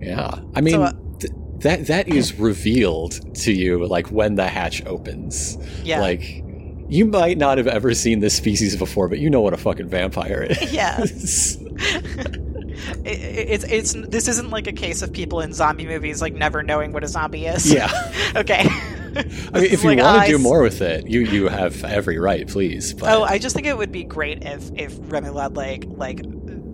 Yeah, 0.00 0.38
I 0.54 0.60
mean 0.60 0.74
So, 0.74 0.82
uh, 0.82 0.92
th- 1.18 1.32
that 1.60 1.86
that 1.86 2.08
is 2.08 2.38
revealed 2.38 3.34
to 3.36 3.52
you 3.52 3.86
like 3.86 4.08
when 4.08 4.34
the 4.34 4.46
hatch 4.46 4.84
opens. 4.86 5.56
Yeah, 5.82 6.00
Like 6.00 6.44
you 6.88 7.06
might 7.06 7.38
not 7.38 7.58
have 7.58 7.66
ever 7.66 7.94
seen 7.94 8.20
this 8.20 8.34
species 8.36 8.76
before, 8.76 9.08
but 9.08 9.18
you 9.18 9.30
know 9.30 9.40
what 9.40 9.52
a 9.54 9.56
fucking 9.56 9.88
vampire 9.88 10.42
is. 10.50 10.72
yeah. 10.72 11.04
It, 13.04 13.06
it- 13.06 13.48
it's 13.50 13.64
it's 13.64 13.92
this 14.08 14.26
isn't 14.28 14.50
like 14.50 14.66
a 14.66 14.72
case 14.72 15.00
of 15.02 15.12
people 15.12 15.40
in 15.40 15.52
zombie 15.52 15.86
movies 15.86 16.20
like 16.20 16.34
never 16.34 16.62
knowing 16.62 16.92
what 16.92 17.04
a 17.04 17.08
zombie 17.08 17.46
is. 17.46 17.72
yeah. 17.72 17.88
okay. 18.36 18.64
I 18.66 19.22
mean, 19.22 19.24
if 19.54 19.84
you 19.84 19.96
want 19.96 20.26
to 20.26 20.30
do 20.30 20.38
more 20.38 20.60
with 20.60 20.82
it, 20.82 21.06
you 21.08 21.20
you 21.20 21.46
have 21.48 21.84
every 21.84 22.18
right, 22.18 22.46
please. 22.48 22.92
But 22.92 23.10
Oh, 23.16 23.22
I 23.22 23.38
just 23.38 23.54
think 23.54 23.68
it 23.68 23.76
would 23.78 23.92
be 23.92 24.02
great 24.02 24.42
if 24.42 24.70
if 24.74 24.92
Remoulade 25.02 25.56
like 25.56 25.84
like 25.88 26.20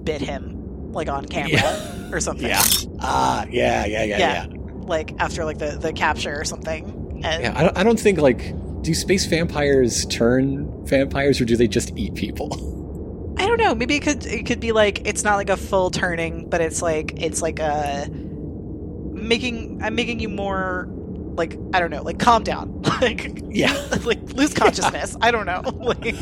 bit 0.05 0.23
him 0.23 0.91
like 0.93 1.09
on 1.11 1.27
camera 1.27 1.51
Yeah. 1.53 2.11
or 2.13 2.19
something. 2.21 2.47
yeah, 2.49 2.63
ah, 3.01 3.45
yeah, 3.51 3.85
yeah, 3.85 4.05
yeah, 4.05 4.19
Yeah. 4.19 4.47
yeah. 4.47 4.57
Like 4.87 5.13
after 5.19 5.45
like 5.45 5.59
the 5.59 5.73
the 5.73 5.93
capture 5.93 6.35
or 6.41 6.45
something. 6.47 7.21
And 7.23 7.43
Yeah, 7.43 7.53
I 7.55 7.63
don't, 7.65 7.79
I 7.79 7.83
don't 7.83 8.01
think 8.01 8.19
like 8.19 8.55
do 8.83 8.95
space 8.95 9.27
vampires 9.27 10.07
turn 10.07 10.87
vampires 10.87 11.41
or 11.41 11.45
do 11.45 11.57
they 11.57 11.69
just 11.69 11.97
eat 11.97 12.15
people? 12.15 13.35
I 13.39 13.47
don't 13.47 13.59
know. 13.59 13.75
Maybe 13.75 13.97
it 13.97 14.01
could 14.01 14.27
it 14.27 14.47
could 14.47 14.61
be 14.61 14.73
like 14.73 15.07
it's 15.07 15.25
not 15.25 15.37
like 15.37 15.51
a 15.51 15.57
full 15.57 15.91
turning, 15.91 16.49
but 16.49 16.61
it's 16.61 16.83
like 16.83 17.21
it's 17.21 17.41
like 17.41 17.59
a 17.59 18.09
making 18.11 19.83
I'm 19.83 19.95
making 19.95 20.21
you 20.21 20.29
more 20.29 20.89
like 21.37 21.57
I 21.73 21.81
don't 21.81 21.91
know, 21.91 22.03
like 22.03 22.19
calm 22.19 22.43
down. 22.43 22.83
like 23.01 23.43
Yeah, 23.49 23.73
like 24.05 24.21
lose 24.35 24.53
consciousness. 24.53 25.17
I 25.21 25.31
don't 25.31 25.47
know. 25.47 25.63
Like 25.81 26.15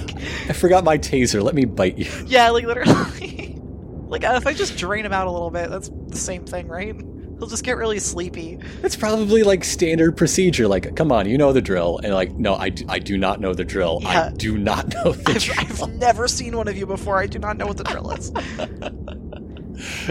I 0.48 0.52
forgot 0.52 0.84
my 0.84 0.98
taser. 0.98 1.42
Let 1.42 1.54
me 1.54 1.64
bite 1.64 1.98
you. 1.98 2.10
yeah, 2.26 2.50
like 2.50 2.64
literally. 2.64 3.58
like 4.06 4.24
uh, 4.24 4.34
if 4.34 4.46
I 4.46 4.52
just 4.54 4.76
drain 4.76 5.04
him 5.04 5.12
out 5.12 5.26
a 5.26 5.30
little 5.30 5.50
bit, 5.50 5.70
that's 5.70 5.90
the 6.08 6.16
same 6.16 6.44
thing, 6.44 6.68
right? 6.68 6.94
He'll 7.38 7.46
just 7.48 7.64
get 7.64 7.76
really 7.76 7.98
sleepy. 7.98 8.58
It's 8.82 8.96
probably 8.96 9.42
like 9.42 9.62
standard 9.64 10.16
procedure. 10.16 10.66
Like, 10.66 10.96
come 10.96 11.12
on, 11.12 11.28
you 11.28 11.38
know 11.38 11.52
the 11.52 11.62
drill. 11.62 12.00
And 12.02 12.12
like, 12.12 12.32
no, 12.32 12.54
I 12.56 12.70
do, 12.70 12.84
I 12.88 12.98
do 12.98 13.16
not 13.16 13.40
know 13.40 13.54
the 13.54 13.64
drill. 13.64 14.00
I 14.04 14.30
do 14.36 14.58
not 14.58 14.88
know 14.94 15.12
the 15.12 15.32
I've, 15.32 15.42
drill. 15.42 15.84
I've 15.84 15.94
never 15.94 16.26
seen 16.26 16.56
one 16.56 16.68
of 16.68 16.76
you 16.76 16.86
before. 16.86 17.18
I 17.18 17.26
do 17.26 17.38
not 17.38 17.56
know 17.56 17.66
what 17.66 17.76
the 17.76 17.84
drill 17.84 18.10
is. 18.10 18.32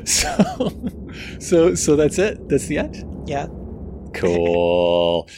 So, 0.06 0.72
so, 1.40 1.76
so 1.76 1.96
that's 1.96 2.18
it. 2.18 2.48
That's 2.50 2.68
the 2.68 2.78
end. 2.78 3.28
Yeah. 3.28 3.48
Cool. 4.14 5.30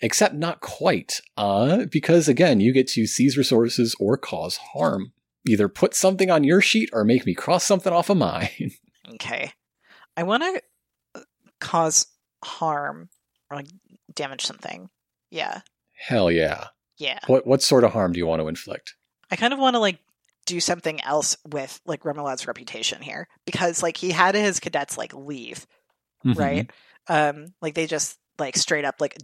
Except 0.00 0.34
not 0.34 0.60
quite. 0.60 1.20
Uh, 1.36 1.86
because 1.90 2.28
again, 2.28 2.60
you 2.60 2.72
get 2.72 2.88
to 2.88 3.06
seize 3.06 3.36
resources 3.36 3.94
or 3.98 4.16
cause 4.16 4.58
harm. 4.74 5.12
Either 5.46 5.68
put 5.68 5.94
something 5.94 6.30
on 6.30 6.44
your 6.44 6.60
sheet 6.60 6.90
or 6.92 7.04
make 7.04 7.24
me 7.24 7.34
cross 7.34 7.64
something 7.64 7.92
off 7.92 8.10
of 8.10 8.18
mine. 8.18 8.72
Okay. 9.14 9.52
I 10.16 10.22
want 10.22 10.42
to 10.42 10.62
cause 11.60 12.06
harm 12.44 13.08
or 13.50 13.56
like 13.56 13.66
damage 14.14 14.44
something. 14.44 14.88
Yeah. 15.30 15.60
Hell 15.94 16.30
yeah. 16.30 16.68
Yeah. 16.98 17.18
What 17.26 17.46
what 17.46 17.62
sort 17.62 17.84
of 17.84 17.92
harm 17.92 18.12
do 18.12 18.18
you 18.18 18.26
want 18.26 18.40
to 18.42 18.48
inflict? 18.48 18.94
I 19.30 19.36
kind 19.36 19.52
of 19.52 19.58
want 19.58 19.74
to 19.74 19.80
like 19.80 19.98
do 20.46 20.58
something 20.60 21.00
else 21.02 21.36
with 21.48 21.80
like 21.86 22.04
Remoulade's 22.04 22.46
reputation 22.46 23.02
here 23.02 23.28
because 23.46 23.82
like 23.82 23.96
he 23.96 24.10
had 24.10 24.34
his 24.34 24.58
cadets 24.60 24.98
like 24.98 25.14
leave, 25.14 25.66
Mhm. 26.26 26.36
right? 26.38 26.70
Um 27.08 27.46
like 27.62 27.74
they 27.74 27.86
just 27.86 28.18
like 28.38 28.56
straight 28.56 28.84
up 28.84 28.96
like 29.00 29.16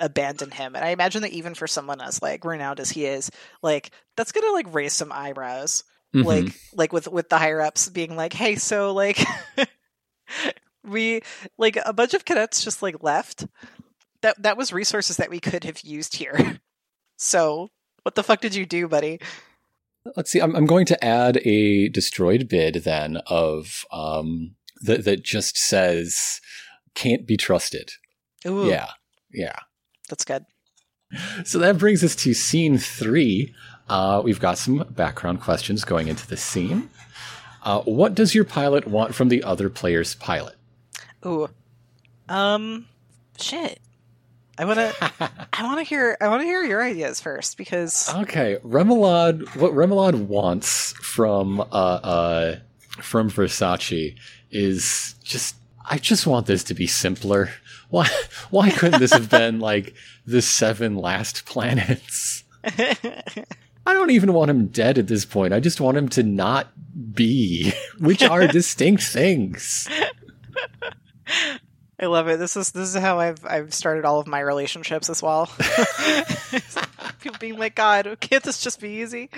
abandon 0.00 0.50
him. 0.50 0.74
And 0.74 0.84
I 0.84 0.88
imagine 0.88 1.22
that 1.22 1.32
even 1.32 1.54
for 1.54 1.66
someone 1.66 2.00
as 2.00 2.20
like 2.20 2.44
renowned 2.44 2.80
as 2.80 2.90
he 2.90 3.04
is, 3.06 3.30
like 3.62 3.90
that's 4.16 4.32
going 4.32 4.46
to 4.46 4.52
like 4.52 4.74
raise 4.74 4.92
some 4.92 5.12
eyebrows. 5.12 5.84
Mhm. 6.14 6.24
like 6.24 6.54
like 6.72 6.92
with 6.92 7.08
with 7.08 7.28
the 7.28 7.36
higher 7.38 7.60
ups 7.60 7.88
being 7.88 8.14
like 8.16 8.32
hey 8.32 8.54
so 8.56 8.94
like 8.94 9.18
we 10.86 11.20
like 11.58 11.76
a 11.84 11.92
bunch 11.92 12.14
of 12.14 12.24
cadets 12.24 12.62
just 12.64 12.82
like 12.82 13.02
left 13.02 13.46
that 14.22 14.40
that 14.42 14.56
was 14.56 14.72
resources 14.72 15.16
that 15.16 15.30
we 15.30 15.40
could 15.40 15.64
have 15.64 15.80
used 15.80 16.16
here 16.16 16.60
so 17.16 17.68
what 18.02 18.14
the 18.14 18.22
fuck 18.22 18.40
did 18.40 18.54
you 18.54 18.66
do 18.66 18.88
buddy 18.88 19.18
Let's 20.14 20.30
see. 20.30 20.40
I'm, 20.40 20.54
I'm 20.54 20.66
going 20.66 20.86
to 20.86 21.04
add 21.04 21.38
a 21.44 21.88
destroyed 21.88 22.48
bid 22.48 22.84
then 22.84 23.16
of 23.26 23.84
um 23.90 24.54
that 24.82 25.04
that 25.04 25.24
just 25.24 25.58
says 25.58 26.40
can't 26.94 27.26
be 27.26 27.36
trusted. 27.36 27.90
Ooh, 28.46 28.66
Yeah, 28.68 28.90
yeah. 29.32 29.56
that's 30.08 30.24
good 30.24 30.44
So 31.44 31.58
that 31.58 31.78
brings 31.78 32.04
us 32.04 32.14
to 32.16 32.34
scene 32.34 32.78
three. 32.78 33.54
Uh, 33.88 34.20
we've 34.24 34.40
got 34.40 34.58
some 34.58 34.84
background 34.90 35.40
questions 35.40 35.84
going 35.84 36.08
into 36.08 36.26
the 36.26 36.36
scene. 36.36 36.90
Uh, 37.62 37.80
what 37.82 38.14
does 38.14 38.34
your 38.34 38.44
pilot 38.44 38.86
want 38.86 39.14
from 39.14 39.28
the 39.28 39.42
other 39.42 39.68
player's 39.68 40.14
pilot? 40.14 40.55
Ooh. 41.26 41.48
Um 42.28 42.86
shit. 43.38 43.80
I 44.58 44.64
want 44.64 44.78
to 44.78 45.12
I 45.52 45.64
want 45.64 45.78
to 45.78 45.84
hear 45.84 46.16
I 46.20 46.28
want 46.28 46.42
to 46.42 46.46
hear 46.46 46.62
your 46.62 46.82
ideas 46.82 47.20
first 47.20 47.58
because 47.58 48.12
Okay, 48.14 48.58
Remoulade. 48.64 49.56
What 49.56 49.72
Remoulade 49.72 50.26
wants 50.26 50.92
from 50.92 51.60
uh, 51.60 51.64
uh, 51.64 52.56
from 53.00 53.30
Versace 53.30 54.16
is 54.50 55.14
just. 55.22 55.56
I 55.88 55.98
just 55.98 56.26
want 56.26 56.46
this 56.46 56.64
to 56.64 56.74
be 56.74 56.86
simpler. 56.88 57.50
Why? 57.90 58.08
Why 58.50 58.70
couldn't 58.70 59.00
this 59.00 59.12
have 59.12 59.30
been 59.30 59.60
like 59.70 59.94
the 60.26 60.42
seven 60.42 60.96
last 60.96 61.44
planets? 61.46 62.42
I 62.64 63.94
don't 63.94 64.10
even 64.10 64.32
want 64.32 64.50
him 64.50 64.66
dead 64.66 64.98
at 64.98 65.06
this 65.06 65.24
point. 65.24 65.54
I 65.54 65.60
just 65.60 65.80
want 65.80 65.96
him 65.96 66.08
to 66.10 66.24
not 66.24 66.72
be, 67.14 67.72
which 68.00 68.24
are 68.24 68.48
distinct 68.48 69.04
things. 69.04 69.86
I 72.00 72.06
love 72.06 72.28
it. 72.28 72.38
This 72.38 72.56
is 72.56 72.72
this 72.72 72.94
is 72.94 73.00
how 73.00 73.18
I've 73.20 73.44
I've 73.44 73.72
started 73.72 74.04
all 74.04 74.20
of 74.20 74.26
my 74.26 74.40
relationships 74.40 75.08
as 75.08 75.22
well. 75.22 75.46
People 77.20 77.38
being 77.40 77.58
like, 77.58 77.74
God, 77.74 78.18
can't 78.20 78.42
this 78.42 78.60
just 78.62 78.80
be 78.80 79.00
easy? 79.00 79.30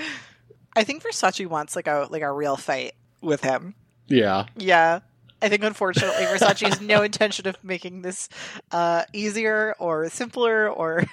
I 0.74 0.84
think 0.84 1.03
Versace 1.03 1.47
wants 1.47 1.76
like 1.76 1.86
a 1.86 2.09
like 2.11 2.22
a 2.22 2.32
real 2.32 2.57
fight 2.57 2.95
with 3.20 3.43
him. 3.43 3.74
Yeah. 4.09 4.47
Yeah. 4.57 5.01
I 5.41 5.49
think 5.49 5.62
unfortunately 5.62 6.24
Versace 6.24 6.66
has 6.68 6.80
no 6.80 7.03
intention 7.03 7.47
of 7.47 7.62
making 7.62 8.03
this 8.03 8.28
uh, 8.72 9.05
easier 9.12 9.76
or 9.78 10.09
simpler 10.09 10.68
or 10.68 11.05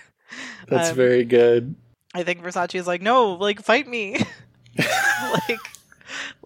That's 0.67 0.89
Um, 0.89 0.95
very 0.95 1.25
good. 1.25 1.75
I 2.15 2.23
think 2.23 2.41
Versace 2.41 2.73
is 2.73 2.87
like, 2.87 3.03
no, 3.03 3.33
like 3.33 3.61
fight 3.61 3.87
me. 3.87 4.17
like 4.77 5.59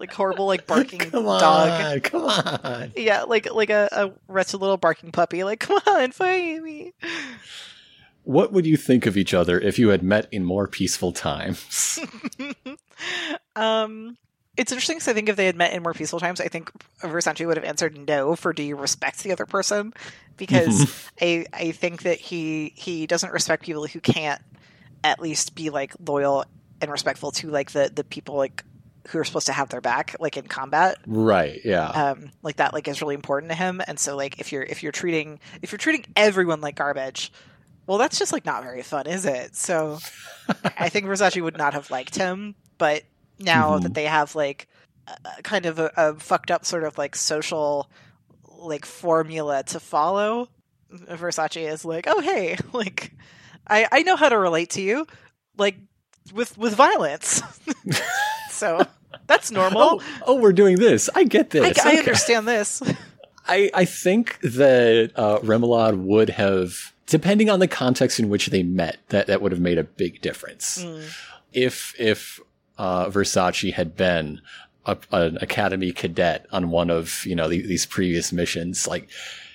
like 0.00 0.12
horrible 0.12 0.46
like 0.46 0.66
barking 0.66 0.98
Come 0.98 1.28
on, 1.28 1.40
dog. 1.40 2.02
come 2.02 2.24
on. 2.24 2.92
Yeah, 2.96 3.22
like 3.22 3.52
like 3.52 3.70
a, 3.70 3.88
a 3.92 4.12
wretched 4.26 4.58
little 4.58 4.78
barking 4.78 5.12
puppy. 5.12 5.44
Like, 5.44 5.60
come 5.60 5.78
on, 5.86 6.10
fight 6.12 6.62
me. 6.62 6.94
What 8.24 8.52
would 8.52 8.66
you 8.66 8.76
think 8.76 9.06
of 9.06 9.16
each 9.16 9.32
other 9.34 9.58
if 9.60 9.78
you 9.78 9.88
had 9.90 10.02
met 10.02 10.28
in 10.32 10.44
more 10.44 10.66
peaceful 10.66 11.12
times? 11.12 11.98
um, 13.56 14.16
it's 14.56 14.72
interesting 14.72 14.96
because 14.96 15.08
I 15.08 15.14
think 15.14 15.28
if 15.28 15.36
they 15.36 15.46
had 15.46 15.56
met 15.56 15.72
in 15.72 15.82
more 15.82 15.94
peaceful 15.94 16.20
times, 16.20 16.40
I 16.40 16.48
think 16.48 16.70
Versace 17.00 17.46
would 17.46 17.56
have 17.56 17.64
answered 17.64 17.96
no 18.06 18.36
for 18.36 18.52
"Do 18.52 18.62
you 18.62 18.76
respect 18.76 19.22
the 19.22 19.32
other 19.32 19.46
person?" 19.46 19.94
Because 20.36 21.10
I 21.20 21.46
I 21.52 21.70
think 21.72 22.02
that 22.02 22.18
he 22.18 22.72
he 22.76 23.06
doesn't 23.06 23.32
respect 23.32 23.64
people 23.64 23.86
who 23.86 24.00
can't 24.00 24.40
at 25.02 25.20
least 25.20 25.54
be 25.54 25.70
like 25.70 25.94
loyal 26.06 26.44
and 26.80 26.90
respectful 26.90 27.30
to 27.32 27.50
like 27.50 27.70
the 27.72 27.90
the 27.94 28.04
people 28.04 28.36
like 28.36 28.64
who 29.10 29.18
are 29.18 29.24
supposed 29.24 29.46
to 29.46 29.52
have 29.52 29.68
their 29.68 29.80
back 29.80 30.16
like 30.20 30.36
in 30.36 30.46
combat. 30.46 30.98
right, 31.06 31.60
yeah. 31.64 31.88
um 31.88 32.30
like 32.42 32.56
that 32.56 32.72
like 32.72 32.88
is 32.88 33.02
really 33.02 33.14
important 33.14 33.50
to 33.50 33.56
him 33.56 33.80
and 33.86 33.98
so 33.98 34.16
like 34.16 34.40
if 34.40 34.52
you're 34.52 34.62
if 34.62 34.82
you're 34.82 34.92
treating 34.92 35.38
if 35.62 35.72
you're 35.72 35.78
treating 35.78 36.04
everyone 36.16 36.60
like 36.60 36.76
garbage 36.76 37.32
well 37.86 37.98
that's 37.98 38.18
just 38.18 38.32
like 38.32 38.44
not 38.46 38.62
very 38.62 38.82
fun 38.82 39.06
is 39.06 39.24
it 39.26 39.56
so 39.56 39.98
i 40.78 40.88
think 40.88 41.06
versace 41.06 41.40
would 41.42 41.56
not 41.58 41.74
have 41.74 41.90
liked 41.90 42.14
him 42.16 42.54
but 42.78 43.02
now 43.38 43.78
Mhm. 43.78 43.82
that 43.82 43.94
they 43.94 44.04
have 44.04 44.34
like 44.34 44.68
a, 45.08 45.12
a 45.38 45.42
kind 45.42 45.66
of 45.66 45.78
a, 45.78 45.90
a 45.96 46.14
fucked 46.14 46.50
up 46.50 46.64
sort 46.64 46.84
of 46.84 46.96
like 46.98 47.16
social 47.16 47.90
like 48.58 48.84
formula 48.84 49.62
to 49.64 49.80
follow 49.80 50.48
versace 50.92 51.56
is 51.68 51.84
like 51.84 52.06
oh 52.08 52.20
hey 52.20 52.56
like 52.72 53.12
I 53.66 53.86
I 53.92 54.02
know 54.02 54.16
how 54.16 54.28
to 54.28 54.36
relate 54.38 54.70
to 54.70 54.82
you, 54.82 55.06
like 55.56 55.76
with 56.34 56.58
with 56.58 56.74
violence. 56.74 57.40
so 58.50 58.84
that's 59.30 59.50
normal. 59.50 59.80
Oh, 59.82 60.02
oh, 60.26 60.34
we're 60.34 60.52
doing 60.52 60.76
this. 60.76 61.08
I 61.14 61.24
get 61.24 61.50
this. 61.50 61.78
I, 61.78 61.94
I 61.94 61.96
understand 61.96 62.48
this. 62.48 62.82
I, 63.46 63.70
I 63.74 63.84
think 63.84 64.38
that 64.40 65.12
uh, 65.16 65.38
Remoulade 65.38 66.02
would 66.02 66.30
have, 66.30 66.92
depending 67.06 67.48
on 67.48 67.58
the 67.58 67.68
context 67.68 68.20
in 68.20 68.28
which 68.28 68.46
they 68.48 68.62
met, 68.62 68.98
that, 69.08 69.26
that 69.26 69.40
would 69.40 69.52
have 69.52 69.60
made 69.60 69.78
a 69.78 69.84
big 69.84 70.20
difference. 70.20 70.84
Mm. 70.84 71.10
If 71.52 71.94
if 71.98 72.40
uh, 72.78 73.06
Versace 73.06 73.72
had 73.72 73.96
been 73.96 74.40
a, 74.86 74.96
an 75.12 75.38
academy 75.40 75.92
cadet 75.92 76.46
on 76.52 76.70
one 76.70 76.90
of 76.90 77.24
you 77.26 77.34
know 77.34 77.48
the, 77.48 77.60
these 77.62 77.86
previous 77.86 78.32
missions, 78.32 78.86
like 78.86 79.08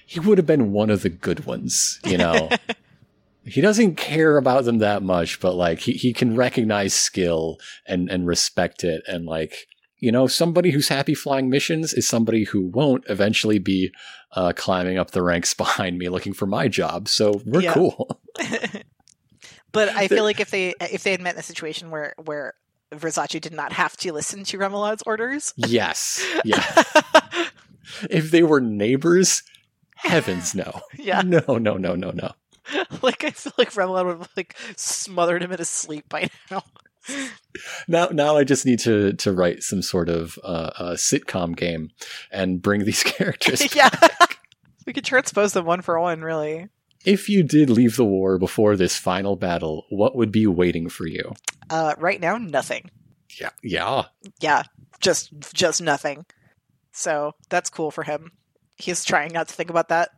he 0.06 0.20
would 0.20 0.38
have 0.38 0.48
been 0.48 0.72
one 0.72 0.90
of 0.90 1.02
the 1.02 1.10
good 1.10 1.46
ones. 1.46 2.00
You 2.06 2.18
know, 2.18 2.50
he 3.46 3.62
doesn't 3.62 3.96
care 3.96 4.38
about 4.38 4.66
them 4.66 4.80
that 4.80 5.04
much, 5.04 5.40
but 5.40 5.54
like 5.56 5.80
he, 5.80 5.94
he 5.94 6.14
can 6.14 6.36
recognize 6.36 6.94
skill 6.94 7.58
and 7.86 8.10
and 8.10 8.26
respect 8.28 8.84
it, 8.84 9.04
and 9.08 9.26
like 9.26 9.68
you 9.98 10.12
know, 10.12 10.28
somebody 10.28 10.72
who's 10.72 10.90
happy 10.90 11.16
flying 11.16 11.50
missions 11.50 11.94
is 11.94 12.08
somebody 12.08 12.44
who 12.44 12.62
won't 12.68 13.04
eventually 13.10 13.58
be 13.60 13.92
uh, 14.34 14.52
climbing 14.56 14.98
up 14.98 15.12
the 15.12 15.24
ranks 15.24 15.54
behind 15.64 15.98
me 15.98 16.10
looking 16.10 16.34
for 16.34 16.46
my 16.46 16.68
job. 16.68 17.08
So 17.08 17.42
we're 17.46 17.62
Yeah. 17.62 17.74
cool. 17.74 18.20
but 19.72 19.90
I 19.90 20.08
feel 20.08 20.24
like 20.24 20.40
if 20.40 20.52
they 20.52 20.74
if 20.82 21.04
they 21.04 21.12
had 21.12 21.22
met 21.22 21.36
in 21.36 21.40
a 21.40 21.44
situation 21.44 21.92
where 21.92 22.14
where 22.24 22.54
Versace 22.94 23.40
did 23.42 23.54
not 23.54 23.74
have 23.74 23.98
to 23.98 24.12
listen 24.14 24.44
to 24.46 24.58
Remoulade's 24.58 25.04
orders, 25.06 25.54
yes. 25.56 26.24
Yeah. 26.46 26.64
if 28.10 28.32
they 28.32 28.44
were 28.44 28.62
neighbors, 28.62 29.44
heavens 29.96 30.54
no. 30.56 30.82
yeah, 30.98 31.22
No, 31.22 31.42
no, 31.58 31.78
no, 31.78 31.96
no, 31.96 32.12
no. 32.12 32.32
like 33.02 33.24
I 33.24 33.32
feel 33.32 33.54
like 33.58 33.72
Remoulade 33.74 34.06
would 34.06 34.18
have 34.20 34.30
like 34.38 34.56
smothered 34.76 35.44
him 35.44 35.52
in 35.52 35.58
his 35.60 35.70
sleep 35.70 36.08
by 36.10 36.30
now. 36.52 36.64
Now, 37.88 38.08
now 38.08 38.36
I 38.36 38.44
just 38.44 38.66
need 38.66 38.80
to 38.80 39.14
to 39.14 39.32
write 39.32 39.64
some 39.64 39.82
sort 39.82 40.10
of 40.10 40.40
uh, 40.44 40.72
uh, 40.78 40.94
sitcom 40.96 41.56
game 41.56 41.92
and 42.32 42.62
bring 42.62 42.84
these 42.86 43.04
characters. 43.16 43.76
yeah, 43.76 43.90
we 44.86 44.94
could 44.94 45.06
transpose 45.06 45.54
them 45.54 45.66
one 45.66 45.82
for 45.82 46.00
one, 46.00 46.22
really. 46.22 46.68
if 47.06 47.30
you 47.30 47.44
did 47.44 47.70
leave 47.70 47.96
the 47.96 48.06
war 48.06 48.40
before 48.40 48.76
this 48.76 48.98
final 48.98 49.36
battle, 49.36 49.86
what 49.90 50.16
would 50.16 50.32
be 50.32 50.48
waiting 50.48 50.90
for 50.90 51.06
you? 51.08 51.34
Uh, 51.70 51.94
right 52.00 52.20
now, 52.20 52.38
nothing. 52.38 52.90
Yeah, 53.40 53.50
yeah. 53.62 54.06
Yeah, 54.40 54.64
just 55.00 55.32
just 55.54 55.82
nothing. 55.82 56.26
So 56.92 57.34
that's 57.50 57.70
cool 57.70 57.92
for 57.92 58.04
him. 58.04 58.32
He's 58.78 59.04
trying 59.06 59.32
not 59.34 59.48
to 59.50 59.54
think 59.54 59.70
about 59.70 59.90
that. 59.90 60.10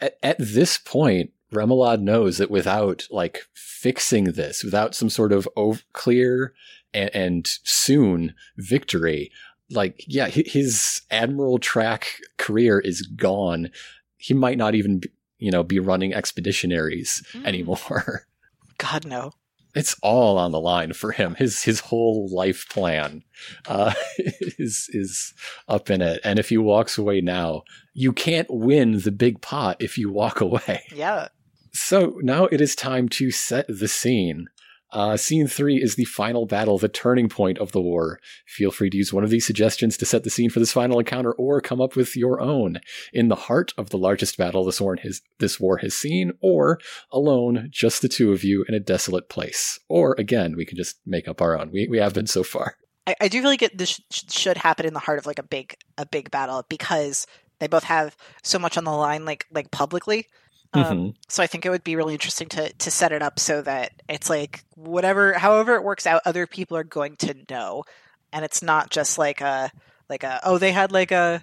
at, 0.00 0.16
at 0.22 0.36
this 0.38 0.78
point, 0.78 1.32
Remoulade 1.52 2.00
knows 2.00 2.38
that 2.38 2.50
without 2.50 3.06
like 3.10 3.46
fixing 3.54 4.24
this, 4.32 4.62
without 4.64 4.94
some 4.94 5.10
sort 5.10 5.32
of 5.32 5.48
ov- 5.56 5.84
clear 5.92 6.52
and, 6.94 7.10
and 7.14 7.46
soon 7.64 8.34
victory, 8.56 9.30
like 9.70 10.04
yeah, 10.06 10.28
his 10.28 11.02
admiral 11.10 11.58
track 11.58 12.06
career 12.38 12.78
is 12.80 13.02
gone. 13.02 13.70
He 14.16 14.34
might 14.34 14.58
not 14.58 14.74
even, 14.74 15.00
you 15.38 15.50
know, 15.50 15.62
be 15.62 15.78
running 15.78 16.12
expeditionaries 16.12 17.22
Mm. 17.32 17.46
anymore. 17.46 18.26
God 18.78 19.04
no. 19.06 19.32
It's 19.72 19.94
all 20.02 20.36
on 20.36 20.50
the 20.50 20.58
line 20.60 20.94
for 20.94 21.12
him. 21.12 21.36
His 21.36 21.62
his 21.62 21.78
whole 21.78 22.28
life 22.34 22.66
plan 22.68 23.22
uh, 23.68 23.94
is 24.18 24.88
is 24.92 25.32
up 25.68 25.90
in 25.90 26.02
it. 26.02 26.20
And 26.24 26.40
if 26.40 26.48
he 26.48 26.58
walks 26.58 26.98
away 26.98 27.20
now, 27.20 27.62
you 27.94 28.12
can't 28.12 28.48
win 28.50 28.98
the 29.02 29.12
big 29.12 29.40
pot 29.40 29.76
if 29.78 29.96
you 29.96 30.10
walk 30.10 30.40
away. 30.40 30.82
Yeah. 30.92 31.28
So 31.72 32.18
now 32.22 32.44
it 32.46 32.60
is 32.60 32.74
time 32.74 33.08
to 33.10 33.30
set 33.30 33.66
the 33.68 33.88
scene. 33.88 34.48
Uh, 34.92 35.16
scene 35.16 35.46
three 35.46 35.76
is 35.76 35.94
the 35.94 36.04
final 36.04 36.46
battle, 36.46 36.76
the 36.76 36.88
turning 36.88 37.28
point 37.28 37.58
of 37.58 37.70
the 37.70 37.80
war. 37.80 38.18
Feel 38.46 38.72
free 38.72 38.90
to 38.90 38.96
use 38.96 39.12
one 39.12 39.22
of 39.22 39.30
these 39.30 39.46
suggestions 39.46 39.96
to 39.96 40.04
set 40.04 40.24
the 40.24 40.30
scene 40.30 40.50
for 40.50 40.58
this 40.58 40.72
final 40.72 40.98
encounter, 40.98 41.32
or 41.32 41.60
come 41.60 41.80
up 41.80 41.94
with 41.94 42.16
your 42.16 42.40
own. 42.40 42.80
In 43.12 43.28
the 43.28 43.36
heart 43.36 43.72
of 43.78 43.90
the 43.90 43.98
largest 43.98 44.36
battle 44.36 44.64
this 44.64 44.80
war 44.80 44.96
has, 44.96 45.22
this 45.38 45.60
war 45.60 45.78
has 45.78 45.94
seen, 45.94 46.32
or 46.40 46.80
alone, 47.12 47.68
just 47.70 48.02
the 48.02 48.08
two 48.08 48.32
of 48.32 48.42
you 48.42 48.64
in 48.68 48.74
a 48.74 48.80
desolate 48.80 49.28
place. 49.28 49.78
Or 49.88 50.16
again, 50.18 50.56
we 50.56 50.66
can 50.66 50.76
just 50.76 50.98
make 51.06 51.28
up 51.28 51.40
our 51.40 51.56
own. 51.56 51.70
We 51.70 51.86
we 51.88 51.98
have 51.98 52.14
been 52.14 52.26
so 52.26 52.42
far. 52.42 52.74
I, 53.06 53.14
I 53.20 53.28
do 53.28 53.40
feel 53.40 53.50
like 53.50 53.62
it, 53.62 53.78
this 53.78 54.00
sh- 54.10 54.22
should 54.28 54.56
happen 54.56 54.86
in 54.86 54.94
the 54.94 55.00
heart 55.00 55.20
of 55.20 55.26
like 55.26 55.38
a 55.38 55.44
big 55.44 55.76
a 55.98 56.06
big 56.06 56.32
battle 56.32 56.64
because 56.68 57.28
they 57.60 57.68
both 57.68 57.84
have 57.84 58.16
so 58.42 58.58
much 58.58 58.76
on 58.76 58.84
the 58.84 58.90
line, 58.90 59.24
like 59.24 59.46
like 59.52 59.70
publicly. 59.70 60.26
Um, 60.72 60.82
Mhm. 60.84 61.14
So 61.28 61.42
I 61.42 61.46
think 61.46 61.66
it 61.66 61.70
would 61.70 61.84
be 61.84 61.96
really 61.96 62.14
interesting 62.14 62.48
to 62.50 62.72
to 62.72 62.90
set 62.90 63.12
it 63.12 63.22
up 63.22 63.38
so 63.40 63.62
that 63.62 63.92
it's 64.08 64.30
like 64.30 64.62
whatever, 64.76 65.32
however 65.32 65.74
it 65.74 65.82
works 65.82 66.06
out, 66.06 66.22
other 66.24 66.46
people 66.46 66.76
are 66.76 66.84
going 66.84 67.16
to 67.18 67.34
know, 67.50 67.84
and 68.32 68.44
it's 68.44 68.62
not 68.62 68.90
just 68.90 69.18
like 69.18 69.40
a 69.40 69.72
like 70.08 70.22
a 70.22 70.40
oh 70.44 70.58
they 70.58 70.72
had 70.72 70.92
like 70.92 71.10
a 71.12 71.42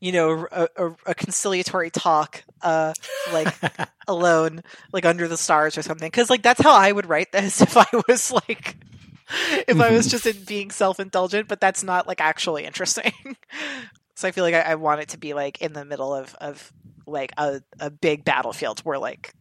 you 0.00 0.10
know 0.12 0.46
a, 0.50 0.68
a, 0.76 0.90
a 1.06 1.14
conciliatory 1.14 1.90
talk 1.90 2.42
uh 2.62 2.92
like 3.32 3.54
alone 4.08 4.62
like 4.92 5.04
under 5.04 5.28
the 5.28 5.36
stars 5.36 5.78
or 5.78 5.82
something 5.82 6.08
because 6.08 6.28
like 6.28 6.42
that's 6.42 6.60
how 6.60 6.74
I 6.74 6.90
would 6.90 7.08
write 7.08 7.30
this 7.30 7.60
if 7.60 7.76
I 7.76 7.86
was 8.08 8.32
like 8.32 8.76
if 9.68 9.80
I 9.80 9.90
was 9.92 10.08
just 10.08 10.26
in 10.26 10.42
being 10.44 10.70
self 10.70 10.98
indulgent, 11.00 11.48
but 11.48 11.60
that's 11.60 11.82
not 11.82 12.06
like 12.08 12.20
actually 12.20 12.64
interesting. 12.64 13.12
so 14.14 14.28
I 14.28 14.30
feel 14.32 14.44
like 14.44 14.54
I, 14.54 14.60
I 14.60 14.74
want 14.74 15.00
it 15.00 15.10
to 15.10 15.18
be 15.18 15.32
like 15.34 15.62
in 15.62 15.72
the 15.72 15.84
middle 15.84 16.12
of 16.14 16.34
of 16.40 16.72
like 17.06 17.32
a, 17.36 17.62
a 17.80 17.90
big 17.90 18.24
battlefield 18.24 18.80
where 18.80 18.98
like 18.98 19.32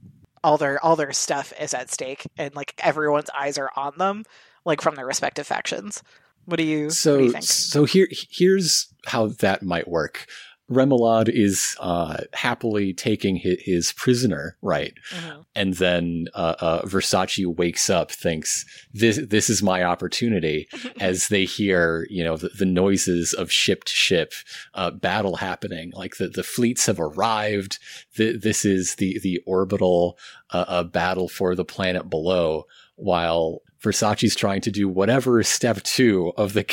all 0.43 0.57
their 0.57 0.83
all 0.83 0.95
their 0.95 1.13
stuff 1.13 1.53
is 1.59 1.73
at 1.73 1.91
stake 1.91 2.25
and 2.37 2.55
like 2.55 2.73
everyone's 2.79 3.29
eyes 3.37 3.57
are 3.57 3.71
on 3.75 3.93
them, 3.97 4.23
like 4.65 4.81
from 4.81 4.95
their 4.95 5.05
respective 5.05 5.47
factions. 5.47 6.03
What 6.45 6.57
do 6.57 6.63
you 6.63 6.97
what 7.09 7.17
do 7.19 7.23
So, 7.23 7.23
you 7.23 7.29
think? 7.29 7.51
so 7.51 7.85
here, 7.85 8.07
here's 8.11 8.93
how 9.05 9.27
that 9.27 9.63
might 9.63 9.87
work. 9.87 10.25
Remoulade 10.69 11.27
is 11.29 11.75
uh, 11.79 12.17
happily 12.33 12.93
taking 12.93 13.35
his, 13.35 13.57
his 13.61 13.91
prisoner, 13.91 14.57
right? 14.61 14.93
Mhm. 15.13 15.45
And 15.53 15.73
then 15.75 16.27
uh, 16.33 16.55
uh, 16.59 16.81
Versace 16.83 17.45
wakes 17.45 17.89
up, 17.89 18.09
thinks 18.09 18.65
this 18.93 19.17
this 19.17 19.49
is 19.49 19.61
my 19.61 19.83
opportunity. 19.83 20.67
as 20.99 21.27
they 21.27 21.45
hear, 21.45 22.07
you 22.09 22.23
know, 22.23 22.37
the, 22.37 22.49
the 22.49 22.65
noises 22.65 23.33
of 23.33 23.51
ship 23.51 23.83
to 23.83 23.93
ship 23.93 24.33
uh, 24.73 24.91
battle 24.91 25.37
happening, 25.37 25.91
like 25.93 26.17
the, 26.17 26.27
the 26.27 26.43
fleets 26.43 26.85
have 26.85 26.99
arrived. 26.99 27.79
Th 28.15 28.41
this 28.41 28.63
is 28.63 28.95
the 28.95 29.19
the 29.19 29.41
orbital 29.45 30.17
uh, 30.51 30.65
uh, 30.67 30.83
battle 30.83 31.27
for 31.27 31.55
the 31.55 31.65
planet 31.65 32.09
below, 32.09 32.65
while 32.95 33.61
Versace's 33.83 34.35
trying 34.35 34.61
to 34.61 34.71
do 34.71 34.87
whatever 34.87 35.39
is 35.39 35.47
step 35.47 35.81
two 35.83 36.31
of 36.37 36.53
the 36.53 36.63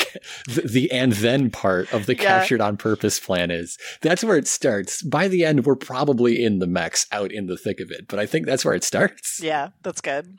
the, 0.47 0.61
the 0.61 0.91
and 0.91 1.13
then 1.13 1.49
part 1.49 1.91
of 1.93 2.05
the 2.05 2.15
Yeah. 2.15 2.23
captured 2.39 2.61
on 2.61 2.77
purpose 2.77 3.19
plan 3.19 3.51
is. 3.51 3.77
That's 4.01 4.23
where 4.23 4.37
it 4.37 4.47
starts. 4.47 5.01
By 5.01 5.27
the 5.27 5.43
end, 5.45 5.65
we're 5.65 5.75
probably 5.75 6.43
in 6.43 6.59
the 6.59 6.67
mechs, 6.67 7.07
out 7.11 7.31
in 7.31 7.47
the 7.47 7.57
thick 7.57 7.79
of 7.79 7.91
it. 7.91 8.07
But 8.07 8.19
I 8.19 8.25
think 8.25 8.45
that's 8.45 8.63
where 8.63 8.75
it 8.75 8.83
starts. 8.83 9.41
Yeah, 9.41 9.69
that's 9.83 10.01
good. 10.01 10.37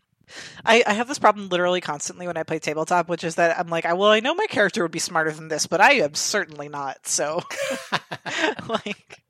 I, 0.65 0.85
I 0.87 0.93
have 0.93 1.09
this 1.09 1.19
problem 1.19 1.49
literally 1.49 1.81
constantly 1.81 2.29
when 2.29 2.37
I 2.37 2.45
play 2.45 2.61
tabletop, 2.61 3.09
which 3.09 3.25
is 3.25 3.35
that 3.35 3.59
I'm 3.59 3.67
like, 3.69 3.85
I, 3.85 3.95
well, 3.95 4.11
I 4.11 4.21
know 4.21 4.33
my 4.35 4.47
character 4.47 4.83
would 4.83 4.93
be 4.93 5.01
smarter 5.01 5.33
than 5.33 5.49
this, 5.49 5.67
but 5.67 5.81
I 5.81 5.95
am 5.95 6.15
certainly 6.15 6.69
not. 6.69 7.05
So, 7.09 7.41
like, 8.69 9.23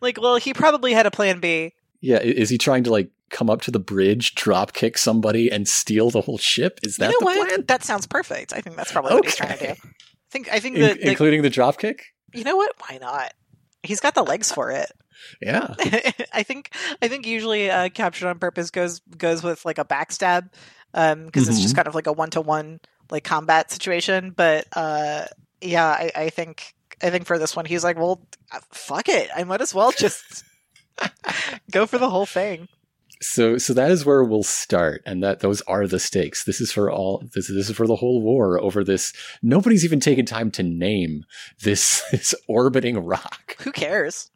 like, 0.00 0.20
well, 0.20 0.36
he 0.36 0.52
probably 0.52 0.92
had 0.92 1.06
a 1.06 1.10
plan 1.12 1.38
B. 1.38 1.74
Yeah, 2.06 2.18
is 2.20 2.48
he 2.50 2.58
trying 2.58 2.84
to 2.84 2.90
like 2.90 3.10
come 3.30 3.50
up 3.50 3.62
to 3.62 3.70
the 3.72 3.80
bridge, 3.80 4.34
drop 4.36 4.72
kick 4.72 4.96
somebody, 4.96 5.50
and 5.50 5.66
steal 5.66 6.10
the 6.10 6.20
whole 6.20 6.38
ship? 6.38 6.78
Is 6.84 6.96
that 6.98 7.10
you 7.10 7.12
know 7.12 7.18
the 7.18 7.24
what? 7.40 7.48
plan? 7.48 7.64
That 7.66 7.82
sounds 7.84 8.06
perfect. 8.06 8.52
I 8.52 8.60
think 8.60 8.76
that's 8.76 8.92
probably 8.92 9.14
what 9.14 9.24
he's 9.24 9.36
trying 9.36 9.58
to 9.58 9.66
do. 9.66 9.70
I 9.72 9.76
think 10.30 10.48
I 10.52 10.60
think 10.60 10.76
In- 10.76 10.82
that 10.82 10.90
like, 10.98 11.00
including 11.00 11.42
the 11.42 11.50
drop 11.50 11.78
kick? 11.78 12.04
you 12.32 12.44
know 12.44 12.56
what? 12.56 12.72
Why 12.88 12.98
not? 12.98 13.32
He's 13.82 14.00
got 14.00 14.14
the 14.14 14.22
legs 14.22 14.52
for 14.52 14.70
it. 14.70 14.90
Yeah. 15.40 15.74
I 16.32 16.42
think 16.42 16.70
I 17.02 17.08
think 17.08 17.26
usually 17.26 17.70
uh, 17.70 17.88
captured 17.88 18.28
on 18.28 18.38
purpose 18.38 18.70
goes 18.70 19.00
goes 19.00 19.42
with 19.42 19.64
like 19.64 19.78
a 19.78 19.84
backstab 19.84 20.50
because 20.92 21.48
it's 21.48 21.60
just 21.60 21.74
Mhm. 21.74 21.76
kind 21.76 21.88
of 21.88 21.94
like 21.94 22.06
a 22.06 22.12
one 22.12 22.30
to 22.30 22.40
one 22.40 22.80
like 23.10 23.24
combat 23.24 23.70
situation. 23.72 24.30
But 24.36 24.66
uh, 24.74 25.24
yeah, 25.60 25.86
I, 25.86 26.10
I 26.14 26.30
think 26.30 26.74
I 27.02 27.10
think 27.10 27.26
for 27.26 27.38
this 27.38 27.56
one 27.56 27.64
he's 27.64 27.82
like, 27.84 27.96
well, 27.96 28.20
uh, 28.52 28.60
fuck 28.72 29.08
it, 29.08 29.30
I 29.34 29.44
might 29.44 29.60
as 29.62 29.74
well 29.74 29.90
just 29.92 30.44
go 31.70 31.86
for 31.86 31.98
the 31.98 32.10
whole 32.10 32.26
thing. 32.26 32.68
So 33.22 33.56
so 33.56 33.72
that 33.72 33.90
is 33.90 34.04
where 34.04 34.22
we'll 34.22 34.42
start, 34.42 35.02
and 35.06 35.22
that 35.22 35.40
those 35.40 35.62
are 35.62 35.86
the 35.86 35.98
stakes. 35.98 36.44
This 36.44 36.60
is 36.60 36.70
for 36.70 36.90
all 36.90 37.22
this 37.34 37.48
this 37.48 37.70
is 37.70 37.76
for 37.76 37.86
the 37.86 37.96
whole 37.96 38.20
war 38.20 38.60
over 38.60 38.84
this. 38.84 39.12
Nobody's 39.42 39.84
even 39.84 40.00
taken 40.00 40.26
time 40.26 40.50
to 40.52 40.62
name 40.62 41.24
this 41.62 42.02
this 42.10 42.34
orbiting 42.48 42.98
rock. 42.98 43.56
Who 43.60 43.72
cares? 43.72 44.30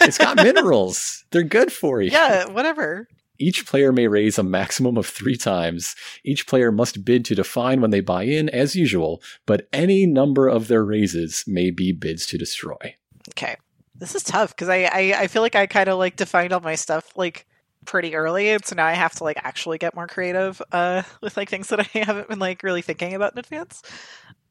It's 0.00 0.18
got 0.18 0.36
minerals. 0.42 1.24
They're 1.30 1.42
good 1.42 1.72
for 1.72 2.02
you. 2.02 2.10
Yeah, 2.10 2.46
whatever. 2.46 3.08
Each 3.38 3.66
player 3.66 3.92
may 3.92 4.06
raise 4.06 4.38
a 4.38 4.44
maximum 4.44 4.96
of 4.96 5.06
three 5.06 5.36
times. 5.36 5.96
Each 6.24 6.46
player 6.46 6.70
must 6.70 7.04
bid 7.04 7.24
to 7.24 7.34
define 7.34 7.80
when 7.80 7.90
they 7.90 8.00
buy 8.00 8.24
in, 8.24 8.48
as 8.50 8.76
usual, 8.76 9.20
but 9.46 9.66
any 9.72 10.06
number 10.06 10.46
of 10.46 10.68
their 10.68 10.84
raises 10.84 11.44
may 11.46 11.70
be 11.70 11.92
bids 11.92 12.26
to 12.26 12.38
destroy. 12.38 12.94
Okay, 13.30 13.56
this 14.02 14.16
is 14.16 14.24
tough 14.24 14.50
because 14.50 14.68
I, 14.68 14.82
I 14.92 15.14
I 15.20 15.26
feel 15.28 15.42
like 15.42 15.54
I 15.54 15.66
kind 15.66 15.88
of 15.88 15.96
like 15.96 16.16
defined 16.16 16.52
all 16.52 16.60
my 16.60 16.74
stuff 16.74 17.16
like 17.16 17.46
pretty 17.84 18.16
early, 18.16 18.50
and 18.50 18.64
so 18.64 18.74
now 18.74 18.84
I 18.84 18.94
have 18.94 19.14
to 19.14 19.24
like 19.24 19.38
actually 19.44 19.78
get 19.78 19.94
more 19.94 20.08
creative 20.08 20.60
uh, 20.72 21.02
with 21.22 21.36
like 21.36 21.48
things 21.48 21.68
that 21.68 21.80
I 21.80 21.98
haven't 22.00 22.28
been 22.28 22.40
like 22.40 22.64
really 22.64 22.82
thinking 22.82 23.14
about 23.14 23.32
in 23.32 23.38
advance. 23.38 23.80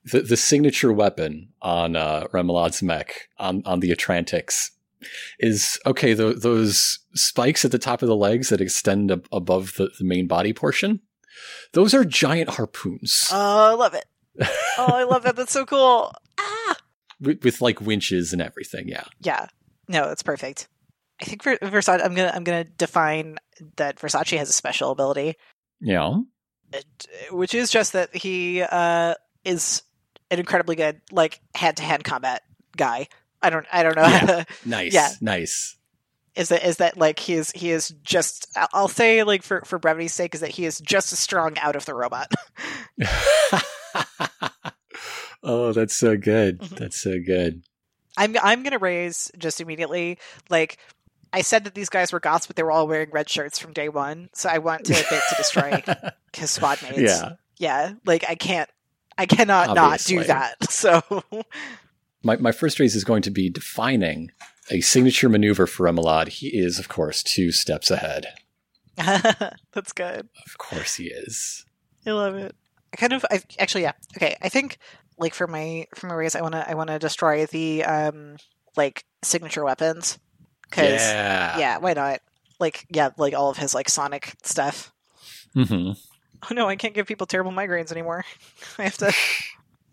The 0.06 0.22
the 0.22 0.38
signature 0.38 0.94
weapon 0.94 1.50
on 1.62 1.98
uh, 1.98 2.28
Remoulade's 2.32 2.82
mech 2.82 3.28
on 3.38 3.62
on 3.66 3.82
the 3.82 3.92
Otrantix 3.92 4.72
is 5.38 5.78
okay. 5.86 6.14
The, 6.14 6.34
those 6.34 7.00
spikes 7.14 7.66
at 7.66 7.72
the 7.72 7.78
top 7.78 8.02
of 8.02 8.08
the 8.08 8.16
legs 8.16 8.50
that 8.50 8.62
extend 8.62 9.12
ab- 9.12 9.28
above 9.34 9.74
the, 9.76 9.90
the 10.00 10.06
main 10.06 10.28
body 10.28 10.54
portion. 10.54 11.02
Those 11.74 11.94
are 11.94 12.06
giant 12.06 12.52
harpoons. 12.52 13.28
Oh, 13.32 13.72
I 13.72 13.74
love 13.74 13.94
it. 13.94 14.06
Oh, 14.78 14.88
I 14.88 15.04
love 15.04 15.24
that. 15.24 15.36
That's 15.36 15.52
so 15.52 15.66
cool. 15.66 16.14
Ah! 16.40 16.78
With, 17.22 17.44
with 17.44 17.62
like 17.62 17.80
winches 17.82 18.34
and 18.34 18.42
everything. 18.42 18.88
Yeah. 18.88 19.04
Yeah. 19.22 19.48
No, 19.88 20.08
that's 20.08 20.24
perfect. 20.24 20.68
I 21.22 21.26
think 21.26 21.44
for 21.44 21.56
Versace, 21.58 22.04
I'm 22.04 22.16
gonna 22.16 22.32
I'm 22.34 22.44
gonna 22.44 22.64
define 22.64 23.38
that 23.78 23.98
Versace 24.00 24.38
has 24.38 24.50
a 24.50 24.54
special 24.54 24.90
ability, 24.92 25.36
Yeah. 25.80 26.18
which 27.32 27.54
is 27.54 27.70
just 27.70 27.94
that 27.94 28.16
he 28.16 28.62
uh, 28.64 29.14
is 29.46 29.84
an 30.32 30.40
incredibly 30.40 30.76
good 30.76 31.02
like 31.12 31.40
hand 31.54 31.78
to 31.78 31.84
hand 31.84 32.04
combat 32.04 32.42
guy. 32.76 33.08
I 33.42 33.50
don't 33.52 33.66
I 33.72 33.84
don't 33.84 33.96
know 33.96 34.04
to 34.04 34.46
Nice. 34.66 34.94
Yeah. 34.94 35.10
Nice. 35.22 35.78
is 36.36 36.50
that 36.50 36.66
is 36.66 36.78
that 36.78 36.98
like 36.98 37.20
he 37.20 37.34
is 37.34 37.52
he 37.52 37.70
is 37.72 37.90
just 38.04 38.48
I'll- 38.56 38.70
I'll 38.74 38.88
say 38.88 39.24
like 39.24 39.44
for 39.44 39.62
for 39.66 39.78
brevity's 39.78 40.14
sake 40.14 40.34
is 40.34 40.42
that 40.42 40.50
he 40.52 40.66
is 40.66 40.80
just 40.80 41.12
as 41.14 41.20
strong 41.20 41.58
out 41.60 41.76
of 41.76 41.86
the 41.86 41.94
robot. 41.94 42.32
oh, 45.44 45.74
that's 45.74 45.96
so 45.96 46.18
good. 46.18 46.60
Mhm. 46.60 46.78
That's 46.78 47.00
so 47.00 47.20
good. 47.26 47.64
I'm 48.18 48.36
I'm 48.42 48.64
gonna 48.64 48.78
raise 48.80 49.32
just 49.38 49.62
immediately 49.62 50.18
like 50.50 50.78
I 51.34 51.42
said 51.42 51.64
that 51.64 51.76
these 51.76 51.90
guys 51.90 52.12
were 52.12 52.20
goths, 52.20 52.46
but 52.48 52.56
they 52.58 52.64
were 52.64 52.72
all 52.72 52.88
wearing 52.88 53.10
red 53.12 53.30
shirts 53.30 53.58
from 53.58 53.72
day 53.74 53.88
one. 53.90 54.30
So 54.34 54.50
I 54.50 54.58
want 54.58 54.84
to 54.86 54.94
bit 54.94 55.06
to 55.08 55.36
destroy 55.38 55.82
his 56.36 56.52
squad 56.52 56.82
mates. 56.84 56.98
yeah. 57.00 57.34
yeah. 57.58 57.94
Like 58.06 58.26
I 58.30 58.36
can't, 58.36 58.70
I 59.18 59.26
cannot 59.26 59.70
Obviously. 59.70 60.16
not 60.18 60.22
do 60.24 60.28
that. 60.28 60.56
So 60.72 61.24
My, 62.24 62.36
my 62.36 62.52
first 62.52 62.80
raise 62.80 62.96
is 62.96 63.04
going 63.06 63.22
to 63.24 63.32
be 63.32 63.50
defining 63.50 64.32
a 64.70 64.82
signature 64.82 65.30
maneuver 65.30 65.66
for 65.68 65.86
Remoulade. 65.90 66.28
He 66.28 66.48
is, 66.50 66.78
of 66.80 66.88
course, 66.90 67.24
two 67.24 67.52
steps 67.52 67.90
ahead. 67.90 68.28
that's 68.96 69.94
good. 69.94 70.28
Of 70.46 70.58
course 70.58 70.96
he 70.96 71.06
is. 71.06 71.66
I 72.06 72.12
love 72.12 72.36
it. 72.36 72.54
I 72.94 72.98
kind 72.98 73.14
of, 73.14 73.26
I 73.32 73.42
actually, 73.58 73.84
yeah. 73.84 73.94
Okay, 74.18 74.36
I 74.42 74.50
think 74.50 74.78
like 75.18 75.34
for 75.34 75.48
my 75.48 75.88
for 75.96 76.08
my 76.08 76.14
raise, 76.16 76.36
I 76.36 76.42
want 76.42 76.54
to 76.54 76.70
I 76.70 76.74
want 76.74 76.90
to 76.90 77.00
destroy 77.00 77.46
the 77.46 77.84
um 77.84 78.38
like 78.76 79.04
signature 79.24 79.64
weapons 79.64 80.18
because 80.70 81.02
Yeah. 81.02 81.58
yeah, 81.58 81.78
why 81.78 81.94
not? 81.94 82.20
Like 82.60 82.86
yeah, 82.90 83.10
like 83.18 83.34
all 83.34 83.50
of 83.50 83.58
his 83.58 83.74
like 83.74 83.90
Sonic 83.90 84.34
stuff. 84.44 84.92
Mm-hmm. 85.56 85.94
Oh 86.50 86.56
no, 86.56 86.68
I 86.68 86.76
can't 86.76 86.96
give 86.96 87.06
people 87.06 87.28
terrible 87.28 87.52
migraines 87.52 87.92
anymore. 87.92 88.26
I 88.80 88.86
have 88.86 88.98
to. 88.98 89.14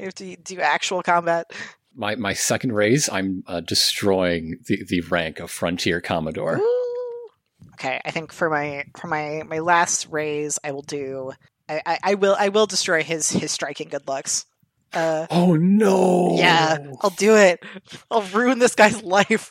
I 0.01 0.05
have 0.05 0.15
to 0.15 0.35
do 0.37 0.61
actual 0.61 1.03
combat. 1.03 1.51
My 1.95 2.15
my 2.17 2.33
second 2.33 2.73
raise, 2.73 3.07
I'm 3.11 3.45
uh, 3.47 3.61
destroying 3.61 4.59
the, 4.67 4.83
the 4.89 5.03
rank 5.03 5.41
of 5.41 5.51
Frontier 5.51 6.01
Commodore. 6.01 6.57
Ooh. 6.57 7.29
Okay, 7.75 8.01
I 8.03 8.11
think 8.13 8.33
for 8.33 8.49
my 8.49 8.85
for 8.97 9.09
my 9.09 9.43
my 9.47 9.59
last 9.59 10.07
raise, 10.09 10.59
I 10.65 10.73
will 10.73 10.81
do. 10.81 11.33
I, 11.69 11.83
I, 11.85 11.99
I 12.03 12.15
will 12.15 12.35
I 12.39 12.49
will 12.49 12.67
destroy 12.67 13.03
his 13.03 13.29
his 13.29 13.53
striking 13.53 13.91
good 13.91 14.09
looks. 14.09 14.47
Uh, 14.93 15.27
Oh 15.31 15.55
no! 15.55 16.35
yeah, 16.37 16.79
I'll 17.01 17.11
do 17.11 17.37
it. 17.37 17.63
I'll 18.11 18.23
ruin 18.23 18.59
this 18.59 18.75
guy's 18.75 19.03
life. 19.03 19.51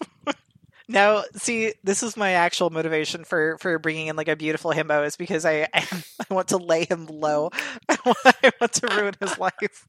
now, 0.88 1.24
see, 1.36 1.74
this 1.84 2.02
is 2.02 2.18
my 2.18 2.32
actual 2.32 2.70
motivation 2.70 3.24
for 3.24 3.58
for 3.60 3.78
bringing 3.80 4.08
in 4.08 4.16
like 4.16 4.28
a 4.28 4.36
beautiful 4.36 4.72
himbo 4.72 5.06
is 5.06 5.16
because 5.16 5.46
I 5.46 5.68
I, 5.74 5.86
I 6.30 6.34
want 6.34 6.48
to 6.50 6.58
lay 6.58 6.86
him 6.86 7.06
low. 7.06 7.52
I 7.88 7.98
want, 8.06 8.18
I 8.26 8.52
want 8.60 8.74
to 8.74 8.88
ruin 8.96 9.14
his 9.20 9.38
life. 9.38 9.88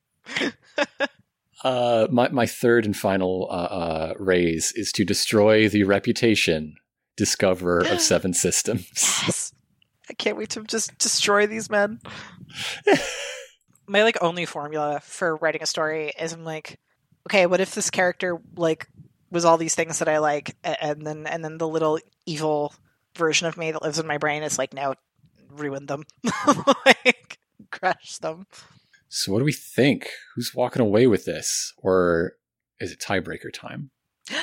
Uh, 1.64 2.06
my 2.10 2.28
my 2.28 2.46
third 2.46 2.84
and 2.84 2.96
final 2.96 3.48
uh, 3.50 3.54
uh, 3.54 4.14
raise 4.18 4.72
is 4.72 4.92
to 4.92 5.04
destroy 5.04 5.68
the 5.68 5.84
reputation 5.84 6.76
discoverer 7.16 7.80
of 7.80 8.00
seven 8.12 8.32
systems. 8.34 8.86
Yes. 9.26 9.52
I 10.10 10.14
can't 10.14 10.36
wait 10.38 10.50
to 10.50 10.64
just 10.64 10.96
destroy 10.98 11.46
these 11.46 11.68
men. 11.68 12.00
My 13.88 14.02
like 14.02 14.22
only 14.22 14.44
formula 14.44 15.00
for 15.02 15.36
writing 15.36 15.62
a 15.62 15.66
story 15.66 16.12
is 16.20 16.32
I'm 16.32 16.44
like, 16.44 16.78
okay, 17.26 17.46
what 17.46 17.60
if 17.60 17.74
this 17.74 17.90
character 17.90 18.38
like 18.56 18.86
was 19.30 19.44
all 19.44 19.56
these 19.58 19.74
things 19.74 19.98
that 19.98 20.08
I 20.08 20.18
like, 20.18 20.56
and 20.62 21.06
then 21.06 21.26
and 21.26 21.44
then 21.44 21.58
the 21.58 21.68
little 21.68 21.98
evil 22.26 22.74
version 23.16 23.46
of 23.46 23.56
me 23.56 23.72
that 23.72 23.82
lives 23.82 23.98
in 23.98 24.06
my 24.06 24.18
brain 24.18 24.42
is 24.42 24.58
like, 24.58 24.72
no, 24.72 24.94
ruin 25.50 25.86
them, 25.86 26.04
like 26.86 27.38
crush 27.70 28.18
them. 28.18 28.46
So 29.08 29.32
what 29.32 29.38
do 29.38 29.44
we 29.44 29.52
think? 29.52 30.08
Who's 30.34 30.54
walking 30.54 30.82
away 30.82 31.06
with 31.06 31.24
this, 31.24 31.72
or 31.78 32.34
is 32.78 32.92
it 32.92 33.00
tiebreaker 33.00 33.52
time? 33.52 33.90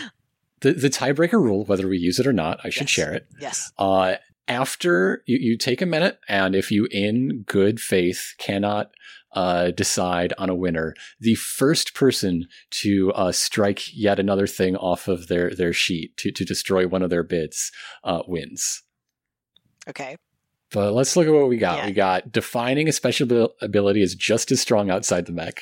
The 0.62 0.72
the 0.72 0.90
tiebreaker 0.90 1.34
rule, 1.34 1.66
whether 1.66 1.88
we 1.88 1.98
use 1.98 2.18
it 2.18 2.26
or 2.26 2.34
not, 2.34 2.60
I 2.64 2.70
should 2.70 2.84
Yes. 2.84 2.90
share 2.90 3.14
it. 3.14 3.28
Yes. 3.40 3.72
Uh, 3.78 4.16
after 4.48 5.22
you, 5.28 5.38
you 5.40 5.58
take 5.58 5.82
a 5.82 5.86
minute, 5.86 6.18
and 6.30 6.56
if 6.56 6.72
you, 6.72 6.88
in 6.92 7.44
good 7.46 7.80
faith, 7.82 8.34
cannot 8.38 8.92
uh, 9.36 9.72
decide 9.72 10.34
on 10.38 10.50
a 10.50 10.56
winner, 10.56 10.96
the 11.20 11.36
first 11.36 11.94
person 11.94 12.48
to 12.72 13.12
uh, 13.14 13.32
strike 13.32 13.94
yet 13.94 14.20
another 14.20 14.48
thing 14.48 14.76
off 14.76 15.08
of 15.08 15.28
their, 15.28 15.52
their 15.52 15.74
sheet 15.74 16.16
to, 16.18 16.32
to 16.32 16.44
destroy 16.46 16.88
one 16.88 17.04
of 17.04 17.10
their 17.10 17.24
bids 17.24 17.72
uh, 18.04 18.24
wins. 18.28 18.82
Okay. 19.88 20.16
But 20.72 20.94
let's 20.94 21.16
look 21.16 21.28
at 21.28 21.34
what 21.34 21.48
we 21.48 21.58
got. 21.58 21.78
Yeah. 21.78 21.86
We 21.86 21.92
got 21.92 22.32
defining 22.32 22.90
a 22.90 22.92
special 22.92 23.54
ability 23.62 24.02
is 24.02 24.16
just 24.16 24.52
as 24.52 24.60
strong 24.60 24.90
outside 24.90 25.26
the 25.26 25.32
mech, 25.32 25.62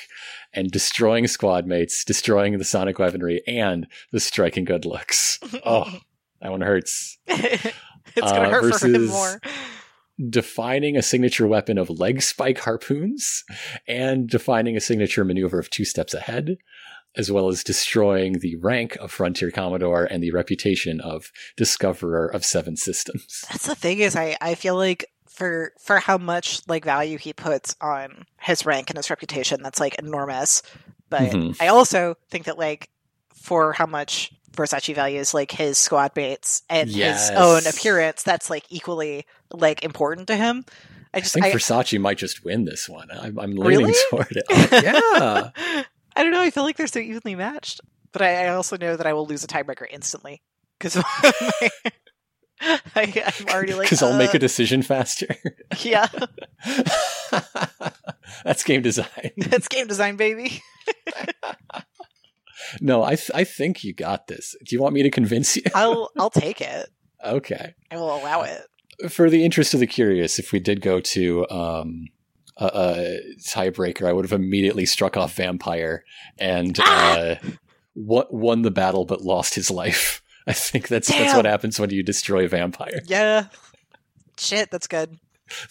and 0.52 0.70
destroying 0.70 1.26
squad 1.26 1.66
mates, 1.66 2.04
destroying 2.04 2.56
the 2.58 2.64
sonic 2.64 2.98
weaponry, 2.98 3.42
and 3.46 3.86
the 4.12 4.20
striking 4.20 4.64
good 4.64 4.84
looks. 4.84 5.38
Oh, 5.64 5.90
that 6.40 6.50
one 6.50 6.60
hurts. 6.62 7.18
it's 7.26 7.62
gonna 8.16 8.48
Uh, 8.48 8.50
hurt 8.50 8.74
for 8.74 8.86
him 8.86 9.06
more. 9.06 9.40
Defining 10.28 10.96
a 10.96 11.02
signature 11.02 11.46
weapon 11.46 11.78
of 11.78 11.90
leg 11.90 12.22
spike 12.22 12.60
harpoons 12.60 13.44
and 13.88 14.28
defining 14.28 14.76
a 14.76 14.80
signature 14.80 15.24
maneuver 15.24 15.58
of 15.58 15.70
two 15.70 15.84
steps 15.84 16.14
ahead, 16.14 16.56
as 17.16 17.30
well 17.30 17.48
as 17.48 17.64
destroying 17.64 18.38
the 18.40 18.56
rank 18.56 18.96
of 18.96 19.10
Frontier 19.10 19.50
Commodore 19.50 20.04
and 20.04 20.22
the 20.22 20.30
reputation 20.30 21.00
of 21.00 21.30
discoverer 21.56 22.26
of 22.26 22.44
seven 22.44 22.76
systems. 22.76 23.44
That's 23.50 23.66
the 23.66 23.74
thing 23.74 23.98
is 23.98 24.16
I, 24.16 24.36
I 24.40 24.54
feel 24.54 24.76
like 24.76 25.06
for 25.28 25.72
for 25.80 25.98
how 25.98 26.16
much 26.16 26.60
like 26.68 26.84
value 26.84 27.18
he 27.18 27.32
puts 27.32 27.74
on 27.80 28.24
his 28.40 28.64
rank 28.64 28.90
and 28.90 28.96
his 28.96 29.10
reputation, 29.10 29.62
that's 29.62 29.80
like 29.80 29.96
enormous. 29.98 30.62
But 31.10 31.32
Mhm. 31.32 31.56
I 31.60 31.68
also 31.68 32.14
think 32.30 32.44
that 32.44 32.58
like 32.58 32.88
for 33.34 33.72
how 33.72 33.86
much 33.86 34.32
Versace 34.54 34.94
values 34.94 35.34
like 35.34 35.50
his 35.50 35.76
squad 35.78 36.12
mates 36.16 36.62
and 36.70 36.88
Yes. 36.90 37.30
his 37.30 37.38
own 37.38 37.66
appearance, 37.66 38.22
that's 38.22 38.48
like 38.50 38.64
equally 38.70 39.26
like 39.52 39.82
important 39.84 40.26
to 40.28 40.36
him. 40.36 40.64
I 41.12 41.18
I 41.18 41.20
just 41.20 41.34
think 41.34 41.46
I, 41.46 41.52
Versace 41.52 42.00
might 42.00 42.18
just 42.18 42.44
win 42.44 42.64
this 42.64 42.88
one. 42.88 43.08
I'm, 43.10 43.38
I'm 43.38 43.54
leaning 43.54 43.86
Really? 43.86 43.94
toward 44.10 44.32
it. 44.32 44.44
Oh, 44.50 44.68
yeah. 44.82 45.82
I 46.16 46.22
don't 46.22 46.32
know. 46.32 46.40
I 46.40 46.50
feel 46.50 46.62
like 46.64 46.76
they're 46.76 46.86
so 46.86 46.98
evenly 47.00 47.34
matched, 47.34 47.80
but 48.12 48.22
I, 48.22 48.46
I 48.46 48.48
also 48.48 48.76
know 48.76 48.96
that 48.96 49.06
I 49.06 49.12
will 49.12 49.26
lose 49.26 49.44
a 49.44 49.46
tiebreaker 49.46 49.86
instantly 49.90 50.42
because 50.78 50.96
I'm 52.96 53.12
already 53.48 53.74
like 53.74 53.82
Because 53.82 54.02
I'll 54.02 54.16
make 54.16 54.30
uh, 54.34 54.36
a 54.36 54.38
decision 54.38 54.82
faster. 54.82 55.26
yeah. 55.82 56.06
That's 58.44 58.62
game 58.64 58.82
design. 58.82 59.32
That's 59.36 59.68
game 59.68 59.86
design, 59.86 60.16
baby. 60.16 60.62
No, 62.80 63.02
I 63.02 63.16
th- 63.16 63.30
I 63.34 63.44
think 63.44 63.84
you 63.84 63.92
got 63.94 64.26
this. 64.26 64.54
Do 64.64 64.74
you 64.74 64.80
want 64.82 64.94
me 64.94 65.02
to 65.02 65.10
convince 65.10 65.56
you? 65.56 65.62
I'll 65.74 66.10
I'll 66.18 66.30
take 66.30 66.60
it. 66.60 66.88
okay. 67.24 67.74
I 67.90 67.96
will 67.96 68.14
allow 68.16 68.42
it. 68.42 68.62
For 69.10 69.28
the 69.28 69.44
interest 69.44 69.74
of 69.74 69.80
the 69.80 69.86
curious, 69.86 70.38
if 70.38 70.52
we 70.52 70.60
did 70.60 70.80
go 70.80 71.00
to 71.00 71.48
um, 71.50 72.06
a, 72.56 72.66
a 72.66 73.20
tiebreaker, 73.48 74.06
I 74.08 74.12
would 74.12 74.24
have 74.24 74.32
immediately 74.32 74.86
struck 74.86 75.16
off 75.16 75.34
Vampire 75.34 76.04
and 76.38 76.78
Ah! 76.80 77.16
uh, 77.18 77.34
won, 77.96 78.26
won 78.30 78.62
the 78.62 78.70
battle 78.70 79.04
but 79.04 79.22
lost 79.22 79.54
his 79.56 79.70
life. 79.70 80.22
I 80.46 80.52
think 80.52 80.88
that's 80.88 81.08
that's 81.08 81.34
what 81.34 81.44
happens 81.46 81.80
when 81.80 81.90
you 81.90 82.02
destroy 82.02 82.46
Vampire. 82.46 83.00
Yeah. 83.06 83.46
Shit, 84.38 84.70
that's 84.70 84.86
good. 84.86 85.18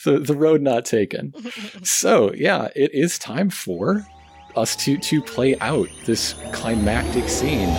The 0.04 0.20
the 0.20 0.36
road 0.36 0.62
not 0.62 0.86
taken. 0.86 1.34
So 1.84 2.34
yeah, 2.34 2.70
it 2.76 2.92
is 2.94 3.18
time 3.20 3.50
for 3.50 4.06
us 4.56 4.76
to 4.78 4.98
to 4.98 5.22
play 5.22 5.58
out 5.60 5.90
this 6.06 6.36
climactic 6.52 7.30
scene. 7.30 7.70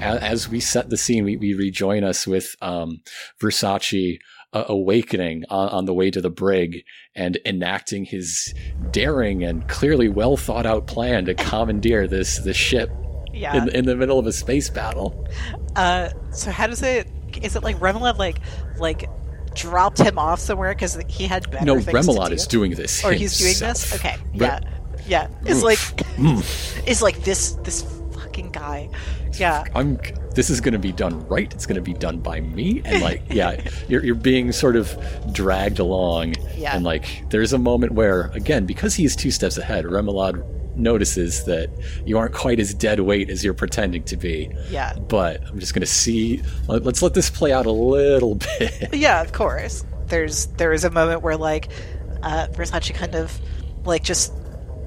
As 0.00 0.48
we 0.48 0.58
set 0.58 0.90
the 0.90 0.96
scene, 0.96 1.24
we, 1.24 1.36
we 1.36 1.54
rejoin 1.54 2.02
us 2.02 2.26
with 2.26 2.56
um, 2.60 3.02
Versace 3.40 4.18
uh, 4.52 4.64
awakening 4.68 5.44
on, 5.48 5.68
on 5.68 5.84
the 5.84 5.94
way 5.94 6.10
to 6.10 6.20
the 6.20 6.30
brig 6.30 6.84
and 7.14 7.38
enacting 7.46 8.04
his 8.04 8.52
daring 8.90 9.44
and 9.44 9.68
clearly 9.68 10.08
well 10.08 10.36
thought 10.36 10.66
out 10.66 10.86
plan 10.86 11.24
to 11.26 11.34
commandeer 11.34 12.06
this 12.06 12.38
this 12.38 12.56
ship 12.56 12.90
yeah. 13.32 13.56
in, 13.56 13.68
in 13.70 13.86
the 13.86 13.96
middle 13.96 14.18
of 14.18 14.26
a 14.26 14.32
space 14.32 14.68
battle. 14.68 15.26
Uh, 15.76 16.10
so 16.32 16.50
how 16.50 16.66
does 16.66 16.82
it? 16.82 17.08
Is 17.40 17.56
it 17.56 17.62
like 17.62 17.76
Remoulade 17.76 18.18
like 18.18 18.38
like 18.78 19.08
dropped 19.54 19.98
him 19.98 20.18
off 20.18 20.40
somewhere 20.40 20.74
because 20.74 20.98
he 21.08 21.26
had 21.26 21.50
better 21.50 21.64
no, 21.64 21.80
things 21.80 22.06
Remoulade 22.06 22.24
to 22.24 22.28
do? 22.30 22.34
is 22.34 22.46
doing 22.46 22.70
this. 22.72 23.04
or 23.04 23.12
he's 23.12 23.38
doing 23.38 23.54
this. 23.58 23.94
Okay, 23.94 24.16
yeah, 24.32 24.60
yeah. 25.06 25.28
It's 25.44 25.58
Oof. 25.58 25.62
like 25.64 25.78
Mm. 26.16 26.84
it's 26.86 27.00
like 27.02 27.22
this 27.24 27.52
this 27.64 27.82
fucking 28.12 28.50
guy. 28.52 28.88
Yeah, 29.38 29.64
I'm. 29.74 29.98
This 30.34 30.48
is 30.50 30.60
going 30.60 30.72
to 30.72 30.78
be 30.78 30.92
done 30.92 31.26
right. 31.28 31.52
It's 31.54 31.66
going 31.66 31.76
to 31.76 31.82
be 31.82 31.94
done 31.94 32.18
by 32.18 32.40
me, 32.40 32.82
and 32.84 33.02
like, 33.02 33.22
yeah, 33.30 33.62
you're 33.88 34.04
you're 34.04 34.14
being 34.14 34.52
sort 34.52 34.76
of 34.76 34.96
dragged 35.32 35.78
along, 35.78 36.34
Yeah. 36.56 36.74
and 36.76 36.84
like, 36.84 37.24
there's 37.30 37.52
a 37.52 37.58
moment 37.58 37.92
where, 37.92 38.30
again, 38.34 38.64
because 38.66 38.94
he's 38.94 39.16
two 39.16 39.30
steps 39.30 39.56
ahead, 39.58 39.84
Remoulade 39.86 40.42
notices 40.76 41.44
that 41.44 41.68
you 42.06 42.18
aren't 42.18 42.34
quite 42.34 42.58
as 42.60 42.72
dead 42.74 43.00
weight 43.00 43.30
as 43.30 43.44
you're 43.44 43.54
pretending 43.54 44.02
to 44.04 44.16
be. 44.16 44.50
yeah, 44.70 44.94
But 45.08 45.46
I'm 45.48 45.58
just 45.60 45.74
going 45.74 45.80
to 45.80 45.86
see. 45.86 46.42
let- 46.68 46.84
Let's 46.84 47.02
let 47.02 47.14
this 47.14 47.30
play 47.30 47.52
out 47.52 47.66
a 47.66 47.72
little 47.72 48.34
bit. 48.58 48.94
yeah. 48.94 49.20
Of 49.22 49.32
course. 49.32 49.84
There's 50.06 50.46
there 50.58 50.72
is 50.72 50.84
a 50.84 50.90
moment 50.90 51.22
where 51.22 51.36
like 51.36 51.68
uh, 52.22 52.46
Versace 52.52 52.94
kind 52.94 53.14
of 53.14 53.32
like 53.84 54.02
just 54.02 54.32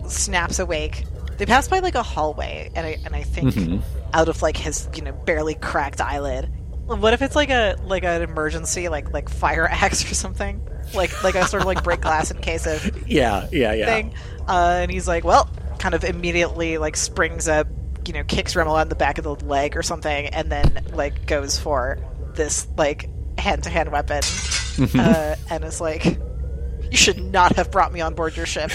snaps 0.07 0.59
awake. 0.59 1.03
They 1.37 1.45
pass 1.45 1.67
by 1.67 1.79
like 1.79 1.95
a 1.95 2.03
hallway, 2.03 2.69
and 2.75 2.85
I 2.85 2.99
and 3.05 3.15
I 3.15 3.23
think 3.23 3.53
Mhm. 3.53 3.81
out 4.13 4.29
of 4.29 4.41
like 4.41 4.55
his 4.55 4.87
you 4.95 5.01
know 5.01 5.11
barely 5.11 5.55
cracked 5.55 5.99
eyelid. 6.01 6.49
What 6.85 7.13
if 7.13 7.21
it's 7.23 7.35
like 7.35 7.49
a 7.49 7.75
like 7.83 8.03
an 8.03 8.21
emergency 8.21 8.87
like 8.89 9.11
like 9.13 9.27
fire 9.29 9.67
axe 9.71 10.09
or 10.09 10.13
something? 10.15 10.61
Like 10.93 11.23
like 11.23 11.33
a 11.35 11.47
sort 11.47 11.63
of 11.63 11.67
like 11.67 11.83
break 11.83 12.01
glass 12.01 12.29
in 12.31 12.37
case 12.37 12.67
of 12.67 13.07
Yeah, 13.07 13.47
yeah, 13.51 13.73
yeah. 13.73 13.85
thing. 13.87 14.13
Uh, 14.47 14.79
and 14.83 14.91
he's 14.91 15.07
like, 15.07 15.23
well, 15.23 15.49
kind 15.85 15.93
of 15.93 16.03
immediately 16.03 16.79
like 16.79 16.97
springs 16.97 17.47
up, 17.47 17.67
you 18.07 18.13
know, 18.13 18.23
kicks 18.23 18.55
Remoulade 18.55 18.81
in 18.81 18.89
the 18.89 18.95
back 18.95 19.19
of 19.19 19.23
the 19.23 19.35
leg 19.35 19.77
or 19.77 19.83
something, 19.83 20.25
and 20.29 20.51
then 20.51 20.83
like 20.93 21.27
goes 21.27 21.59
for 21.59 21.99
this 22.33 22.67
like 22.75 23.07
hand 23.37 23.65
to 23.65 23.69
hand 23.69 23.91
weapon. 23.91 24.21
Mm-hmm. 24.23 24.99
Uh, 24.99 25.35
and 25.51 25.63
is 25.63 25.79
like, 25.79 26.05
you 26.05 26.97
should 26.97 27.23
not 27.23 27.55
have 27.57 27.69
brought 27.69 27.93
me 27.93 28.01
on 28.01 28.15
board 28.15 28.35
your 28.35 28.47
ship. 28.47 28.71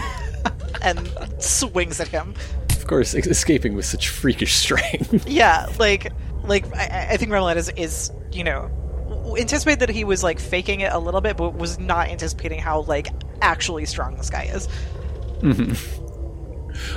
and 0.82 1.08
swings 1.38 2.00
at 2.00 2.08
him. 2.08 2.34
Of 2.70 2.88
course, 2.88 3.14
escaping 3.14 3.76
with 3.76 3.84
such 3.84 4.08
freakish 4.08 4.54
strength. 4.54 5.28
Yeah, 5.28 5.68
like 5.78 6.12
like 6.42 6.66
I, 6.74 7.10
I 7.12 7.16
think 7.16 7.30
Remoulade 7.30 7.58
is 7.58 7.68
is 7.76 8.10
you 8.32 8.42
know 8.42 8.72
w- 9.08 9.36
anticipate 9.36 9.78
that 9.78 9.88
he 9.88 10.02
was 10.02 10.24
like 10.24 10.40
faking 10.40 10.80
it 10.80 10.92
a 10.92 10.98
little 10.98 11.20
bit, 11.20 11.36
but 11.36 11.54
was 11.54 11.78
not 11.78 12.08
anticipating 12.08 12.58
how 12.58 12.80
like 12.80 13.06
actually 13.40 13.86
strong 13.86 14.16
this 14.16 14.30
guy 14.30 14.50
is. 14.52 14.68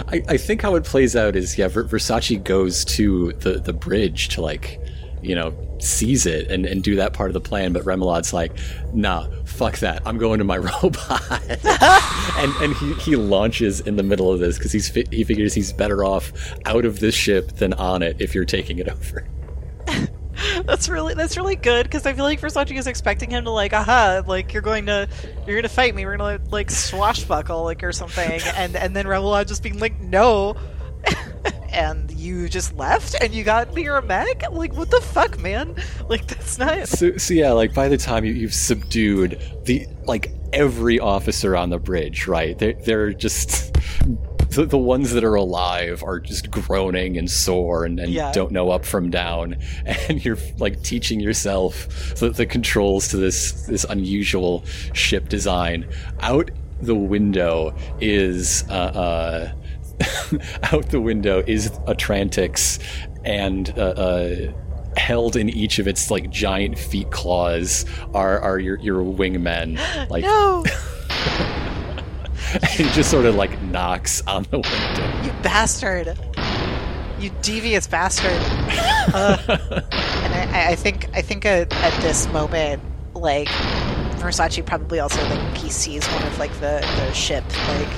I, 0.08 0.24
I 0.28 0.38
think 0.38 0.62
how 0.62 0.76
it 0.76 0.84
plays 0.84 1.16
out 1.16 1.36
is 1.36 1.58
yeah, 1.58 1.68
Ver- 1.68 1.86
Versace 1.86 2.44
goes 2.44 2.86
to 2.86 3.34
the 3.34 3.54
the 3.60 3.74
bridge 3.74 4.30
to 4.30 4.42
like, 4.42 4.80
you 5.22 5.36
know, 5.36 5.56
seize 5.80 6.26
it 6.26 6.50
and, 6.50 6.66
and 6.66 6.84
do 6.84 6.96
that 6.96 7.14
part 7.14 7.30
of 7.30 7.34
the 7.34 7.42
plan, 7.42 7.74
but 7.74 7.86
Remoulade's 7.86 8.34
like, 8.34 8.52
nah, 8.94 9.28
fuck 9.46 9.78
that, 9.80 10.02
I'm 10.06 10.18
going 10.18 10.40
to 10.40 10.44
my 10.44 10.58
robot, 10.84 11.22
and 12.38 12.54
and 12.62 12.74
he, 12.76 12.94
he 12.96 13.16
launches 13.16 13.82
in 13.82 13.96
the 13.96 14.04
middle 14.04 14.32
of 14.32 14.40
this 14.40 14.58
because 14.58 14.72
he's 14.72 14.90
fi- 14.90 15.08
he 15.12 15.24
figures 15.24 15.54
he's 15.54 15.72
better 15.74 16.04
off 16.04 16.32
out 16.66 16.86
of 16.86 17.00
this 17.00 17.16
ship 17.16 17.54
than 17.54 17.74
on 17.74 18.02
it 18.02 18.18
if 18.20 18.34
you're 18.34 18.46
taking 18.46 18.80
it 18.80 18.90
over. 18.90 19.26
That's 20.66 20.90
really 20.90 21.14
that's 21.14 21.38
really 21.38 21.56
good 21.56 21.84
because 21.84 22.06
I 22.06 22.14
feel 22.14 22.24
like 22.24 22.40
Versace 22.40 22.78
is 22.78 22.88
expecting 22.88 23.30
him 23.30 23.46
to 23.46 23.52
like, 23.52 23.74
aha, 23.74 24.24
like 24.26 24.54
you're 24.54 24.62
going 24.62 24.86
to 24.88 25.08
you're 25.46 25.56
gonna 25.56 25.70
fight 25.70 25.96
me, 25.96 26.06
we're 26.06 26.18
gonna 26.18 26.40
like 26.52 26.70
swashbuckle 26.70 27.64
like 27.64 27.84
or 27.84 27.92
something, 27.92 28.42
and 28.56 28.76
and 28.76 28.96
then 28.96 29.06
Remoulade 29.06 29.48
just 29.48 29.64
being 29.64 29.80
like, 29.80 30.00
no, 30.00 30.56
and 31.70 32.12
you 32.12 32.50
just 32.50 32.76
left 32.76 33.16
and 33.22 33.34
you 33.34 33.44
got 33.44 33.74
me 33.74 33.84
your 33.84 34.02
mech, 34.02 34.52
like 34.52 34.74
what 34.74 34.92
the 34.92 35.02
fuck, 35.02 35.40
man? 35.40 35.76
Like 36.08 36.28
that's 36.28 36.58
not. 36.58 36.88
So, 36.88 37.18
so 37.18 37.34
yeah, 37.34 37.52
like 37.52 37.74
by 37.74 37.88
the 37.88 37.98
time 37.98 38.26
you, 38.26 38.34
you've 38.34 38.54
subdued 38.54 39.42
the 39.66 39.88
like 40.06 40.32
every 40.54 41.00
officer 41.00 41.56
on 41.56 41.70
the 41.70 41.80
bridge, 41.80 42.28
right? 42.28 42.58
They're 42.58 42.74
they're 42.74 43.14
just 43.14 43.76
the, 44.50 44.66
the 44.66 44.78
ones 44.78 45.12
that 45.14 45.24
are 45.24 45.36
alive 45.36 46.04
are 46.04 46.20
just 46.20 46.50
groaning 46.52 47.18
and 47.18 47.30
sore 47.30 47.86
and, 47.86 48.00
and 48.00 48.12
Yeah. 48.12 48.32
don't 48.32 48.52
know 48.52 48.70
up 48.72 48.86
from 48.86 49.10
down, 49.10 49.58
and 50.10 50.24
you're 50.24 50.38
like 50.58 50.82
teaching 50.84 51.20
yourself 51.20 51.88
the, 52.16 52.30
the 52.30 52.46
controls 52.46 53.08
to 53.10 53.18
this 53.18 53.64
this 53.68 53.84
unusual 53.86 54.64
ship 54.94 55.30
design. 55.30 55.86
Out 56.22 56.52
the 56.82 56.96
window 56.96 57.76
is 58.00 58.64
uh. 58.70 58.74
uh 58.74 59.52
out 60.72 60.90
the 60.90 61.02
window 61.02 61.44
is 61.48 61.72
Otrantix 61.88 62.78
and 63.26 63.74
uh, 63.80 63.82
uh, 63.82 64.54
held 64.96 65.36
in 65.36 65.50
each 65.50 65.80
of 65.80 65.88
its 65.88 66.12
like 66.12 66.30
giant 66.30 66.78
feet 66.78 67.10
claws 67.10 67.84
are 68.14 68.40
are 68.40 68.60
your 68.60 68.78
your 68.78 69.02
wingmen 69.04 69.76
like 70.12 70.24
No, 70.24 70.64
he 72.70 72.84
just 72.92 73.10
sort 73.10 73.26
of 73.26 73.36
like 73.36 73.62
knocks 73.64 74.22
on 74.28 74.44
the 74.52 74.60
window 74.60 75.24
you 75.24 75.34
bastard, 75.44 76.18
you 77.20 77.32
devious 77.42 77.88
bastard. 77.88 78.40
Uh, 79.14 79.38
and 79.92 80.34
I, 80.34 80.72
I 80.72 80.76
think 80.76 81.10
I 81.14 81.22
think 81.22 81.46
at, 81.46 81.74
at 81.74 82.02
this 82.02 82.28
moment, 82.30 82.82
like 83.14 83.48
Versace 84.20 84.66
probably 84.66 85.00
also 85.00 85.22
like 85.30 85.58
he 85.58 85.70
sees 85.70 86.08
one 86.08 86.24
of 86.24 86.40
like 86.40 86.54
the 86.56 86.86
the 86.98 87.14
ship 87.14 87.44
like 87.68 87.90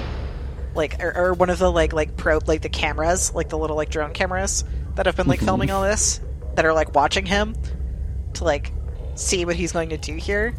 like 0.75 1.03
or, 1.03 1.15
or 1.15 1.33
one 1.33 1.49
of 1.49 1.59
the 1.59 1.71
like 1.71 1.93
like 1.93 2.15
probe 2.17 2.47
like 2.47 2.61
the 2.61 2.69
cameras 2.69 3.33
like 3.33 3.49
the 3.49 3.57
little 3.57 3.75
like 3.75 3.89
drone 3.89 4.13
cameras 4.13 4.63
that 4.95 5.05
have 5.05 5.15
been 5.15 5.27
like 5.27 5.39
filming 5.39 5.71
all 5.71 5.81
this 5.83 6.21
that 6.55 6.65
are 6.65 6.73
like 6.73 6.93
watching 6.95 7.25
him 7.25 7.55
to 8.33 8.43
like 8.43 8.71
see 9.15 9.45
what 9.45 9.55
he's 9.55 9.71
going 9.71 9.89
to 9.89 9.97
do 9.97 10.15
here. 10.15 10.53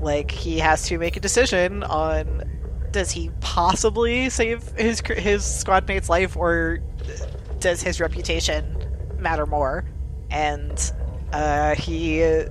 Like 0.00 0.30
he 0.30 0.58
has 0.58 0.86
to 0.88 0.98
make 0.98 1.16
a 1.16 1.20
decision 1.20 1.82
on 1.82 2.59
does 2.92 3.10
he 3.10 3.30
possibly 3.40 4.30
save 4.30 4.62
his 4.72 5.00
his 5.00 5.44
squad 5.44 5.86
mate's 5.88 6.08
life 6.08 6.36
or 6.36 6.80
does 7.58 7.82
his 7.82 8.00
reputation 8.00 8.76
matter 9.18 9.46
more? 9.46 9.84
And 10.30 10.92
uh, 11.32 11.74
he 11.74 12.44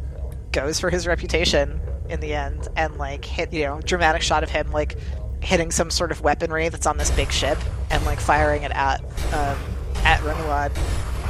goes 0.51 0.79
for 0.79 0.89
his 0.89 1.07
reputation 1.07 1.79
in 2.09 2.19
the 2.19 2.33
end, 2.33 2.67
and 2.75 2.97
like 2.97 3.25
hit 3.25 3.53
you 3.53 3.65
know 3.65 3.81
dramatic 3.81 4.21
shot 4.21 4.43
of 4.43 4.49
him 4.49 4.71
like 4.71 4.97
hitting 5.41 5.71
some 5.71 5.89
sort 5.89 6.11
of 6.11 6.21
weaponry 6.21 6.67
that's 6.69 6.85
on 6.85 6.97
this 6.97 7.11
big 7.11 7.31
ship 7.31 7.57
and 7.91 8.03
like 8.05 8.19
firing 8.19 8.63
it 8.63 8.71
at 8.71 9.01
um, 9.33 9.57
at 10.03 10.19
Remoulade 10.21 10.75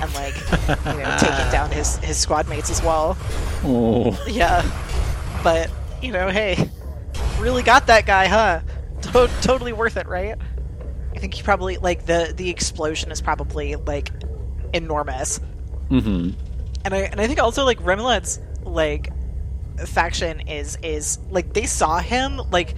and 0.01 0.13
like 0.15 0.35
you 0.85 1.03
know 1.03 1.17
taking 1.19 1.51
down 1.51 1.71
his 1.71 1.97
his 1.97 2.17
squad 2.17 2.47
mates 2.47 2.69
as 2.69 2.81
well. 2.81 3.17
oh 3.63 4.17
Yeah, 4.27 4.63
but 5.43 5.69
you 6.01 6.11
know, 6.11 6.29
hey, 6.29 6.69
really 7.39 7.63
got 7.63 7.87
that 7.87 8.05
guy, 8.05 8.27
huh? 8.27 8.61
To- 9.01 9.29
totally 9.41 9.73
worth 9.73 9.97
it, 9.97 10.07
right? 10.07 10.35
I 11.15 11.19
think 11.19 11.33
he 11.33 11.41
probably 11.41 11.77
like 11.77 12.05
the 12.05 12.33
the 12.35 12.49
explosion 12.49 13.11
is 13.11 13.21
probably 13.21 13.75
like 13.75 14.11
enormous, 14.73 15.39
hmm 15.89 16.29
and 16.85 16.93
I 16.93 16.97
and 16.99 17.19
I 17.19 17.27
think 17.27 17.39
also 17.39 17.65
like 17.65 17.79
Remoulade's 17.81 18.39
like 18.63 19.11
faction 19.85 20.41
is 20.41 20.77
is 20.83 21.19
like 21.29 21.53
they 21.53 21.65
saw 21.65 21.99
him 21.99 22.41
like 22.51 22.75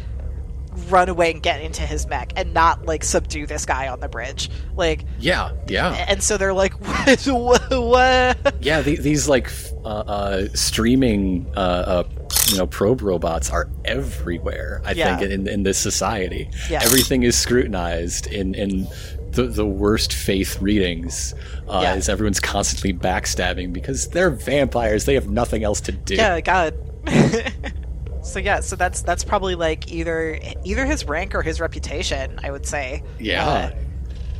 run 0.89 1.10
away 1.10 1.31
and 1.31 1.43
get 1.43 1.61
into 1.61 1.81
his 1.81 2.07
mech 2.07 2.31
and 2.38 2.53
not 2.53 2.85
like 2.85 3.03
subdue 3.03 3.45
this 3.45 3.65
guy 3.65 3.89
on 3.89 3.99
the 3.99 4.07
bridge, 4.07 4.49
like, 4.76 5.03
yeah 5.19 5.52
yeah 5.68 6.06
and 6.07 6.23
so 6.23 6.38
they're 6.38 6.53
like, 6.53 6.73
what? 6.80 7.22
what? 7.27 7.69
what? 7.72 8.56
yeah 8.61 8.81
the, 8.81 8.95
these 8.95 9.27
like 9.27 9.52
uh, 9.84 9.88
uh 9.88 10.48
streaming 10.53 11.45
uh, 11.56 11.60
uh 11.60 12.03
you 12.52 12.57
know 12.57 12.68
probe 12.68 13.02
robots 13.02 13.49
are 13.49 13.69
everywhere 13.86 14.82
i 14.86 14.91
Yeah. 14.91 15.18
think 15.18 15.32
in, 15.32 15.48
in 15.48 15.64
this 15.64 15.78
society 15.78 16.49
Yeah. 16.69 16.82
everything 16.84 17.23
is 17.23 17.38
scrutinized 17.38 18.28
in 18.28 18.53
in 18.56 18.88
the, 19.32 19.44
the 19.44 19.65
worst 19.65 20.11
faith 20.14 20.61
readings 20.61 21.34
uh, 21.69 21.80
Yeah. 21.84 21.94
as 21.94 22.10
everyone's 22.10 22.40
constantly 22.41 22.94
backstabbing 22.94 23.72
because 23.72 24.10
they're 24.10 24.30
vampires 24.32 25.06
they 25.06 25.14
have 25.14 25.30
nothing 25.30 25.64
else 25.64 25.80
to 25.82 25.91
do 25.94 26.15
Yeah, 26.15 26.41
God. 26.41 26.76
so 28.23 28.40
yeah, 28.40 28.60
so 28.60 28.76
that's 28.76 29.02
that's 29.02 29.23
probably 29.23 29.56
like 29.56 29.91
either 29.91 30.38
either 30.65 30.86
his 30.86 31.06
rank 31.06 31.34
or 31.34 31.41
his 31.41 31.60
reputation. 31.60 32.40
I 32.44 32.52
would 32.52 32.65
say. 32.65 33.03
Yeah. 33.19 33.48
Uh, 33.48 33.72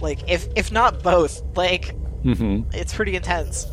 like 0.02 0.30
if 0.30 0.48
if 0.56 0.72
not 0.72 1.02
both, 1.02 1.42
like 1.56 1.96
hmm 2.24 2.62
it's 2.74 2.94
pretty 2.94 3.16
intense. 3.16 3.66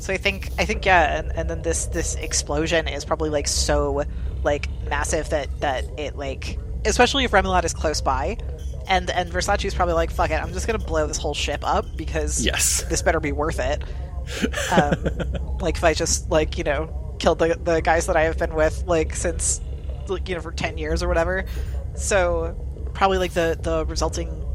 So 0.00 0.14
I 0.14 0.16
think 0.16 0.50
I 0.58 0.64
think 0.64 0.86
yeah, 0.86 1.18
and, 1.18 1.30
and 1.36 1.48
then 1.48 1.62
this 1.62 1.86
this 1.86 2.14
explosion 2.14 2.88
is 2.88 3.04
probably 3.04 3.28
like 3.28 3.46
so 3.46 4.04
like 4.42 4.68
massive 4.88 5.28
that 5.28 5.48
that 5.60 5.84
it 5.98 6.16
like 6.16 6.58
especially 6.86 7.24
if 7.24 7.32
Remoulade 7.32 7.64
is 7.64 7.74
close 7.74 8.00
by, 8.00 8.38
and 8.88 9.10
and 9.10 9.30
Versace 9.30 9.66
is 9.66 9.74
probably 9.74 9.94
like 9.94 10.10
fuck 10.10 10.30
it, 10.30 10.42
I'm 10.42 10.54
just 10.54 10.66
gonna 10.66 10.78
blow 10.78 11.06
this 11.06 11.18
whole 11.18 11.34
ship 11.34 11.60
up 11.62 11.84
because 11.96 12.44
yes 12.44 12.82
this 12.88 13.02
better 13.02 13.20
be 13.20 13.32
worth 13.32 13.60
it. 13.60 13.82
Um, 14.70 15.04
like 15.58 15.76
if 15.76 15.82
I 15.82 15.92
just 15.92 16.30
like 16.30 16.56
you 16.56 16.62
know 16.62 17.16
killed 17.18 17.40
the 17.40 17.58
the 17.62 17.80
guys 17.82 18.06
that 18.06 18.16
I 18.16 18.22
have 18.22 18.38
been 18.38 18.54
with 18.54 18.84
like 18.86 19.14
since 19.16 19.60
like, 20.08 20.28
you 20.28 20.36
know 20.36 20.40
for 20.40 20.52
ten 20.52 20.78
years 20.78 21.02
or 21.02 21.08
whatever. 21.08 21.44
So 21.96 22.56
probably 22.94 23.18
like 23.18 23.32
the 23.32 23.58
the 23.60 23.84
resulting 23.86 24.46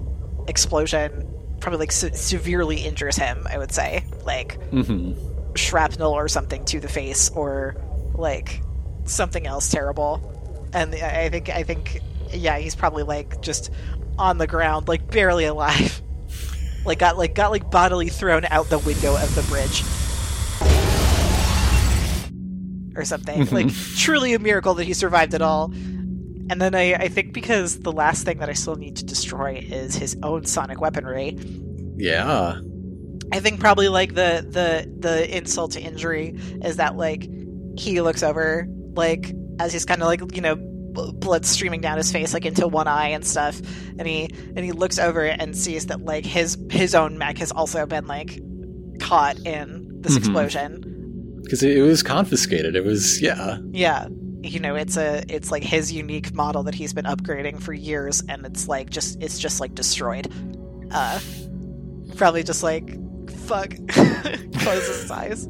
explosion 0.47 1.27
probably 1.59 1.79
like 1.79 1.91
se- 1.91 2.13
severely 2.13 2.77
injures 2.77 3.17
him. 3.17 3.45
I 3.49 3.57
would 3.57 3.71
say 3.73 4.05
like 4.23 4.61
hmm 4.69 5.11
shrapnel 5.55 6.11
or 6.11 6.27
something 6.27 6.65
to 6.65 6.79
the 6.79 6.87
face 6.87 7.29
or 7.29 7.75
like 8.13 8.61
something 9.05 9.45
else 9.47 9.69
terrible. 9.69 10.69
And 10.73 10.93
I 10.95 11.29
think 11.29 11.49
I 11.49 11.63
think 11.63 12.01
yeah, 12.31 12.57
he's 12.57 12.75
probably 12.75 13.03
like 13.03 13.41
just 13.41 13.71
on 14.17 14.37
the 14.37 14.47
ground, 14.47 14.87
like 14.87 15.09
barely 15.09 15.45
alive. 15.45 16.01
like 16.85 16.99
got 16.99 17.17
like 17.17 17.35
got 17.35 17.51
like 17.51 17.69
bodily 17.69 18.09
thrown 18.09 18.45
out 18.45 18.69
the 18.69 18.79
window 18.79 19.15
of 19.15 19.33
the 19.35 19.41
bridge. 19.43 19.83
Or 22.97 23.03
something. 23.03 23.45
like 23.51 23.73
truly 23.97 24.33
a 24.33 24.39
miracle 24.39 24.75
that 24.75 24.85
he 24.85 24.93
survived 24.93 25.33
at 25.33 25.41
all. 25.41 25.71
And 26.47 26.61
then 26.61 26.75
I, 26.75 26.93
I 26.93 27.07
think 27.07 27.33
because 27.33 27.79
the 27.79 27.91
last 27.91 28.23
thing 28.23 28.37
that 28.37 28.49
I 28.49 28.53
still 28.53 28.75
need 28.75 28.97
to 28.97 29.05
destroy 29.05 29.65
is 29.67 29.95
his 29.95 30.15
own 30.21 30.45
sonic 30.45 30.79
weaponry. 30.79 31.37
Yeah. 31.97 32.59
I 33.31 33.39
think 33.39 33.59
probably 33.59 33.87
like 33.89 34.13
the 34.15 34.45
the 34.47 34.89
the 34.99 35.37
insult 35.37 35.71
to 35.71 35.81
injury 35.81 36.35
is 36.63 36.77
that 36.77 36.95
like 36.95 37.27
he 37.77 37.99
looks 38.01 38.23
over 38.23 38.67
like 38.95 39.33
as 39.59 39.73
he's 39.73 39.85
kind 39.85 40.01
of 40.01 40.07
like 40.07 40.35
you 40.35 40.41
know 40.41 40.55
blood 40.55 41.45
streaming 41.45 41.81
down 41.81 41.97
his 41.97 42.11
face 42.11 42.33
like 42.33 42.45
into 42.45 42.67
one 42.67 42.87
eye 42.87 43.09
and 43.09 43.25
stuff 43.25 43.59
and 43.99 44.07
he 44.07 44.29
and 44.55 44.59
he 44.59 44.71
looks 44.71 44.97
over 44.97 45.25
and 45.25 45.57
sees 45.57 45.87
that 45.87 46.05
like 46.05 46.25
his 46.25 46.57
his 46.69 46.95
own 46.95 47.17
mech 47.17 47.37
has 47.39 47.51
also 47.51 47.85
been 47.85 48.07
like 48.07 48.39
caught 49.01 49.37
in 49.45 49.87
this 50.01 50.13
Mhm. 50.13 50.17
explosion 50.19 51.41
Because 51.43 51.61
it 51.63 51.81
was 51.81 52.01
confiscated. 52.01 52.75
It 52.75 52.85
was, 52.85 53.21
yeah. 53.21 53.57
yeah 53.71 54.07
you 54.41 54.59
know 54.59 54.75
it's 54.75 54.95
a 54.95 55.23
it's 55.27 55.51
like 55.51 55.63
his 55.63 55.91
unique 55.91 56.33
model 56.33 56.63
that 56.63 56.75
he's 56.75 56.93
been 56.93 57.05
upgrading 57.05 57.59
for 57.61 57.73
years 57.73 58.23
and 58.29 58.45
it's 58.45 58.67
like 58.67 58.89
just 58.91 59.21
it's 59.21 59.39
just 59.39 59.59
like 59.59 59.73
destroyed 59.75 60.31
uh 60.91 61.19
probably 62.15 62.43
just 62.43 62.61
like 62.63 62.95
fuck 63.45 63.75
closes 64.59 65.01
his 65.01 65.11
eyes 65.11 65.47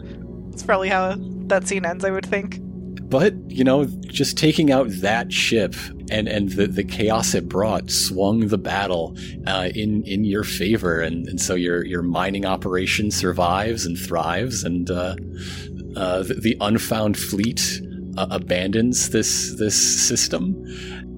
it's 0.52 0.64
probably 0.64 0.90
how 0.90 1.16
that 1.48 1.68
scene 1.68 1.86
ends 1.86 2.04
i 2.06 2.12
would 2.12 2.26
think 2.26 2.60
But, 3.08 3.36
you 3.52 3.64
know, 3.64 3.86
just 4.08 4.36
taking 4.36 4.72
out 4.72 4.88
that 5.02 5.32
ship 5.32 5.76
and, 6.10 6.28
and 6.28 6.50
the, 6.54 6.66
the 6.66 6.84
chaos 6.84 7.36
it 7.36 7.48
brought 7.48 7.92
swung 7.92 8.48
the 8.48 8.58
battle 8.58 9.16
uh, 9.46 9.70
in, 9.76 10.04
in 10.04 10.26
your 10.26 10.44
favor. 10.44 11.02
And, 11.02 11.28
and 11.28 11.40
so 11.40 11.54
your, 11.54 11.86
your 11.86 12.02
mining 12.02 12.46
operation 12.46 13.12
survives 13.12 13.86
and 13.86 13.96
thrives, 13.98 14.64
and 14.64 14.90
uh, 14.90 15.16
uh, 15.96 16.24
the, 16.24 16.40
the 16.42 16.58
unfound 16.62 17.18
fleet 17.18 17.80
uh, 18.18 18.26
abandons 18.32 19.12
this, 19.12 19.56
this 19.60 19.76
system. 20.08 20.56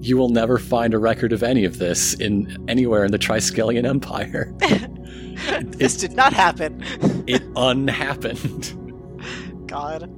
You 0.00 0.16
will 0.16 0.28
never 0.28 0.58
find 0.58 0.94
a 0.94 0.98
record 0.98 1.32
of 1.32 1.42
any 1.42 1.64
of 1.64 1.78
this 1.78 2.14
in 2.14 2.56
anywhere 2.68 3.04
in 3.04 3.10
the 3.12 3.18
Triskelion 3.18 3.84
Empire. 3.86 4.54
this 5.78 5.96
did 5.96 6.12
not 6.12 6.32
happen 6.32 6.82
It 7.26 7.42
unhappened. 7.56 8.74
god 9.66 10.10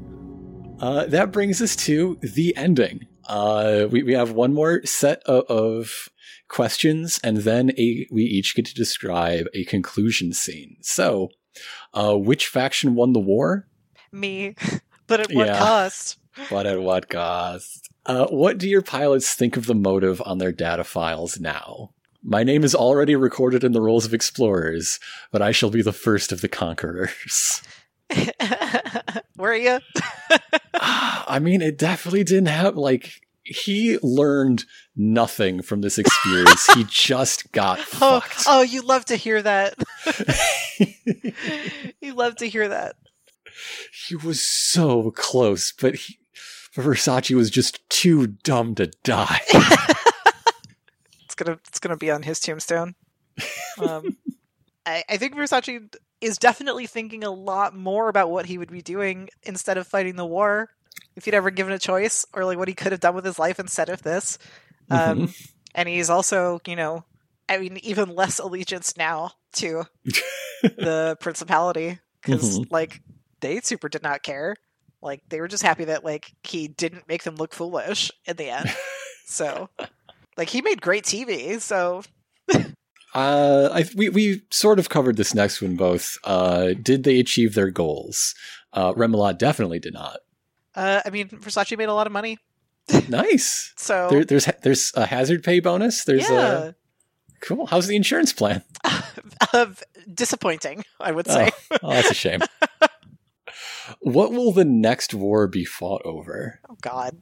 Uh, 0.81 1.05
that 1.07 1.31
brings 1.33 1.61
us 1.61 1.77
to 1.77 2.19
the 2.23 2.57
ending. 2.57 3.07
Uh, 3.29 3.87
we, 3.91 4.03
we 4.03 4.15
have 4.15 4.33
one 4.33 4.55
more 4.55 4.81
set 4.87 5.23
of, 5.25 5.45
of 5.51 6.09
questions, 6.49 7.21
and 7.23 7.39
then 7.39 7.71
a, 7.79 8.07
we 8.11 8.23
each 8.23 8.55
get 8.57 8.65
to 8.67 8.75
describe 8.75 9.47
a 9.53 9.65
conclusion 9.67 10.33
scene. 10.33 10.77
So, 10.81 11.29
uh, 11.93 12.17
which 12.17 12.47
faction 12.49 12.95
won 12.95 13.13
the 13.13 13.21
war? 13.21 13.67
me 14.13 14.55
but 15.07 15.21
at 15.21 15.33
what 15.33 15.47
Yeah. 15.49 15.59
cost 15.59 16.19
But 16.49 16.67
at 16.67 16.81
what 16.81 17.09
cost? 17.09 17.89
Uh, 18.07 18.27
what 18.27 18.59
do 18.59 18.69
your 18.69 18.83
pilots 18.83 19.35
think 19.35 19.57
of 19.57 19.67
the 19.67 19.75
motive 19.75 20.23
on 20.25 20.39
their 20.39 20.53
data 20.53 20.85
files 20.85 21.41
now? 21.41 21.91
My 22.23 22.45
name 22.45 22.65
is 22.65 22.75
already 22.75 23.17
recorded 23.17 23.65
in 23.65 23.73
the 23.73 23.81
rolls 23.81 24.05
of 24.05 24.15
explorers, 24.15 25.01
but 25.33 25.43
I 25.43 25.53
shall 25.53 25.71
be 25.71 25.83
the 25.83 25.93
first 25.93 26.33
of 26.33 26.41
the 26.41 26.49
conquerors. 26.49 27.63
were 29.37 29.55
you 29.55 29.79
I 30.75 31.39
mean, 31.41 31.63
it 31.63 31.79
definitely 31.79 32.25
didn't 32.25 32.49
have 32.49 32.77
like 32.77 33.21
he 33.43 33.99
learned 34.03 34.65
nothing 34.95 35.63
from 35.63 35.81
this 35.81 35.99
experience. 35.99 36.67
he 36.75 36.85
just 36.89 37.51
got 37.53 37.79
oh, 38.01 38.21
fucked. 38.21 38.45
oh 38.47 38.63
you 38.63 38.83
love 38.83 39.05
to 39.07 39.17
hear 39.17 39.41
that 39.41 39.75
you 42.01 42.15
love 42.15 42.37
to 42.37 42.47
hear 42.47 42.69
that 42.69 42.97
he 43.93 44.17
was 44.17 44.41
so 44.41 45.11
close, 45.11 45.73
but 45.73 45.95
he, 45.95 46.19
Versace 46.75 47.35
was 47.35 47.51
just 47.51 47.89
too 47.91 48.27
dumb 48.29 48.75
to 48.77 48.87
die. 49.05 49.41
it's 51.25 51.35
gonna 51.37 51.59
it's 51.69 51.81
gonna 51.81 51.97
be 51.97 52.11
on 52.11 52.23
his 52.23 52.41
tombstone. 52.41 52.95
Um, 53.81 54.17
I, 54.87 55.03
I 55.09 55.17
think 55.17 55.35
Versace 55.35 55.95
is 56.21 56.39
definitely 56.39 56.87
thinking 56.87 57.25
a 57.25 57.31
lot 57.31 57.75
more 57.75 58.09
about 58.09 58.31
what 58.31 58.47
he 58.47 58.59
would 58.59 58.71
be 58.71 58.83
doing 58.83 59.29
instead 59.43 59.79
of 59.79 59.87
fighting 59.87 60.17
the 60.17 60.27
war, 60.27 60.69
if 61.17 61.25
he'd 61.25 61.35
ever 61.35 61.51
given 61.51 61.73
a 61.73 61.79
choice, 61.79 62.27
or 62.33 62.45
like 62.45 62.59
what 62.59 62.69
he 62.69 62.75
could 62.75 62.93
have 62.93 63.01
done 63.01 63.15
with 63.15 63.25
his 63.25 63.39
life 63.39 63.59
instead 63.59 63.89
of 63.89 64.03
this. 64.03 64.39
Um, 64.91 65.33
And 65.75 65.89
he's 65.89 66.11
also, 66.11 66.61
you 66.67 66.75
know, 66.77 67.05
I 67.49 67.59
mean, 67.59 67.79
even 67.79 68.15
less 68.15 68.39
allegiance 68.39 68.97
now 68.97 69.33
to 69.55 69.85
the 70.63 71.17
principality 71.21 72.01
because, 72.21 72.59
like, 72.71 73.01
they 73.41 73.61
super 73.61 73.89
did 73.89 74.03
not 74.03 74.23
care. 74.23 74.57
Like, 75.03 75.23
they 75.29 75.41
were 75.41 75.49
just 75.49 75.63
happy 75.63 75.85
that 75.85 76.05
like 76.05 76.33
he 76.43 76.69
didn't 76.69 77.09
make 77.09 77.23
them 77.23 77.37
look 77.37 77.55
foolish 77.55 78.11
in 78.27 78.37
the 78.37 78.51
end. 78.51 78.75
so, 79.27 79.69
like, 80.37 80.49
he 80.49 80.61
made 80.63 80.81
great 80.83 81.05
TV. 81.05 81.61
So, 81.61 82.03
Uh, 83.13 83.69
I, 83.73 83.85
we 83.97 84.09
we 84.09 84.43
sort 84.53 84.79
of 84.79 84.89
covered 84.89 85.17
this 85.17 85.35
next 85.35 85.61
one 85.61 85.75
both. 85.75 86.17
Uh, 86.23 86.75
did 86.81 87.03
they 87.03 87.19
achieve 87.19 87.55
their 87.55 87.71
goals? 87.71 88.37
Uh, 88.73 88.93
Remoulade 88.93 89.37
definitely 89.39 89.81
did 89.81 89.95
not. 89.95 90.19
uh, 90.77 91.01
I 91.05 91.11
mean, 91.11 91.29
Versace 91.29 91.77
made 91.77 91.89
a 91.89 91.95
lot 91.95 92.07
of 92.07 92.13
money. 92.13 92.39
Nice. 93.09 93.73
So, 93.77 94.09
There, 94.11 94.25
there's 94.25 94.49
there's 94.63 94.93
a 94.95 95.07
hazard 95.07 95.43
pay 95.43 95.59
bonus. 95.61 96.05
There's 96.05 96.29
yeah, 96.31 96.59
a 96.59 96.75
cool. 97.41 97.67
How's 97.67 97.89
the 97.89 97.97
insurance 97.97 98.33
plan? 98.33 98.63
uh, 99.53 99.67
disappointing, 100.13 100.85
I 101.01 101.11
would 101.13 101.27
say. 101.27 101.51
Oh, 101.73 101.79
oh, 101.83 101.91
that's 101.91 102.11
a 102.13 102.15
shame. 102.15 102.41
What 104.01 104.33
will 104.33 104.53
the 104.53 104.65
next 104.65 105.15
war 105.15 105.47
be 105.47 105.65
fought 105.65 106.03
over? 106.05 106.61
Oh 106.69 106.77
God. 106.81 107.17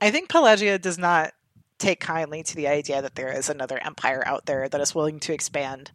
I 0.00 0.10
think 0.10 0.28
Pelagia 0.28 0.78
does 0.78 0.98
not 0.98 1.32
take 1.78 2.00
kindly 2.00 2.42
to 2.42 2.56
the 2.56 2.68
idea 2.68 3.02
that 3.02 3.14
there 3.14 3.32
is 3.32 3.48
another 3.48 3.78
empire 3.78 4.22
out 4.26 4.46
there 4.46 4.68
that 4.68 4.80
is 4.80 4.94
willing 4.94 5.20
to 5.20 5.32
expand. 5.32 5.90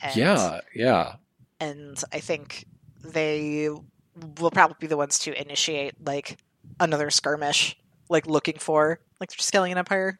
And, 0.00 0.16
Yeah, 0.16 0.60
yeah. 0.74 1.14
And 1.60 2.02
I 2.12 2.20
think 2.20 2.66
they 3.04 3.68
will 4.38 4.50
probably 4.50 4.76
be 4.80 4.86
the 4.86 4.96
ones 4.96 5.18
to 5.20 5.40
initiate 5.40 5.94
like 6.04 6.38
another 6.80 7.10
skirmish, 7.10 7.76
like 8.08 8.26
looking 8.26 8.58
for 8.58 9.00
like 9.20 9.30
the 9.30 9.36
Triskelion 9.36 9.76
Empire. 9.76 10.18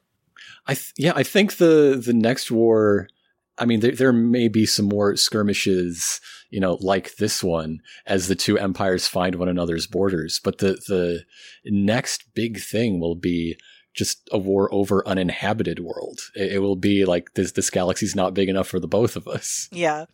I 0.66 0.74
th- 0.74 0.92
yeah, 0.96 1.12
I 1.14 1.22
think 1.22 1.56
the 1.56 2.00
the 2.04 2.14
next 2.14 2.50
war. 2.50 3.08
I 3.58 3.66
mean, 3.66 3.80
there 3.80 3.92
there 3.92 4.12
may 4.12 4.48
be 4.48 4.66
some 4.66 4.88
more 4.88 5.16
skirmishes, 5.16 6.20
you 6.50 6.60
know, 6.60 6.78
like 6.80 7.16
this 7.16 7.42
one, 7.44 7.80
as 8.06 8.28
the 8.28 8.34
two 8.34 8.58
empires 8.58 9.06
find 9.06 9.34
one 9.34 9.48
another's 9.48 9.86
borders. 9.86 10.40
But 10.42 10.58
the 10.58 10.80
the 10.88 11.22
next 11.64 12.34
big 12.34 12.60
thing 12.60 13.00
will 13.00 13.14
be 13.14 13.56
just 13.94 14.28
a 14.32 14.38
war 14.38 14.72
over 14.72 15.06
uninhabited 15.06 15.80
world. 15.80 16.20
It, 16.34 16.52
it 16.52 16.58
will 16.60 16.76
be 16.76 17.04
like 17.04 17.34
this 17.34 17.52
this 17.52 17.70
galaxy's 17.70 18.16
not 18.16 18.34
big 18.34 18.48
enough 18.48 18.68
for 18.68 18.80
the 18.80 18.88
both 18.88 19.16
of 19.16 19.28
us. 19.28 19.68
Yeah. 19.70 20.06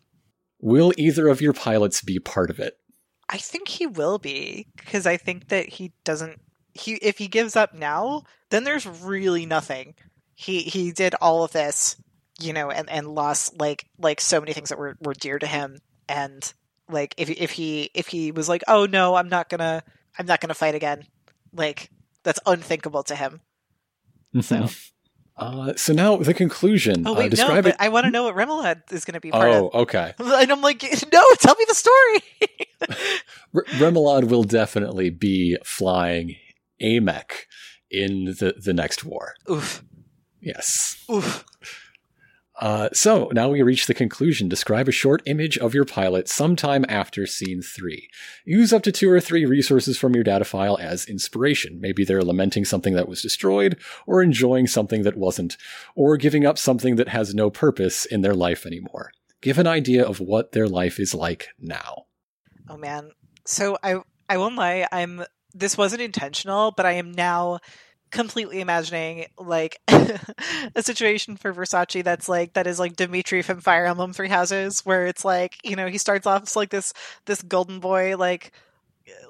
Will 0.61 0.91
either 0.97 1.29
of 1.29 1.41
your 1.41 1.53
pilots 1.53 2.01
be 2.01 2.19
part 2.19 2.49
of 2.49 2.59
it? 2.59 2.77
I 3.29 3.37
think 3.37 3.67
he 3.67 3.87
will 3.87 4.17
be 4.17 4.67
because 4.75 5.05
I 5.05 5.15
think 5.15 5.47
that 5.49 5.69
he 5.69 5.93
doesn't 6.03 6.41
he 6.73 6.95
if 6.95 7.17
he 7.17 7.27
gives 7.27 7.55
up 7.55 7.73
now, 7.73 8.23
then 8.49 8.63
there's 8.63 8.85
really 8.85 9.45
nothing. 9.45 9.95
He 10.33 10.61
he 10.61 10.91
did 10.91 11.15
all 11.21 11.43
of 11.43 11.51
this, 11.51 11.95
you 12.39 12.53
know, 12.53 12.69
and 12.71 12.89
and 12.89 13.07
lost 13.07 13.59
like 13.59 13.85
like 13.97 14.21
so 14.21 14.39
many 14.39 14.53
things 14.53 14.69
that 14.69 14.79
were 14.79 14.95
were 15.01 15.13
dear 15.13 15.39
to 15.39 15.47
him 15.47 15.77
and 16.07 16.53
like 16.89 17.13
if 17.17 17.29
if 17.29 17.51
he 17.51 17.89
if 17.93 18.07
he 18.07 18.31
was 18.31 18.49
like, 18.49 18.63
"Oh 18.67 18.85
no, 18.85 19.15
I'm 19.15 19.29
not 19.29 19.49
going 19.49 19.59
to 19.59 19.83
I'm 20.17 20.25
not 20.25 20.41
going 20.41 20.49
to 20.49 20.55
fight 20.55 20.75
again." 20.75 21.03
Like 21.53 21.89
that's 22.23 22.39
unthinkable 22.45 23.03
to 23.03 23.15
him. 23.15 23.41
So 24.41 24.67
Uh, 25.37 25.73
so 25.75 25.93
now 25.93 26.17
the 26.17 26.33
conclusion. 26.33 27.03
Oh 27.07 27.13
uh, 27.13 27.19
wait, 27.19 27.23
no, 27.25 27.29
describe 27.29 27.63
but 27.63 27.73
it. 27.73 27.77
I 27.79 27.89
want 27.89 28.05
to 28.05 28.11
know 28.11 28.23
what 28.23 28.35
Remoulade 28.35 28.91
is 28.91 29.05
going 29.05 29.13
to 29.13 29.21
be 29.21 29.31
part 29.31 29.47
Oh, 29.49 29.67
of. 29.69 29.75
okay. 29.83 30.13
And 30.19 30.51
I'm 30.51 30.61
like, 30.61 30.83
"No, 31.13 31.23
tell 31.39 31.55
me 31.55 31.65
the 31.67 31.75
story." 31.75 32.21
R- 33.55 33.63
Remoulade 33.79 34.27
will 34.27 34.43
definitely 34.43 35.09
be 35.09 35.57
flying 35.63 36.35
a 36.81 36.99
mech 36.99 37.47
in 37.89 38.25
the, 38.25 38.55
the 38.61 38.73
next 38.73 39.03
war. 39.05 39.33
Oof. 39.49 39.83
Yes. 40.41 41.03
Oof. 41.11 41.45
Uh, 42.59 42.89
so 42.91 43.29
now 43.31 43.49
we 43.49 43.61
reach 43.61 43.87
the 43.87 43.93
conclusion. 43.93 44.49
Describe 44.49 44.89
a 44.89 44.91
short 44.91 45.21
image 45.25 45.57
of 45.57 45.73
your 45.73 45.85
pilot 45.85 46.27
sometime 46.27 46.85
after 46.89 47.25
scene 47.25 47.61
three. 47.61 48.09
Use 48.45 48.73
up 48.73 48.83
to 48.83 48.91
two 48.91 49.09
or 49.09 49.21
three 49.21 49.45
resources 49.45 49.97
from 49.97 50.13
your 50.13 50.25
data 50.25 50.43
file 50.43 50.77
as 50.81 51.05
inspiration. 51.05 51.79
Maybe 51.79 52.03
they're 52.03 52.21
lamenting 52.21 52.65
something 52.65 52.95
that 52.95 53.07
was 53.07 53.21
destroyed, 53.21 53.79
or 54.05 54.21
enjoying 54.21 54.67
something 54.67 55.03
that 55.03 55.15
wasn't, 55.15 55.55
or 55.95 56.17
giving 56.17 56.45
up 56.45 56.57
something 56.57 56.97
that 56.97 57.07
has 57.07 57.33
no 57.33 57.49
purpose 57.49 58.05
in 58.05 58.21
their 58.21 58.35
life 58.35 58.65
anymore. 58.65 59.11
Give 59.41 59.57
an 59.57 59.67
idea 59.67 60.05
of 60.05 60.19
what 60.19 60.51
their 60.51 60.67
life 60.67 60.99
is 60.99 61.15
like 61.15 61.47
now. 61.59 62.07
Oh 62.67 62.77
man. 62.77 63.11
So 63.45 63.77
I 63.81 64.01
I 64.27 64.37
won't 64.37 64.55
lie, 64.55 64.85
I'm 64.91 65.23
this 65.53 65.77
wasn't 65.77 66.01
intentional, 66.01 66.71
but 66.75 66.85
I 66.85 66.93
am 66.93 67.13
now 67.13 67.59
completely 68.11 68.61
imagining 68.61 69.27
like 69.37 69.79
a 69.87 70.81
situation 70.81 71.37
for 71.37 71.53
Versace 71.53 72.03
that's 72.03 72.27
like 72.27 72.53
that 72.53 72.67
is 72.67 72.79
like 72.79 72.95
Dimitri 72.95 73.41
from 73.41 73.61
Fire 73.61 73.85
Emblem 73.85 74.13
Three 74.13 74.29
Houses, 74.29 74.85
where 74.85 75.05
it's 75.05 75.23
like 75.23 75.57
you 75.63 75.75
know 75.75 75.87
he 75.87 75.97
starts 75.97 76.27
off 76.27 76.43
as 76.43 76.55
like 76.55 76.69
this 76.69 76.93
this 77.25 77.41
golden 77.41 77.79
boy 77.79 78.17
like 78.17 78.51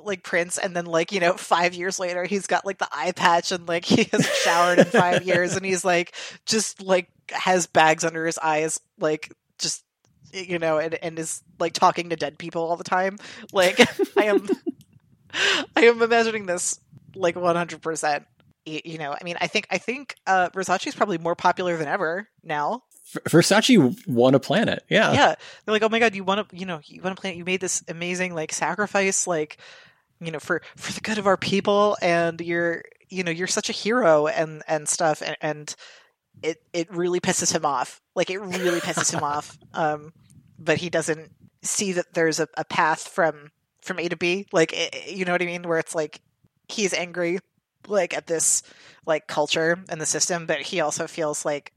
like 0.03 0.23
prince 0.23 0.57
and 0.57 0.75
then 0.75 0.85
like 0.85 1.11
you 1.11 1.19
know 1.19 1.33
five 1.33 1.73
years 1.73 1.99
later 1.99 2.25
he's 2.25 2.47
got 2.47 2.65
like 2.65 2.77
the 2.77 2.87
eye 2.91 3.11
patch 3.11 3.51
and 3.51 3.67
like 3.67 3.85
he 3.85 4.03
hasn't 4.11 4.35
showered 4.43 4.79
in 4.79 4.85
five 4.85 5.23
years 5.23 5.55
and 5.55 5.65
he's 5.65 5.85
like 5.85 6.13
just 6.45 6.81
like 6.81 7.09
has 7.31 7.67
bags 7.67 8.03
under 8.03 8.25
his 8.25 8.37
eyes 8.39 8.79
like 8.99 9.31
just 9.57 9.83
you 10.33 10.59
know 10.59 10.77
and, 10.79 10.95
and 10.95 11.17
is 11.17 11.41
like 11.59 11.73
talking 11.73 12.09
to 12.09 12.15
dead 12.15 12.37
people 12.37 12.63
all 12.63 12.77
the 12.77 12.83
time. 12.83 13.17
Like 13.53 13.79
i 14.17 14.25
am 14.25 14.47
i 15.75 15.85
am 15.85 16.01
imagining 16.01 16.45
this 16.45 16.79
like 17.15 17.35
100% 17.35 18.25
you 18.65 18.97
know 18.97 19.11
i 19.11 19.23
mean 19.23 19.35
i 19.41 19.47
think 19.47 19.67
i 19.71 19.77
think 19.77 20.15
uh 20.27 20.49
versace 20.49 20.87
is 20.87 20.95
probably 20.95 21.17
more 21.17 21.35
popular 21.35 21.77
than 21.77 21.87
ever 21.87 22.27
now 22.43 22.83
Versace 23.11 24.07
won 24.07 24.35
a 24.35 24.39
planet. 24.39 24.83
Yeah. 24.89 25.11
Yeah. 25.13 25.35
They're 25.65 25.71
like, 25.71 25.81
oh 25.81 25.89
my 25.89 25.99
God, 25.99 26.15
you 26.15 26.23
want 26.23 26.47
to, 26.47 26.55
you 26.55 26.65
know, 26.65 26.79
you 26.85 27.01
want 27.01 27.17
a 27.17 27.21
planet. 27.21 27.37
You 27.37 27.45
made 27.45 27.61
this 27.61 27.83
amazing 27.87 28.35
like 28.35 28.53
sacrifice, 28.53 29.25
like, 29.25 29.57
you 30.19 30.31
know, 30.31 30.39
for, 30.39 30.61
for 30.75 30.93
the 30.93 31.01
good 31.01 31.17
of 31.17 31.25
our 31.25 31.37
people. 31.37 31.97
And 32.01 32.39
you're, 32.39 32.83
you 33.09 33.23
know, 33.23 33.31
you're 33.31 33.47
such 33.47 33.69
a 33.69 33.73
hero 33.73 34.27
and, 34.27 34.61
and 34.67 34.87
stuff. 34.87 35.23
And, 35.23 35.35
and 35.41 35.75
it, 36.43 36.61
it 36.71 36.93
really 36.93 37.19
pisses 37.19 37.51
him 37.51 37.65
off. 37.65 37.99
Like 38.15 38.29
it 38.29 38.39
really 38.39 38.79
pisses 38.79 39.13
him 39.13 39.23
off. 39.23 39.57
Um, 39.73 40.13
but 40.61 40.77
he 40.77 40.89
doesn't 40.89 41.31
see 41.61 41.93
that 41.93 42.13
there's 42.13 42.41
a, 42.41 42.47
a 42.57 42.65
path 42.65 43.07
from, 43.07 43.51
from 43.81 43.97
A 43.97 44.09
to 44.09 44.17
B. 44.17 44.45
Like, 44.51 44.73
it, 44.73 45.07
you 45.07 45.23
know 45.23 45.31
what 45.31 45.41
I 45.41 45.45
mean? 45.45 45.65
Where 45.65 45.79
it's 45.79 45.95
like, 45.95 46.19
he's 46.67 46.93
angry 46.93 47.39
like 47.89 48.15
at 48.15 48.27
this 48.27 48.63
like 49.05 49.27
culture 49.27 49.83
and 49.89 49.99
the 49.99 50.05
system, 50.05 50.45
but 50.45 50.61
he 50.61 50.81
also 50.81 51.07
feels 51.07 51.45
like 51.45 51.73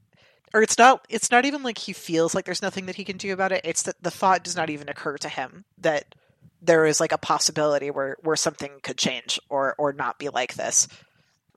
or 0.53 0.61
it's 0.61 0.77
not 0.77 1.05
it's 1.09 1.31
not 1.31 1.45
even 1.45 1.63
like 1.63 1.77
he 1.77 1.93
feels 1.93 2.35
like 2.35 2.45
there's 2.45 2.61
nothing 2.61 2.85
that 2.85 2.95
he 2.95 3.03
can 3.03 3.17
do 3.17 3.33
about 3.33 3.51
it. 3.51 3.61
It's 3.63 3.83
that 3.83 4.01
the 4.01 4.11
thought 4.11 4.43
does 4.43 4.55
not 4.55 4.69
even 4.69 4.89
occur 4.89 5.17
to 5.17 5.29
him 5.29 5.65
that 5.79 6.15
there 6.61 6.85
is 6.85 6.99
like 6.99 7.11
a 7.11 7.17
possibility 7.17 7.91
where 7.91 8.17
where 8.21 8.35
something 8.35 8.71
could 8.83 8.97
change 8.97 9.39
or 9.49 9.75
or 9.77 9.93
not 9.93 10.19
be 10.19 10.29
like 10.29 10.53
this. 10.53 10.87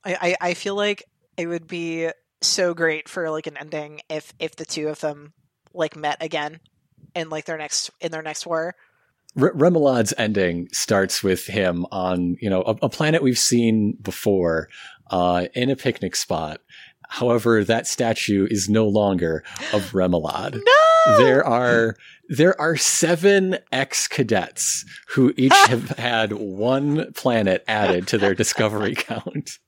I 0.04 0.36
i, 0.40 0.48
I 0.50 0.54
feel 0.54 0.74
like 0.74 1.04
it 1.36 1.46
would 1.46 1.66
be 1.66 2.10
so 2.40 2.74
great 2.74 3.08
for 3.08 3.30
like 3.30 3.46
an 3.46 3.56
ending 3.56 4.00
if 4.08 4.32
if 4.38 4.56
the 4.56 4.64
two 4.64 4.88
of 4.88 5.00
them 5.00 5.32
like 5.74 5.96
met 5.96 6.16
again 6.20 6.60
in 7.14 7.28
like 7.28 7.44
their 7.44 7.58
next 7.58 7.90
in 8.00 8.12
their 8.12 8.22
next 8.22 8.46
war 8.46 8.74
R- 9.40 9.52
Remoulade's 9.54 10.14
ending 10.18 10.68
starts 10.72 11.22
with 11.22 11.46
him 11.46 11.86
on, 11.90 12.36
you 12.40 12.50
know, 12.50 12.62
a, 12.62 12.76
a 12.82 12.88
planet 12.88 13.22
we've 13.22 13.38
seen 13.38 13.96
before, 14.00 14.68
uh, 15.10 15.46
in 15.54 15.70
a 15.70 15.76
picnic 15.76 16.16
spot, 16.16 16.60
However, 17.08 17.64
that 17.64 17.86
statue 17.86 18.46
is 18.50 18.68
no 18.68 18.86
longer 18.86 19.44
of 19.72 19.92
Remoulade. 19.92 20.60
No! 21.06 21.18
There 21.18 21.46
are 21.46 21.94
there 22.28 22.60
are 22.60 22.76
seven 22.76 23.58
ex 23.70 24.08
cadets 24.08 24.84
who 25.10 25.32
each 25.36 25.52
have 25.68 25.90
had 25.90 26.32
one 26.32 27.12
planet 27.12 27.62
added 27.68 28.08
to 28.08 28.18
their 28.18 28.34
discovery 28.34 28.94
count. 28.96 29.60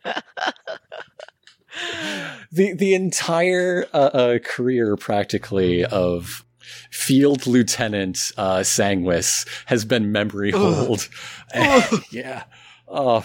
the 2.50 2.74
the 2.74 2.92
entire 2.92 3.86
uh, 3.94 4.10
uh, 4.12 4.38
career 4.40 4.96
practically 4.96 5.84
of 5.84 6.44
Field 6.90 7.46
Lieutenant 7.46 8.32
uh, 8.36 8.58
Sanguis 8.58 9.46
has 9.66 9.84
been 9.84 10.12
memory 10.12 10.50
hold. 10.50 11.08
yeah. 12.10 12.44
Oh, 12.86 13.24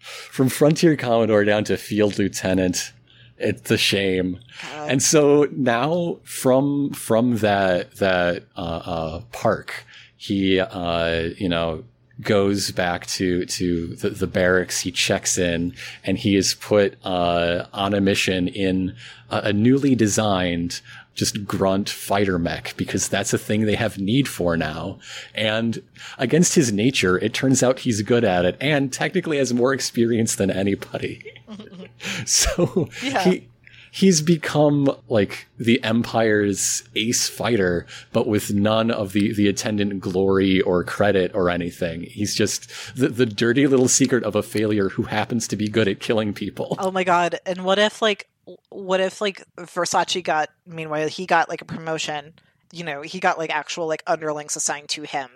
from 0.00 0.48
Frontier 0.48 0.96
Commodore 0.96 1.44
down 1.44 1.64
to 1.64 1.76
Field 1.76 2.18
Lieutenant 2.18 2.92
it's 3.38 3.70
a 3.70 3.78
shame. 3.78 4.40
God. 4.62 4.90
And 4.90 5.02
so 5.02 5.48
now 5.52 6.18
from 6.24 6.90
from 6.92 7.38
that 7.38 7.96
that 7.96 8.44
uh, 8.56 8.82
uh, 8.84 9.20
park, 9.32 9.86
he 10.16 10.60
uh, 10.60 11.30
you 11.36 11.48
know 11.48 11.84
goes 12.20 12.72
back 12.72 13.06
to 13.06 13.44
to 13.46 13.94
the, 13.94 14.10
the, 14.10 14.26
barracks. 14.26 14.80
He 14.80 14.90
checks 14.90 15.38
in, 15.38 15.74
and 16.02 16.18
he 16.18 16.36
is 16.36 16.54
put 16.54 16.96
uh, 17.04 17.66
on 17.72 17.94
a 17.94 18.00
mission 18.00 18.48
in 18.48 18.96
a, 19.30 19.38
a 19.44 19.52
newly 19.52 19.94
designed 19.94 20.80
just 21.18 21.44
grunt 21.44 21.90
fighter 21.90 22.38
mech 22.38 22.74
because 22.76 23.08
that's 23.08 23.32
a 23.32 23.38
thing 23.38 23.62
they 23.62 23.74
have 23.74 23.98
need 23.98 24.28
for 24.28 24.56
now. 24.56 24.98
And 25.34 25.82
against 26.16 26.54
his 26.54 26.72
nature, 26.72 27.18
it 27.18 27.34
turns 27.34 27.62
out 27.62 27.80
he's 27.80 28.02
good 28.02 28.24
at 28.24 28.44
it 28.44 28.56
and 28.60 28.92
technically 28.92 29.38
has 29.38 29.52
more 29.52 29.74
experience 29.74 30.36
than 30.36 30.50
anybody. 30.50 31.34
so 32.24 32.88
yeah. 33.02 33.24
he 33.24 33.48
he's 33.90 34.22
become 34.22 34.88
like 35.08 35.48
the 35.56 35.82
empire's 35.82 36.84
ace 36.94 37.28
fighter 37.28 37.86
but 38.12 38.26
with 38.26 38.52
none 38.52 38.90
of 38.90 39.12
the 39.12 39.32
the 39.32 39.48
attendant 39.48 39.98
glory 39.98 40.60
or 40.60 40.84
credit 40.84 41.34
or 41.34 41.48
anything 41.48 42.02
he's 42.02 42.34
just 42.34 42.70
the, 42.94 43.08
the 43.08 43.24
dirty 43.24 43.66
little 43.66 43.88
secret 43.88 44.22
of 44.24 44.36
a 44.36 44.42
failure 44.42 44.90
who 44.90 45.04
happens 45.04 45.48
to 45.48 45.56
be 45.56 45.68
good 45.68 45.88
at 45.88 46.00
killing 46.00 46.34
people 46.34 46.76
oh 46.78 46.90
my 46.90 47.02
god 47.02 47.40
and 47.46 47.64
what 47.64 47.78
if 47.78 48.02
like 48.02 48.28
what 48.70 49.00
if 49.00 49.20
like 49.20 49.44
versace 49.56 50.22
got 50.22 50.48
meanwhile 50.66 51.08
he 51.08 51.26
got 51.26 51.48
like 51.48 51.60
a 51.60 51.66
promotion 51.66 52.32
you 52.72 52.84
know 52.84 53.02
he 53.02 53.20
got 53.20 53.38
like 53.38 53.50
actual 53.50 53.86
like 53.86 54.02
underlings 54.06 54.56
assigned 54.56 54.88
to 54.88 55.02
him 55.02 55.28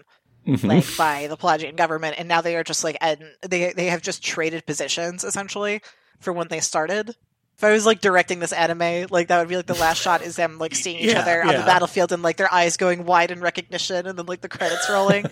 mm-hmm. 0.47 0.67
like 0.67 0.85
by 0.99 1.27
the 1.27 1.37
Pelagian 1.37 1.77
government, 1.77 2.17
and 2.19 2.29
now 2.29 2.41
they 2.41 2.57
are 2.57 2.65
just 2.65 2.85
like 2.85 2.97
and 3.01 3.21
they 3.43 3.73
they 3.73 3.87
have 3.87 4.03
just 4.03 4.23
traded 4.23 4.67
positions 4.67 5.25
essentially 5.25 5.83
for 6.21 6.33
when 6.33 6.49
they 6.49 6.61
started. 6.61 7.15
If 7.57 7.65
I 7.65 7.73
was 7.73 7.87
like 7.87 8.01
directing 8.01 8.41
this 8.41 8.53
anime, 8.53 9.07
like 9.11 9.29
that 9.29 9.39
would 9.39 9.49
be 9.49 9.57
like 9.57 9.67
the 9.67 9.75
last 9.75 10.01
shot 10.01 10.23
is 10.23 10.37
them 10.37 10.59
like 10.59 10.75
seeing 10.75 10.99
each 10.99 11.13
yeah, 11.13 11.21
other 11.21 11.43
on 11.43 11.51
yeah. 11.51 11.59
the 11.59 11.67
battlefield 11.67 12.11
and 12.13 12.23
like 12.23 12.37
their 12.37 12.53
eyes 12.53 12.77
going 12.77 13.05
wide 13.05 13.31
in 13.31 13.41
recognition, 13.41 14.07
and 14.07 14.19
then 14.19 14.27
like 14.27 14.41
the 14.41 14.49
credits 14.49 14.89
rolling. 14.91 15.27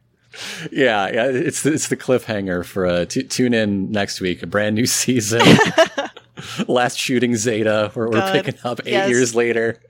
yeah, 0.72 1.08
yeah, 1.10 1.26
it's 1.26 1.62
the, 1.62 1.72
it's 1.72 1.88
the 1.88 1.96
cliffhanger 1.96 2.64
for 2.64 2.86
uh, 2.86 3.04
t- 3.04 3.22
tune 3.22 3.54
in 3.54 3.90
next 3.90 4.20
week, 4.20 4.42
a 4.42 4.46
brand 4.46 4.74
new 4.74 4.86
season. 4.86 5.42
Last 6.68 6.98
shooting 6.98 7.36
Zeta, 7.36 7.90
where 7.94 8.08
we're 8.08 8.32
picking 8.32 8.58
up 8.64 8.80
eight 8.80 8.92
yes. 8.92 9.10
years 9.10 9.34
later. 9.34 9.80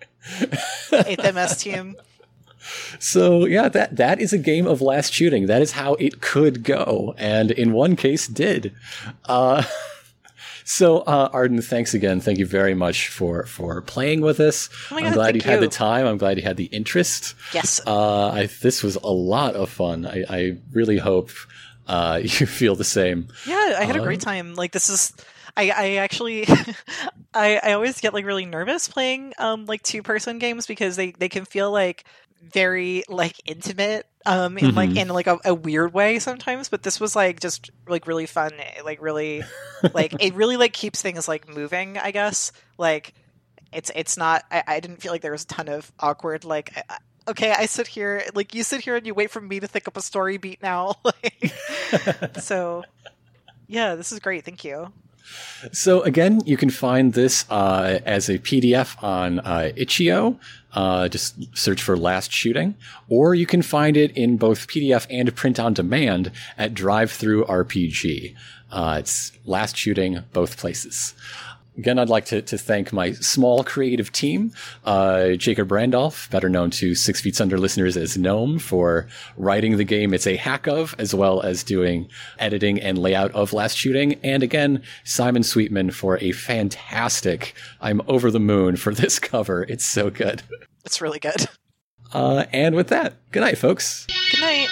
Eighth 0.92 1.34
MS 1.34 1.56
team. 1.56 1.96
So 2.98 3.44
yeah, 3.44 3.68
that 3.68 3.96
that 3.96 4.20
is 4.20 4.32
a 4.32 4.38
game 4.38 4.66
of 4.66 4.80
last 4.80 5.12
shooting. 5.12 5.46
That 5.46 5.62
is 5.62 5.72
how 5.72 5.94
it 5.94 6.20
could 6.20 6.62
go, 6.62 7.14
and 7.18 7.50
in 7.50 7.72
one 7.72 7.96
case 7.96 8.26
did. 8.28 8.72
Uh, 9.24 9.64
so 10.64 10.98
uh, 11.00 11.28
Arden, 11.32 11.60
thanks 11.60 11.94
again. 11.94 12.20
Thank 12.20 12.38
you 12.38 12.46
very 12.46 12.74
much 12.74 13.08
for 13.08 13.44
for 13.46 13.80
playing 13.82 14.20
with 14.20 14.40
us. 14.40 14.68
Oh 14.90 14.96
I'm 14.96 15.12
glad 15.12 15.34
you, 15.34 15.42
you, 15.44 15.50
had 15.50 15.60
the 15.60 15.68
time. 15.68 16.06
I'm 16.06 16.18
glad 16.18 16.36
you 16.36 16.44
had 16.44 16.56
the 16.56 16.66
interest. 16.66 17.34
Yes. 17.52 17.80
Uh, 17.86 18.28
I, 18.28 18.46
this 18.62 18.82
was 18.82 18.96
a 18.96 19.10
lot 19.10 19.54
of 19.54 19.68
fun. 19.68 20.06
I, 20.06 20.24
I 20.28 20.58
really 20.72 20.98
hope 20.98 21.30
uh, 21.88 22.20
you 22.22 22.46
feel 22.46 22.76
the 22.76 22.84
same. 22.84 23.28
Yeah, 23.46 23.76
I 23.78 23.84
had 23.84 23.96
a 23.96 24.00
great 24.00 24.26
um, 24.26 24.32
time. 24.32 24.54
Like 24.54 24.72
this 24.72 24.88
is. 24.88 25.12
I, 25.56 25.70
I 25.70 25.94
actually 25.96 26.46
I, 27.34 27.60
I 27.62 27.72
always 27.72 28.00
get 28.00 28.14
like 28.14 28.24
really 28.24 28.46
nervous 28.46 28.88
playing 28.88 29.34
um 29.38 29.66
like 29.66 29.82
two 29.82 30.02
person 30.02 30.38
games 30.38 30.66
because 30.66 30.96
they, 30.96 31.12
they 31.12 31.28
can 31.28 31.44
feel 31.44 31.70
like 31.70 32.04
very 32.42 33.04
like 33.08 33.36
intimate 33.44 34.06
um 34.26 34.58
in 34.58 34.68
mm-hmm. 34.68 34.76
like 34.76 34.96
in 34.96 35.08
like 35.08 35.26
a, 35.26 35.38
a, 35.44 35.54
weird 35.54 35.92
way 35.94 36.18
sometimes 36.18 36.68
but 36.68 36.82
this 36.82 36.98
was 36.98 37.14
like 37.14 37.38
just 37.38 37.70
like 37.86 38.06
really 38.06 38.26
fun 38.26 38.50
like 38.84 39.00
really 39.00 39.42
like 39.94 40.14
it 40.20 40.34
really 40.34 40.56
like 40.56 40.72
keeps 40.72 41.00
things 41.00 41.28
like 41.28 41.48
moving 41.48 41.98
i 41.98 42.10
guess. 42.10 42.52
Like 42.78 43.14
it's 43.72 43.90
it's 43.94 44.16
not 44.16 44.44
i, 44.50 44.62
I 44.66 44.80
didn't 44.80 45.00
feel 45.00 45.12
like 45.12 45.22
there 45.22 45.32
was 45.32 45.44
a 45.44 45.48
ton 45.48 45.68
of 45.68 45.92
awkward 46.00 46.44
like 46.44 46.76
I, 46.90 46.98
okay 47.28 47.52
i 47.52 47.66
sit 47.66 47.86
here 47.86 48.24
like 48.34 48.54
you 48.54 48.64
sit 48.64 48.80
here 48.80 48.96
and 48.96 49.06
you 49.06 49.14
wait 49.14 49.30
for 49.30 49.40
me 49.40 49.60
to 49.60 49.66
think 49.68 49.86
up 49.86 49.96
a 49.96 50.02
story 50.02 50.36
beat 50.36 50.62
now. 50.62 50.94
Like, 51.04 51.52
so 52.40 52.84
yeah 53.68 53.94
this 53.94 54.12
is 54.12 54.18
great 54.18 54.44
thank 54.44 54.64
you 54.64 54.92
so 55.72 56.02
again, 56.02 56.40
you 56.44 56.56
can 56.56 56.70
find 56.70 57.12
this 57.12 57.44
uh, 57.50 58.00
as 58.04 58.28
a 58.28 58.38
PDF 58.38 59.02
on 59.02 59.40
uh, 59.40 59.72
itch.io. 59.76 60.38
Uh, 60.74 61.06
just 61.08 61.56
search 61.56 61.82
for 61.82 61.96
Last 61.98 62.32
Shooting, 62.32 62.74
or 63.08 63.34
you 63.34 63.44
can 63.44 63.60
find 63.60 63.94
it 63.96 64.10
in 64.16 64.38
both 64.38 64.68
PDF 64.68 65.06
and 65.10 65.34
print 65.36 65.60
on 65.60 65.74
demand 65.74 66.32
at 66.56 66.72
DriveThruRPG. 66.72 68.34
Uh, 68.70 68.96
it's 68.98 69.32
Last 69.44 69.76
Shooting 69.76 70.20
both 70.32 70.56
places. 70.56 71.12
Again, 71.78 71.98
I'd 71.98 72.10
like 72.10 72.26
to, 72.26 72.42
to 72.42 72.58
thank 72.58 72.92
my 72.92 73.12
small 73.12 73.64
creative 73.64 74.12
team, 74.12 74.52
uh, 74.84 75.30
Jacob 75.30 75.72
Randolph, 75.72 76.28
better 76.30 76.50
known 76.50 76.70
to 76.72 76.94
Six 76.94 77.22
Feet 77.22 77.40
Under 77.40 77.56
listeners 77.56 77.96
as 77.96 78.18
Gnome, 78.18 78.58
for 78.58 79.08
writing 79.38 79.78
the 79.78 79.84
game 79.84 80.12
it's 80.12 80.26
a 80.26 80.36
hack 80.36 80.66
of, 80.66 80.94
as 80.98 81.14
well 81.14 81.40
as 81.40 81.64
doing 81.64 82.08
editing 82.38 82.78
and 82.78 82.98
layout 82.98 83.32
of 83.32 83.54
Last 83.54 83.76
Shooting. 83.78 84.20
And 84.22 84.42
again, 84.42 84.82
Simon 85.04 85.42
Sweetman 85.42 85.92
for 85.92 86.18
a 86.18 86.32
fantastic, 86.32 87.54
I'm 87.80 88.02
over 88.06 88.30
the 88.30 88.40
moon 88.40 88.76
for 88.76 88.92
this 88.94 89.18
cover. 89.18 89.62
It's 89.62 89.86
so 89.86 90.10
good. 90.10 90.42
It's 90.84 91.00
really 91.00 91.20
good. 91.20 91.46
Uh, 92.12 92.44
and 92.52 92.74
with 92.74 92.88
that, 92.88 93.14
good 93.30 93.40
night, 93.40 93.56
folks. 93.56 94.06
Good 94.30 94.40
night. 94.40 94.68